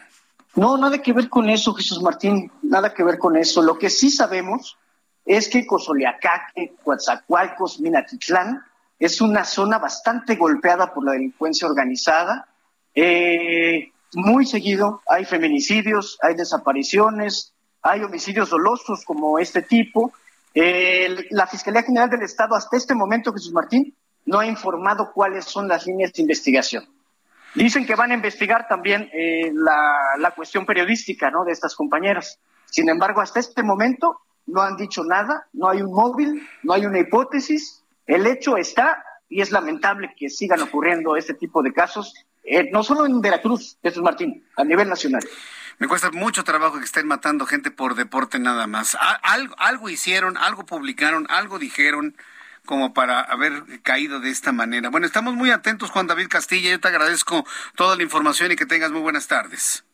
No, 0.54 0.78
nada 0.78 1.02
que 1.02 1.12
ver 1.12 1.28
con 1.28 1.50
eso, 1.50 1.74
Jesús 1.74 2.00
Martín, 2.00 2.50
nada 2.62 2.94
que 2.94 3.04
ver 3.04 3.18
con 3.18 3.36
eso. 3.36 3.60
Lo 3.60 3.78
que 3.78 3.90
sí 3.90 4.10
sabemos 4.10 4.78
es 5.26 5.48
que 5.48 5.66
Cozoleacaque, 5.66 6.74
Coatzacoalcos, 6.82 7.80
Minatitlán 7.80 8.62
es 8.98 9.20
una 9.20 9.44
zona 9.44 9.78
bastante 9.78 10.36
golpeada 10.36 10.94
por 10.94 11.04
la 11.04 11.12
delincuencia 11.12 11.68
organizada. 11.68 12.48
Eh, 12.94 13.92
muy 14.14 14.46
seguido 14.46 15.02
hay 15.08 15.24
feminicidios, 15.24 16.18
hay 16.22 16.34
desapariciones, 16.34 17.52
hay 17.82 18.02
homicidios 18.02 18.50
dolosos 18.50 19.04
como 19.04 19.38
este 19.38 19.62
tipo. 19.62 20.12
la 20.54 21.46
Fiscalía 21.46 21.82
General 21.82 22.08
del 22.10 22.22
Estado 22.22 22.54
hasta 22.54 22.76
este 22.76 22.94
momento, 22.94 23.32
Jesús 23.32 23.52
Martín, 23.52 23.94
no 24.24 24.38
ha 24.38 24.46
informado 24.46 25.12
cuáles 25.12 25.44
son 25.44 25.68
las 25.68 25.86
líneas 25.86 26.12
de 26.12 26.22
investigación. 26.22 26.84
Dicen 27.54 27.86
que 27.86 27.94
van 27.94 28.10
a 28.10 28.14
investigar 28.14 28.66
también 28.68 29.08
eh, 29.12 29.50
la, 29.54 30.18
la, 30.18 30.32
cuestión 30.32 30.66
periodística 30.66 31.30
¿no? 31.30 31.44
de 31.44 31.52
estas 31.52 31.74
compañeras. 31.74 32.38
Sin 32.66 32.88
embargo, 32.90 33.20
hasta 33.20 33.40
este 33.40 33.62
momento 33.62 34.20
no 34.46 34.60
han 34.60 34.76
dicho 34.76 35.04
nada, 35.04 35.46
no 35.52 35.68
hay 35.68 35.80
un 35.80 35.92
móvil, 35.92 36.46
no 36.62 36.74
hay 36.74 36.84
una 36.84 36.98
hipótesis. 36.98 37.82
El 38.06 38.26
hecho 38.26 38.56
está 38.56 39.02
y 39.28 39.40
es 39.40 39.50
lamentable 39.52 40.14
que 40.16 40.28
sigan 40.28 40.60
ocurriendo 40.62 41.16
este 41.16 41.34
tipo 41.34 41.62
de 41.62 41.72
casos 41.72 42.14
eh, 42.46 42.68
no 42.70 42.84
solo 42.84 43.06
en 43.06 43.20
Veracruz, 43.20 43.76
Jesús 43.82 44.02
Martín, 44.02 44.44
a 44.56 44.62
nivel 44.62 44.88
nacional. 44.88 45.22
Me 45.78 45.88
cuesta 45.88 46.10
mucho 46.10 46.44
trabajo 46.44 46.78
que 46.78 46.84
estén 46.84 47.06
matando 47.06 47.44
gente 47.44 47.70
por 47.70 47.96
deporte 47.96 48.38
nada 48.38 48.66
más. 48.66 48.96
Algo, 49.22 49.54
algo 49.58 49.90
hicieron, 49.90 50.36
algo 50.38 50.64
publicaron, 50.64 51.26
algo 51.28 51.58
dijeron 51.58 52.16
como 52.64 52.94
para 52.94 53.20
haber 53.20 53.82
caído 53.82 54.20
de 54.20 54.30
esta 54.30 54.52
manera. 54.52 54.90
Bueno, 54.90 55.06
estamos 55.06 55.34
muy 55.34 55.50
atentos, 55.50 55.90
Juan 55.90 56.06
David 56.06 56.28
Castilla. 56.28 56.70
Yo 56.70 56.80
te 56.80 56.88
agradezco 56.88 57.44
toda 57.74 57.96
la 57.96 58.02
información 58.02 58.52
y 58.52 58.56
que 58.56 58.64
tengas 58.64 58.90
muy 58.90 59.00
buenas 59.00 59.26
tardes. 59.26 59.84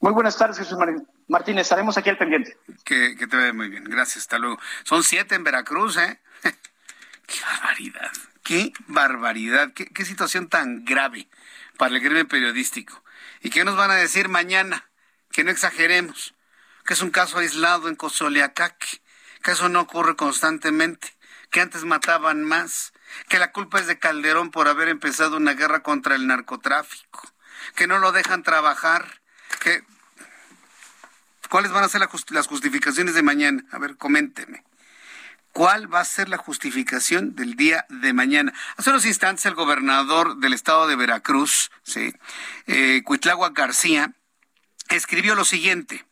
Muy 0.00 0.12
buenas 0.12 0.36
tardes, 0.36 0.58
Jesús 0.58 0.78
Martín. 1.28 1.58
Estaremos 1.58 1.96
aquí 1.96 2.10
al 2.10 2.18
pendiente. 2.18 2.56
Que, 2.84 3.16
te 3.16 3.36
vaya 3.36 3.52
muy 3.52 3.68
bien. 3.68 3.84
Gracias. 3.84 4.18
Hasta 4.18 4.38
luego. 4.38 4.58
Son 4.84 5.02
siete 5.02 5.34
en 5.34 5.44
Veracruz, 5.44 5.96
¿eh? 5.96 6.20
qué 7.26 7.40
barbaridad. 7.40 8.10
Qué 8.42 8.72
barbaridad. 8.86 9.72
qué 9.72 10.04
situación 10.04 10.48
tan 10.48 10.84
grave 10.84 11.28
para 11.78 11.94
el 11.94 12.02
crimen 12.02 12.26
periodístico. 12.26 13.02
¿Y 13.40 13.50
qué 13.50 13.64
nos 13.64 13.76
van 13.76 13.90
a 13.90 13.94
decir 13.94 14.28
mañana? 14.28 14.90
Que 15.30 15.44
no 15.44 15.50
exageremos, 15.50 16.34
que 16.84 16.94
es 16.94 17.02
un 17.02 17.10
caso 17.10 17.38
aislado 17.38 17.88
en 17.88 17.96
Cozoleacaque, 17.96 19.02
que 19.42 19.52
eso 19.52 19.68
no 19.68 19.80
ocurre 19.80 20.16
constantemente, 20.16 21.16
que 21.50 21.60
antes 21.60 21.84
mataban 21.84 22.44
más, 22.44 22.92
que 23.28 23.38
la 23.38 23.52
culpa 23.52 23.80
es 23.80 23.86
de 23.86 23.98
Calderón 23.98 24.50
por 24.50 24.68
haber 24.68 24.88
empezado 24.88 25.36
una 25.36 25.54
guerra 25.54 25.82
contra 25.82 26.14
el 26.14 26.26
narcotráfico, 26.26 27.32
que 27.74 27.86
no 27.86 27.98
lo 27.98 28.12
dejan 28.12 28.42
trabajar, 28.42 29.20
que... 29.60 29.84
¿Cuáles 31.48 31.70
van 31.70 31.84
a 31.84 31.88
ser 31.88 32.00
las 32.30 32.46
justificaciones 32.46 33.14
de 33.14 33.22
mañana? 33.22 33.62
A 33.72 33.78
ver, 33.78 33.98
coménteme 33.98 34.64
cuál 35.52 35.92
va 35.92 36.00
a 36.00 36.04
ser 36.04 36.28
la 36.28 36.38
justificación 36.38 37.34
del 37.34 37.54
día 37.56 37.86
de 37.88 38.12
mañana. 38.12 38.52
Hace 38.76 38.90
unos 38.90 39.06
instantes 39.06 39.46
el 39.46 39.54
gobernador 39.54 40.38
del 40.38 40.54
estado 40.54 40.86
de 40.86 40.96
Veracruz, 40.96 41.70
sí, 41.82 42.12
eh, 42.66 43.02
García, 43.52 44.12
escribió 44.88 45.34
lo 45.34 45.44
siguiente. 45.44 46.04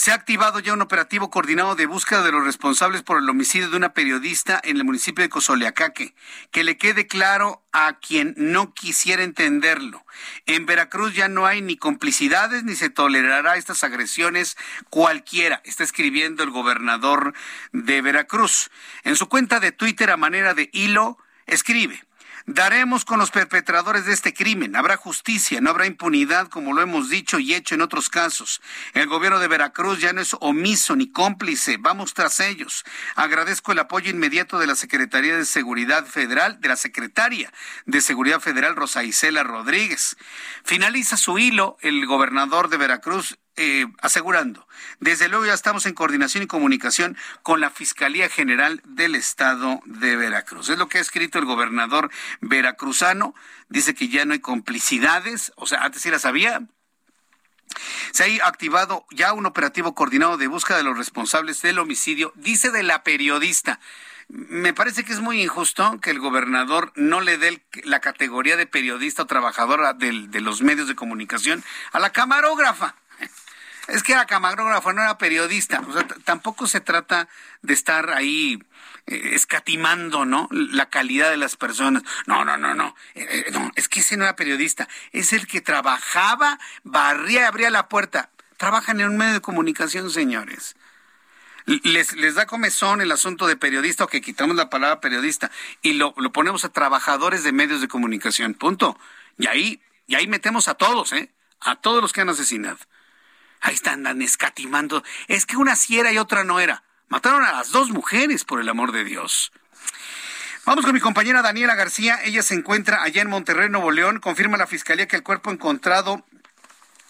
Se 0.00 0.12
ha 0.12 0.14
activado 0.14 0.60
ya 0.60 0.72
un 0.72 0.80
operativo 0.80 1.28
coordinado 1.28 1.74
de 1.74 1.84
búsqueda 1.84 2.22
de 2.22 2.32
los 2.32 2.42
responsables 2.42 3.02
por 3.02 3.18
el 3.18 3.28
homicidio 3.28 3.68
de 3.68 3.76
una 3.76 3.92
periodista 3.92 4.58
en 4.64 4.78
el 4.78 4.84
municipio 4.84 5.22
de 5.22 5.28
Cozoleacaque. 5.28 6.14
Que 6.50 6.64
le 6.64 6.78
quede 6.78 7.06
claro 7.06 7.62
a 7.70 7.98
quien 7.98 8.32
no 8.38 8.72
quisiera 8.72 9.22
entenderlo. 9.22 10.06
En 10.46 10.64
Veracruz 10.64 11.14
ya 11.14 11.28
no 11.28 11.44
hay 11.44 11.60
ni 11.60 11.76
complicidades 11.76 12.64
ni 12.64 12.76
se 12.76 12.88
tolerará 12.88 13.56
estas 13.56 13.84
agresiones 13.84 14.56
cualquiera, 14.88 15.60
está 15.64 15.84
escribiendo 15.84 16.44
el 16.44 16.50
gobernador 16.50 17.34
de 17.72 18.00
Veracruz. 18.00 18.70
En 19.04 19.16
su 19.16 19.28
cuenta 19.28 19.60
de 19.60 19.70
Twitter 19.70 20.10
a 20.12 20.16
manera 20.16 20.54
de 20.54 20.70
hilo, 20.72 21.18
escribe. 21.44 22.02
Daremos 22.52 23.04
con 23.04 23.20
los 23.20 23.30
perpetradores 23.30 24.06
de 24.06 24.12
este 24.12 24.34
crimen. 24.34 24.74
Habrá 24.74 24.96
justicia, 24.96 25.60
no 25.60 25.70
habrá 25.70 25.86
impunidad, 25.86 26.48
como 26.48 26.72
lo 26.72 26.82
hemos 26.82 27.08
dicho 27.08 27.38
y 27.38 27.54
hecho 27.54 27.76
en 27.76 27.80
otros 27.80 28.08
casos. 28.08 28.60
El 28.92 29.06
gobierno 29.06 29.38
de 29.38 29.46
Veracruz 29.46 30.00
ya 30.00 30.12
no 30.12 30.20
es 30.20 30.34
omiso 30.40 30.96
ni 30.96 31.12
cómplice. 31.12 31.76
Vamos 31.76 32.12
tras 32.12 32.40
ellos. 32.40 32.84
Agradezco 33.14 33.70
el 33.70 33.78
apoyo 33.78 34.10
inmediato 34.10 34.58
de 34.58 34.66
la 34.66 34.74
Secretaría 34.74 35.36
de 35.36 35.44
Seguridad 35.44 36.04
Federal, 36.06 36.60
de 36.60 36.68
la 36.68 36.74
Secretaria 36.74 37.52
de 37.86 38.00
Seguridad 38.00 38.40
Federal, 38.40 38.74
Rosa 38.74 39.04
Isela 39.04 39.44
Rodríguez. 39.44 40.16
Finaliza 40.64 41.16
su 41.16 41.38
hilo 41.38 41.76
el 41.82 42.04
gobernador 42.04 42.68
de 42.68 42.78
Veracruz 42.78 43.38
eh, 43.56 43.86
asegurando, 44.00 44.66
desde 45.00 45.28
luego 45.28 45.44
ya 45.44 45.54
estamos 45.54 45.84
en 45.86 45.94
coordinación 45.94 46.42
y 46.42 46.46
comunicación 46.46 47.16
con 47.42 47.60
la 47.60 47.70
Fiscalía 47.70 48.28
General 48.28 48.80
del 48.84 49.14
Estado 49.14 49.80
de 49.84 50.16
Veracruz. 50.16 50.68
Es 50.68 50.78
lo 50.78 50.88
que 50.88 50.98
ha 50.98 51.00
escrito 51.00 51.38
el 51.38 51.44
gobernador 51.44 52.10
veracruzano. 52.40 53.34
Dice 53.68 53.94
que 53.94 54.08
ya 54.08 54.24
no 54.24 54.32
hay 54.32 54.40
complicidades, 54.40 55.52
o 55.56 55.66
sea, 55.66 55.84
antes 55.84 56.02
sí 56.02 56.10
las 56.10 56.24
había, 56.24 56.62
Se 58.12 58.40
ha 58.40 58.46
activado 58.46 59.04
ya 59.10 59.32
un 59.32 59.46
operativo 59.46 59.94
coordinado 59.94 60.36
de 60.36 60.48
búsqueda 60.48 60.78
de 60.78 60.84
los 60.84 60.96
responsables 60.96 61.62
del 61.62 61.78
homicidio, 61.78 62.32
dice 62.36 62.70
de 62.70 62.82
la 62.82 63.02
periodista. 63.02 63.78
Me 64.28 64.72
parece 64.72 65.04
que 65.04 65.12
es 65.12 65.20
muy 65.20 65.42
injusto 65.42 66.00
que 66.00 66.10
el 66.10 66.20
gobernador 66.20 66.92
no 66.94 67.20
le 67.20 67.36
dé 67.36 67.62
la 67.84 68.00
categoría 68.00 68.56
de 68.56 68.66
periodista 68.66 69.22
o 69.22 69.26
trabajadora 69.26 69.92
de, 69.92 70.28
de 70.28 70.40
los 70.40 70.62
medios 70.62 70.86
de 70.88 70.94
comunicación 70.94 71.64
a 71.92 71.98
la 71.98 72.10
camarógrafa. 72.10 72.94
Es 73.90 74.02
que 74.02 74.12
era 74.12 74.26
camarógrafa, 74.26 74.92
no 74.92 75.02
era 75.02 75.18
periodista. 75.18 75.80
O 75.80 75.92
sea, 75.92 76.06
tampoco 76.24 76.66
se 76.66 76.80
trata 76.80 77.28
de 77.62 77.74
estar 77.74 78.10
ahí 78.10 78.62
eh, 79.06 79.30
escatimando, 79.32 80.24
¿no? 80.24 80.48
La 80.50 80.88
calidad 80.88 81.30
de 81.30 81.36
las 81.36 81.56
personas. 81.56 82.02
No, 82.26 82.44
no, 82.44 82.56
no, 82.56 82.74
no. 82.74 82.94
Eh, 83.14 83.44
eh, 83.46 83.50
no, 83.52 83.70
es 83.74 83.88
que 83.88 84.00
ese 84.00 84.16
no 84.16 84.24
era 84.24 84.36
periodista. 84.36 84.88
Es 85.12 85.32
el 85.32 85.46
que 85.46 85.60
trabajaba, 85.60 86.58
barría 86.84 87.40
y 87.40 87.44
abría 87.44 87.70
la 87.70 87.88
puerta. 87.88 88.30
Trabajan 88.56 89.00
en 89.00 89.08
un 89.08 89.16
medio 89.16 89.34
de 89.34 89.40
comunicación, 89.40 90.10
señores. 90.10 90.76
Les, 91.66 92.14
les 92.14 92.34
da 92.34 92.46
comezón 92.46 93.00
el 93.00 93.12
asunto 93.12 93.46
de 93.46 93.56
periodista 93.56 94.04
o 94.04 94.08
que 94.08 94.20
quitamos 94.20 94.56
la 94.56 94.70
palabra 94.70 95.00
periodista 95.00 95.50
y 95.82 95.94
lo, 95.94 96.14
lo 96.16 96.32
ponemos 96.32 96.64
a 96.64 96.70
trabajadores 96.70 97.42
de 97.44 97.52
medios 97.52 97.80
de 97.80 97.88
comunicación. 97.88 98.54
Punto. 98.54 98.98
Y 99.38 99.46
ahí, 99.46 99.82
y 100.06 100.14
ahí 100.14 100.26
metemos 100.26 100.68
a 100.68 100.74
todos, 100.74 101.12
¿eh? 101.12 101.32
A 101.60 101.76
todos 101.76 102.02
los 102.02 102.12
que 102.12 102.20
han 102.20 102.28
asesinado. 102.28 102.78
Ahí 103.60 103.74
están, 103.74 104.22
escatimando. 104.22 105.02
Es 105.28 105.46
que 105.46 105.56
una 105.56 105.76
sí 105.76 105.98
era 105.98 106.12
y 106.12 106.18
otra 106.18 106.44
no 106.44 106.60
era. 106.60 106.82
Mataron 107.08 107.44
a 107.44 107.52
las 107.52 107.72
dos 107.72 107.90
mujeres, 107.90 108.44
por 108.44 108.60
el 108.60 108.68
amor 108.68 108.92
de 108.92 109.04
Dios. 109.04 109.52
Vamos 110.64 110.84
con 110.84 110.94
mi 110.94 111.00
compañera 111.00 111.42
Daniela 111.42 111.74
García. 111.74 112.20
Ella 112.22 112.42
se 112.42 112.54
encuentra 112.54 113.02
allá 113.02 113.22
en 113.22 113.28
Monterrey, 113.28 113.68
Nuevo 113.68 113.90
León. 113.90 114.20
Confirma 114.20 114.56
la 114.56 114.66
fiscalía 114.66 115.08
que 115.08 115.16
el 115.16 115.22
cuerpo 115.22 115.50
encontrado, 115.50 116.24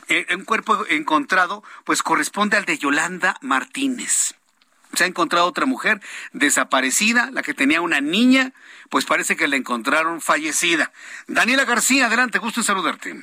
eh, 0.09 0.27
un 0.35 0.44
cuerpo 0.44 0.86
encontrado, 0.89 1.62
pues 1.85 2.02
corresponde 2.02 2.56
al 2.56 2.64
de 2.64 2.78
Yolanda 2.78 3.36
Martínez. 3.43 4.35
Se 4.94 5.05
ha 5.05 5.06
encontrado 5.06 5.47
otra 5.47 5.66
mujer 5.66 6.01
desaparecida, 6.32 7.31
la 7.31 7.43
que 7.43 7.55
tenía 7.55 7.81
una 7.81 8.01
niña, 8.01 8.52
pues 8.89 9.05
parece 9.05 9.36
que 9.36 9.47
la 9.47 9.56
encontraron 9.56 10.20
fallecida. 10.20 10.93
Daniela 11.28 11.64
García, 11.64 12.06
adelante, 12.06 12.39
gusto 12.39 12.60
en 12.60 12.64
saludarte. 12.64 13.22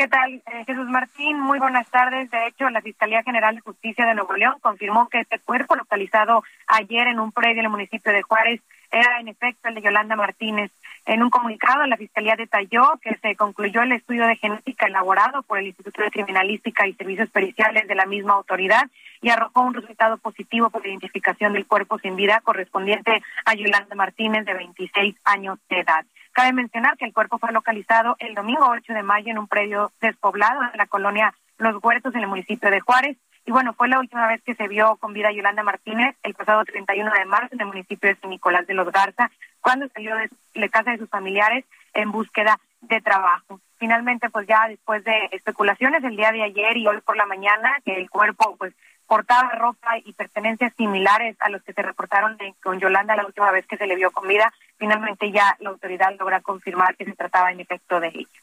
¿Qué 0.00 0.08
tal, 0.08 0.32
eh, 0.32 0.64
Jesús 0.64 0.88
Martín? 0.88 1.38
Muy 1.38 1.58
buenas 1.58 1.86
tardes. 1.90 2.30
De 2.30 2.46
hecho, 2.46 2.70
la 2.70 2.80
Fiscalía 2.80 3.22
General 3.22 3.54
de 3.54 3.60
Justicia 3.60 4.06
de 4.06 4.14
Nuevo 4.14 4.32
León 4.32 4.54
confirmó 4.62 5.10
que 5.10 5.20
este 5.20 5.38
cuerpo 5.40 5.76
localizado 5.76 6.42
ayer 6.68 7.06
en 7.08 7.20
un 7.20 7.32
predio 7.32 7.58
en 7.58 7.66
el 7.66 7.70
municipio 7.70 8.10
de 8.10 8.22
Juárez 8.22 8.62
era 8.90 9.20
en 9.20 9.28
efecto 9.28 9.68
el 9.68 9.74
de 9.74 9.82
Yolanda 9.82 10.16
Martínez. 10.16 10.70
En 11.04 11.22
un 11.22 11.28
comunicado, 11.28 11.86
la 11.86 11.98
Fiscalía 11.98 12.34
detalló 12.34 12.98
que 13.02 13.14
se 13.16 13.36
concluyó 13.36 13.82
el 13.82 13.92
estudio 13.92 14.26
de 14.26 14.36
genética 14.36 14.86
elaborado 14.86 15.42
por 15.42 15.58
el 15.58 15.66
Instituto 15.66 16.02
de 16.02 16.10
Criminalística 16.10 16.86
y 16.86 16.94
Servicios 16.94 17.28
Periciales 17.28 17.86
de 17.86 17.94
la 17.94 18.06
misma 18.06 18.32
autoridad 18.32 18.88
y 19.20 19.28
arrojó 19.28 19.60
un 19.60 19.74
resultado 19.74 20.16
positivo 20.16 20.70
por 20.70 20.80
la 20.80 20.88
identificación 20.88 21.52
del 21.52 21.66
cuerpo 21.66 21.98
sin 21.98 22.16
vida 22.16 22.40
correspondiente 22.40 23.22
a 23.44 23.52
Yolanda 23.52 23.94
Martínez, 23.94 24.46
de 24.46 24.54
26 24.54 25.14
años 25.24 25.58
de 25.68 25.80
edad. 25.80 26.06
Cabe 26.32 26.52
mencionar 26.52 26.96
que 26.96 27.04
el 27.04 27.12
cuerpo 27.12 27.38
fue 27.38 27.52
localizado 27.52 28.16
el 28.18 28.34
domingo 28.34 28.66
8 28.68 28.92
de 28.92 29.02
mayo 29.02 29.30
en 29.30 29.38
un 29.38 29.48
predio 29.48 29.92
despoblado 30.00 30.62
en 30.62 30.78
la 30.78 30.86
colonia 30.86 31.34
Los 31.58 31.82
Huertos 31.82 32.14
en 32.14 32.22
el 32.22 32.28
municipio 32.28 32.70
de 32.70 32.80
Juárez. 32.80 33.16
Y 33.46 33.52
bueno, 33.52 33.72
fue 33.72 33.88
la 33.88 33.98
última 33.98 34.28
vez 34.28 34.42
que 34.42 34.54
se 34.54 34.68
vio 34.68 34.96
con 34.96 35.12
vida 35.12 35.32
Yolanda 35.32 35.62
Martínez 35.62 36.14
el 36.22 36.34
pasado 36.34 36.64
31 36.64 37.10
de 37.12 37.24
marzo 37.24 37.54
en 37.54 37.60
el 37.62 37.66
municipio 37.66 38.08
de 38.08 38.16
San 38.16 38.30
Nicolás 38.30 38.66
de 38.66 38.74
los 38.74 38.92
Garza, 38.92 39.30
cuando 39.60 39.88
salió 39.88 40.14
de 40.16 40.30
la 40.54 40.68
casa 40.68 40.92
de 40.92 40.98
sus 40.98 41.08
familiares 41.08 41.64
en 41.94 42.12
búsqueda 42.12 42.58
de 42.80 43.00
trabajo. 43.00 43.60
Finalmente, 43.78 44.30
pues 44.30 44.46
ya 44.46 44.68
después 44.68 45.02
de 45.04 45.30
especulaciones 45.32 46.04
el 46.04 46.16
día 46.16 46.32
de 46.32 46.42
ayer 46.42 46.76
y 46.76 46.86
hoy 46.86 47.00
por 47.00 47.16
la 47.16 47.26
mañana, 47.26 47.78
que 47.84 47.96
el 47.96 48.10
cuerpo 48.10 48.56
pues 48.56 48.74
portaba 49.10 49.50
ropa 49.56 49.98
y 50.04 50.12
pertenencias 50.12 50.72
similares 50.76 51.36
a 51.40 51.48
los 51.48 51.60
que 51.64 51.72
se 51.72 51.82
reportaron 51.82 52.38
con 52.62 52.78
Yolanda 52.78 53.16
la 53.16 53.26
última 53.26 53.50
vez 53.50 53.66
que 53.66 53.76
se 53.76 53.88
le 53.88 53.96
vio 53.96 54.12
con 54.12 54.28
vida, 54.28 54.52
finalmente 54.78 55.32
ya 55.32 55.56
la 55.58 55.70
autoridad 55.70 56.14
logra 56.16 56.40
confirmar 56.42 56.94
que 56.94 57.06
se 57.06 57.16
trataba 57.16 57.50
en 57.50 57.58
efecto 57.58 57.98
de 57.98 58.06
ella. 58.06 58.40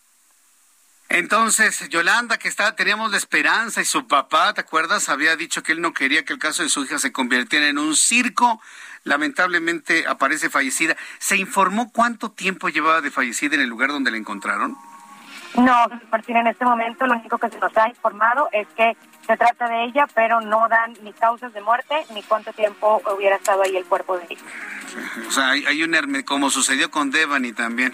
Entonces, 1.08 1.88
Yolanda, 1.88 2.38
que 2.38 2.50
estaba, 2.50 2.76
teníamos 2.76 3.12
la 3.12 3.18
esperanza 3.18 3.80
y 3.80 3.86
su 3.86 4.10
papá, 4.10 4.54
¿te 4.54 4.60
acuerdas? 4.60 5.08
Había 5.08 5.38
dicho 5.38 5.64
que 5.64 5.72
él 5.72 5.80
no 5.80 5.94
quería 5.94 6.26
que 6.26 6.34
el 6.34 6.40
caso 6.40 6.64
de 6.64 6.70
su 6.70 6.84
hija 6.84 7.00
se 7.00 7.14
convirtiera 7.14 7.70
en 7.70 7.78
un 7.78 7.96
circo. 7.96 8.60
Lamentablemente 9.06 10.06
aparece 10.06 10.50
fallecida. 10.50 10.98
¿Se 11.18 11.38
informó 11.38 11.94
cuánto 11.94 12.32
tiempo 12.32 12.68
llevaba 12.68 13.00
de 13.00 13.10
fallecida 13.10 13.56
en 13.56 13.62
el 13.62 13.70
lugar 13.70 13.88
donde 13.88 14.12
la 14.12 14.18
encontraron? 14.18 14.76
No, 15.56 15.88
Martín, 16.12 16.36
en 16.36 16.48
este 16.48 16.66
momento 16.66 17.08
lo 17.08 17.14
único 17.14 17.38
que 17.38 17.50
se 17.50 17.58
nos 17.58 17.76
ha 17.78 17.88
informado 17.88 18.50
es 18.52 18.68
que 18.76 18.98
se 19.28 19.36
trata 19.36 19.68
de 19.68 19.84
ella, 19.84 20.08
pero 20.16 20.40
no 20.40 20.68
dan 20.70 20.94
ni 21.04 21.12
causas 21.12 21.54
de 21.54 21.62
muerte 21.62 21.96
ni 22.14 22.24
cuánto 22.24 22.54
tiempo 22.54 23.02
hubiera 23.14 23.36
estado 23.36 23.62
ahí 23.62 23.76
el 23.76 23.86
cuerpo 23.86 24.18
de 24.18 24.26
ella. 24.30 24.42
O 25.28 25.32
sea, 25.32 25.50
hay, 25.50 25.84
un 25.84 25.94
herme, 25.94 26.24
como 26.24 26.50
sucedió 26.50 26.90
con 26.90 27.12
Devani 27.12 27.52
también. 27.52 27.94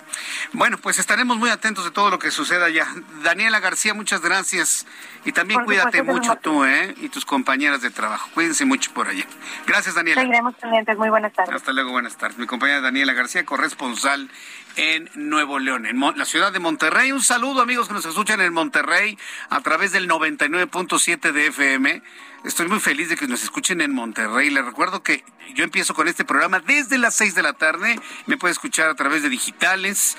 Bueno, 0.54 0.78
pues 0.78 1.00
estaremos 1.00 1.38
muy 1.38 1.50
atentos 1.50 1.84
de 1.86 1.92
todo 1.92 2.12
lo 2.12 2.20
que 2.20 2.30
suceda 2.30 2.66
allá. 2.66 2.88
Daniela 3.24 3.60
García, 3.60 3.96
muchas 3.96 4.22
gracias. 4.22 4.86
Y 5.26 5.32
también 5.32 5.66
cuídate 5.66 6.04
mucho 6.04 6.36
tú, 6.36 6.64
¿eh? 6.66 6.94
Y 6.98 7.10
tus 7.10 7.26
compañeras 7.26 7.82
de 7.82 7.90
trabajo. 7.90 8.30
Cuídense 8.34 8.66
mucho 8.66 8.94
por 8.94 9.08
allá. 9.08 9.26
Gracias, 9.66 9.96
Daniela. 9.96 10.22
Seguiremos 10.22 10.54
pendientes. 10.56 10.98
Muy 10.98 11.10
buenas 11.10 11.34
tardes. 11.34 11.56
Hasta 11.56 11.74
luego, 11.74 11.92
buenas 11.92 12.16
tardes. 12.16 12.38
Mi 12.38 12.46
compañera 12.46 12.82
Daniela 12.82 13.14
García, 13.14 13.44
corresponsal 13.44 14.30
en 14.76 15.10
Nuevo 15.16 15.60
León, 15.60 15.86
en 15.86 16.00
la 16.16 16.26
ciudad 16.26 16.52
de 16.52 16.60
Monterrey. 16.60 17.12
Un 17.12 17.22
saludo, 17.22 17.62
amigos 17.62 17.88
que 17.88 17.94
nos 17.94 18.06
escuchan 18.06 18.42
en 18.42 18.54
Monterrey 18.54 19.18
a 19.50 19.62
través 19.62 19.92
del 19.92 20.08
99.7 20.08 21.32
de 21.32 21.48
FM. 21.48 22.02
Estoy 22.44 22.68
muy 22.68 22.80
feliz 22.80 23.10
de 23.10 23.16
que 23.16 23.28
nos 23.28 23.44
escuchen 23.44 23.82
en 23.82 23.94
Monterrey. 23.94 24.50
Les 24.50 24.66
recuerdo 24.66 25.04
que 25.04 25.24
yo 25.56 25.64
empiezo 25.64 25.94
con 25.94 26.08
este 26.08 26.26
programa 26.26 26.60
desde 26.60 26.98
las 26.98 27.16
6 27.16 27.36
de 27.36 27.44
la 27.44 27.54
tarde. 27.54 28.00
Me 28.26 28.38
puede 28.38 28.52
escuchar 28.52 28.90
a 28.90 28.96
través 28.96 29.24
de 29.24 29.30
digitales, 29.30 30.18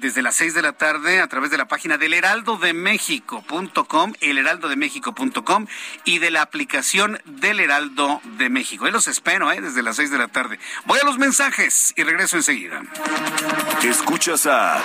desde 0.00 0.22
las 0.22 0.36
6 0.36 0.54
de 0.54 0.62
la 0.62 0.72
tarde, 0.72 1.20
a 1.20 1.28
través 1.28 1.50
de 1.50 1.58
la 1.58 1.66
página 1.66 1.98
del 1.98 2.14
heraldodemexico.com, 2.14 4.12
elheraldodemexico.com 4.20 5.66
y 6.04 6.18
de 6.18 6.30
la 6.30 6.42
aplicación 6.42 7.20
del 7.26 7.60
Heraldo 7.60 8.20
de 8.38 8.48
México. 8.48 8.86
Ahí 8.86 8.92
los 8.92 9.06
espero, 9.06 9.52
¿eh? 9.52 9.60
desde 9.60 9.82
las 9.82 9.96
6 9.96 10.10
de 10.10 10.18
la 10.18 10.28
tarde. 10.28 10.58
Voy 10.86 10.98
a 11.00 11.04
los 11.04 11.18
mensajes 11.18 11.92
y 11.96 12.04
regreso 12.04 12.36
enseguida. 12.36 12.82
Escuchas 13.82 14.46
a 14.46 14.80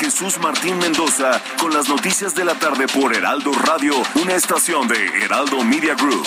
Jesús 0.00 0.38
Martín 0.38 0.78
Mendoza 0.78 1.40
con 1.60 1.72
las 1.72 1.88
noticias 1.88 2.34
de 2.34 2.44
la 2.44 2.54
tarde 2.54 2.88
por 2.88 3.14
Heraldo 3.14 3.52
Radio, 3.52 3.94
una 4.16 4.34
estación 4.34 4.88
de 4.88 5.24
Heraldo 5.24 5.62
Media 5.62 5.94
Group. 5.94 6.26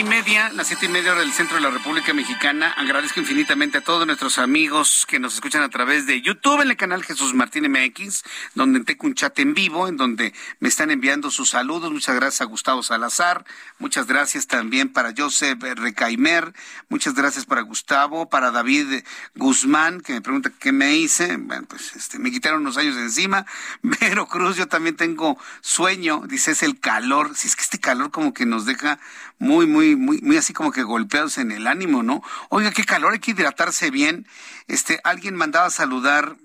y 0.00 0.04
media, 0.04 0.50
las 0.54 0.68
siete 0.68 0.86
y 0.86 0.88
media 0.88 1.12
hora 1.12 1.20
del 1.20 1.32
centro 1.32 1.56
de 1.56 1.62
la 1.62 1.68
República 1.68 2.14
Mexicana. 2.14 2.72
Agradezco 2.72 3.20
infinitamente 3.20 3.78
a 3.78 3.80
todos 3.82 4.06
nuestros 4.06 4.38
amigos 4.38 5.04
que 5.06 5.18
nos 5.18 5.34
escuchan 5.34 5.62
a 5.62 5.68
través 5.68 6.06
de 6.06 6.22
YouTube 6.22 6.62
en 6.62 6.70
el 6.70 6.76
canal 6.78 7.04
Jesús 7.04 7.34
Martín 7.34 7.70
MX, 7.70 8.22
donde 8.54 8.80
tengo 8.80 9.06
un 9.06 9.14
chat 9.14 9.38
en 9.40 9.52
vivo, 9.52 9.88
en 9.88 9.98
donde 9.98 10.32
me 10.58 10.68
están 10.70 10.90
enviando 10.90 11.30
sus 11.30 11.50
saludos. 11.50 11.92
Muchas 11.92 12.14
gracias 12.14 12.40
a 12.40 12.44
Gustavo 12.44 12.82
Salazar. 12.82 13.44
Muchas 13.78 14.06
gracias 14.06 14.46
también 14.46 14.90
para 14.90 15.12
Joseph 15.14 15.62
Recaimer. 15.62 16.54
Muchas 16.88 17.14
gracias 17.14 17.44
para 17.44 17.60
Gustavo, 17.60 18.30
para 18.30 18.50
David 18.50 19.04
Guzmán, 19.34 20.00
que 20.00 20.14
me 20.14 20.22
pregunta 20.22 20.50
qué 20.58 20.72
me 20.72 20.96
hice. 20.96 21.36
Bueno, 21.36 21.66
pues 21.68 21.94
este, 21.94 22.18
me 22.18 22.30
quitaron 22.30 22.62
unos 22.62 22.78
años 22.78 22.96
de 22.96 23.02
encima. 23.02 23.44
Vero 23.82 24.26
Cruz, 24.28 24.56
yo 24.56 24.66
también 24.66 24.96
tengo 24.96 25.38
sueño. 25.60 26.22
Dice, 26.26 26.52
es 26.52 26.62
el 26.62 26.80
calor. 26.80 27.36
Si 27.36 27.48
es 27.48 27.56
que 27.56 27.62
este 27.62 27.78
calor 27.78 28.10
como 28.10 28.32
que 28.32 28.46
nos 28.46 28.64
deja 28.64 28.98
muy, 29.40 29.66
muy, 29.66 29.96
muy, 29.96 30.20
muy 30.20 30.36
así 30.36 30.52
como 30.52 30.70
que 30.70 30.82
golpeados 30.82 31.38
en 31.38 31.50
el 31.50 31.66
ánimo, 31.66 32.02
¿no? 32.02 32.22
Oiga, 32.50 32.70
qué 32.72 32.84
calor, 32.84 33.14
hay 33.14 33.20
que 33.20 33.30
hidratarse 33.32 33.90
bien. 33.90 34.28
Este, 34.68 35.00
alguien 35.02 35.34
mandaba 35.34 35.66
a 35.66 35.70
saludar, 35.70 36.36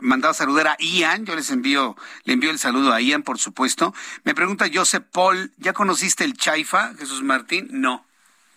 mandaba 0.00 0.30
a 0.30 0.34
saludar 0.34 0.68
a 0.68 0.76
Ian, 0.78 1.26
yo 1.26 1.34
les 1.34 1.50
envío, 1.50 1.96
le 2.22 2.34
envío 2.34 2.52
el 2.52 2.60
saludo 2.60 2.92
a 2.92 3.00
Ian, 3.00 3.24
por 3.24 3.38
supuesto. 3.38 3.92
Me 4.22 4.32
pregunta 4.32 4.70
Joseph 4.72 5.04
Paul, 5.12 5.52
¿ya 5.58 5.72
conociste 5.72 6.22
el 6.22 6.34
Chaifa, 6.34 6.94
Jesús 6.94 7.22
Martín? 7.22 7.68
No. 7.72 8.06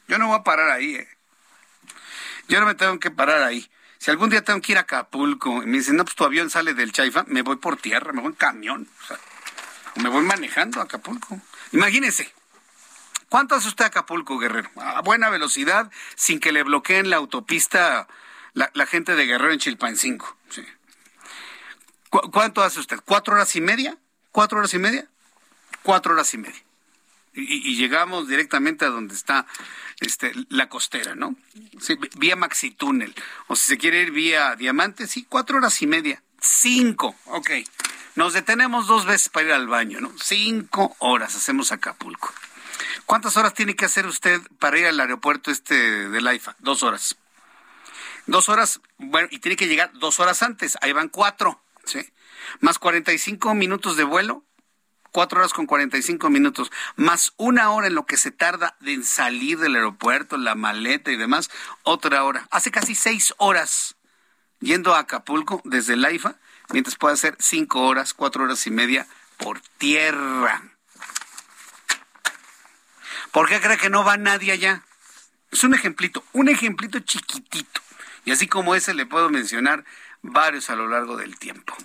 Yo 0.07 0.19
no 0.19 0.27
voy 0.27 0.38
a 0.38 0.43
parar 0.43 0.69
ahí, 0.69 0.93
eh. 0.95 1.07
Yo 2.47 2.60
no 2.60 2.68
me 2.68 2.76
tengo 2.76 2.99
que 2.99 3.10
parar 3.10 3.41
ahí. 3.41 3.68
Si 3.97 4.11
algún 4.11 4.30
día 4.30 4.43
tengo 4.43 4.61
que 4.61 4.73
ir 4.73 4.77
a 4.77 4.81
Acapulco 4.81 5.64
y 5.64 5.65
me 5.65 5.80
dicen, 5.80 5.95
no, 5.95 6.03
pues 6.06 6.15
tu 6.15 6.26
avión 6.26 6.52
sale 6.52 6.76
del 6.76 6.91
Chaifa, 6.91 7.23
me 7.27 7.41
voy 7.41 7.56
por 7.56 7.77
tierra, 7.77 8.14
me 8.14 8.22
voy 8.22 8.30
en 8.30 8.35
camión. 8.35 8.88
O 9.02 9.07
sea, 9.07 9.18
me 9.95 10.10
voy 10.10 10.23
manejando 10.23 10.80
a 10.80 10.84
Acapulco. 10.84 11.41
Imagínense, 11.72 12.31
¿Cuánto 13.35 13.55
hace 13.55 13.67
usted 13.67 13.83
Acapulco, 13.83 14.39
Guerrero? 14.39 14.69
A 14.77 15.01
buena 15.01 15.29
velocidad, 15.29 15.91
sin 16.15 16.39
que 16.39 16.53
le 16.53 16.63
bloqueen 16.63 17.09
la 17.09 17.17
autopista 17.17 18.07
la, 18.53 18.85
gente 18.85 19.13
de 19.13 19.25
Guerrero 19.25 19.51
en 19.51 19.59
Chilpancingo. 19.59 20.37
Sí. 20.47 20.63
¿Cuánto 22.31 22.63
hace 22.63 22.79
usted? 22.79 23.01
¿Cuatro 23.03 23.33
horas 23.33 23.53
y 23.57 23.59
media? 23.59 23.97
¿Cuatro 24.31 24.59
horas 24.59 24.73
y 24.73 24.79
media? 24.79 25.09
Cuatro 25.83 26.13
horas 26.13 26.33
y 26.33 26.37
media. 26.37 26.63
Y, 27.33 27.75
llegamos 27.75 28.29
directamente 28.29 28.85
a 28.85 28.89
donde 28.89 29.13
está 29.13 29.45
este, 29.99 30.31
la 30.47 30.69
costera, 30.69 31.13
¿no? 31.13 31.35
Vía 32.15 32.37
Maxi 32.37 32.71
Túnel. 32.71 33.13
O 33.47 33.57
si 33.57 33.65
se 33.65 33.77
quiere 33.77 34.01
ir 34.01 34.11
vía 34.11 34.55
Diamante, 34.55 35.07
sí, 35.07 35.25
cuatro 35.27 35.57
horas 35.57 35.81
y 35.81 35.87
media. 35.87 36.23
Cinco, 36.39 37.17
ok. 37.25 37.49
Nos 38.15 38.31
detenemos 38.31 38.87
dos 38.87 39.05
veces 39.05 39.27
para 39.27 39.47
ir 39.47 39.51
al 39.51 39.67
baño, 39.67 39.99
¿no? 39.99 40.13
Cinco 40.23 40.95
horas 40.99 41.35
hacemos 41.35 41.73
Acapulco. 41.73 42.33
¿Cuántas 43.06 43.38
horas 43.38 43.53
tiene 43.53 43.76
que 43.76 43.86
hacer 43.86 44.07
usted 44.07 44.41
para 44.60 44.80
ir 44.80 44.88
al 44.88 44.99
aeropuerto 44.99 45.52
este 45.52 46.10
de 46.10 46.22
Laifa? 46.22 46.56
Dos 46.60 46.82
horas. 46.82 47.15
Dos 48.26 48.49
horas, 48.49 48.82
bueno, 48.98 49.27
y 49.30 49.40
tiene 49.40 49.56
que 49.56 49.68
llegar 49.68 49.91
dos 49.94 50.19
horas 50.19 50.41
antes. 50.41 50.77
Ahí 50.82 50.91
van 50.91 51.10
cuatro, 51.10 51.61
¿sí? 51.84 51.99
Más 52.60 52.80
45 52.80 53.53
minutos 53.53 53.95
de 53.98 54.03
vuelo, 54.03 54.44
cuatro 55.11 55.40
horas 55.40 55.53
con 55.53 55.68
45 55.68 56.30
minutos, 56.32 56.72
más 56.95 57.34
una 57.38 57.69
hora 57.69 57.88
en 57.88 57.95
lo 57.95 58.06
que 58.07 58.18
se 58.18 58.32
tarda 58.32 58.76
en 58.84 59.03
salir 59.03 59.60
del 59.60 59.76
aeropuerto, 59.76 60.38
la 60.38 60.56
maleta 60.56 61.11
y 61.11 61.15
demás, 61.15 61.52
otra 61.84 62.23
hora. 62.23 62.48
Hace 62.49 62.72
casi 62.72 62.95
seis 62.95 63.34
horas 63.38 63.95
yendo 64.60 64.95
a 64.95 64.99
Acapulco 64.99 65.61
desde 65.64 65.95
Laifa, 65.95 66.36
mientras 66.72 66.95
puede 66.95 67.14
hacer 67.14 67.38
cinco 67.40 67.82
horas, 67.84 68.15
cuatro 68.15 68.44
horas 68.45 68.65
y 68.65 68.72
media 68.72 69.07
por 69.38 69.61
tierra. 69.77 70.74
¿Por 73.35 73.49
qué 73.49 73.59
cree 73.59 73.77
que 73.77 73.89
no 73.89 74.05
va 74.05 74.15
nadie 74.15 74.53
allá? 74.53 74.81
Es 75.51 75.65
un 75.65 75.73
ejemplito, 75.73 76.23
un 76.31 76.47
ejemplito 76.47 76.99
chiquitito. 76.99 77.81
Y 78.23 78.31
así 78.31 78.47
como 78.47 78.75
ese 78.75 78.93
le 78.93 79.05
puedo 79.05 79.29
mencionar 79.29 79.83
varios 80.21 80.69
a 80.69 80.77
lo 80.77 80.87
largo 80.87 81.17
del 81.17 81.37
tiempo. 81.37 81.75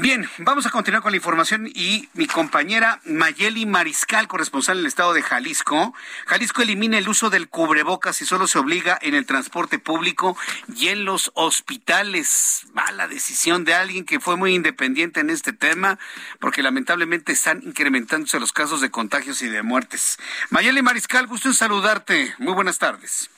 Bien, 0.00 0.26
vamos 0.38 0.64
a 0.64 0.70
continuar 0.70 1.02
con 1.02 1.12
la 1.12 1.18
información 1.18 1.66
y 1.66 2.08
mi 2.14 2.26
compañera 2.26 3.02
Mayeli 3.04 3.66
Mariscal, 3.66 4.28
corresponsal 4.28 4.78
en 4.78 4.80
el 4.80 4.86
estado 4.86 5.12
de 5.12 5.20
Jalisco. 5.20 5.94
Jalisco 6.24 6.62
elimina 6.62 6.96
el 6.96 7.06
uso 7.06 7.28
del 7.28 7.50
cubrebocas 7.50 8.22
y 8.22 8.24
solo 8.24 8.46
se 8.46 8.58
obliga 8.58 8.98
en 9.02 9.14
el 9.14 9.26
transporte 9.26 9.78
público 9.78 10.38
y 10.74 10.88
en 10.88 11.04
los 11.04 11.30
hospitales. 11.34 12.66
Mala 12.72 13.08
decisión 13.08 13.66
de 13.66 13.74
alguien 13.74 14.06
que 14.06 14.20
fue 14.20 14.38
muy 14.38 14.54
independiente 14.54 15.20
en 15.20 15.28
este 15.28 15.52
tema, 15.52 15.98
porque 16.38 16.62
lamentablemente 16.62 17.32
están 17.32 17.62
incrementándose 17.62 18.40
los 18.40 18.54
casos 18.54 18.80
de 18.80 18.90
contagios 18.90 19.42
y 19.42 19.50
de 19.50 19.62
muertes. 19.62 20.18
Mayeli 20.48 20.80
Mariscal, 20.80 21.26
gusto 21.26 21.48
en 21.48 21.54
saludarte. 21.54 22.34
Muy 22.38 22.54
buenas 22.54 22.78
tardes. 22.78 23.28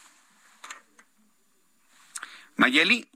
Mayeli. 2.55 3.12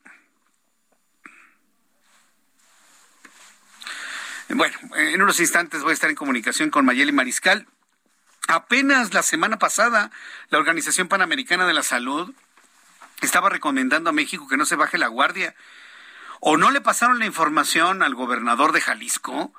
Bueno, 4.48 4.78
en 4.94 5.20
unos 5.20 5.40
instantes 5.40 5.82
voy 5.82 5.90
a 5.90 5.94
estar 5.94 6.08
en 6.08 6.14
comunicación 6.14 6.70
con 6.70 6.84
Mayeli 6.84 7.10
Mariscal. 7.10 7.66
Apenas 8.46 9.12
la 9.12 9.24
semana 9.24 9.58
pasada, 9.58 10.12
la 10.50 10.58
Organización 10.58 11.08
Panamericana 11.08 11.66
de 11.66 11.74
la 11.74 11.82
Salud 11.82 12.32
estaba 13.22 13.48
recomendando 13.48 14.10
a 14.10 14.12
México 14.12 14.46
que 14.46 14.56
no 14.56 14.64
se 14.64 14.76
baje 14.76 14.98
la 14.98 15.08
guardia. 15.08 15.56
O 16.38 16.56
no 16.56 16.70
le 16.70 16.80
pasaron 16.80 17.18
la 17.18 17.26
información 17.26 18.04
al 18.04 18.14
gobernador 18.14 18.70
de 18.70 18.80
Jalisco, 18.80 19.52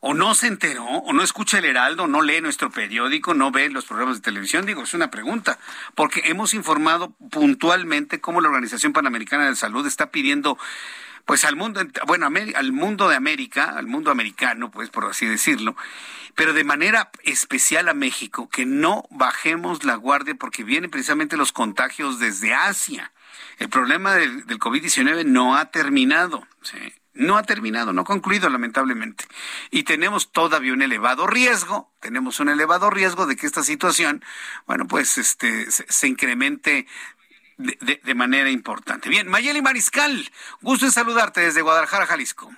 o 0.00 0.14
no 0.14 0.34
se 0.34 0.46
enteró, 0.46 0.84
o 0.84 1.12
no 1.12 1.22
escucha 1.22 1.58
el 1.58 1.66
Heraldo, 1.66 2.06
no 2.06 2.22
lee 2.22 2.40
nuestro 2.40 2.70
periódico, 2.70 3.34
no 3.34 3.50
ve 3.50 3.68
los 3.68 3.84
programas 3.84 4.16
de 4.16 4.22
televisión. 4.22 4.64
Digo, 4.64 4.82
es 4.82 4.94
una 4.94 5.10
pregunta, 5.10 5.58
porque 5.94 6.22
hemos 6.24 6.54
informado 6.54 7.10
puntualmente 7.30 8.20
cómo 8.20 8.40
la 8.40 8.48
Organización 8.48 8.94
Panamericana 8.94 9.44
de 9.44 9.50
la 9.50 9.56
Salud 9.56 9.86
está 9.86 10.10
pidiendo 10.10 10.58
pues 11.24 11.44
al 11.44 11.56
mundo, 11.56 11.80
bueno, 12.06 12.26
al 12.26 12.72
mundo 12.72 13.08
de 13.08 13.16
América, 13.16 13.76
al 13.76 13.86
mundo 13.86 14.10
americano, 14.10 14.70
pues 14.70 14.90
por 14.90 15.04
así 15.06 15.26
decirlo, 15.26 15.76
pero 16.34 16.52
de 16.52 16.64
manera 16.64 17.10
especial 17.24 17.88
a 17.88 17.94
México, 17.94 18.48
que 18.48 18.66
no 18.66 19.04
bajemos 19.10 19.84
la 19.84 19.96
guardia 19.96 20.34
porque 20.34 20.64
vienen 20.64 20.90
precisamente 20.90 21.36
los 21.36 21.52
contagios 21.52 22.18
desde 22.18 22.54
Asia. 22.54 23.12
El 23.58 23.68
problema 23.68 24.14
del, 24.14 24.46
COVID-19 24.46 25.24
no 25.26 25.56
ha 25.56 25.70
terminado, 25.70 26.46
no 27.14 27.36
ha 27.36 27.42
terminado, 27.42 27.92
no 27.92 28.02
ha 28.02 28.04
concluido 28.04 28.48
lamentablemente. 28.48 29.24
Y 29.70 29.82
tenemos 29.84 30.32
todavía 30.32 30.72
un 30.72 30.82
elevado 30.82 31.26
riesgo, 31.26 31.92
tenemos 32.00 32.40
un 32.40 32.48
elevado 32.48 32.90
riesgo 32.90 33.26
de 33.26 33.36
que 33.36 33.46
esta 33.46 33.62
situación, 33.62 34.24
bueno, 34.66 34.86
pues 34.88 35.18
este, 35.18 35.70
se 35.70 36.08
incremente 36.08 36.86
de, 37.56 38.14
manera 38.14 38.50
importante. 38.50 39.08
Bien, 39.08 39.28
Mayeli 39.28 39.62
Mariscal, 39.62 40.30
gusto 40.60 40.86
en 40.86 40.92
saludarte 40.92 41.40
desde 41.40 41.62
Guadalajara, 41.62 42.06
Jalisco. 42.06 42.50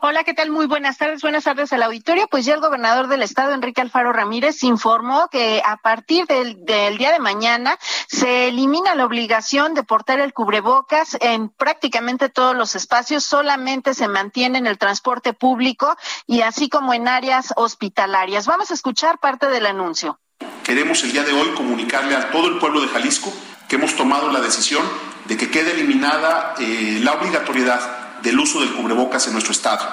Hola, 0.00 0.24
¿qué 0.24 0.32
tal? 0.32 0.50
Muy 0.50 0.66
buenas 0.66 0.96
tardes. 0.96 1.20
Buenas 1.20 1.44
tardes 1.44 1.72
al 1.72 1.82
auditorio. 1.82 2.26
Pues 2.28 2.46
ya 2.46 2.54
el 2.54 2.60
gobernador 2.60 3.08
del 3.08 3.22
estado, 3.22 3.52
Enrique 3.52 3.82
Alfaro 3.82 4.12
Ramírez, 4.12 4.62
informó 4.62 5.28
que 5.28 5.62
a 5.64 5.76
partir 5.76 6.26
del, 6.26 6.64
del, 6.64 6.96
día 6.96 7.12
de 7.12 7.18
mañana 7.18 7.78
se 8.08 8.48
elimina 8.48 8.94
la 8.94 9.04
obligación 9.04 9.74
de 9.74 9.82
portar 9.82 10.20
el 10.20 10.32
cubrebocas 10.32 11.18
en 11.20 11.50
prácticamente 11.50 12.30
todos 12.30 12.56
los 12.56 12.74
espacios. 12.76 13.24
Solamente 13.24 13.92
se 13.92 14.08
mantiene 14.08 14.58
en 14.58 14.66
el 14.66 14.78
transporte 14.78 15.34
público 15.34 15.96
y 16.26 16.40
así 16.40 16.70
como 16.70 16.94
en 16.94 17.06
áreas 17.06 17.52
hospitalarias. 17.56 18.46
Vamos 18.46 18.70
a 18.70 18.74
escuchar 18.74 19.18
parte 19.18 19.48
del 19.48 19.66
anuncio. 19.66 20.18
Queremos 20.64 21.02
el 21.04 21.12
día 21.12 21.24
de 21.24 21.32
hoy 21.32 21.50
comunicarle 21.54 22.16
a 22.16 22.30
todo 22.30 22.48
el 22.48 22.58
pueblo 22.58 22.80
de 22.80 22.88
Jalisco 22.88 23.32
hemos 23.76 23.96
tomado 23.96 24.30
la 24.30 24.40
decisión 24.40 24.84
de 25.26 25.36
que 25.36 25.50
quede 25.50 25.72
eliminada 25.72 26.54
eh, 26.58 27.00
la 27.02 27.12
obligatoriedad 27.14 28.20
del 28.22 28.38
uso 28.38 28.60
del 28.60 28.72
cubrebocas 28.72 29.26
en 29.26 29.32
nuestro 29.32 29.52
Estado, 29.52 29.86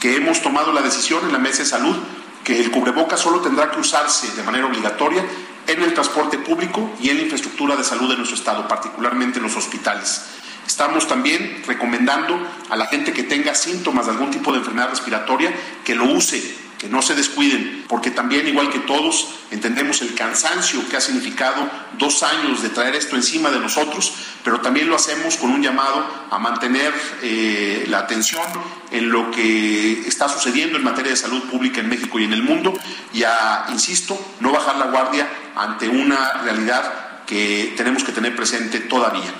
que 0.00 0.16
hemos 0.16 0.42
tomado 0.42 0.72
la 0.72 0.82
decisión 0.82 1.24
en 1.24 1.32
la 1.32 1.38
Mesa 1.38 1.58
de 1.58 1.66
Salud 1.66 1.96
que 2.44 2.60
el 2.60 2.70
cubrebocas 2.70 3.20
solo 3.20 3.40
tendrá 3.40 3.70
que 3.70 3.80
usarse 3.80 4.34
de 4.34 4.42
manera 4.42 4.66
obligatoria 4.66 5.24
en 5.66 5.82
el 5.82 5.92
transporte 5.92 6.38
público 6.38 6.92
y 6.98 7.10
en 7.10 7.18
la 7.18 7.22
infraestructura 7.24 7.76
de 7.76 7.84
salud 7.84 8.08
de 8.08 8.16
nuestro 8.16 8.36
Estado, 8.36 8.66
particularmente 8.66 9.38
en 9.38 9.44
los 9.44 9.56
hospitales. 9.56 10.22
Estamos 10.68 11.08
también 11.08 11.62
recomendando 11.66 12.38
a 12.68 12.76
la 12.76 12.86
gente 12.88 13.14
que 13.14 13.22
tenga 13.22 13.54
síntomas 13.54 14.04
de 14.04 14.12
algún 14.12 14.30
tipo 14.30 14.52
de 14.52 14.58
enfermedad 14.58 14.90
respiratoria 14.90 15.50
que 15.82 15.94
lo 15.94 16.04
use 16.04 16.68
que 16.78 16.88
no 16.88 17.02
se 17.02 17.16
descuiden, 17.16 17.84
porque 17.88 18.12
también, 18.12 18.46
igual 18.46 18.70
que 18.70 18.78
todos, 18.78 19.34
entendemos 19.50 20.00
el 20.00 20.14
cansancio 20.14 20.88
que 20.88 20.96
ha 20.96 21.00
significado 21.00 21.68
dos 21.98 22.22
años 22.22 22.62
de 22.62 22.68
traer 22.68 22.94
esto 22.94 23.16
encima 23.16 23.50
de 23.50 23.58
nosotros, 23.58 24.14
pero 24.44 24.60
también 24.60 24.88
lo 24.88 24.94
hacemos 24.94 25.38
con 25.38 25.50
un 25.50 25.60
llamado 25.60 26.06
a 26.30 26.38
mantener 26.38 26.94
eh, 27.22 27.84
la 27.88 27.98
atención 27.98 28.44
en 28.92 29.10
lo 29.10 29.32
que 29.32 30.02
está 30.06 30.28
sucediendo 30.28 30.78
en 30.78 30.84
materia 30.84 31.10
de 31.10 31.16
salud 31.16 31.42
pública 31.50 31.80
en 31.80 31.88
México 31.88 32.20
y 32.20 32.24
en 32.24 32.32
el 32.32 32.44
mundo 32.44 32.72
y 33.12 33.24
a, 33.24 33.66
insisto, 33.70 34.16
no 34.38 34.52
bajar 34.52 34.76
la 34.76 34.86
guardia 34.86 35.28
ante 35.56 35.88
una 35.88 36.34
realidad 36.44 37.24
que 37.26 37.74
tenemos 37.76 38.04
que 38.04 38.12
tener 38.12 38.36
presente 38.36 38.78
todavía. 38.78 39.34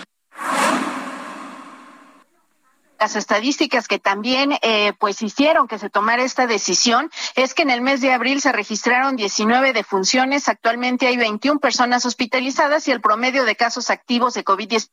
Las 2.98 3.16
estadísticas 3.16 3.88
que 3.88 3.98
también 3.98 4.58
eh, 4.62 4.92
pues 4.98 5.22
hicieron 5.22 5.68
que 5.68 5.78
se 5.78 5.90
tomara 5.90 6.22
esta 6.22 6.46
decisión 6.46 7.10
es 7.36 7.54
que 7.54 7.62
en 7.62 7.70
el 7.70 7.80
mes 7.80 8.00
de 8.00 8.12
abril 8.12 8.40
se 8.40 8.52
registraron 8.52 9.16
19 9.16 9.72
defunciones, 9.72 10.48
actualmente 10.48 11.06
hay 11.06 11.16
21 11.16 11.60
personas 11.60 12.04
hospitalizadas 12.06 12.88
y 12.88 12.90
el 12.90 13.00
promedio 13.00 13.44
de 13.44 13.56
casos 13.56 13.90
activos 13.90 14.34
de 14.34 14.44
COVID-19 14.44 14.90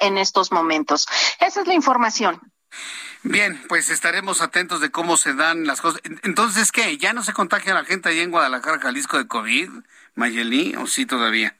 en 0.00 0.18
estos 0.18 0.52
momentos. 0.52 1.06
Esa 1.40 1.60
es 1.60 1.66
la 1.66 1.74
información. 1.74 2.40
Bien, 3.22 3.62
pues 3.68 3.88
estaremos 3.88 4.42
atentos 4.42 4.80
de 4.80 4.90
cómo 4.90 5.16
se 5.16 5.32
dan 5.34 5.66
las 5.66 5.80
cosas. 5.80 6.02
Entonces, 6.22 6.72
¿qué? 6.72 6.98
¿Ya 6.98 7.12
no 7.12 7.22
se 7.22 7.32
contagia 7.32 7.72
la 7.72 7.84
gente 7.84 8.08
ahí 8.10 8.20
en 8.20 8.30
Guadalajara, 8.30 8.80
Jalisco 8.80 9.16
de 9.16 9.26
COVID, 9.26 9.70
Mayeli, 10.14 10.76
o 10.76 10.86
sí 10.86 11.06
todavía? 11.06 11.56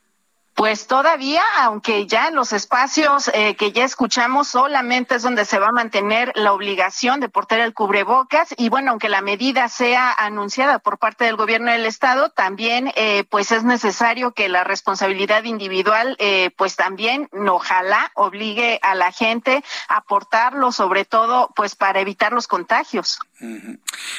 Pues 0.55 0.87
todavía, 0.87 1.43
aunque 1.59 2.07
ya 2.07 2.29
en 2.29 2.37
los 2.37 2.53
espacios 2.53 3.29
eh, 3.35 3.57
que 3.57 3.73
ya 3.73 3.85
escuchamos, 3.85 4.47
solamente 4.47 5.17
es 5.17 5.23
donde 5.23 5.45
se 5.45 5.59
va 5.59 5.69
a 5.69 5.73
mantener 5.73 6.31
la 6.37 6.53
obligación 6.53 7.19
de 7.19 7.29
portar 7.29 7.59
el 7.59 7.75
cubrebocas. 7.75 8.55
Y 8.57 8.69
bueno, 8.69 8.93
aunque 8.93 9.09
la 9.09 9.21
medida 9.21 9.69
sea 9.69 10.13
anunciada 10.13 10.79
por 10.79 10.99
parte 10.99 11.25
del 11.25 11.35
gobierno 11.35 11.73
del 11.73 11.87
estado, 11.87 12.31
también 12.31 12.93
eh, 12.95 13.25
pues 13.31 13.51
es 13.51 13.65
necesario 13.65 14.31
que 14.31 14.49
la 14.49 14.63
responsabilidad 14.63 15.43
individual 15.43 16.15
eh, 16.21 16.53
pues 16.57 16.77
también 16.77 17.29
ojalá 17.49 18.13
obligue 18.15 18.79
a 18.83 18.95
la 18.95 19.11
gente 19.11 19.65
a 19.89 20.03
portarlo, 20.03 20.71
sobre 20.71 21.05
todo 21.05 21.51
pues 21.57 21.75
para 21.75 21.99
evitar 21.99 22.33
los 22.33 22.47
contagios. 22.47 23.19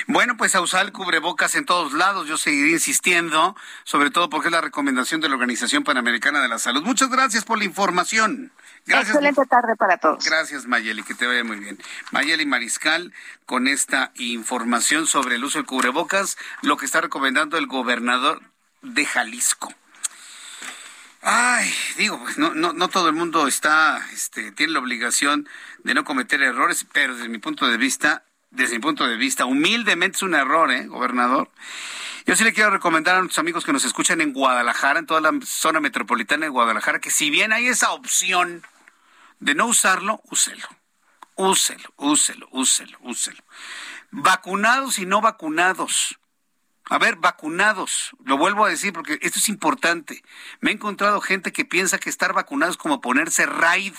Bueno, 0.07 0.35
pues 0.37 0.53
a 0.53 0.61
usar 0.61 0.85
el 0.85 0.91
cubrebocas 0.91 1.55
en 1.55 1.65
todos 1.65 1.93
lados, 1.93 2.27
yo 2.27 2.37
seguiré 2.37 2.71
insistiendo, 2.71 3.55
sobre 3.85 4.11
todo 4.11 4.29
porque 4.29 4.49
es 4.49 4.51
la 4.51 4.61
recomendación 4.61 5.21
de 5.21 5.29
la 5.29 5.35
Organización 5.35 5.83
Panamericana 5.83 6.24
de 6.33 6.47
la 6.47 6.57
Salud. 6.57 6.83
Muchas 6.83 7.09
gracias 7.09 7.45
por 7.45 7.57
la 7.57 7.65
información. 7.65 8.51
Gracias. 8.85 9.15
Excelente 9.15 9.45
tarde 9.45 9.75
para 9.75 9.97
todos. 9.97 10.23
Gracias, 10.25 10.65
Mayeli, 10.65 11.03
que 11.03 11.13
te 11.13 11.25
vaya 11.25 11.43
muy 11.43 11.57
bien. 11.57 11.79
Mayeli 12.11 12.45
Mariscal, 12.45 13.13
con 13.45 13.67
esta 13.67 14.11
información 14.15 15.07
sobre 15.07 15.35
el 15.35 15.43
uso 15.43 15.59
del 15.59 15.65
cubrebocas, 15.65 16.37
lo 16.61 16.77
que 16.77 16.85
está 16.85 17.01
recomendando 17.01 17.57
el 17.57 17.67
gobernador 17.67 18.41
de 18.81 19.05
Jalisco. 19.05 19.73
Ay, 21.21 21.73
digo, 21.97 22.19
pues 22.19 22.37
no, 22.37 22.53
no, 22.53 22.73
no 22.73 22.87
todo 22.87 23.09
el 23.09 23.15
mundo 23.15 23.47
está, 23.47 23.99
este, 24.13 24.51
tiene 24.51 24.73
la 24.73 24.79
obligación 24.79 25.49
de 25.83 25.95
no 25.95 26.03
cometer 26.03 26.43
errores, 26.43 26.85
pero 26.93 27.15
desde 27.15 27.29
mi 27.29 27.39
punto 27.39 27.67
de 27.67 27.77
vista, 27.77 28.23
desde 28.55 28.75
mi 28.75 28.81
punto 28.81 29.07
de 29.07 29.17
vista, 29.17 29.45
humildemente 29.45 30.17
es 30.17 30.23
un 30.23 30.35
error, 30.35 30.71
¿eh, 30.71 30.87
gobernador? 30.87 31.51
Yo 32.25 32.35
sí 32.35 32.43
le 32.43 32.53
quiero 32.53 32.71
recomendar 32.71 33.15
a 33.15 33.19
nuestros 33.19 33.39
amigos 33.39 33.65
que 33.65 33.73
nos 33.73 33.85
escuchan 33.85 34.21
en 34.21 34.33
Guadalajara, 34.33 34.99
en 34.99 35.05
toda 35.05 35.21
la 35.21 35.31
zona 35.43 35.79
metropolitana 35.79 36.45
de 36.45 36.49
Guadalajara, 36.49 36.99
que 36.99 37.11
si 37.11 37.29
bien 37.29 37.53
hay 37.53 37.67
esa 37.67 37.91
opción 37.91 38.63
de 39.39 39.53
no 39.53 39.67
usarlo, 39.67 40.21
úselo. 40.31 40.67
Úselo, 41.35 41.93
úselo, 41.97 42.47
úselo, 42.51 42.97
úselo. 43.01 43.43
Vacunados 44.09 44.99
y 44.99 45.05
no 45.05 45.19
vacunados. 45.19 46.17
A 46.85 46.97
ver, 46.97 47.17
vacunados, 47.17 48.11
lo 48.23 48.37
vuelvo 48.37 48.63
a 48.63 48.69
decir 48.69 48.93
porque 48.93 49.19
esto 49.21 49.39
es 49.39 49.49
importante. 49.49 50.23
Me 50.61 50.71
he 50.71 50.73
encontrado 50.73 51.19
gente 51.19 51.51
que 51.51 51.65
piensa 51.65 51.97
que 51.97 52.09
estar 52.09 52.31
vacunado 52.31 52.71
es 52.71 52.77
como 52.77 53.01
ponerse 53.01 53.45
raid. 53.45 53.95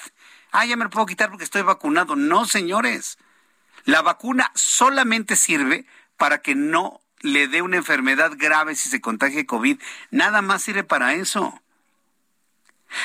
Ah, 0.50 0.64
ya 0.64 0.76
me 0.76 0.84
lo 0.84 0.90
puedo 0.90 1.04
quitar 1.04 1.28
porque 1.28 1.44
estoy 1.44 1.62
vacunado. 1.62 2.16
No, 2.16 2.46
señores. 2.46 3.18
La 3.86 4.02
vacuna 4.02 4.50
solamente 4.54 5.36
sirve 5.36 5.86
para 6.16 6.42
que 6.42 6.54
no 6.54 7.00
le 7.20 7.48
dé 7.48 7.62
una 7.62 7.76
enfermedad 7.76 8.32
grave 8.36 8.74
si 8.74 8.88
se 8.88 9.00
contagia 9.00 9.46
COVID. 9.46 9.80
Nada 10.10 10.42
más 10.42 10.62
sirve 10.62 10.84
para 10.84 11.14
eso. 11.14 11.62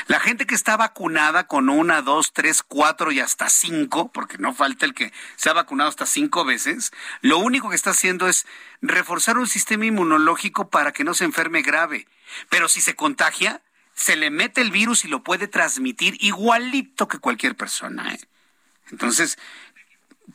La 0.08 0.20
gente 0.20 0.46
que 0.46 0.56
está 0.56 0.78
vacunada 0.78 1.48
con 1.48 1.70
una, 1.70 2.02
dos, 2.02 2.34
tres, 2.34 2.64
cuatro 2.64 3.12
y 3.12 3.20
hasta 3.20 3.50
cinco, 3.50 4.12
porque 4.12 4.38
no 4.38 4.54
falta 4.54 4.86
el 4.86 4.94
que 4.94 5.14
se 5.36 5.50
ha 5.50 5.54
vacunado 5.54 5.90
hasta 5.90 6.06
cinco 6.06 6.46
veces, 6.46 6.92
lo 7.22 7.38
único 7.38 7.70
que 7.70 7.76
está 7.76 7.92
haciendo 7.92 8.28
es 8.28 8.46
reforzar 8.82 9.38
un 9.38 9.48
sistema 9.48 9.86
inmunológico 9.86 10.70
para 10.70 10.92
que 10.92 11.04
no 11.04 11.14
se 11.14 11.26
enferme 11.26 11.62
grave. 11.62 12.08
Pero 12.50 12.70
si 12.70 12.82
se 12.82 12.96
contagia, 12.96 13.62
se 13.94 14.16
le 14.16 14.32
mete 14.32 14.62
el 14.62 14.72
virus 14.72 15.06
y 15.06 15.08
lo 15.08 15.24
puede 15.24 15.48
transmitir 15.48 16.18
igualito 16.22 17.08
que 17.08 17.20
cualquier 17.20 17.56
persona. 17.56 18.14
¿eh? 18.14 18.20
Entonces, 18.92 19.38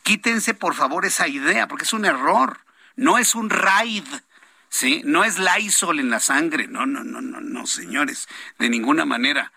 quítense 0.03 0.55
por 0.55 0.75
favor 0.75 1.05
esa 1.05 1.29
idea, 1.29 1.69
porque 1.69 1.85
es 1.85 1.93
un 1.93 2.05
error. 2.05 2.61
No 2.97 3.19
es 3.19 3.35
un 3.35 3.51
raid, 3.51 4.05
¿sí? 4.69 5.03
No 5.05 5.25
es 5.25 5.39
Lysol 5.39 6.01
en 6.01 6.11
la 6.11 6.21
sangre. 6.21 6.67
No, 6.67 6.87
no, 6.87 7.05
no, 7.05 7.21
no, 7.21 7.41
no, 7.41 7.67
señores, 7.67 8.29
de 8.59 8.71
ninguna 8.71 9.05
manera. 9.05 9.53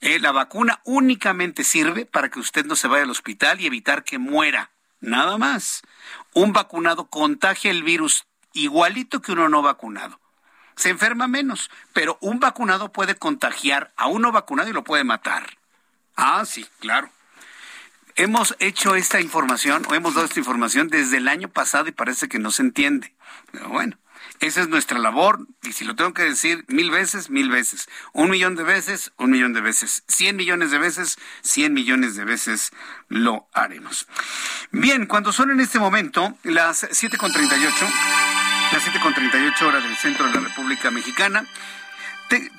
Eh, 0.00 0.18
la 0.20 0.32
vacuna 0.32 0.80
únicamente 0.84 1.64
sirve 1.64 2.06
para 2.06 2.30
que 2.30 2.38
usted 2.38 2.64
no 2.64 2.76
se 2.76 2.88
vaya 2.88 3.02
al 3.02 3.10
hospital 3.10 3.60
y 3.60 3.66
evitar 3.66 4.04
que 4.04 4.18
muera. 4.18 4.70
Nada 5.00 5.38
más. 5.38 5.82
Un 6.32 6.52
vacunado 6.52 7.08
contagia 7.08 7.70
el 7.70 7.82
virus 7.82 8.26
igualito 8.52 9.20
que 9.20 9.32
uno 9.32 9.48
no 9.48 9.62
vacunado. 9.62 10.20
Se 10.76 10.90
enferma 10.90 11.26
menos, 11.26 11.70
pero 11.92 12.18
un 12.20 12.38
vacunado 12.38 12.92
puede 12.92 13.16
contagiar 13.16 13.92
a 13.96 14.06
uno 14.06 14.30
vacunado 14.32 14.70
y 14.70 14.72
lo 14.72 14.84
puede 14.84 15.04
matar. 15.04 15.58
Ah, 16.16 16.44
sí, 16.46 16.66
claro 16.78 17.10
hemos 18.18 18.56
hecho 18.58 18.96
esta 18.96 19.20
información 19.20 19.84
o 19.88 19.94
hemos 19.94 20.14
dado 20.14 20.26
esta 20.26 20.40
información 20.40 20.88
desde 20.88 21.16
el 21.16 21.28
año 21.28 21.48
pasado 21.48 21.88
y 21.88 21.92
parece 21.92 22.28
que 22.28 22.38
no 22.38 22.50
se 22.50 22.62
entiende. 22.62 23.14
Pero 23.52 23.68
bueno, 23.68 23.96
esa 24.40 24.60
es 24.60 24.68
nuestra 24.68 24.98
labor 24.98 25.46
y 25.62 25.72
si 25.72 25.84
lo 25.84 25.94
tengo 25.94 26.12
que 26.12 26.24
decir 26.24 26.64
mil 26.68 26.90
veces, 26.90 27.30
mil 27.30 27.48
veces. 27.48 27.88
Un 28.12 28.30
millón 28.30 28.56
de 28.56 28.64
veces, 28.64 29.12
un 29.18 29.30
millón 29.30 29.52
de 29.52 29.60
veces. 29.60 30.02
Cien 30.08 30.36
millones 30.36 30.72
de 30.72 30.78
veces, 30.78 31.16
cien 31.42 31.72
millones 31.72 32.16
de 32.16 32.24
veces 32.24 32.72
lo 33.08 33.48
haremos. 33.54 34.08
Bien, 34.72 35.06
cuando 35.06 35.32
son 35.32 35.52
en 35.52 35.60
este 35.60 35.78
momento 35.78 36.36
las 36.42 36.84
7.38, 36.84 37.62
las 38.72 38.84
7.38 38.84 39.62
horas 39.62 39.82
del 39.84 39.96
centro 39.96 40.26
de 40.26 40.34
la 40.34 40.40
República 40.40 40.90
Mexicana, 40.90 41.46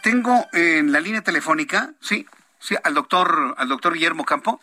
tengo 0.02 0.48
en 0.54 0.94
la 0.94 1.02
línea 1.02 1.22
telefónica, 1.22 1.92
sí, 2.00 2.26
sí, 2.60 2.76
al 2.82 2.94
doctor, 2.94 3.56
al 3.58 3.68
doctor 3.68 3.94
Guillermo 3.94 4.24
Campo. 4.24 4.62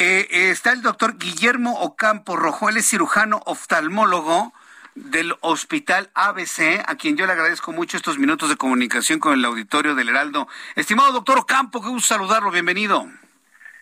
Eh, 0.00 0.52
está 0.52 0.70
el 0.70 0.80
doctor 0.80 1.18
Guillermo 1.18 1.80
Ocampo 1.80 2.36
Rojo, 2.36 2.68
él 2.68 2.76
es 2.76 2.88
cirujano 2.88 3.42
oftalmólogo 3.46 4.52
del 4.94 5.34
Hospital 5.40 6.08
ABC, 6.14 6.84
a 6.86 6.94
quien 6.94 7.16
yo 7.16 7.26
le 7.26 7.32
agradezco 7.32 7.72
mucho 7.72 7.96
estos 7.96 8.16
minutos 8.16 8.48
de 8.48 8.54
comunicación 8.54 9.18
con 9.18 9.32
el 9.32 9.44
auditorio 9.44 9.96
del 9.96 10.10
Heraldo. 10.10 10.46
Estimado 10.76 11.10
doctor 11.10 11.38
Ocampo, 11.38 11.82
qué 11.82 11.88
gusto 11.88 12.14
saludarlo, 12.14 12.52
bienvenido. 12.52 13.08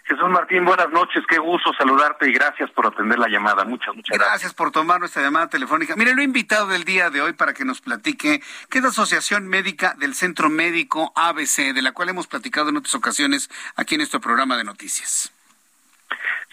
Jesús 0.05 0.31
Martín, 0.31 0.65
buenas 0.65 0.89
noches, 0.89 1.23
qué 1.29 1.37
gusto 1.37 1.75
saludarte 1.77 2.31
y 2.31 2.33
gracias 2.33 2.71
por 2.71 2.87
atender 2.87 3.19
la 3.19 3.29
llamada. 3.29 3.67
Muchas, 3.67 3.95
muchas 3.95 4.17
gracias. 4.17 4.31
Gracias 4.31 4.55
por 4.55 4.71
tomar 4.71 5.01
nuestra 5.01 5.21
llamada 5.21 5.51
telefónica. 5.51 5.97
Mire, 5.97 6.15
lo 6.15 6.23
he 6.23 6.25
invitado 6.25 6.69
del 6.69 6.85
día 6.85 7.11
de 7.11 7.21
hoy 7.21 7.35
para 7.35 7.53
que 7.53 7.67
nos 7.67 7.83
platique 7.83 8.41
qué 8.71 8.79
es 8.79 8.83
la 8.83 8.89
Asociación 8.89 9.49
Médica 9.49 9.95
del 9.99 10.15
Centro 10.15 10.49
Médico 10.49 11.13
ABC, 11.15 11.75
de 11.75 11.83
la 11.83 11.93
cual 11.93 12.09
hemos 12.09 12.27
platicado 12.27 12.71
en 12.71 12.79
otras 12.79 12.95
ocasiones 12.95 13.51
aquí 13.75 13.97
en 13.97 13.99
nuestro 13.99 14.23
programa 14.23 14.57
de 14.57 14.65
noticias. 14.65 15.36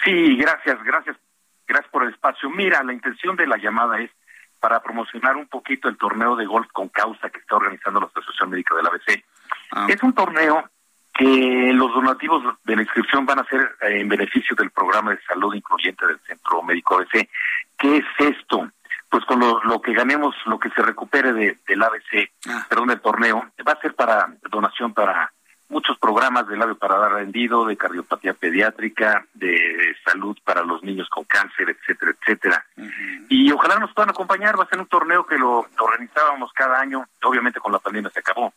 Sí, 0.03 0.35
gracias, 0.35 0.83
gracias, 0.83 1.17
gracias 1.67 1.91
por 1.91 2.03
el 2.03 2.09
espacio. 2.09 2.49
Mira, 2.49 2.83
la 2.83 2.93
intención 2.93 3.35
de 3.35 3.47
la 3.47 3.57
llamada 3.57 3.99
es 3.99 4.11
para 4.59 4.81
promocionar 4.81 5.35
un 5.35 5.47
poquito 5.47 5.89
el 5.89 5.97
torneo 5.97 6.35
de 6.35 6.45
golf 6.45 6.67
con 6.71 6.87
causa 6.89 7.29
que 7.29 7.39
está 7.39 7.57
organizando 7.57 7.99
la 7.99 8.07
Asociación 8.07 8.49
Médica 8.49 8.75
del 8.75 8.87
ABC. 8.87 9.23
Ah. 9.71 9.87
Es 9.89 10.01
un 10.03 10.13
torneo 10.13 10.69
que 11.13 11.71
los 11.73 11.93
donativos 11.93 12.41
de 12.63 12.75
la 12.75 12.81
inscripción 12.81 13.25
van 13.25 13.39
a 13.39 13.45
ser 13.45 13.61
eh, 13.81 13.99
en 13.99 14.09
beneficio 14.09 14.55
del 14.55 14.71
programa 14.71 15.11
de 15.11 15.21
salud 15.27 15.53
incluyente 15.53 16.07
del 16.07 16.19
Centro 16.21 16.63
Médico 16.63 16.95
ABC. 16.95 17.29
¿Qué 17.77 17.97
es 17.97 18.05
esto? 18.19 18.71
Pues 19.09 19.25
con 19.25 19.39
lo, 19.39 19.81
que 19.81 19.93
ganemos, 19.93 20.33
lo 20.45 20.57
que 20.57 20.69
se 20.71 20.81
recupere 20.81 21.33
del 21.33 21.83
ABC, 21.83 22.31
ah. 22.47 22.65
perdón, 22.67 22.87
del 22.87 23.01
torneo, 23.01 23.45
va 23.67 23.73
a 23.73 23.81
ser 23.81 23.93
para 23.95 24.33
donación 24.49 24.93
para 24.93 25.31
muchos 25.69 25.97
programas 25.97 26.47
de 26.47 26.57
labio 26.57 26.77
para 26.77 26.97
dar 26.97 27.13
rendido, 27.13 27.65
de 27.65 27.77
cardiopatía 27.77 28.33
pediátrica, 28.33 29.25
de 29.33 29.95
salud 30.05 30.37
para 30.43 30.63
los 30.63 30.83
niños 30.83 31.09
con 31.09 31.23
cáncer, 31.25 31.69
etcétera, 31.69 32.11
etcétera. 32.19 32.65
Y 33.29 33.51
ojalá 33.51 33.79
nos 33.79 33.93
puedan 33.93 34.11
acompañar, 34.11 34.59
va 34.59 34.63
a 34.63 34.69
ser 34.69 34.79
un 34.79 34.87
torneo 34.87 35.25
que 35.25 35.37
lo, 35.37 35.67
organizábamos 35.79 36.51
cada 36.53 36.79
año, 36.79 37.07
obviamente 37.23 37.59
con 37.59 37.71
la 37.71 37.79
pandemia 37.79 38.11
se 38.11 38.19
acabó, 38.19 38.53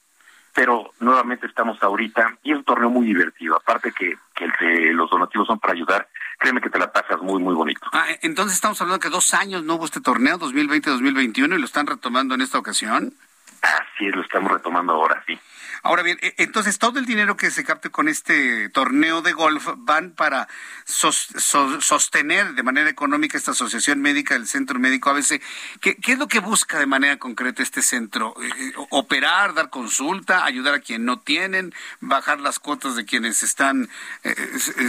pero 0.54 0.92
nuevamente 1.00 1.46
estamos 1.46 1.82
ahorita 1.82 2.38
y 2.42 2.52
es 2.52 2.58
un 2.58 2.64
torneo 2.64 2.90
muy 2.90 3.06
divertido, 3.06 3.56
aparte 3.56 3.92
que, 3.92 4.16
que 4.34 4.92
los 4.92 5.10
donativos 5.10 5.46
son 5.46 5.58
para 5.58 5.74
ayudar, 5.74 6.08
créeme 6.38 6.60
que 6.60 6.70
te 6.70 6.78
la 6.78 6.92
pasas 6.92 7.20
muy, 7.20 7.42
muy 7.42 7.54
bonito. 7.54 7.86
Ah, 7.92 8.06
entonces 8.22 8.54
estamos 8.54 8.80
hablando 8.80 9.00
que 9.00 9.08
dos 9.08 9.32
años 9.34 9.62
no 9.64 9.74
hubo 9.76 9.84
este 9.84 10.00
torneo, 10.00 10.38
2020-2021, 10.38 11.56
y 11.56 11.58
lo 11.58 11.64
están 11.64 11.86
retomando 11.86 12.34
en 12.34 12.42
esta 12.42 12.58
ocasión. 12.58 13.14
Así 13.62 14.06
es, 14.06 14.14
lo 14.14 14.22
estamos 14.22 14.52
retomando 14.52 14.92
ahora, 14.92 15.22
sí. 15.26 15.38
Ahora 15.86 16.02
bien, 16.02 16.18
e, 16.20 16.34
entonces 16.38 16.80
todo 16.80 16.98
el 16.98 17.06
dinero 17.06 17.36
que 17.36 17.50
se 17.50 17.64
capte 17.64 17.90
con 17.90 18.08
este 18.08 18.68
torneo 18.70 19.22
de 19.22 19.32
golf 19.32 19.68
van 19.76 20.10
para 20.10 20.48
sostener 20.84 22.54
de 22.54 22.62
manera 22.64 22.90
económica 22.90 23.38
esta 23.38 23.52
asociación 23.52 24.00
médica 24.00 24.34
del 24.34 24.48
Centro 24.48 24.80
Médico 24.80 25.10
ABC. 25.10 25.40
¿Qué, 25.80 25.94
¿Qué, 25.96 26.12
es 26.12 26.18
lo 26.18 26.26
que 26.26 26.40
busca 26.40 26.80
de 26.80 26.86
manera 26.86 27.18
concreta 27.18 27.62
este 27.62 27.82
centro? 27.82 28.34
Eh, 28.42 28.48
eh, 28.48 28.72
¿Operar, 28.90 29.54
dar 29.54 29.70
consulta, 29.70 30.44
ayudar 30.44 30.74
a 30.74 30.80
quien 30.80 31.04
no 31.04 31.20
tienen, 31.20 31.72
bajar 32.00 32.40
las 32.40 32.58
cuotas 32.58 32.96
de 32.96 33.04
quienes 33.04 33.44
están, 33.44 33.88
eh, 34.24 34.34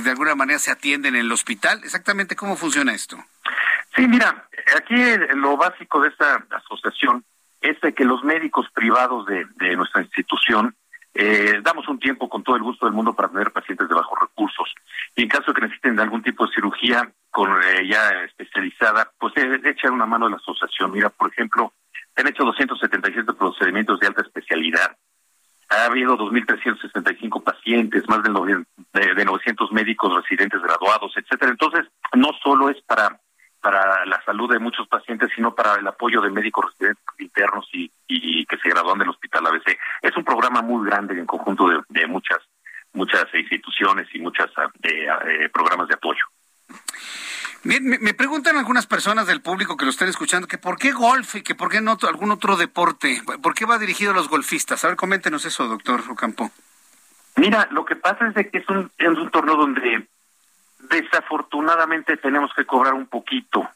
de 0.01 0.09
alguna 0.09 0.33
manera 0.33 0.57
se 0.57 0.71
atienden 0.71 1.15
en 1.15 1.21
el 1.21 1.31
hospital? 1.31 1.81
Exactamente 1.83 2.35
cómo 2.35 2.57
funciona 2.57 2.95
esto. 2.95 3.23
Sí, 3.95 4.07
mira, 4.07 4.47
aquí 4.75 4.95
lo 5.35 5.57
básico 5.57 6.01
de 6.01 6.09
esta 6.09 6.43
asociación 6.49 7.23
es 7.61 7.79
de 7.81 7.93
que 7.93 8.05
los 8.05 8.23
médicos 8.23 8.67
privados 8.73 9.25
de, 9.25 9.45
nuestra 9.75 10.01
institución 10.01 10.75
eh, 11.19 11.61
damos 11.63 11.87
un 11.87 11.97
tiempo 11.97 12.29
con 12.29 12.43
todo 12.43 12.55
el 12.55 12.61
gusto 12.61 12.85
del 12.85 12.93
mundo 12.93 13.15
para 13.15 13.29
tener 13.29 13.51
pacientes 13.51 13.89
de 13.89 13.95
bajos 13.95 14.19
recursos. 14.19 14.71
Y 15.15 15.23
en 15.23 15.29
caso 15.29 15.45
de 15.47 15.53
que 15.55 15.61
necesiten 15.61 15.99
algún 15.99 16.21
tipo 16.21 16.45
de 16.45 16.53
cirugía 16.53 17.11
con 17.31 17.49
eh, 17.63 17.87
ya 17.89 18.23
especializada, 18.23 19.11
pues 19.17 19.33
eh, 19.37 19.59
echar 19.65 19.91
una 19.91 20.05
mano 20.05 20.27
a 20.27 20.29
la 20.29 20.35
asociación. 20.35 20.91
Mira, 20.91 21.09
por 21.09 21.31
ejemplo, 21.31 21.73
han 22.15 22.27
hecho 22.27 22.43
277 22.43 23.33
procedimientos 23.33 23.99
de 23.99 24.05
alta 24.05 24.21
especialidad. 24.21 24.95
Ha 25.69 25.85
habido 25.85 26.15
2.365 26.19 27.43
pacientes, 27.43 28.07
más 28.07 28.21
de, 28.21 29.15
de 29.15 29.25
900 29.25 29.71
médicos 29.71 30.15
residentes 30.15 30.61
graduados, 30.61 31.13
etcétera. 31.17 31.49
Entonces, 31.49 31.87
no 32.13 32.29
solo 32.43 32.69
es 32.69 32.79
para 32.83 33.19
para 33.67 34.05
la 34.05 34.23
salud 34.23 34.49
de 34.49 34.59
muchos 34.59 34.87
pacientes, 34.87 35.29
sino 35.35 35.53
para 35.53 35.75
el 35.75 35.85
apoyo 35.85 36.21
de 36.21 36.29
médicos 36.29 36.67
residentes 36.71 37.03
internos 37.19 37.67
y, 37.73 37.91
que 38.45 38.57
se 38.59 38.69
gradúan 38.69 38.97
del 38.97 39.09
Hospital 39.09 39.45
ABC. 39.45 39.77
Es 40.01 40.15
un 40.15 40.23
programa 40.23 40.61
muy 40.61 40.87
grande 40.87 41.19
en 41.19 41.25
conjunto 41.25 41.67
de, 41.89 42.07
muchas 42.07 42.37
muchas 42.93 43.25
instituciones 43.33 44.07
y 44.13 44.19
muchos 44.19 44.49
eh, 44.83 44.89
eh, 45.05 45.49
programas 45.49 45.89
de 45.89 45.95
apoyo. 45.95 46.23
Bien, 47.65 47.83
me, 47.83 48.13
preguntan 48.13 48.55
algunas 48.55 48.87
personas 48.87 49.27
del 49.27 49.41
público 49.41 49.75
que 49.75 49.83
lo 49.83 49.91
están 49.91 50.07
escuchando 50.07 50.47
que 50.47 50.57
por 50.57 50.77
qué 50.77 50.93
golf 50.93 51.35
y 51.35 51.41
que 51.41 51.53
por 51.53 51.69
qué 51.69 51.81
no 51.81 51.97
algún 52.07 52.31
otro 52.31 52.55
deporte, 52.55 53.21
por 53.43 53.53
qué 53.53 53.65
va 53.65 53.77
dirigido 53.77 54.11
a 54.11 54.15
los 54.15 54.29
golfistas. 54.29 54.85
A 54.85 54.87
ver, 54.87 54.95
coméntenos 54.95 55.43
eso, 55.43 55.67
doctor 55.67 56.01
Ocampo. 56.09 56.51
Mira, 57.35 57.67
lo 57.71 57.83
que 57.83 57.97
pasa 57.97 58.31
es 58.33 58.49
que 58.49 58.59
es 58.59 58.69
un, 58.69 58.89
es 58.97 59.09
un 59.09 59.29
torneo 59.29 59.57
donde 59.57 60.07
desafortunadamente 60.89 62.17
tenemos 62.17 62.51
que 62.53 62.65
cobrar 62.65 62.93
un 62.93 63.07
poquito. 63.07 63.67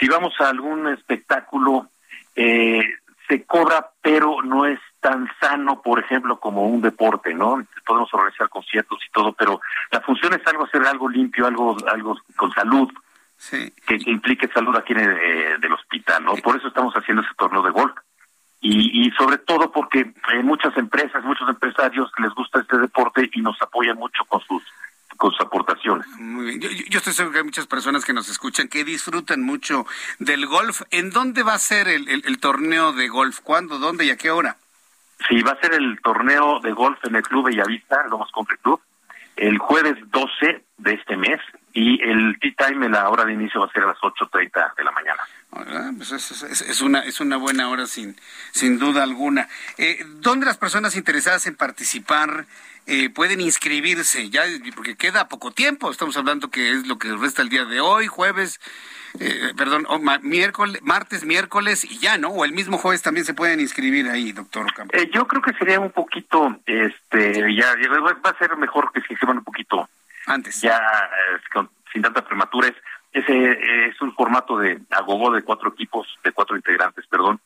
Si 0.00 0.08
vamos 0.08 0.34
a 0.40 0.48
algún 0.48 0.88
espectáculo, 0.88 1.88
eh, 2.34 2.82
se 3.28 3.44
cobra, 3.44 3.90
pero 4.02 4.42
no 4.42 4.66
es 4.66 4.80
tan 5.00 5.28
sano, 5.40 5.82
por 5.82 6.00
ejemplo, 6.00 6.38
como 6.38 6.66
un 6.66 6.80
deporte, 6.80 7.32
¿no? 7.34 7.64
Podemos 7.84 8.12
organizar 8.12 8.48
conciertos 8.48 8.98
y 9.06 9.10
todo, 9.12 9.32
pero 9.32 9.60
la 9.90 10.00
función 10.00 10.34
es 10.34 10.46
algo 10.46 10.64
hacer 10.64 10.84
algo 10.84 11.08
limpio, 11.08 11.46
algo 11.46 11.76
algo 11.88 12.18
con 12.34 12.52
salud, 12.52 12.90
que, 13.86 13.98
implique 14.06 14.48
salud 14.48 14.76
aquí 14.76 14.92
en 14.92 15.00
el, 15.00 15.16
eh, 15.16 15.56
del 15.60 15.72
hospital, 15.72 16.24
¿no? 16.24 16.34
Por 16.36 16.56
eso 16.56 16.68
estamos 16.68 16.94
haciendo 16.94 17.22
ese 17.22 17.34
torneo 17.36 17.62
de 17.62 17.70
golf. 17.70 17.94
Y, 18.60 19.06
y 19.06 19.10
sobre 19.12 19.38
todo 19.38 19.70
porque 19.70 20.12
hay 20.24 20.42
muchas 20.42 20.76
empresas, 20.76 21.22
muchos 21.22 21.48
empresarios 21.48 22.10
les 22.18 22.32
gusta 22.34 22.60
este 22.60 22.78
deporte 22.78 23.28
y 23.32 23.40
nos 23.42 23.60
apoyan 23.62 23.96
mucho 23.96 24.24
con 24.24 24.40
sus 24.40 24.62
con 25.16 25.32
sus 25.32 25.40
aportaciones. 25.40 26.06
Muy 26.18 26.58
bien. 26.58 26.60
Yo, 26.60 26.98
estoy 26.98 27.12
seguro 27.12 27.32
que 27.32 27.38
hay 27.38 27.44
muchas 27.44 27.66
personas 27.66 28.04
que 28.04 28.12
nos 28.12 28.28
escuchan 28.28 28.68
que 28.68 28.84
disfrutan 28.84 29.42
mucho 29.42 29.86
del 30.18 30.46
golf. 30.46 30.82
¿En 30.90 31.10
dónde 31.10 31.42
va 31.42 31.54
a 31.54 31.58
ser 31.58 31.88
el, 31.88 32.38
torneo 32.38 32.92
de 32.92 33.08
golf? 33.08 33.40
¿Cuándo, 33.40 33.78
dónde 33.78 34.04
y 34.04 34.10
a 34.10 34.16
qué 34.16 34.30
hora? 34.30 34.56
Sí, 35.28 35.42
va 35.42 35.52
a 35.52 35.60
ser 35.60 35.74
el 35.74 36.00
torneo 36.02 36.60
de 36.60 36.72
golf 36.72 36.98
en 37.04 37.16
el 37.16 37.22
Club 37.22 37.46
Bellavista, 37.46 38.06
Lomas 38.08 38.30
Country 38.32 38.58
Club, 38.58 38.80
el 39.36 39.58
jueves 39.58 39.96
12 40.10 40.64
de 40.78 40.92
este 40.92 41.16
mes 41.16 41.40
y 41.72 42.02
el 42.02 42.38
tea 42.40 42.68
time, 42.68 42.88
la 42.88 43.08
hora 43.10 43.24
de 43.24 43.34
inicio 43.34 43.60
va 43.60 43.66
a 43.66 43.70
ser 43.70 43.82
a 43.82 43.88
las 43.88 43.98
8.30 43.98 44.76
de 44.76 44.84
la 44.84 44.90
mañana. 44.92 45.22
Ah, 45.52 45.90
pues 45.96 46.12
es, 46.12 46.80
una, 46.80 47.00
es 47.00 47.20
una 47.20 47.36
buena 47.36 47.68
hora 47.68 47.86
sin, 47.86 48.16
sin 48.52 48.78
duda 48.78 49.02
alguna. 49.02 49.48
Eh, 49.76 50.04
¿Dónde 50.20 50.46
las 50.46 50.56
personas 50.56 50.96
interesadas 50.96 51.46
en 51.46 51.54
participar 51.54 52.46
eh, 52.86 53.10
pueden 53.10 53.40
inscribirse, 53.40 54.30
ya 54.30 54.44
porque 54.76 54.96
queda 54.96 55.28
poco 55.28 55.50
tiempo, 55.50 55.90
estamos 55.90 56.16
hablando 56.16 56.50
que 56.50 56.70
es 56.70 56.86
lo 56.86 56.98
que 56.98 57.12
resta 57.16 57.42
el 57.42 57.48
día 57.48 57.64
de 57.64 57.80
hoy, 57.80 58.06
jueves, 58.06 58.60
eh, 59.18 59.52
perdón, 59.56 59.86
miércoles, 60.22 60.80
martes, 60.82 61.24
miércoles 61.24 61.84
y 61.84 61.98
ya, 61.98 62.16
¿no? 62.16 62.28
O 62.28 62.44
el 62.44 62.52
mismo 62.52 62.78
jueves 62.78 63.02
también 63.02 63.26
se 63.26 63.34
pueden 63.34 63.58
inscribir 63.58 64.08
ahí, 64.08 64.30
doctor 64.30 64.72
Campos. 64.72 65.00
Eh, 65.00 65.10
yo 65.12 65.26
creo 65.26 65.42
que 65.42 65.52
sería 65.54 65.80
un 65.80 65.90
poquito, 65.90 66.60
este, 66.64 67.54
ya, 67.56 67.74
va 67.74 68.30
a 68.30 68.38
ser 68.38 68.56
mejor 68.56 68.92
que 68.92 69.00
se 69.00 69.14
inscriban 69.14 69.38
un 69.38 69.44
poquito 69.44 69.88
antes. 70.26 70.60
Ya, 70.60 70.80
sin 71.92 72.02
tanta 72.02 72.24
prematura. 72.24 72.72
Ese 73.12 73.88
es 73.88 74.00
un 74.00 74.14
formato 74.14 74.58
de 74.58 74.78
agogo 74.90 75.32
de 75.32 75.42
cuatro 75.42 75.70
equipos, 75.70 76.06
de 76.22 76.30
cuatro 76.30 76.54
integrantes, 76.54 77.04
perdón, 77.06 77.40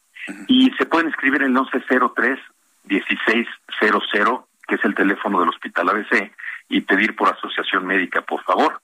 y 0.49 0.71
se 0.73 0.85
pueden 0.85 1.09
inscribir 1.09 1.43
en 1.43 1.49
el 1.49 1.53
1103 1.53 2.39
1600 2.85 4.50
que 4.71 4.77
es 4.77 4.85
el 4.85 4.95
teléfono 4.95 5.41
del 5.41 5.49
Hospital 5.49 5.89
ABC, 5.89 6.33
y 6.69 6.83
pedir 6.83 7.17
por 7.17 7.29
asociación 7.29 7.85
médica, 7.85 8.23
por 8.23 8.45
favor. 8.45 8.81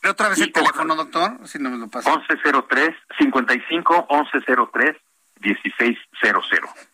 ¿Pero 0.00 0.12
otra 0.12 0.30
vez 0.30 0.40
el 0.40 0.50
teléfono, 0.50 0.96
doctor? 0.96 1.46
Si 1.46 1.58
no 1.58 1.68
me 1.68 1.76
lo 1.76 1.88
pasa. 1.88 2.10
1103 2.10 2.94
55 3.18 4.08
1103 4.10 4.96
1600. 5.40 6.46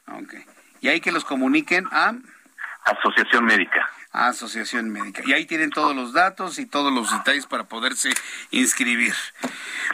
Ok. 0.08 0.34
Y 0.80 0.88
ahí 0.88 1.00
que 1.00 1.12
los 1.12 1.24
comuniquen 1.24 1.86
a 1.92 2.14
Asociación 2.84 3.44
Médica. 3.44 3.88
Asociación 4.10 4.90
Médica. 4.90 5.22
Y 5.24 5.32
ahí 5.32 5.46
tienen 5.46 5.70
todos 5.70 5.94
los 5.94 6.12
datos 6.12 6.58
y 6.58 6.66
todos 6.66 6.92
los 6.92 7.12
detalles 7.12 7.46
para 7.46 7.64
poderse 7.64 8.10
inscribir. 8.50 9.14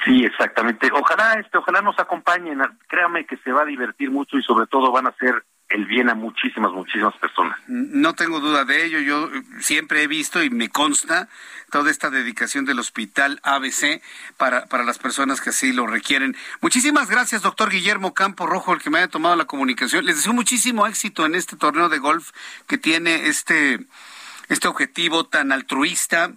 Sí, 0.07 0.25
exactamente. 0.25 0.89
Ojalá 0.93 1.35
este, 1.35 1.59
ojalá 1.59 1.83
nos 1.83 1.99
acompañen. 1.99 2.61
Créame 2.89 3.27
que 3.27 3.37
se 3.39 3.53
va 3.53 3.63
a 3.63 3.67
divertir 3.67 4.11
mucho 4.11 4.39
y 4.39 4.43
sobre 4.43 4.67
todo 4.69 4.91
van 4.91 5.07
a 5.07 5.17
ser 5.17 5.45
el 5.69 5.85
bien 5.87 6.09
a 6.09 6.15
muchísimas, 6.15 6.73
muchísimas 6.73 7.15
personas. 7.17 7.59
No 7.67 8.15
tengo 8.15 8.41
duda 8.41 8.65
de 8.65 8.85
ello. 8.85 9.01
Yo 9.01 9.27
eh, 9.27 9.43
siempre 9.61 10.03
he 10.03 10.07
visto 10.07 10.43
y 10.43 10.51
me 10.51 10.69
consta 10.69 11.29
toda 11.71 11.91
esta 11.91 12.11
dedicación 12.11 12.65
del 12.65 12.79
Hospital 12.79 13.41
ABC 13.43 14.01
para, 14.37 14.67
para 14.67 14.85
las 14.85 14.99
personas 14.99 15.41
que 15.41 15.51
así 15.51 15.73
lo 15.73 15.87
requieren. 15.87 16.37
Muchísimas 16.61 17.11
gracias, 17.11 17.43
doctor 17.43 17.71
Guillermo 17.71 18.15
Campo 18.15 18.47
Rojo, 18.47 18.73
el 18.73 18.81
que 18.81 18.91
me 18.91 18.99
haya 18.99 19.09
tomado 19.09 19.35
la 19.35 19.47
comunicación. 19.47 20.07
Les 20.07 20.17
deseo 20.17 20.33
muchísimo 20.33 20.87
éxito 20.87 21.27
en 21.27 21.35
este 21.35 21.57
torneo 21.57 21.89
de 21.89 21.99
golf 21.99 22.31
que 22.69 22.79
tiene 22.79 23.27
este, 23.27 23.81
este 24.49 24.69
objetivo 24.69 25.27
tan 25.27 25.51
altruista, 25.51 26.33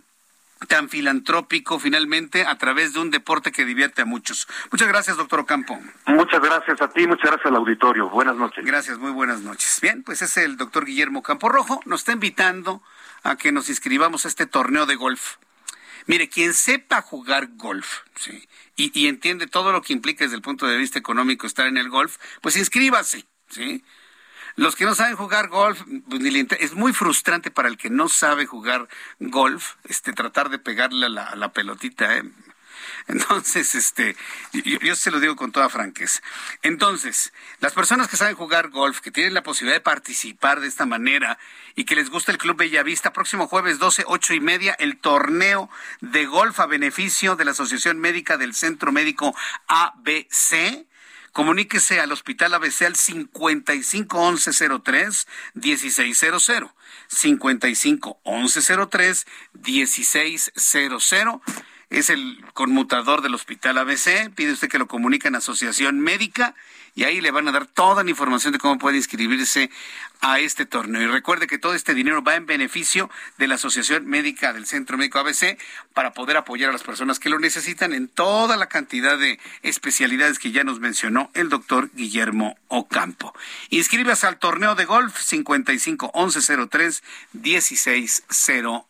tan 0.68 0.90
filantrópico 0.90 1.80
finalmente 1.80 2.46
a 2.46 2.58
través 2.58 2.94
de 2.94 3.00
un 3.00 3.12
deporte 3.12 3.52
que 3.52 3.66
divierte 3.66 4.02
a 4.02 4.06
muchos. 4.06 4.48
Muchas 4.72 4.88
gracias, 4.88 5.18
doctor 5.18 5.40
Ocampo. 5.42 5.80
Muchas 6.08 6.42
gracias 6.42 6.82
a 6.82 6.90
ti, 6.90 7.08
muchas 7.08 7.32
gracias 7.32 7.46
al 7.46 7.56
auditorio. 7.56 8.10
Buenas 8.10 8.36
noches. 8.36 8.66
Gracias, 8.66 8.98
muy 8.98 9.12
buenas 9.12 9.42
noches. 9.42 9.80
Bien, 9.82 10.04
pues 10.04 10.22
es 10.22 10.36
el 10.38 10.58
doctor 10.58 10.86
Guillermo 10.86 11.24
Campo 11.24 11.50
Rojo, 11.50 11.80
nos 11.86 12.02
está 12.02 12.12
invitando 12.12 12.82
a 13.24 13.36
que 13.38 13.52
nos 13.52 13.70
inscribamos 13.70 14.26
a 14.26 14.28
este 14.28 14.46
torneo 14.46 14.86
de 14.86 14.96
golf. 14.96 15.38
Mire, 16.08 16.28
quien 16.28 16.54
sepa 16.54 17.02
jugar 17.02 17.50
golf 17.56 18.00
¿sí? 18.16 18.48
y, 18.76 18.92
y 19.00 19.08
entiende 19.08 19.48
todo 19.48 19.72
lo 19.72 19.82
que 19.82 19.94
implica 19.94 20.24
desde 20.24 20.38
el 20.38 20.42
punto 20.42 20.66
de 20.66 20.78
vista 20.78 20.98
económico 20.98 21.46
estar 21.46 21.68
en 21.68 21.78
el 21.78 21.90
golf, 21.90 22.18
pues 22.42 22.58
inscríbase, 22.58 23.26
¿sí? 23.50 23.84
Los 24.56 24.76
que 24.76 24.86
no 24.86 24.96
saben 24.96 25.16
jugar 25.16 25.48
golf, 25.48 25.82
pues, 26.10 26.22
es 26.60 26.74
muy 26.74 26.94
frustrante 26.94 27.52
para 27.52 27.68
el 27.68 27.78
que 27.78 27.90
no 27.90 28.10
sabe 28.10 28.46
jugar 28.46 28.88
golf, 29.20 29.76
este, 29.86 30.14
tratar 30.14 30.50
de 30.50 30.60
pegarle 30.60 31.06
a 31.06 31.36
la, 31.36 31.54
pelotita, 31.54 32.18
¿eh? 32.18 32.24
Entonces, 33.08 33.76
este, 33.76 34.16
yo, 34.54 34.96
se 34.96 35.12
lo 35.12 35.20
digo 35.20 35.36
con 35.36 35.52
toda 35.52 35.70
franqueza. 35.70 36.22
Entonces, 36.62 37.34
las 37.60 37.74
personas 37.74 38.08
que 38.08 38.18
saben 38.18 38.36
jugar 38.36 38.70
golf, 38.70 39.00
que 39.00 39.12
tienen 39.12 39.34
la 39.34 39.44
posibilidad 39.44 39.78
de 39.78 39.82
participar 39.82 40.60
de 40.60 40.68
esta 40.68 40.86
manera 40.86 41.40
y 41.76 41.86
que 41.86 41.96
les 41.96 42.10
gusta 42.10 42.32
el 42.32 42.38
Club 42.38 42.58
Bellavista, 42.58 43.12
próximo 43.12 43.48
jueves 43.48 43.80
12, 43.80 44.04
ocho 44.08 44.34
y 44.34 44.40
media, 44.40 44.76
el 44.80 44.98
torneo 44.98 45.70
de 46.02 46.26
golf 46.26 46.60
a 46.60 46.68
beneficio 46.68 47.36
de 47.36 47.46
la 47.46 47.52
Asociación 47.52 48.00
Médica 48.00 48.38
del 48.38 48.54
Centro 48.54 48.92
Médico 48.92 49.36
ABC 49.68 50.88
Comuníquese 51.34 52.00
al 52.00 52.12
Hospital 52.12 52.54
ABC 52.54 52.84
al 52.84 52.96
551103 52.96 55.28
1600. 55.54 56.70
551103 57.08 59.26
1600 59.54 61.14
es 61.90 62.10
el 62.10 62.44
conmutador 62.54 63.22
del 63.22 63.34
Hospital 63.34 63.80
ABC. 63.80 64.34
Pide 64.36 64.54
usted 64.54 64.70
que 64.70 64.78
lo 64.78 64.88
comunique 64.88 65.28
en 65.28 65.36
Asociación 65.36 66.00
Médica 66.00 66.56
y 66.96 67.04
ahí 67.04 67.22
le 67.22 67.32
van 67.32 67.48
a 67.48 67.52
dar 67.52 67.66
toda 67.66 68.04
la 68.04 68.10
información 68.10 68.54
de 68.54 68.60
cómo 68.60 68.78
puede 68.78 68.98
inscribirse 68.98 69.72
a 70.22 70.40
este 70.40 70.66
torneo. 70.66 71.02
Y 71.02 71.08
recuerde 71.08 71.48
que 71.48 71.58
todo 71.58 71.74
este 71.74 71.94
dinero 71.94 72.24
va 72.24 72.36
en 72.36 72.46
beneficio 72.46 73.10
de 73.38 73.48
la 73.48 73.56
Asociación 73.56 74.06
Médica 74.06 74.54
del 74.54 74.66
Centro 74.66 74.98
Médico 74.98 75.20
ABC 75.20 75.58
para 75.94 76.14
poder 76.14 76.38
apoyar 76.38 76.70
a 76.70 76.74
las 76.74 76.84
personas 76.84 77.20
que 77.20 77.30
lo 77.30 77.40
necesitan 77.40 77.94
en 77.94 78.08
toda 78.08 78.58
la 78.58 78.68
cantidad 78.68 79.18
de 79.18 79.40
especialidades 79.64 80.40
que 80.40 80.52
ya 80.52 80.64
nos 80.64 80.80
mencionó 80.80 81.32
el 81.34 81.50
doctor 81.50 81.90
Guillermo 81.94 82.58
Ocampo. 82.68 83.34
Inscríbase 83.70 84.28
al 84.28 84.40
torneo 84.40 84.76
de 84.76 84.86
golf 84.86 85.18
55 85.20 86.12
11 86.14 86.68
03 86.68 87.04
1600. 87.34 88.86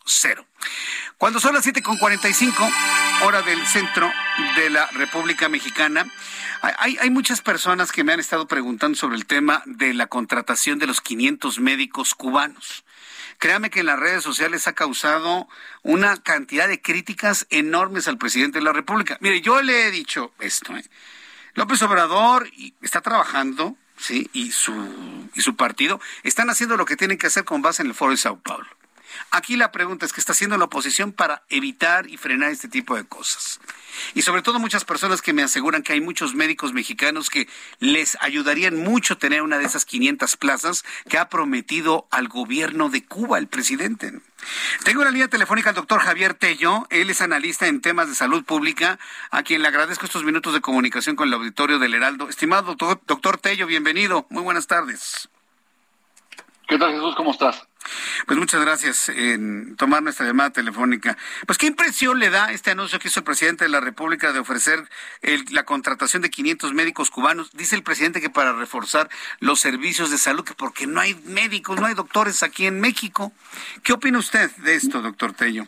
Cuando 1.16 1.40
son 1.40 1.54
las 1.54 1.66
7.45, 1.66 2.72
hora 3.22 3.42
del 3.42 3.64
centro 3.66 4.10
de 4.56 4.70
la 4.70 4.86
República 4.88 5.48
Mexicana, 5.48 6.06
hay, 6.62 6.96
hay, 7.00 7.10
muchas 7.10 7.40
personas 7.40 7.92
que 7.92 8.04
me 8.04 8.12
han 8.12 8.20
estado 8.20 8.46
preguntando 8.46 8.96
sobre 8.96 9.16
el 9.16 9.26
tema 9.26 9.62
de 9.66 9.94
la 9.94 10.06
contratación 10.06 10.78
de 10.78 10.86
los 10.86 11.00
500 11.00 11.60
médicos 11.60 12.14
cubanos. 12.14 12.84
Créame 13.38 13.70
que 13.70 13.80
en 13.80 13.86
las 13.86 13.98
redes 13.98 14.22
sociales 14.22 14.68
ha 14.68 14.74
causado 14.74 15.48
una 15.82 16.18
cantidad 16.18 16.68
de 16.68 16.82
críticas 16.82 17.46
enormes 17.48 18.06
al 18.06 18.18
presidente 18.18 18.58
de 18.58 18.64
la 18.64 18.74
República. 18.74 19.16
Mire, 19.20 19.40
yo 19.40 19.62
le 19.62 19.86
he 19.86 19.90
dicho 19.90 20.34
esto. 20.40 20.76
¿eh? 20.76 20.84
López 21.54 21.80
Obrador 21.80 22.50
está 22.82 23.00
trabajando, 23.00 23.76
sí, 23.96 24.28
y 24.34 24.52
su 24.52 24.74
y 25.34 25.40
su 25.40 25.56
partido 25.56 26.00
están 26.22 26.50
haciendo 26.50 26.76
lo 26.76 26.84
que 26.84 26.96
tienen 26.96 27.16
que 27.16 27.28
hacer 27.28 27.44
con 27.44 27.62
base 27.62 27.82
en 27.82 27.88
el 27.88 27.94
Foro 27.94 28.10
de 28.10 28.18
Sao 28.18 28.38
Paulo. 28.38 28.68
Aquí 29.32 29.56
la 29.56 29.70
pregunta 29.70 30.06
es 30.06 30.12
qué 30.12 30.20
está 30.20 30.32
haciendo 30.32 30.58
la 30.58 30.64
oposición 30.64 31.12
para 31.12 31.44
evitar 31.48 32.08
y 32.08 32.16
frenar 32.16 32.50
este 32.50 32.68
tipo 32.68 32.96
de 32.96 33.04
cosas. 33.04 33.60
Y 34.14 34.22
sobre 34.22 34.42
todo 34.42 34.58
muchas 34.58 34.84
personas 34.84 35.22
que 35.22 35.32
me 35.32 35.44
aseguran 35.44 35.84
que 35.84 35.92
hay 35.92 36.00
muchos 36.00 36.34
médicos 36.34 36.72
mexicanos 36.72 37.30
que 37.30 37.48
les 37.78 38.18
ayudarían 38.20 38.76
mucho 38.76 39.18
tener 39.18 39.42
una 39.42 39.58
de 39.58 39.66
esas 39.66 39.84
500 39.84 40.36
plazas 40.36 40.84
que 41.08 41.16
ha 41.16 41.28
prometido 41.28 42.08
al 42.10 42.26
gobierno 42.26 42.88
de 42.88 43.04
Cuba 43.04 43.38
el 43.38 43.46
presidente. 43.46 44.12
Tengo 44.84 45.02
una 45.02 45.12
línea 45.12 45.28
telefónica 45.28 45.68
al 45.68 45.76
doctor 45.76 46.00
Javier 46.00 46.34
Tello. 46.34 46.88
Él 46.90 47.08
es 47.10 47.20
analista 47.20 47.68
en 47.68 47.80
temas 47.80 48.08
de 48.08 48.16
salud 48.16 48.44
pública, 48.44 48.98
a 49.30 49.44
quien 49.44 49.62
le 49.62 49.68
agradezco 49.68 50.06
estos 50.06 50.24
minutos 50.24 50.54
de 50.54 50.60
comunicación 50.60 51.14
con 51.14 51.28
el 51.28 51.34
auditorio 51.34 51.78
del 51.78 51.94
Heraldo. 51.94 52.28
Estimado 52.28 52.62
doctor, 52.62 53.00
doctor 53.06 53.38
Tello, 53.38 53.66
bienvenido. 53.66 54.26
Muy 54.30 54.42
buenas 54.42 54.66
tardes. 54.66 55.28
¿Qué 56.66 56.78
tal, 56.78 56.92
Jesús? 56.92 57.14
¿Cómo 57.16 57.30
estás? 57.30 57.69
Pues 58.26 58.38
muchas 58.38 58.60
gracias 58.60 59.08
en 59.08 59.76
tomar 59.76 60.02
nuestra 60.02 60.26
llamada 60.26 60.50
telefónica. 60.50 61.16
Pues 61.46 61.58
qué 61.58 61.66
impresión 61.66 62.18
le 62.18 62.30
da 62.30 62.52
este 62.52 62.70
anuncio 62.70 62.98
que 62.98 63.08
hizo 63.08 63.20
el 63.20 63.24
presidente 63.24 63.64
de 63.64 63.70
la 63.70 63.80
República 63.80 64.32
de 64.32 64.38
ofrecer 64.38 64.88
la 65.50 65.64
contratación 65.64 66.22
de 66.22 66.30
500 66.30 66.72
médicos 66.74 67.10
cubanos. 67.10 67.50
Dice 67.52 67.76
el 67.76 67.82
presidente 67.82 68.20
que 68.20 68.30
para 68.30 68.52
reforzar 68.52 69.08
los 69.38 69.60
servicios 69.60 70.10
de 70.10 70.18
salud, 70.18 70.44
que 70.44 70.54
porque 70.54 70.86
no 70.86 71.00
hay 71.00 71.14
médicos, 71.24 71.80
no 71.80 71.86
hay 71.86 71.94
doctores 71.94 72.42
aquí 72.42 72.66
en 72.66 72.80
México. 72.80 73.32
¿Qué 73.82 73.92
opina 73.92 74.18
usted 74.18 74.50
de 74.56 74.74
esto, 74.74 75.00
doctor 75.00 75.32
Tello? 75.32 75.66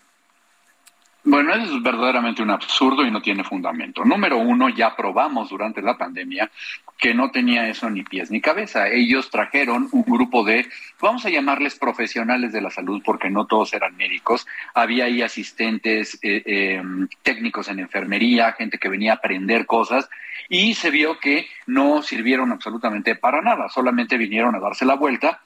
Bueno, 1.24 1.54
es 1.54 1.82
verdaderamente 1.82 2.42
un 2.42 2.50
absurdo 2.50 3.06
y 3.06 3.10
no 3.10 3.22
tiene 3.22 3.44
fundamento. 3.44 4.04
Número 4.04 4.38
uno, 4.38 4.68
ya 4.68 4.96
probamos 4.96 5.50
durante 5.50 5.80
la 5.80 5.96
pandemia 5.96 6.50
que 6.98 7.14
no 7.14 7.30
tenía 7.30 7.68
eso 7.68 7.88
ni 7.90 8.02
pies 8.02 8.30
ni 8.32 8.40
cabeza. 8.40 8.88
Ellos 8.88 9.30
trajeron 9.30 9.88
un 9.92 10.02
grupo 10.02 10.42
de, 10.44 10.68
vamos 11.00 11.24
a 11.24 11.30
llamarles 11.30 11.78
profesionales 11.78 12.52
de 12.52 12.60
la 12.60 12.70
salud, 12.70 13.02
porque 13.04 13.30
no 13.30 13.46
todos 13.46 13.72
eran 13.72 13.96
médicos. 13.96 14.46
Había 14.74 15.04
ahí 15.04 15.22
asistentes, 15.22 16.18
eh, 16.22 16.42
eh, 16.44 16.82
técnicos 17.22 17.68
en 17.68 17.78
enfermería, 17.78 18.52
gente 18.52 18.78
que 18.78 18.88
venía 18.88 19.12
a 19.12 19.16
aprender 19.16 19.64
cosas, 19.64 20.10
y 20.48 20.74
se 20.74 20.90
vio 20.90 21.20
que 21.20 21.46
no 21.66 22.02
sirvieron 22.02 22.50
absolutamente 22.50 23.14
para 23.14 23.42
nada, 23.42 23.68
solamente 23.68 24.16
vinieron 24.16 24.56
a 24.56 24.60
darse 24.60 24.84
la 24.84 24.94
vuelta 24.94 25.40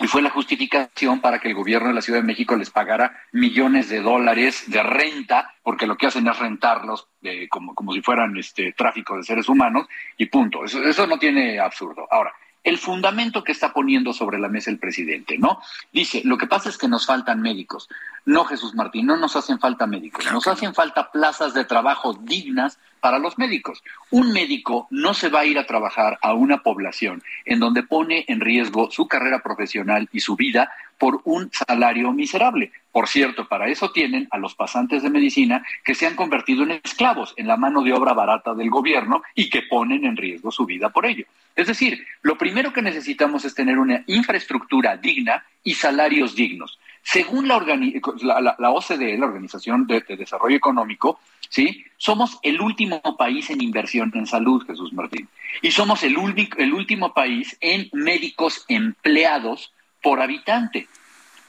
y 0.00 0.06
fue 0.06 0.22
la 0.22 0.30
justificación 0.30 1.20
para 1.20 1.38
que 1.38 1.48
el 1.48 1.54
gobierno 1.54 1.88
de 1.88 1.94
la 1.94 2.02
Ciudad 2.02 2.20
de 2.20 2.26
México 2.26 2.56
les 2.56 2.70
pagara 2.70 3.16
millones 3.32 3.88
de 3.88 4.00
dólares 4.00 4.64
de 4.68 4.82
renta, 4.82 5.54
porque 5.62 5.86
lo 5.86 5.96
que 5.96 6.06
hacen 6.06 6.28
es 6.28 6.38
rentarlos 6.38 7.08
eh, 7.22 7.48
como, 7.48 7.74
como 7.74 7.92
si 7.92 8.00
fueran 8.00 8.36
este 8.36 8.72
tráfico 8.72 9.16
de 9.16 9.24
seres 9.24 9.48
humanos, 9.48 9.86
y 10.16 10.26
punto. 10.26 10.64
Eso, 10.64 10.82
eso 10.82 11.06
no 11.06 11.18
tiene 11.18 11.58
absurdo. 11.58 12.06
Ahora, 12.10 12.32
el 12.64 12.78
fundamento 12.78 13.42
que 13.42 13.52
está 13.52 13.72
poniendo 13.72 14.12
sobre 14.12 14.38
la 14.38 14.48
mesa 14.48 14.70
el 14.70 14.78
presidente, 14.78 15.38
¿no? 15.38 15.60
Dice, 15.92 16.22
lo 16.24 16.36
que 16.36 16.46
pasa 16.46 16.68
es 16.68 16.76
que 16.76 16.88
nos 16.88 17.06
faltan 17.06 17.40
médicos. 17.40 17.88
No, 18.24 18.44
Jesús 18.44 18.74
Martín, 18.74 19.06
no 19.06 19.16
nos 19.16 19.36
hacen 19.36 19.58
falta 19.58 19.86
médicos, 19.86 20.30
nos 20.32 20.46
hacen 20.46 20.74
falta 20.74 21.10
plazas 21.10 21.54
de 21.54 21.64
trabajo 21.64 22.12
dignas 22.14 22.78
para 23.00 23.18
los 23.18 23.38
médicos. 23.38 23.82
Un 24.10 24.32
médico 24.32 24.86
no 24.90 25.14
se 25.14 25.28
va 25.28 25.40
a 25.40 25.46
ir 25.46 25.58
a 25.58 25.66
trabajar 25.66 26.18
a 26.22 26.34
una 26.34 26.62
población 26.62 27.22
en 27.44 27.60
donde 27.60 27.82
pone 27.82 28.24
en 28.28 28.40
riesgo 28.40 28.90
su 28.90 29.08
carrera 29.08 29.40
profesional 29.42 30.08
y 30.12 30.20
su 30.20 30.36
vida 30.36 30.70
por 30.98 31.20
un 31.24 31.50
salario 31.52 32.12
miserable. 32.12 32.72
Por 32.92 33.08
cierto, 33.08 33.46
para 33.46 33.68
eso 33.68 33.92
tienen 33.92 34.26
a 34.30 34.38
los 34.38 34.54
pasantes 34.54 35.02
de 35.02 35.10
medicina 35.10 35.64
que 35.84 35.94
se 35.94 36.06
han 36.06 36.16
convertido 36.16 36.64
en 36.64 36.80
esclavos 36.82 37.34
en 37.36 37.46
la 37.46 37.56
mano 37.56 37.82
de 37.82 37.92
obra 37.92 38.12
barata 38.12 38.54
del 38.54 38.70
gobierno 38.70 39.22
y 39.34 39.48
que 39.48 39.62
ponen 39.62 40.04
en 40.04 40.16
riesgo 40.16 40.50
su 40.50 40.66
vida 40.66 40.90
por 40.90 41.06
ello. 41.06 41.24
Es 41.54 41.68
decir, 41.68 42.04
lo 42.22 42.36
primero 42.36 42.72
que 42.72 42.82
necesitamos 42.82 43.44
es 43.44 43.54
tener 43.54 43.78
una 43.78 44.02
infraestructura 44.06 44.96
digna 44.96 45.44
y 45.62 45.74
salarios 45.74 46.34
dignos. 46.34 46.78
Según 47.02 47.48
la, 47.48 47.56
OCDE, 47.56 49.16
la 49.16 49.26
Organización 49.26 49.86
de, 49.86 50.00
Desarrollo 50.00 50.56
Económico, 50.56 51.20
¿sí? 51.48 51.84
somos 51.98 52.38
el 52.42 52.60
último 52.60 53.00
país 53.16 53.50
en 53.50 53.60
inversión 53.60 54.10
en 54.14 54.26
salud, 54.26 54.64
Jesús 54.66 54.92
Martín. 54.92 55.28
Y 55.62 55.72
somos 55.72 56.02
el, 56.04 56.16
el 56.56 56.72
último 56.72 57.12
país 57.12 57.56
en 57.60 57.90
médicos 57.92 58.64
empleados 58.68 59.72
por 60.02 60.22
habitante. 60.22 60.86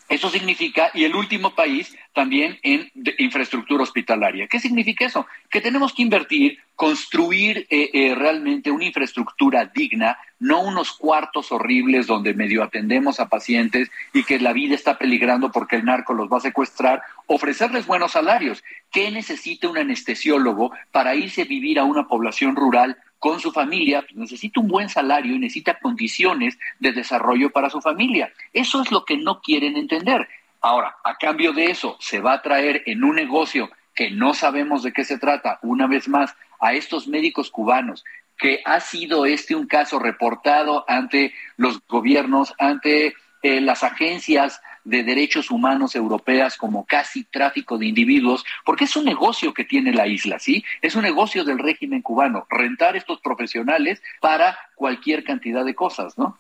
Eso 0.10 0.32
significa, 0.32 0.90
y 0.96 1.04
el 1.04 1.16
último 1.16 1.54
país 1.54 1.96
también 2.14 2.58
en 2.64 2.92
infraestructura 3.20 3.84
hospitalaria. 3.84 4.48
¿Qué 4.48 4.60
significa 4.60 5.06
eso? 5.06 5.28
Que 5.52 5.62
tenemos 5.62 5.94
que 5.94 6.02
invertir, 6.02 6.58
construir 6.76 7.68
eh, 7.70 7.92
eh, 7.94 8.16
realmente 8.16 8.72
una 8.72 8.86
infraestructura 8.86 9.66
digna, 9.66 10.18
no 10.40 10.62
unos 10.62 10.94
cuartos 10.94 11.52
horribles 11.52 12.08
donde 12.08 12.34
medio 12.34 12.64
atendemos 12.64 13.20
a 13.20 13.30
pacientes 13.30 13.92
y 14.12 14.24
que 14.24 14.40
la 14.40 14.52
vida 14.52 14.74
está 14.74 14.98
peligrando 14.98 15.52
porque 15.52 15.76
el 15.76 15.86
narco 15.86 16.14
los 16.14 16.28
va 16.28 16.38
a 16.38 16.42
secuestrar, 16.42 17.04
ofrecerles 17.28 17.86
buenos 17.86 18.14
salarios. 18.14 18.64
¿Qué 18.92 19.12
necesita 19.12 19.70
un 19.70 19.78
anestesiólogo 19.78 20.72
para 20.92 21.14
irse 21.14 21.44
a 21.44 21.46
vivir 21.46 21.78
a 21.78 21.84
una 21.84 22.08
población 22.08 22.56
rural 22.56 22.98
con 23.20 23.40
su 23.40 23.52
familia, 23.52 24.06
necesita 24.16 24.60
un 24.62 24.68
buen 24.68 24.90
salario 24.90 25.36
y 25.36 25.40
necesita 25.40 25.78
condiciones 25.80 26.58
de 26.80 26.94
desarrollo 26.94 27.52
para 27.52 27.70
su 27.70 27.82
familia. 27.82 28.32
Eso 28.54 28.82
es 28.82 28.92
lo 28.92 29.06
que 29.06 29.18
no 29.18 29.42
quieren 29.42 29.76
entender. 29.76 30.28
Ahora, 30.62 30.96
a 31.04 31.16
cambio 31.16 31.54
de 31.54 31.66
eso, 31.66 31.98
se 32.00 32.20
va 32.20 32.34
a 32.34 32.42
traer 32.42 32.84
en 32.86 33.04
un 33.04 33.16
negocio 33.16 33.70
que 33.94 34.10
no 34.10 34.34
sabemos 34.34 34.84
de 34.84 34.94
qué 34.94 35.04
se 35.04 35.18
trata, 35.18 35.60
una 35.62 35.88
vez 35.88 36.08
más, 36.08 36.36
a 36.60 36.74
estos 36.74 37.08
médicos 37.08 37.52
cubanos, 37.52 38.04
que 38.38 38.62
ha 38.66 38.80
sido 38.80 39.26
este 39.26 39.56
un 39.56 39.68
caso 39.68 40.00
reportado 40.00 40.86
ante 40.88 41.34
los 41.58 41.86
gobiernos, 41.88 42.54
ante 42.58 43.14
eh, 43.42 43.62
las 43.62 43.84
agencias 43.84 44.62
de 44.90 45.04
derechos 45.04 45.52
humanos 45.52 45.96
europeas 45.96 46.58
como 46.58 46.86
casi 46.86 47.24
tráfico 47.24 47.78
de 47.78 47.86
individuos, 47.86 48.44
porque 48.66 48.86
es 48.86 48.96
un 48.96 49.06
negocio 49.06 49.54
que 49.54 49.64
tiene 49.64 49.94
la 49.94 50.08
isla, 50.08 50.40
¿sí? 50.40 50.66
Es 50.82 50.96
un 50.96 51.04
negocio 51.04 51.44
del 51.44 51.60
régimen 51.60 52.02
cubano, 52.02 52.48
rentar 52.50 52.98
estos 52.98 53.22
profesionales 53.22 54.02
para 54.20 54.58
cualquier 54.76 55.24
cantidad 55.24 55.64
de 55.64 55.76
cosas, 55.76 56.18
¿no? 56.18 56.38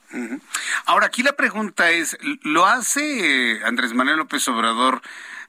Ahora, 0.85 1.07
aquí 1.07 1.21
la 1.21 1.33
pregunta 1.33 1.91
es, 1.91 2.17
¿lo 2.41 2.65
hace 2.65 3.59
Andrés 3.63 3.93
Manuel 3.93 4.17
López 4.17 4.47
Obrador? 4.47 5.01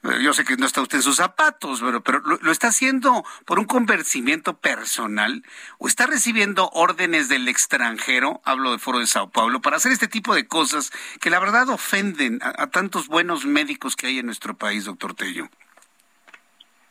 Yo 0.02 0.32
sé 0.32 0.44
que 0.44 0.56
no 0.56 0.64
está 0.64 0.80
usted 0.80 0.98
en 0.98 1.02
sus 1.02 1.16
zapatos, 1.16 1.80
pero, 1.82 2.02
pero 2.02 2.20
lo, 2.20 2.50
está 2.50 2.68
haciendo 2.68 3.22
por 3.44 3.58
un 3.58 3.66
convencimiento 3.66 4.56
personal 4.56 5.44
o 5.78 5.88
está 5.88 6.06
recibiendo 6.06 6.70
órdenes 6.72 7.28
del 7.28 7.48
extranjero, 7.48 8.40
hablo 8.44 8.72
de 8.72 8.78
Foro 8.78 9.00
de 9.00 9.06
Sao 9.06 9.28
Paulo, 9.28 9.60
para 9.60 9.76
hacer 9.76 9.92
este 9.92 10.08
tipo 10.08 10.34
de 10.34 10.46
cosas 10.46 10.90
que 11.20 11.28
la 11.28 11.38
verdad 11.38 11.68
ofenden 11.68 12.38
a, 12.42 12.68
tantos 12.68 13.08
buenos 13.08 13.44
médicos 13.44 13.94
que 13.94 14.06
hay 14.06 14.18
en 14.18 14.26
nuestro 14.26 14.56
país, 14.56 14.86
doctor 14.86 15.12
Tello. 15.12 15.50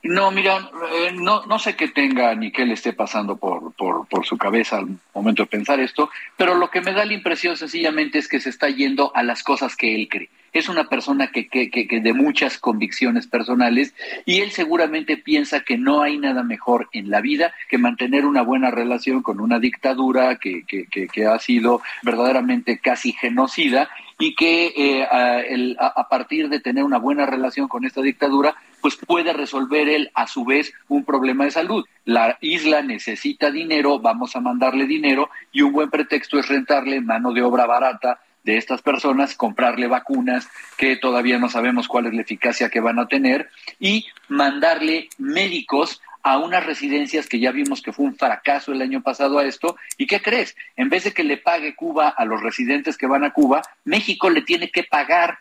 No, 0.03 0.29
mira, 0.29 0.69
eh, 0.93 1.11
no, 1.13 1.45
no 1.47 1.57
sé 1.57 1.75
qué 1.75 1.87
tenga 1.87 2.35
ni 2.35 2.51
qué 2.51 2.63
le 2.63 2.75
esté 2.75 2.93
pasando 2.93 3.37
por, 3.37 3.73
por, 3.73 4.07
por, 4.07 4.25
su 4.25 4.37
cabeza 4.37 4.77
al 4.77 4.99
momento 5.15 5.43
de 5.43 5.47
pensar 5.47 5.79
esto, 5.79 6.11
pero 6.37 6.53
lo 6.55 6.69
que 6.69 6.81
me 6.81 6.93
da 6.93 7.05
la 7.05 7.13
impresión 7.13 7.57
sencillamente 7.57 8.19
es 8.19 8.27
que 8.27 8.39
se 8.39 8.49
está 8.49 8.69
yendo 8.69 9.11
a 9.15 9.23
las 9.23 9.43
cosas 9.43 9.75
que 9.75 9.95
él 9.95 10.07
cree. 10.09 10.29
Es 10.53 10.69
una 10.69 10.85
persona 10.85 11.27
que, 11.31 11.47
que, 11.47 11.69
que, 11.69 11.99
de 11.99 12.13
muchas 12.13 12.57
convicciones 12.57 13.27
personales 13.27 13.93
y 14.25 14.41
él 14.41 14.51
seguramente 14.51 15.17
piensa 15.17 15.61
que 15.61 15.77
no 15.77 16.01
hay 16.01 16.17
nada 16.17 16.43
mejor 16.43 16.89
en 16.93 17.09
la 17.09 17.21
vida 17.21 17.53
que 17.69 17.77
mantener 17.77 18.25
una 18.25 18.41
buena 18.41 18.71
relación 18.71 19.21
con 19.21 19.39
una 19.39 19.59
dictadura 19.59 20.37
que, 20.37 20.63
que 20.65 21.25
ha 21.25 21.39
sido 21.39 21.81
verdaderamente 22.03 22.79
casi 22.79 23.13
genocida 23.13 23.89
y 24.19 24.35
que 24.35 24.73
eh, 24.75 25.03
a, 25.03 25.87
a, 25.87 26.09
partir 26.09 26.49
de 26.49 26.59
tener 26.59 26.83
una 26.83 26.97
buena 26.97 27.25
relación 27.25 27.69
con 27.69 27.85
esta 27.85 28.01
dictadura, 28.01 28.53
pues 28.81 28.97
puede 28.97 29.31
resolver 29.31 29.87
él 29.87 30.11
a 30.13 30.27
su 30.27 30.43
vez 30.43 30.73
un 30.89 31.05
problema 31.05 31.45
de 31.45 31.51
salud. 31.51 31.85
La 32.03 32.37
isla 32.41 32.81
necesita 32.81 33.49
dinero, 33.49 33.99
vamos 33.99 34.35
a 34.35 34.41
mandarle 34.41 34.85
dinero 34.85 35.29
y 35.53 35.61
un 35.61 35.71
buen 35.71 35.89
pretexto 35.89 36.37
es 36.37 36.49
rentarle 36.49 36.99
mano 36.99 37.31
de 37.31 37.41
obra 37.41 37.65
barata 37.65 38.19
de 38.43 38.57
estas 38.57 38.81
personas, 38.81 39.35
comprarle 39.35 39.87
vacunas 39.87 40.47
que 40.77 40.95
todavía 40.95 41.39
no 41.39 41.49
sabemos 41.49 41.87
cuál 41.87 42.07
es 42.07 42.13
la 42.13 42.21
eficacia 42.21 42.69
que 42.69 42.79
van 42.79 42.99
a 42.99 43.07
tener 43.07 43.49
y 43.79 44.05
mandarle 44.27 45.09
médicos 45.17 46.01
a 46.23 46.37
unas 46.37 46.65
residencias 46.65 47.27
que 47.27 47.39
ya 47.39 47.51
vimos 47.51 47.81
que 47.81 47.93
fue 47.93 48.05
un 48.05 48.15
fracaso 48.15 48.71
el 48.71 48.81
año 48.81 49.01
pasado 49.01 49.39
a 49.39 49.45
esto. 49.45 49.77
¿Y 49.97 50.07
qué 50.07 50.21
crees? 50.21 50.55
En 50.75 50.89
vez 50.89 51.03
de 51.05 51.13
que 51.13 51.23
le 51.23 51.37
pague 51.37 51.75
Cuba 51.75 52.09
a 52.09 52.25
los 52.25 52.41
residentes 52.41 52.97
que 52.97 53.07
van 53.07 53.23
a 53.23 53.31
Cuba, 53.31 53.61
México 53.85 54.29
le 54.29 54.41
tiene 54.41 54.69
que 54.69 54.83
pagar 54.83 55.39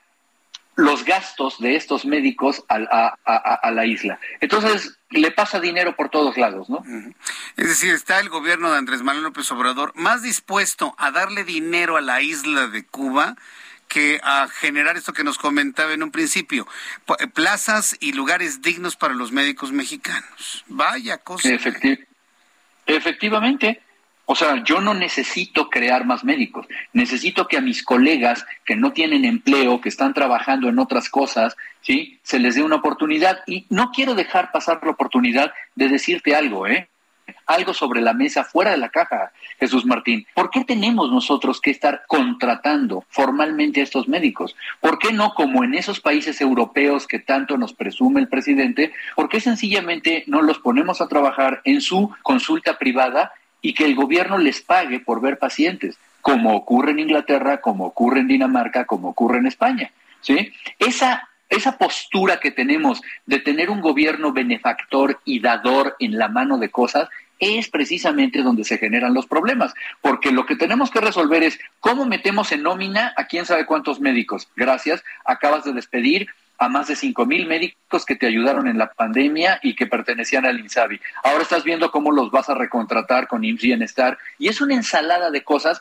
los 0.79 1.05
gastos 1.05 1.59
de 1.59 1.75
estos 1.75 2.05
médicos 2.05 2.65
a, 2.69 3.17
a, 3.25 3.71
la 3.73 3.85
isla. 3.85 4.21
Entonces, 4.41 4.97
le 5.11 5.33
pasa 5.33 5.59
dinero 5.59 5.97
por 5.97 6.09
todos 6.09 6.37
lados, 6.37 6.71
¿no? 6.71 6.85
Es 7.57 7.69
decir, 7.69 7.93
está 7.93 8.21
el 8.21 8.29
gobierno 8.29 8.71
de 8.71 8.79
Andrés 8.79 9.03
Manuel 9.03 9.25
López 9.25 9.51
Obrador 9.51 9.93
más 9.97 10.23
dispuesto 10.23 10.95
a 10.97 11.11
darle 11.11 11.43
dinero 11.43 11.97
a 11.97 12.01
la 12.01 12.23
isla 12.23 12.69
de 12.69 12.87
Cuba 12.87 13.35
que 13.89 14.21
a 14.23 14.47
generar 14.47 14.97
esto 14.97 15.13
que 15.13 15.25
nos 15.25 15.37
comentaba 15.37 15.93
en 15.95 16.05
un 16.05 16.13
principio, 16.13 16.69
plazas 17.35 17.97
y 17.99 18.13
lugares 18.13 18.63
dignos 18.63 18.95
para 18.95 19.15
los 19.15 19.33
médicos 19.33 19.73
mexicanos. 19.73 20.65
Vaya 20.69 21.19
cosa. 21.19 21.49
efectivamente. 22.87 23.83
O 24.31 24.35
sea, 24.35 24.63
yo 24.63 24.83
no 24.83 24.93
necesito 24.93 25.71
crear 25.71 26.05
más 26.05 26.23
médicos. 26.23 26.67
Necesito 26.93 27.49
que 27.49 27.57
a 27.57 27.63
mis 27.63 27.83
colegas 27.83 28.45
que 28.67 28.77
no 28.77 28.93
tienen 28.93 29.25
empleo, 29.25 29.81
que 29.81 29.89
están 29.89 30.13
trabajando 30.13 30.69
en 30.69 30.79
otras 30.79 31.09
cosas, 31.09 31.57
¿sí? 31.81 32.21
Se 32.23 32.39
les 32.39 32.55
dé 32.55 32.63
una 32.63 32.77
oportunidad. 32.77 33.39
Y 33.47 33.65
no 33.71 33.91
quiero 33.91 34.15
dejar 34.15 34.53
pasar 34.53 34.81
la 34.83 34.91
oportunidad 34.91 35.55
de 35.77 35.89
decirte 35.89 36.35
algo, 36.35 36.67
¿eh? 36.67 36.91
algo 37.47 37.73
sobre 37.73 38.03
la 38.03 38.13
mesa 38.13 38.45
fuera 38.45 38.73
de 38.73 38.77
la 38.77 38.91
caja, 38.91 39.33
Jesús 39.59 39.87
Martín. 39.87 40.27
¿Por 40.35 40.51
qué 40.51 40.63
tenemos 40.65 41.11
nosotros 41.11 41.59
que 41.63 41.71
estar 41.71 42.03
contratando 42.07 43.05
formalmente 43.09 43.81
a 43.81 43.85
estos 43.85 44.09
médicos? 44.09 44.55
¿Por 44.81 44.99
qué 44.99 45.11
no 45.11 45.33
como 45.33 45.65
en 45.65 45.75
esos 45.75 46.01
países 46.01 46.43
europeos 46.43 47.07
que 47.07 47.19
tanto 47.19 47.57
nos 47.57 47.73
presume 47.73 48.21
el 48.21 48.29
presidente? 48.29 48.93
¿Por 49.17 49.31
qué 49.31 49.41
sencillamente 49.41 50.25
no 50.27 50.43
los 50.43 50.59
ponemos 50.59 51.01
a 51.01 51.09
trabajar 51.09 51.63
en 51.65 51.81
su 51.81 52.15
consulta 52.23 52.79
privada 52.79 53.33
y 53.63 53.75
que 53.75 53.85
el 53.85 53.95
gobierno 53.95 54.39
les 54.39 54.61
pague 54.61 55.01
por 55.01 55.21
ver 55.21 55.39
pacientes? 55.39 55.99
como 56.21 56.55
ocurre 56.55 56.91
en 56.91 56.99
Inglaterra, 56.99 57.63
como 57.63 57.87
ocurre 57.87 58.21
en 58.21 58.29
Dinamarca, 58.29 58.85
como 58.85 59.09
ocurre 59.09 59.39
en 59.39 59.47
España. 59.47 59.93
¿sí? 60.21 60.53
Esa 60.79 61.29
esa 61.49 61.79
postura 61.79 62.41
que 62.41 62.51
tenemos 62.51 63.01
de 63.25 63.39
tener 63.39 63.71
un 63.71 63.81
gobierno 63.81 64.35
benefactor 64.35 65.19
y 65.25 65.41
dador 65.41 65.97
en 65.99 66.19
la 66.19 66.29
mano 66.29 66.59
de 66.59 66.69
cosas 66.69 67.09
es 67.39 67.71
precisamente 67.71 68.43
donde 68.43 68.65
se 68.65 68.77
generan 68.77 69.15
los 69.15 69.25
problemas, 69.27 69.73
porque 70.03 70.31
lo 70.31 70.45
que 70.45 70.57
tenemos 70.57 70.91
que 70.91 71.01
resolver 71.01 71.43
es 71.43 71.59
cómo 71.81 72.05
metemos 72.05 72.53
en 72.53 72.65
nómina 72.65 73.15
a 73.17 73.29
quién 73.29 73.47
sabe 73.47 73.65
cuántos 73.65 73.99
médicos. 73.99 74.49
Gracias, 74.57 75.03
acabas 75.25 75.65
de 75.65 75.73
despedir 75.73 76.29
a 76.59 76.69
más 76.69 76.89
de 76.89 76.97
cinco 76.97 77.25
mil 77.25 77.47
médicos 77.47 78.05
que 78.05 78.17
te 78.17 78.27
ayudaron 78.27 78.67
en 78.67 78.79
la 78.79 78.93
pandemia 78.93 79.61
y 79.63 79.75
que 79.75 79.87
pertenecían 79.87 80.45
al 80.45 80.59
INSABI. 80.59 81.01
Ahora 81.23 81.43
estás 81.43 81.65
viendo 81.65 81.91
cómo 81.91 82.11
los 82.11 82.31
vas 82.31 82.49
a 82.49 82.55
recontratar 82.55 83.29
con 83.29 83.45
IMSS 83.45 83.63
Bienestar 83.63 84.19
y 84.39 84.49
es 84.49 84.61
una 84.61 84.75
ensalada 84.75 85.31
de 85.31 85.45
cosas 85.45 85.81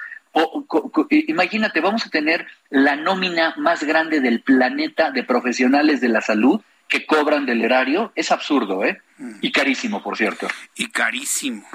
imagínate, 1.10 1.82
vamos 1.82 2.06
a 2.06 2.10
tener 2.10 2.48
la 2.70 2.96
nómina 2.96 3.54
más 3.58 3.84
grande 3.84 4.20
del 4.20 4.42
planeta 4.42 5.12
de 5.12 5.24
profesionales 5.24 6.02
de 6.02 6.10
la 6.10 6.22
salud 6.22 6.62
que 6.88 7.06
cobran 7.06 7.46
del 7.46 7.64
erario. 7.64 8.12
Es 8.16 8.32
absurdo, 8.32 8.86
¿eh? 8.86 9.02
Mm. 9.18 9.38
Y 9.42 9.52
carísimo, 9.52 10.04
por 10.04 10.18
cierto. 10.18 10.48
Y 10.76 10.90
carísimo. 10.90 11.68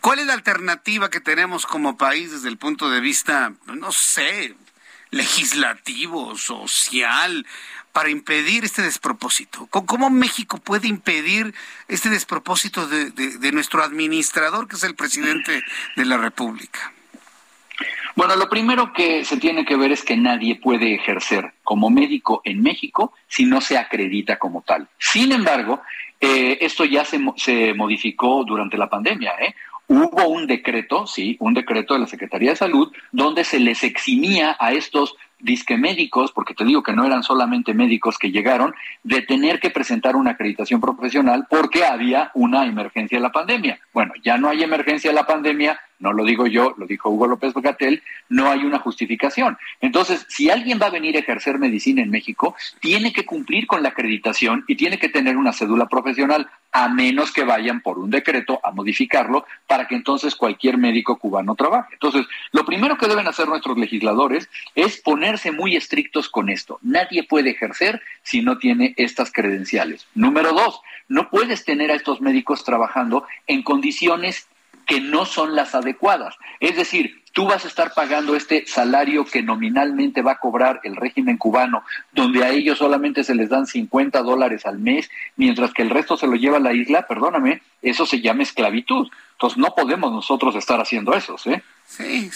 ¿Cuál 0.00 0.20
es 0.20 0.26
la 0.26 0.34
alternativa 0.34 1.10
que 1.10 1.20
tenemos 1.20 1.66
como 1.66 1.96
país 1.96 2.32
desde 2.32 2.48
el 2.48 2.56
punto 2.56 2.90
de 2.90 3.00
vista, 3.00 3.52
no 3.66 3.92
sé, 3.92 4.54
legislativo, 5.12 6.36
social, 6.36 7.46
para 7.92 8.10
impedir 8.10 8.64
este 8.64 8.82
despropósito? 8.82 9.68
¿Cómo 9.68 10.10
México 10.10 10.58
puede 10.58 10.88
impedir 10.88 11.54
este 11.86 12.10
despropósito 12.10 12.88
de 12.88 13.52
nuestro 13.52 13.84
administrador, 13.84 14.66
que 14.66 14.74
es 14.74 14.82
el 14.82 14.96
presidente 14.96 15.62
de 15.94 16.04
la 16.04 16.16
República? 16.16 16.92
Bueno, 18.14 18.36
lo 18.36 18.48
primero 18.48 18.92
que 18.92 19.24
se 19.24 19.38
tiene 19.38 19.64
que 19.64 19.76
ver 19.76 19.90
es 19.92 20.04
que 20.04 20.16
nadie 20.16 20.56
puede 20.56 20.94
ejercer 20.94 21.54
como 21.64 21.88
médico 21.88 22.42
en 22.44 22.62
México 22.62 23.14
si 23.26 23.46
no 23.46 23.60
se 23.60 23.78
acredita 23.78 24.38
como 24.38 24.62
tal. 24.62 24.88
Sin 24.98 25.32
embargo, 25.32 25.80
eh, 26.20 26.58
esto 26.60 26.84
ya 26.84 27.04
se, 27.04 27.18
se 27.36 27.72
modificó 27.72 28.44
durante 28.44 28.76
la 28.76 28.90
pandemia. 28.90 29.32
¿eh? 29.40 29.54
Hubo 29.94 30.26
un 30.26 30.46
decreto, 30.46 31.06
sí, 31.06 31.36
un 31.38 31.52
decreto 31.52 31.92
de 31.92 32.00
la 32.00 32.06
Secretaría 32.06 32.52
de 32.52 32.56
Salud, 32.56 32.90
donde 33.10 33.44
se 33.44 33.60
les 33.60 33.84
eximía 33.84 34.56
a 34.58 34.72
estos 34.72 35.16
disque 35.38 35.76
médicos, 35.76 36.32
porque 36.32 36.54
te 36.54 36.64
digo 36.64 36.82
que 36.82 36.94
no 36.94 37.04
eran 37.04 37.22
solamente 37.22 37.74
médicos 37.74 38.16
que 38.16 38.30
llegaron, 38.30 38.74
de 39.02 39.20
tener 39.20 39.60
que 39.60 39.68
presentar 39.68 40.16
una 40.16 40.30
acreditación 40.30 40.80
profesional 40.80 41.46
porque 41.50 41.84
había 41.84 42.30
una 42.32 42.64
emergencia 42.64 43.18
de 43.18 43.22
la 43.22 43.32
pandemia. 43.32 43.80
Bueno, 43.92 44.14
ya 44.24 44.38
no 44.38 44.48
hay 44.48 44.62
emergencia 44.62 45.10
de 45.10 45.16
la 45.16 45.26
pandemia, 45.26 45.78
no 45.98 46.14
lo 46.14 46.24
digo 46.24 46.46
yo, 46.46 46.74
lo 46.78 46.86
dijo 46.86 47.10
Hugo 47.10 47.26
López 47.26 47.52
Gatel, 47.52 48.02
no 48.30 48.50
hay 48.50 48.64
una 48.64 48.78
justificación. 48.78 49.58
Entonces, 49.82 50.24
si 50.30 50.48
alguien 50.48 50.78
va 50.80 50.86
a 50.86 50.90
venir 50.90 51.16
a 51.16 51.20
ejercer 51.20 51.58
medicina 51.58 52.00
en 52.00 52.10
México, 52.10 52.54
tiene 52.80 53.12
que 53.12 53.26
cumplir 53.26 53.66
con 53.66 53.82
la 53.82 53.90
acreditación 53.90 54.64
y 54.68 54.76
tiene 54.76 54.98
que 54.98 55.10
tener 55.10 55.36
una 55.36 55.52
cédula 55.52 55.86
profesional, 55.86 56.48
a 56.72 56.88
menos 56.88 57.32
que 57.32 57.44
vayan 57.44 57.82
por 57.82 57.98
un 57.98 58.10
decreto 58.10 58.58
a 58.64 58.72
modificarlo 58.72 59.46
para 59.66 59.86
que 59.86 59.94
entonces 59.94 60.34
cualquier 60.34 60.78
médico 60.78 61.18
cubano 61.18 61.54
trabaje. 61.54 61.92
Entonces, 61.92 62.26
lo 62.50 62.64
primero 62.64 62.96
que 62.96 63.08
deben 63.08 63.28
hacer 63.28 63.46
nuestros 63.46 63.76
legisladores 63.78 64.48
es 64.74 64.96
ponerse 65.00 65.52
muy 65.52 65.76
estrictos 65.76 66.28
con 66.28 66.48
esto. 66.48 66.78
Nadie 66.82 67.24
puede 67.24 67.50
ejercer 67.50 68.00
si 68.22 68.40
no 68.40 68.58
tiene 68.58 68.94
estas 68.96 69.30
credenciales. 69.30 70.06
Número 70.14 70.52
dos, 70.52 70.80
no 71.08 71.28
puedes 71.28 71.64
tener 71.64 71.90
a 71.90 71.94
estos 71.94 72.20
médicos 72.20 72.64
trabajando 72.64 73.26
en 73.46 73.62
condiciones 73.62 74.48
que 74.86 75.00
no 75.00 75.26
son 75.26 75.54
las 75.54 75.74
adecuadas. 75.74 76.36
Es 76.58 76.76
decir, 76.76 77.21
tú 77.32 77.46
vas 77.46 77.64
a 77.64 77.68
estar 77.68 77.92
pagando 77.94 78.36
este 78.36 78.66
salario 78.66 79.24
que 79.24 79.42
nominalmente 79.42 80.22
va 80.22 80.32
a 80.32 80.38
cobrar 80.38 80.80
el 80.84 80.96
régimen 80.96 81.38
cubano, 81.38 81.84
donde 82.12 82.44
a 82.44 82.50
ellos 82.50 82.78
solamente 82.78 83.24
se 83.24 83.34
les 83.34 83.48
dan 83.48 83.66
50 83.66 84.22
dólares 84.22 84.66
al 84.66 84.78
mes, 84.78 85.10
mientras 85.36 85.72
que 85.72 85.82
el 85.82 85.90
resto 85.90 86.16
se 86.16 86.26
lo 86.26 86.34
lleva 86.34 86.58
a 86.58 86.60
la 86.60 86.72
isla, 86.72 87.06
perdóname, 87.06 87.62
eso 87.80 88.06
se 88.06 88.20
llama 88.20 88.42
esclavitud. 88.42 89.08
Entonces 89.32 89.58
no 89.58 89.74
podemos 89.74 90.12
nosotros 90.12 90.54
estar 90.54 90.80
haciendo 90.80 91.14
eso, 91.14 91.36
¿sí? 91.36 91.52
Sí, 91.86 92.30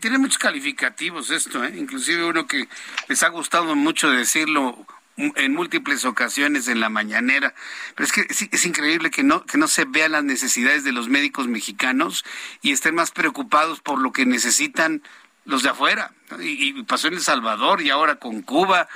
tiene 0.00 0.18
muchos 0.18 0.38
calificativos 0.38 1.30
esto, 1.30 1.62
¿eh? 1.64 1.74
inclusive 1.76 2.24
uno 2.24 2.46
que 2.46 2.66
les 3.08 3.22
ha 3.22 3.28
gustado 3.28 3.76
mucho 3.76 4.10
decirlo, 4.10 4.86
en 5.16 5.54
múltiples 5.54 6.04
ocasiones 6.04 6.68
en 6.68 6.80
la 6.80 6.88
mañanera. 6.88 7.54
Pero 7.94 8.06
es 8.06 8.12
que 8.12 8.26
es, 8.28 8.64
increíble 8.64 9.10
que 9.10 9.22
no, 9.22 9.44
que 9.44 9.58
no 9.58 9.68
se 9.68 9.84
vean 9.84 10.12
las 10.12 10.24
necesidades 10.24 10.84
de 10.84 10.92
los 10.92 11.08
médicos 11.08 11.48
mexicanos 11.48 12.24
y 12.62 12.72
estén 12.72 12.94
más 12.94 13.10
preocupados 13.10 13.80
por 13.80 14.00
lo 14.00 14.12
que 14.12 14.26
necesitan 14.26 15.02
los 15.44 15.62
de 15.62 15.70
afuera. 15.70 16.12
Y, 16.40 16.82
pasó 16.84 17.08
en 17.08 17.14
El 17.14 17.20
Salvador 17.20 17.82
y 17.82 17.90
ahora 17.90 18.16
con 18.16 18.42
Cuba. 18.42 18.88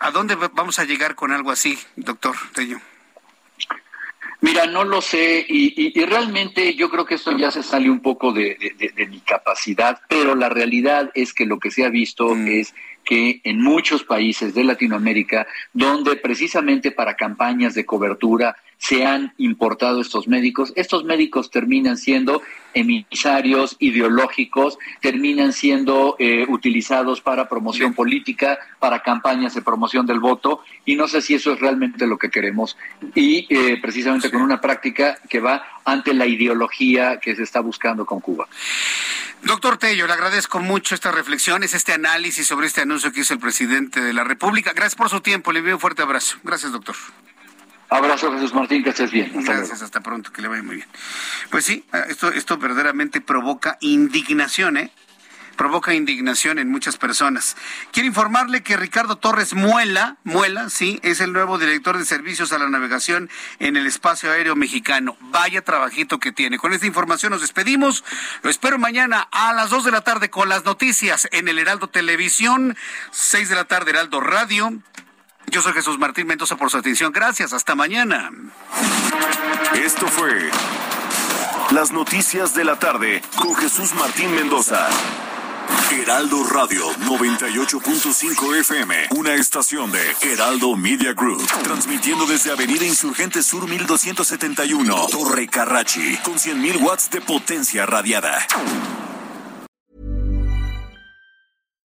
¿A 0.00 0.10
dónde 0.10 0.36
vamos 0.36 0.78
a 0.78 0.84
llegar 0.84 1.14
con 1.14 1.32
algo 1.32 1.50
así, 1.50 1.78
doctor 1.96 2.34
Tello? 2.54 2.80
Mira, 4.40 4.66
no 4.66 4.84
lo 4.84 5.02
sé 5.02 5.44
y, 5.48 5.92
realmente 6.04 6.74
yo 6.74 6.88
creo 6.90 7.04
que 7.04 7.16
esto 7.16 7.36
ya 7.36 7.50
se 7.50 7.64
sale 7.64 7.90
un 7.90 8.00
poco 8.00 8.32
de, 8.32 8.56
mi 9.10 9.20
capacidad, 9.20 10.00
pero 10.08 10.36
la 10.36 10.48
realidad 10.48 11.10
es 11.14 11.34
que 11.34 11.44
lo 11.44 11.58
que 11.58 11.72
se 11.72 11.84
ha 11.84 11.88
visto 11.88 12.34
mm. 12.34 12.48
es 12.48 12.74
que 13.08 13.40
en 13.42 13.62
muchos 13.62 14.04
países 14.04 14.52
de 14.52 14.64
Latinoamérica, 14.64 15.46
donde 15.72 16.16
precisamente 16.16 16.90
para 16.90 17.16
campañas 17.16 17.74
de 17.74 17.86
cobertura 17.86 18.54
se 18.78 19.04
han 19.04 19.34
importado 19.38 20.00
estos 20.00 20.28
médicos, 20.28 20.72
estos 20.76 21.04
médicos 21.04 21.50
terminan 21.50 21.96
siendo 21.96 22.42
emisarios 22.74 23.76
ideológicos, 23.80 24.78
terminan 25.00 25.52
siendo 25.52 26.14
eh, 26.18 26.46
utilizados 26.48 27.20
para 27.20 27.48
promoción 27.48 27.92
política, 27.92 28.58
para 28.78 29.02
campañas 29.02 29.54
de 29.54 29.62
promoción 29.62 30.06
del 30.06 30.20
voto, 30.20 30.62
y 30.84 30.94
no 30.94 31.08
sé 31.08 31.22
si 31.22 31.34
eso 31.34 31.52
es 31.52 31.60
realmente 31.60 32.06
lo 32.06 32.18
que 32.18 32.30
queremos. 32.30 32.76
Y 33.14 33.46
eh, 33.50 33.78
precisamente 33.82 34.30
con 34.30 34.42
una 34.42 34.60
práctica 34.60 35.18
que 35.28 35.40
va 35.40 35.80
ante 35.84 36.14
la 36.14 36.26
ideología 36.26 37.18
que 37.18 37.34
se 37.34 37.42
está 37.42 37.60
buscando 37.60 38.06
con 38.06 38.20
Cuba. 38.20 38.46
Doctor 39.42 39.78
Tello, 39.78 40.06
le 40.06 40.12
agradezco 40.12 40.60
mucho 40.60 40.94
estas 40.94 41.14
reflexiones, 41.14 41.74
este 41.74 41.92
análisis 41.92 42.46
sobre 42.46 42.66
este 42.66 42.82
anuncio 42.82 43.12
que 43.12 43.20
hizo 43.20 43.34
el 43.34 43.40
presidente 43.40 44.00
de 44.00 44.12
la 44.12 44.24
República. 44.24 44.72
Gracias 44.72 44.96
por 44.96 45.08
su 45.08 45.20
tiempo, 45.20 45.52
le 45.52 45.60
envío 45.60 45.74
un 45.74 45.80
fuerte 45.80 46.02
abrazo. 46.02 46.38
Gracias, 46.42 46.72
doctor. 46.72 46.96
Abrazo, 47.88 48.32
Jesús 48.32 48.52
Martín, 48.54 48.84
que 48.84 48.90
estés 48.90 49.10
bien. 49.10 49.32
Gracias, 49.44 49.82
hasta 49.82 50.00
pronto, 50.00 50.30
que 50.32 50.42
le 50.42 50.48
vaya 50.48 50.62
muy 50.62 50.76
bien. 50.76 50.88
Pues 51.50 51.64
sí, 51.64 51.84
esto, 52.08 52.30
esto 52.30 52.58
verdaderamente 52.58 53.20
provoca 53.20 53.78
indignación, 53.80 54.76
¿eh? 54.76 54.92
provoca 55.58 55.92
indignación 55.92 56.58
en 56.58 56.70
muchas 56.70 56.96
personas. 56.96 57.56
Quiero 57.90 58.06
informarle 58.06 58.62
que 58.62 58.76
Ricardo 58.78 59.16
Torres 59.16 59.52
Muela, 59.54 60.16
Muela, 60.22 60.70
sí, 60.70 61.00
es 61.02 61.20
el 61.20 61.32
nuevo 61.32 61.58
director 61.58 61.98
de 61.98 62.06
servicios 62.06 62.52
a 62.52 62.58
la 62.58 62.70
navegación 62.70 63.28
en 63.58 63.76
el 63.76 63.86
espacio 63.86 64.30
aéreo 64.30 64.54
mexicano. 64.54 65.16
Vaya 65.20 65.62
trabajito 65.62 66.20
que 66.20 66.30
tiene. 66.30 66.58
Con 66.58 66.72
esta 66.72 66.86
información 66.86 67.32
nos 67.32 67.40
despedimos. 67.40 68.04
Lo 68.42 68.50
espero 68.50 68.78
mañana 68.78 69.28
a 69.32 69.52
las 69.52 69.68
2 69.70 69.84
de 69.84 69.90
la 69.90 70.02
tarde 70.02 70.30
con 70.30 70.48
las 70.48 70.64
noticias 70.64 71.28
en 71.32 71.48
el 71.48 71.58
Heraldo 71.58 71.88
Televisión, 71.88 72.76
6 73.10 73.48
de 73.48 73.54
la 73.56 73.64
tarde 73.64 73.90
Heraldo 73.90 74.20
Radio. 74.20 74.80
Yo 75.50 75.62
soy 75.62 75.72
Jesús 75.72 75.98
Martín 75.98 76.26
Mendoza 76.26 76.56
por 76.56 76.70
su 76.70 76.76
atención. 76.76 77.12
Gracias. 77.12 77.52
Hasta 77.52 77.74
mañana. 77.74 78.30
Esto 79.74 80.06
fue 80.06 80.50
Las 81.70 81.90
Noticias 81.90 82.54
de 82.54 82.64
la 82.64 82.78
Tarde 82.78 83.22
con 83.36 83.54
Jesús 83.54 83.94
Martín 83.94 84.34
Mendoza. 84.34 84.88
Heraldo 85.90 86.44
Radio 86.44 86.90
98.5 87.00 88.56
FM, 88.60 89.08
una 89.16 89.34
estación 89.34 89.90
de 89.90 90.00
Heraldo 90.22 90.76
Media 90.76 91.12
Group, 91.12 91.46
transmitiendo 91.62 92.26
desde 92.26 92.50
Avenida 92.50 92.84
Insurgente 92.84 93.42
Sur 93.42 93.68
1271, 93.68 95.08
Torre 95.10 95.46
Carrachi, 95.46 96.16
con 96.18 96.34
100.000 96.34 96.80
watts 96.82 97.10
de 97.10 97.20
potencia 97.20 97.86
radiada. 97.86 98.46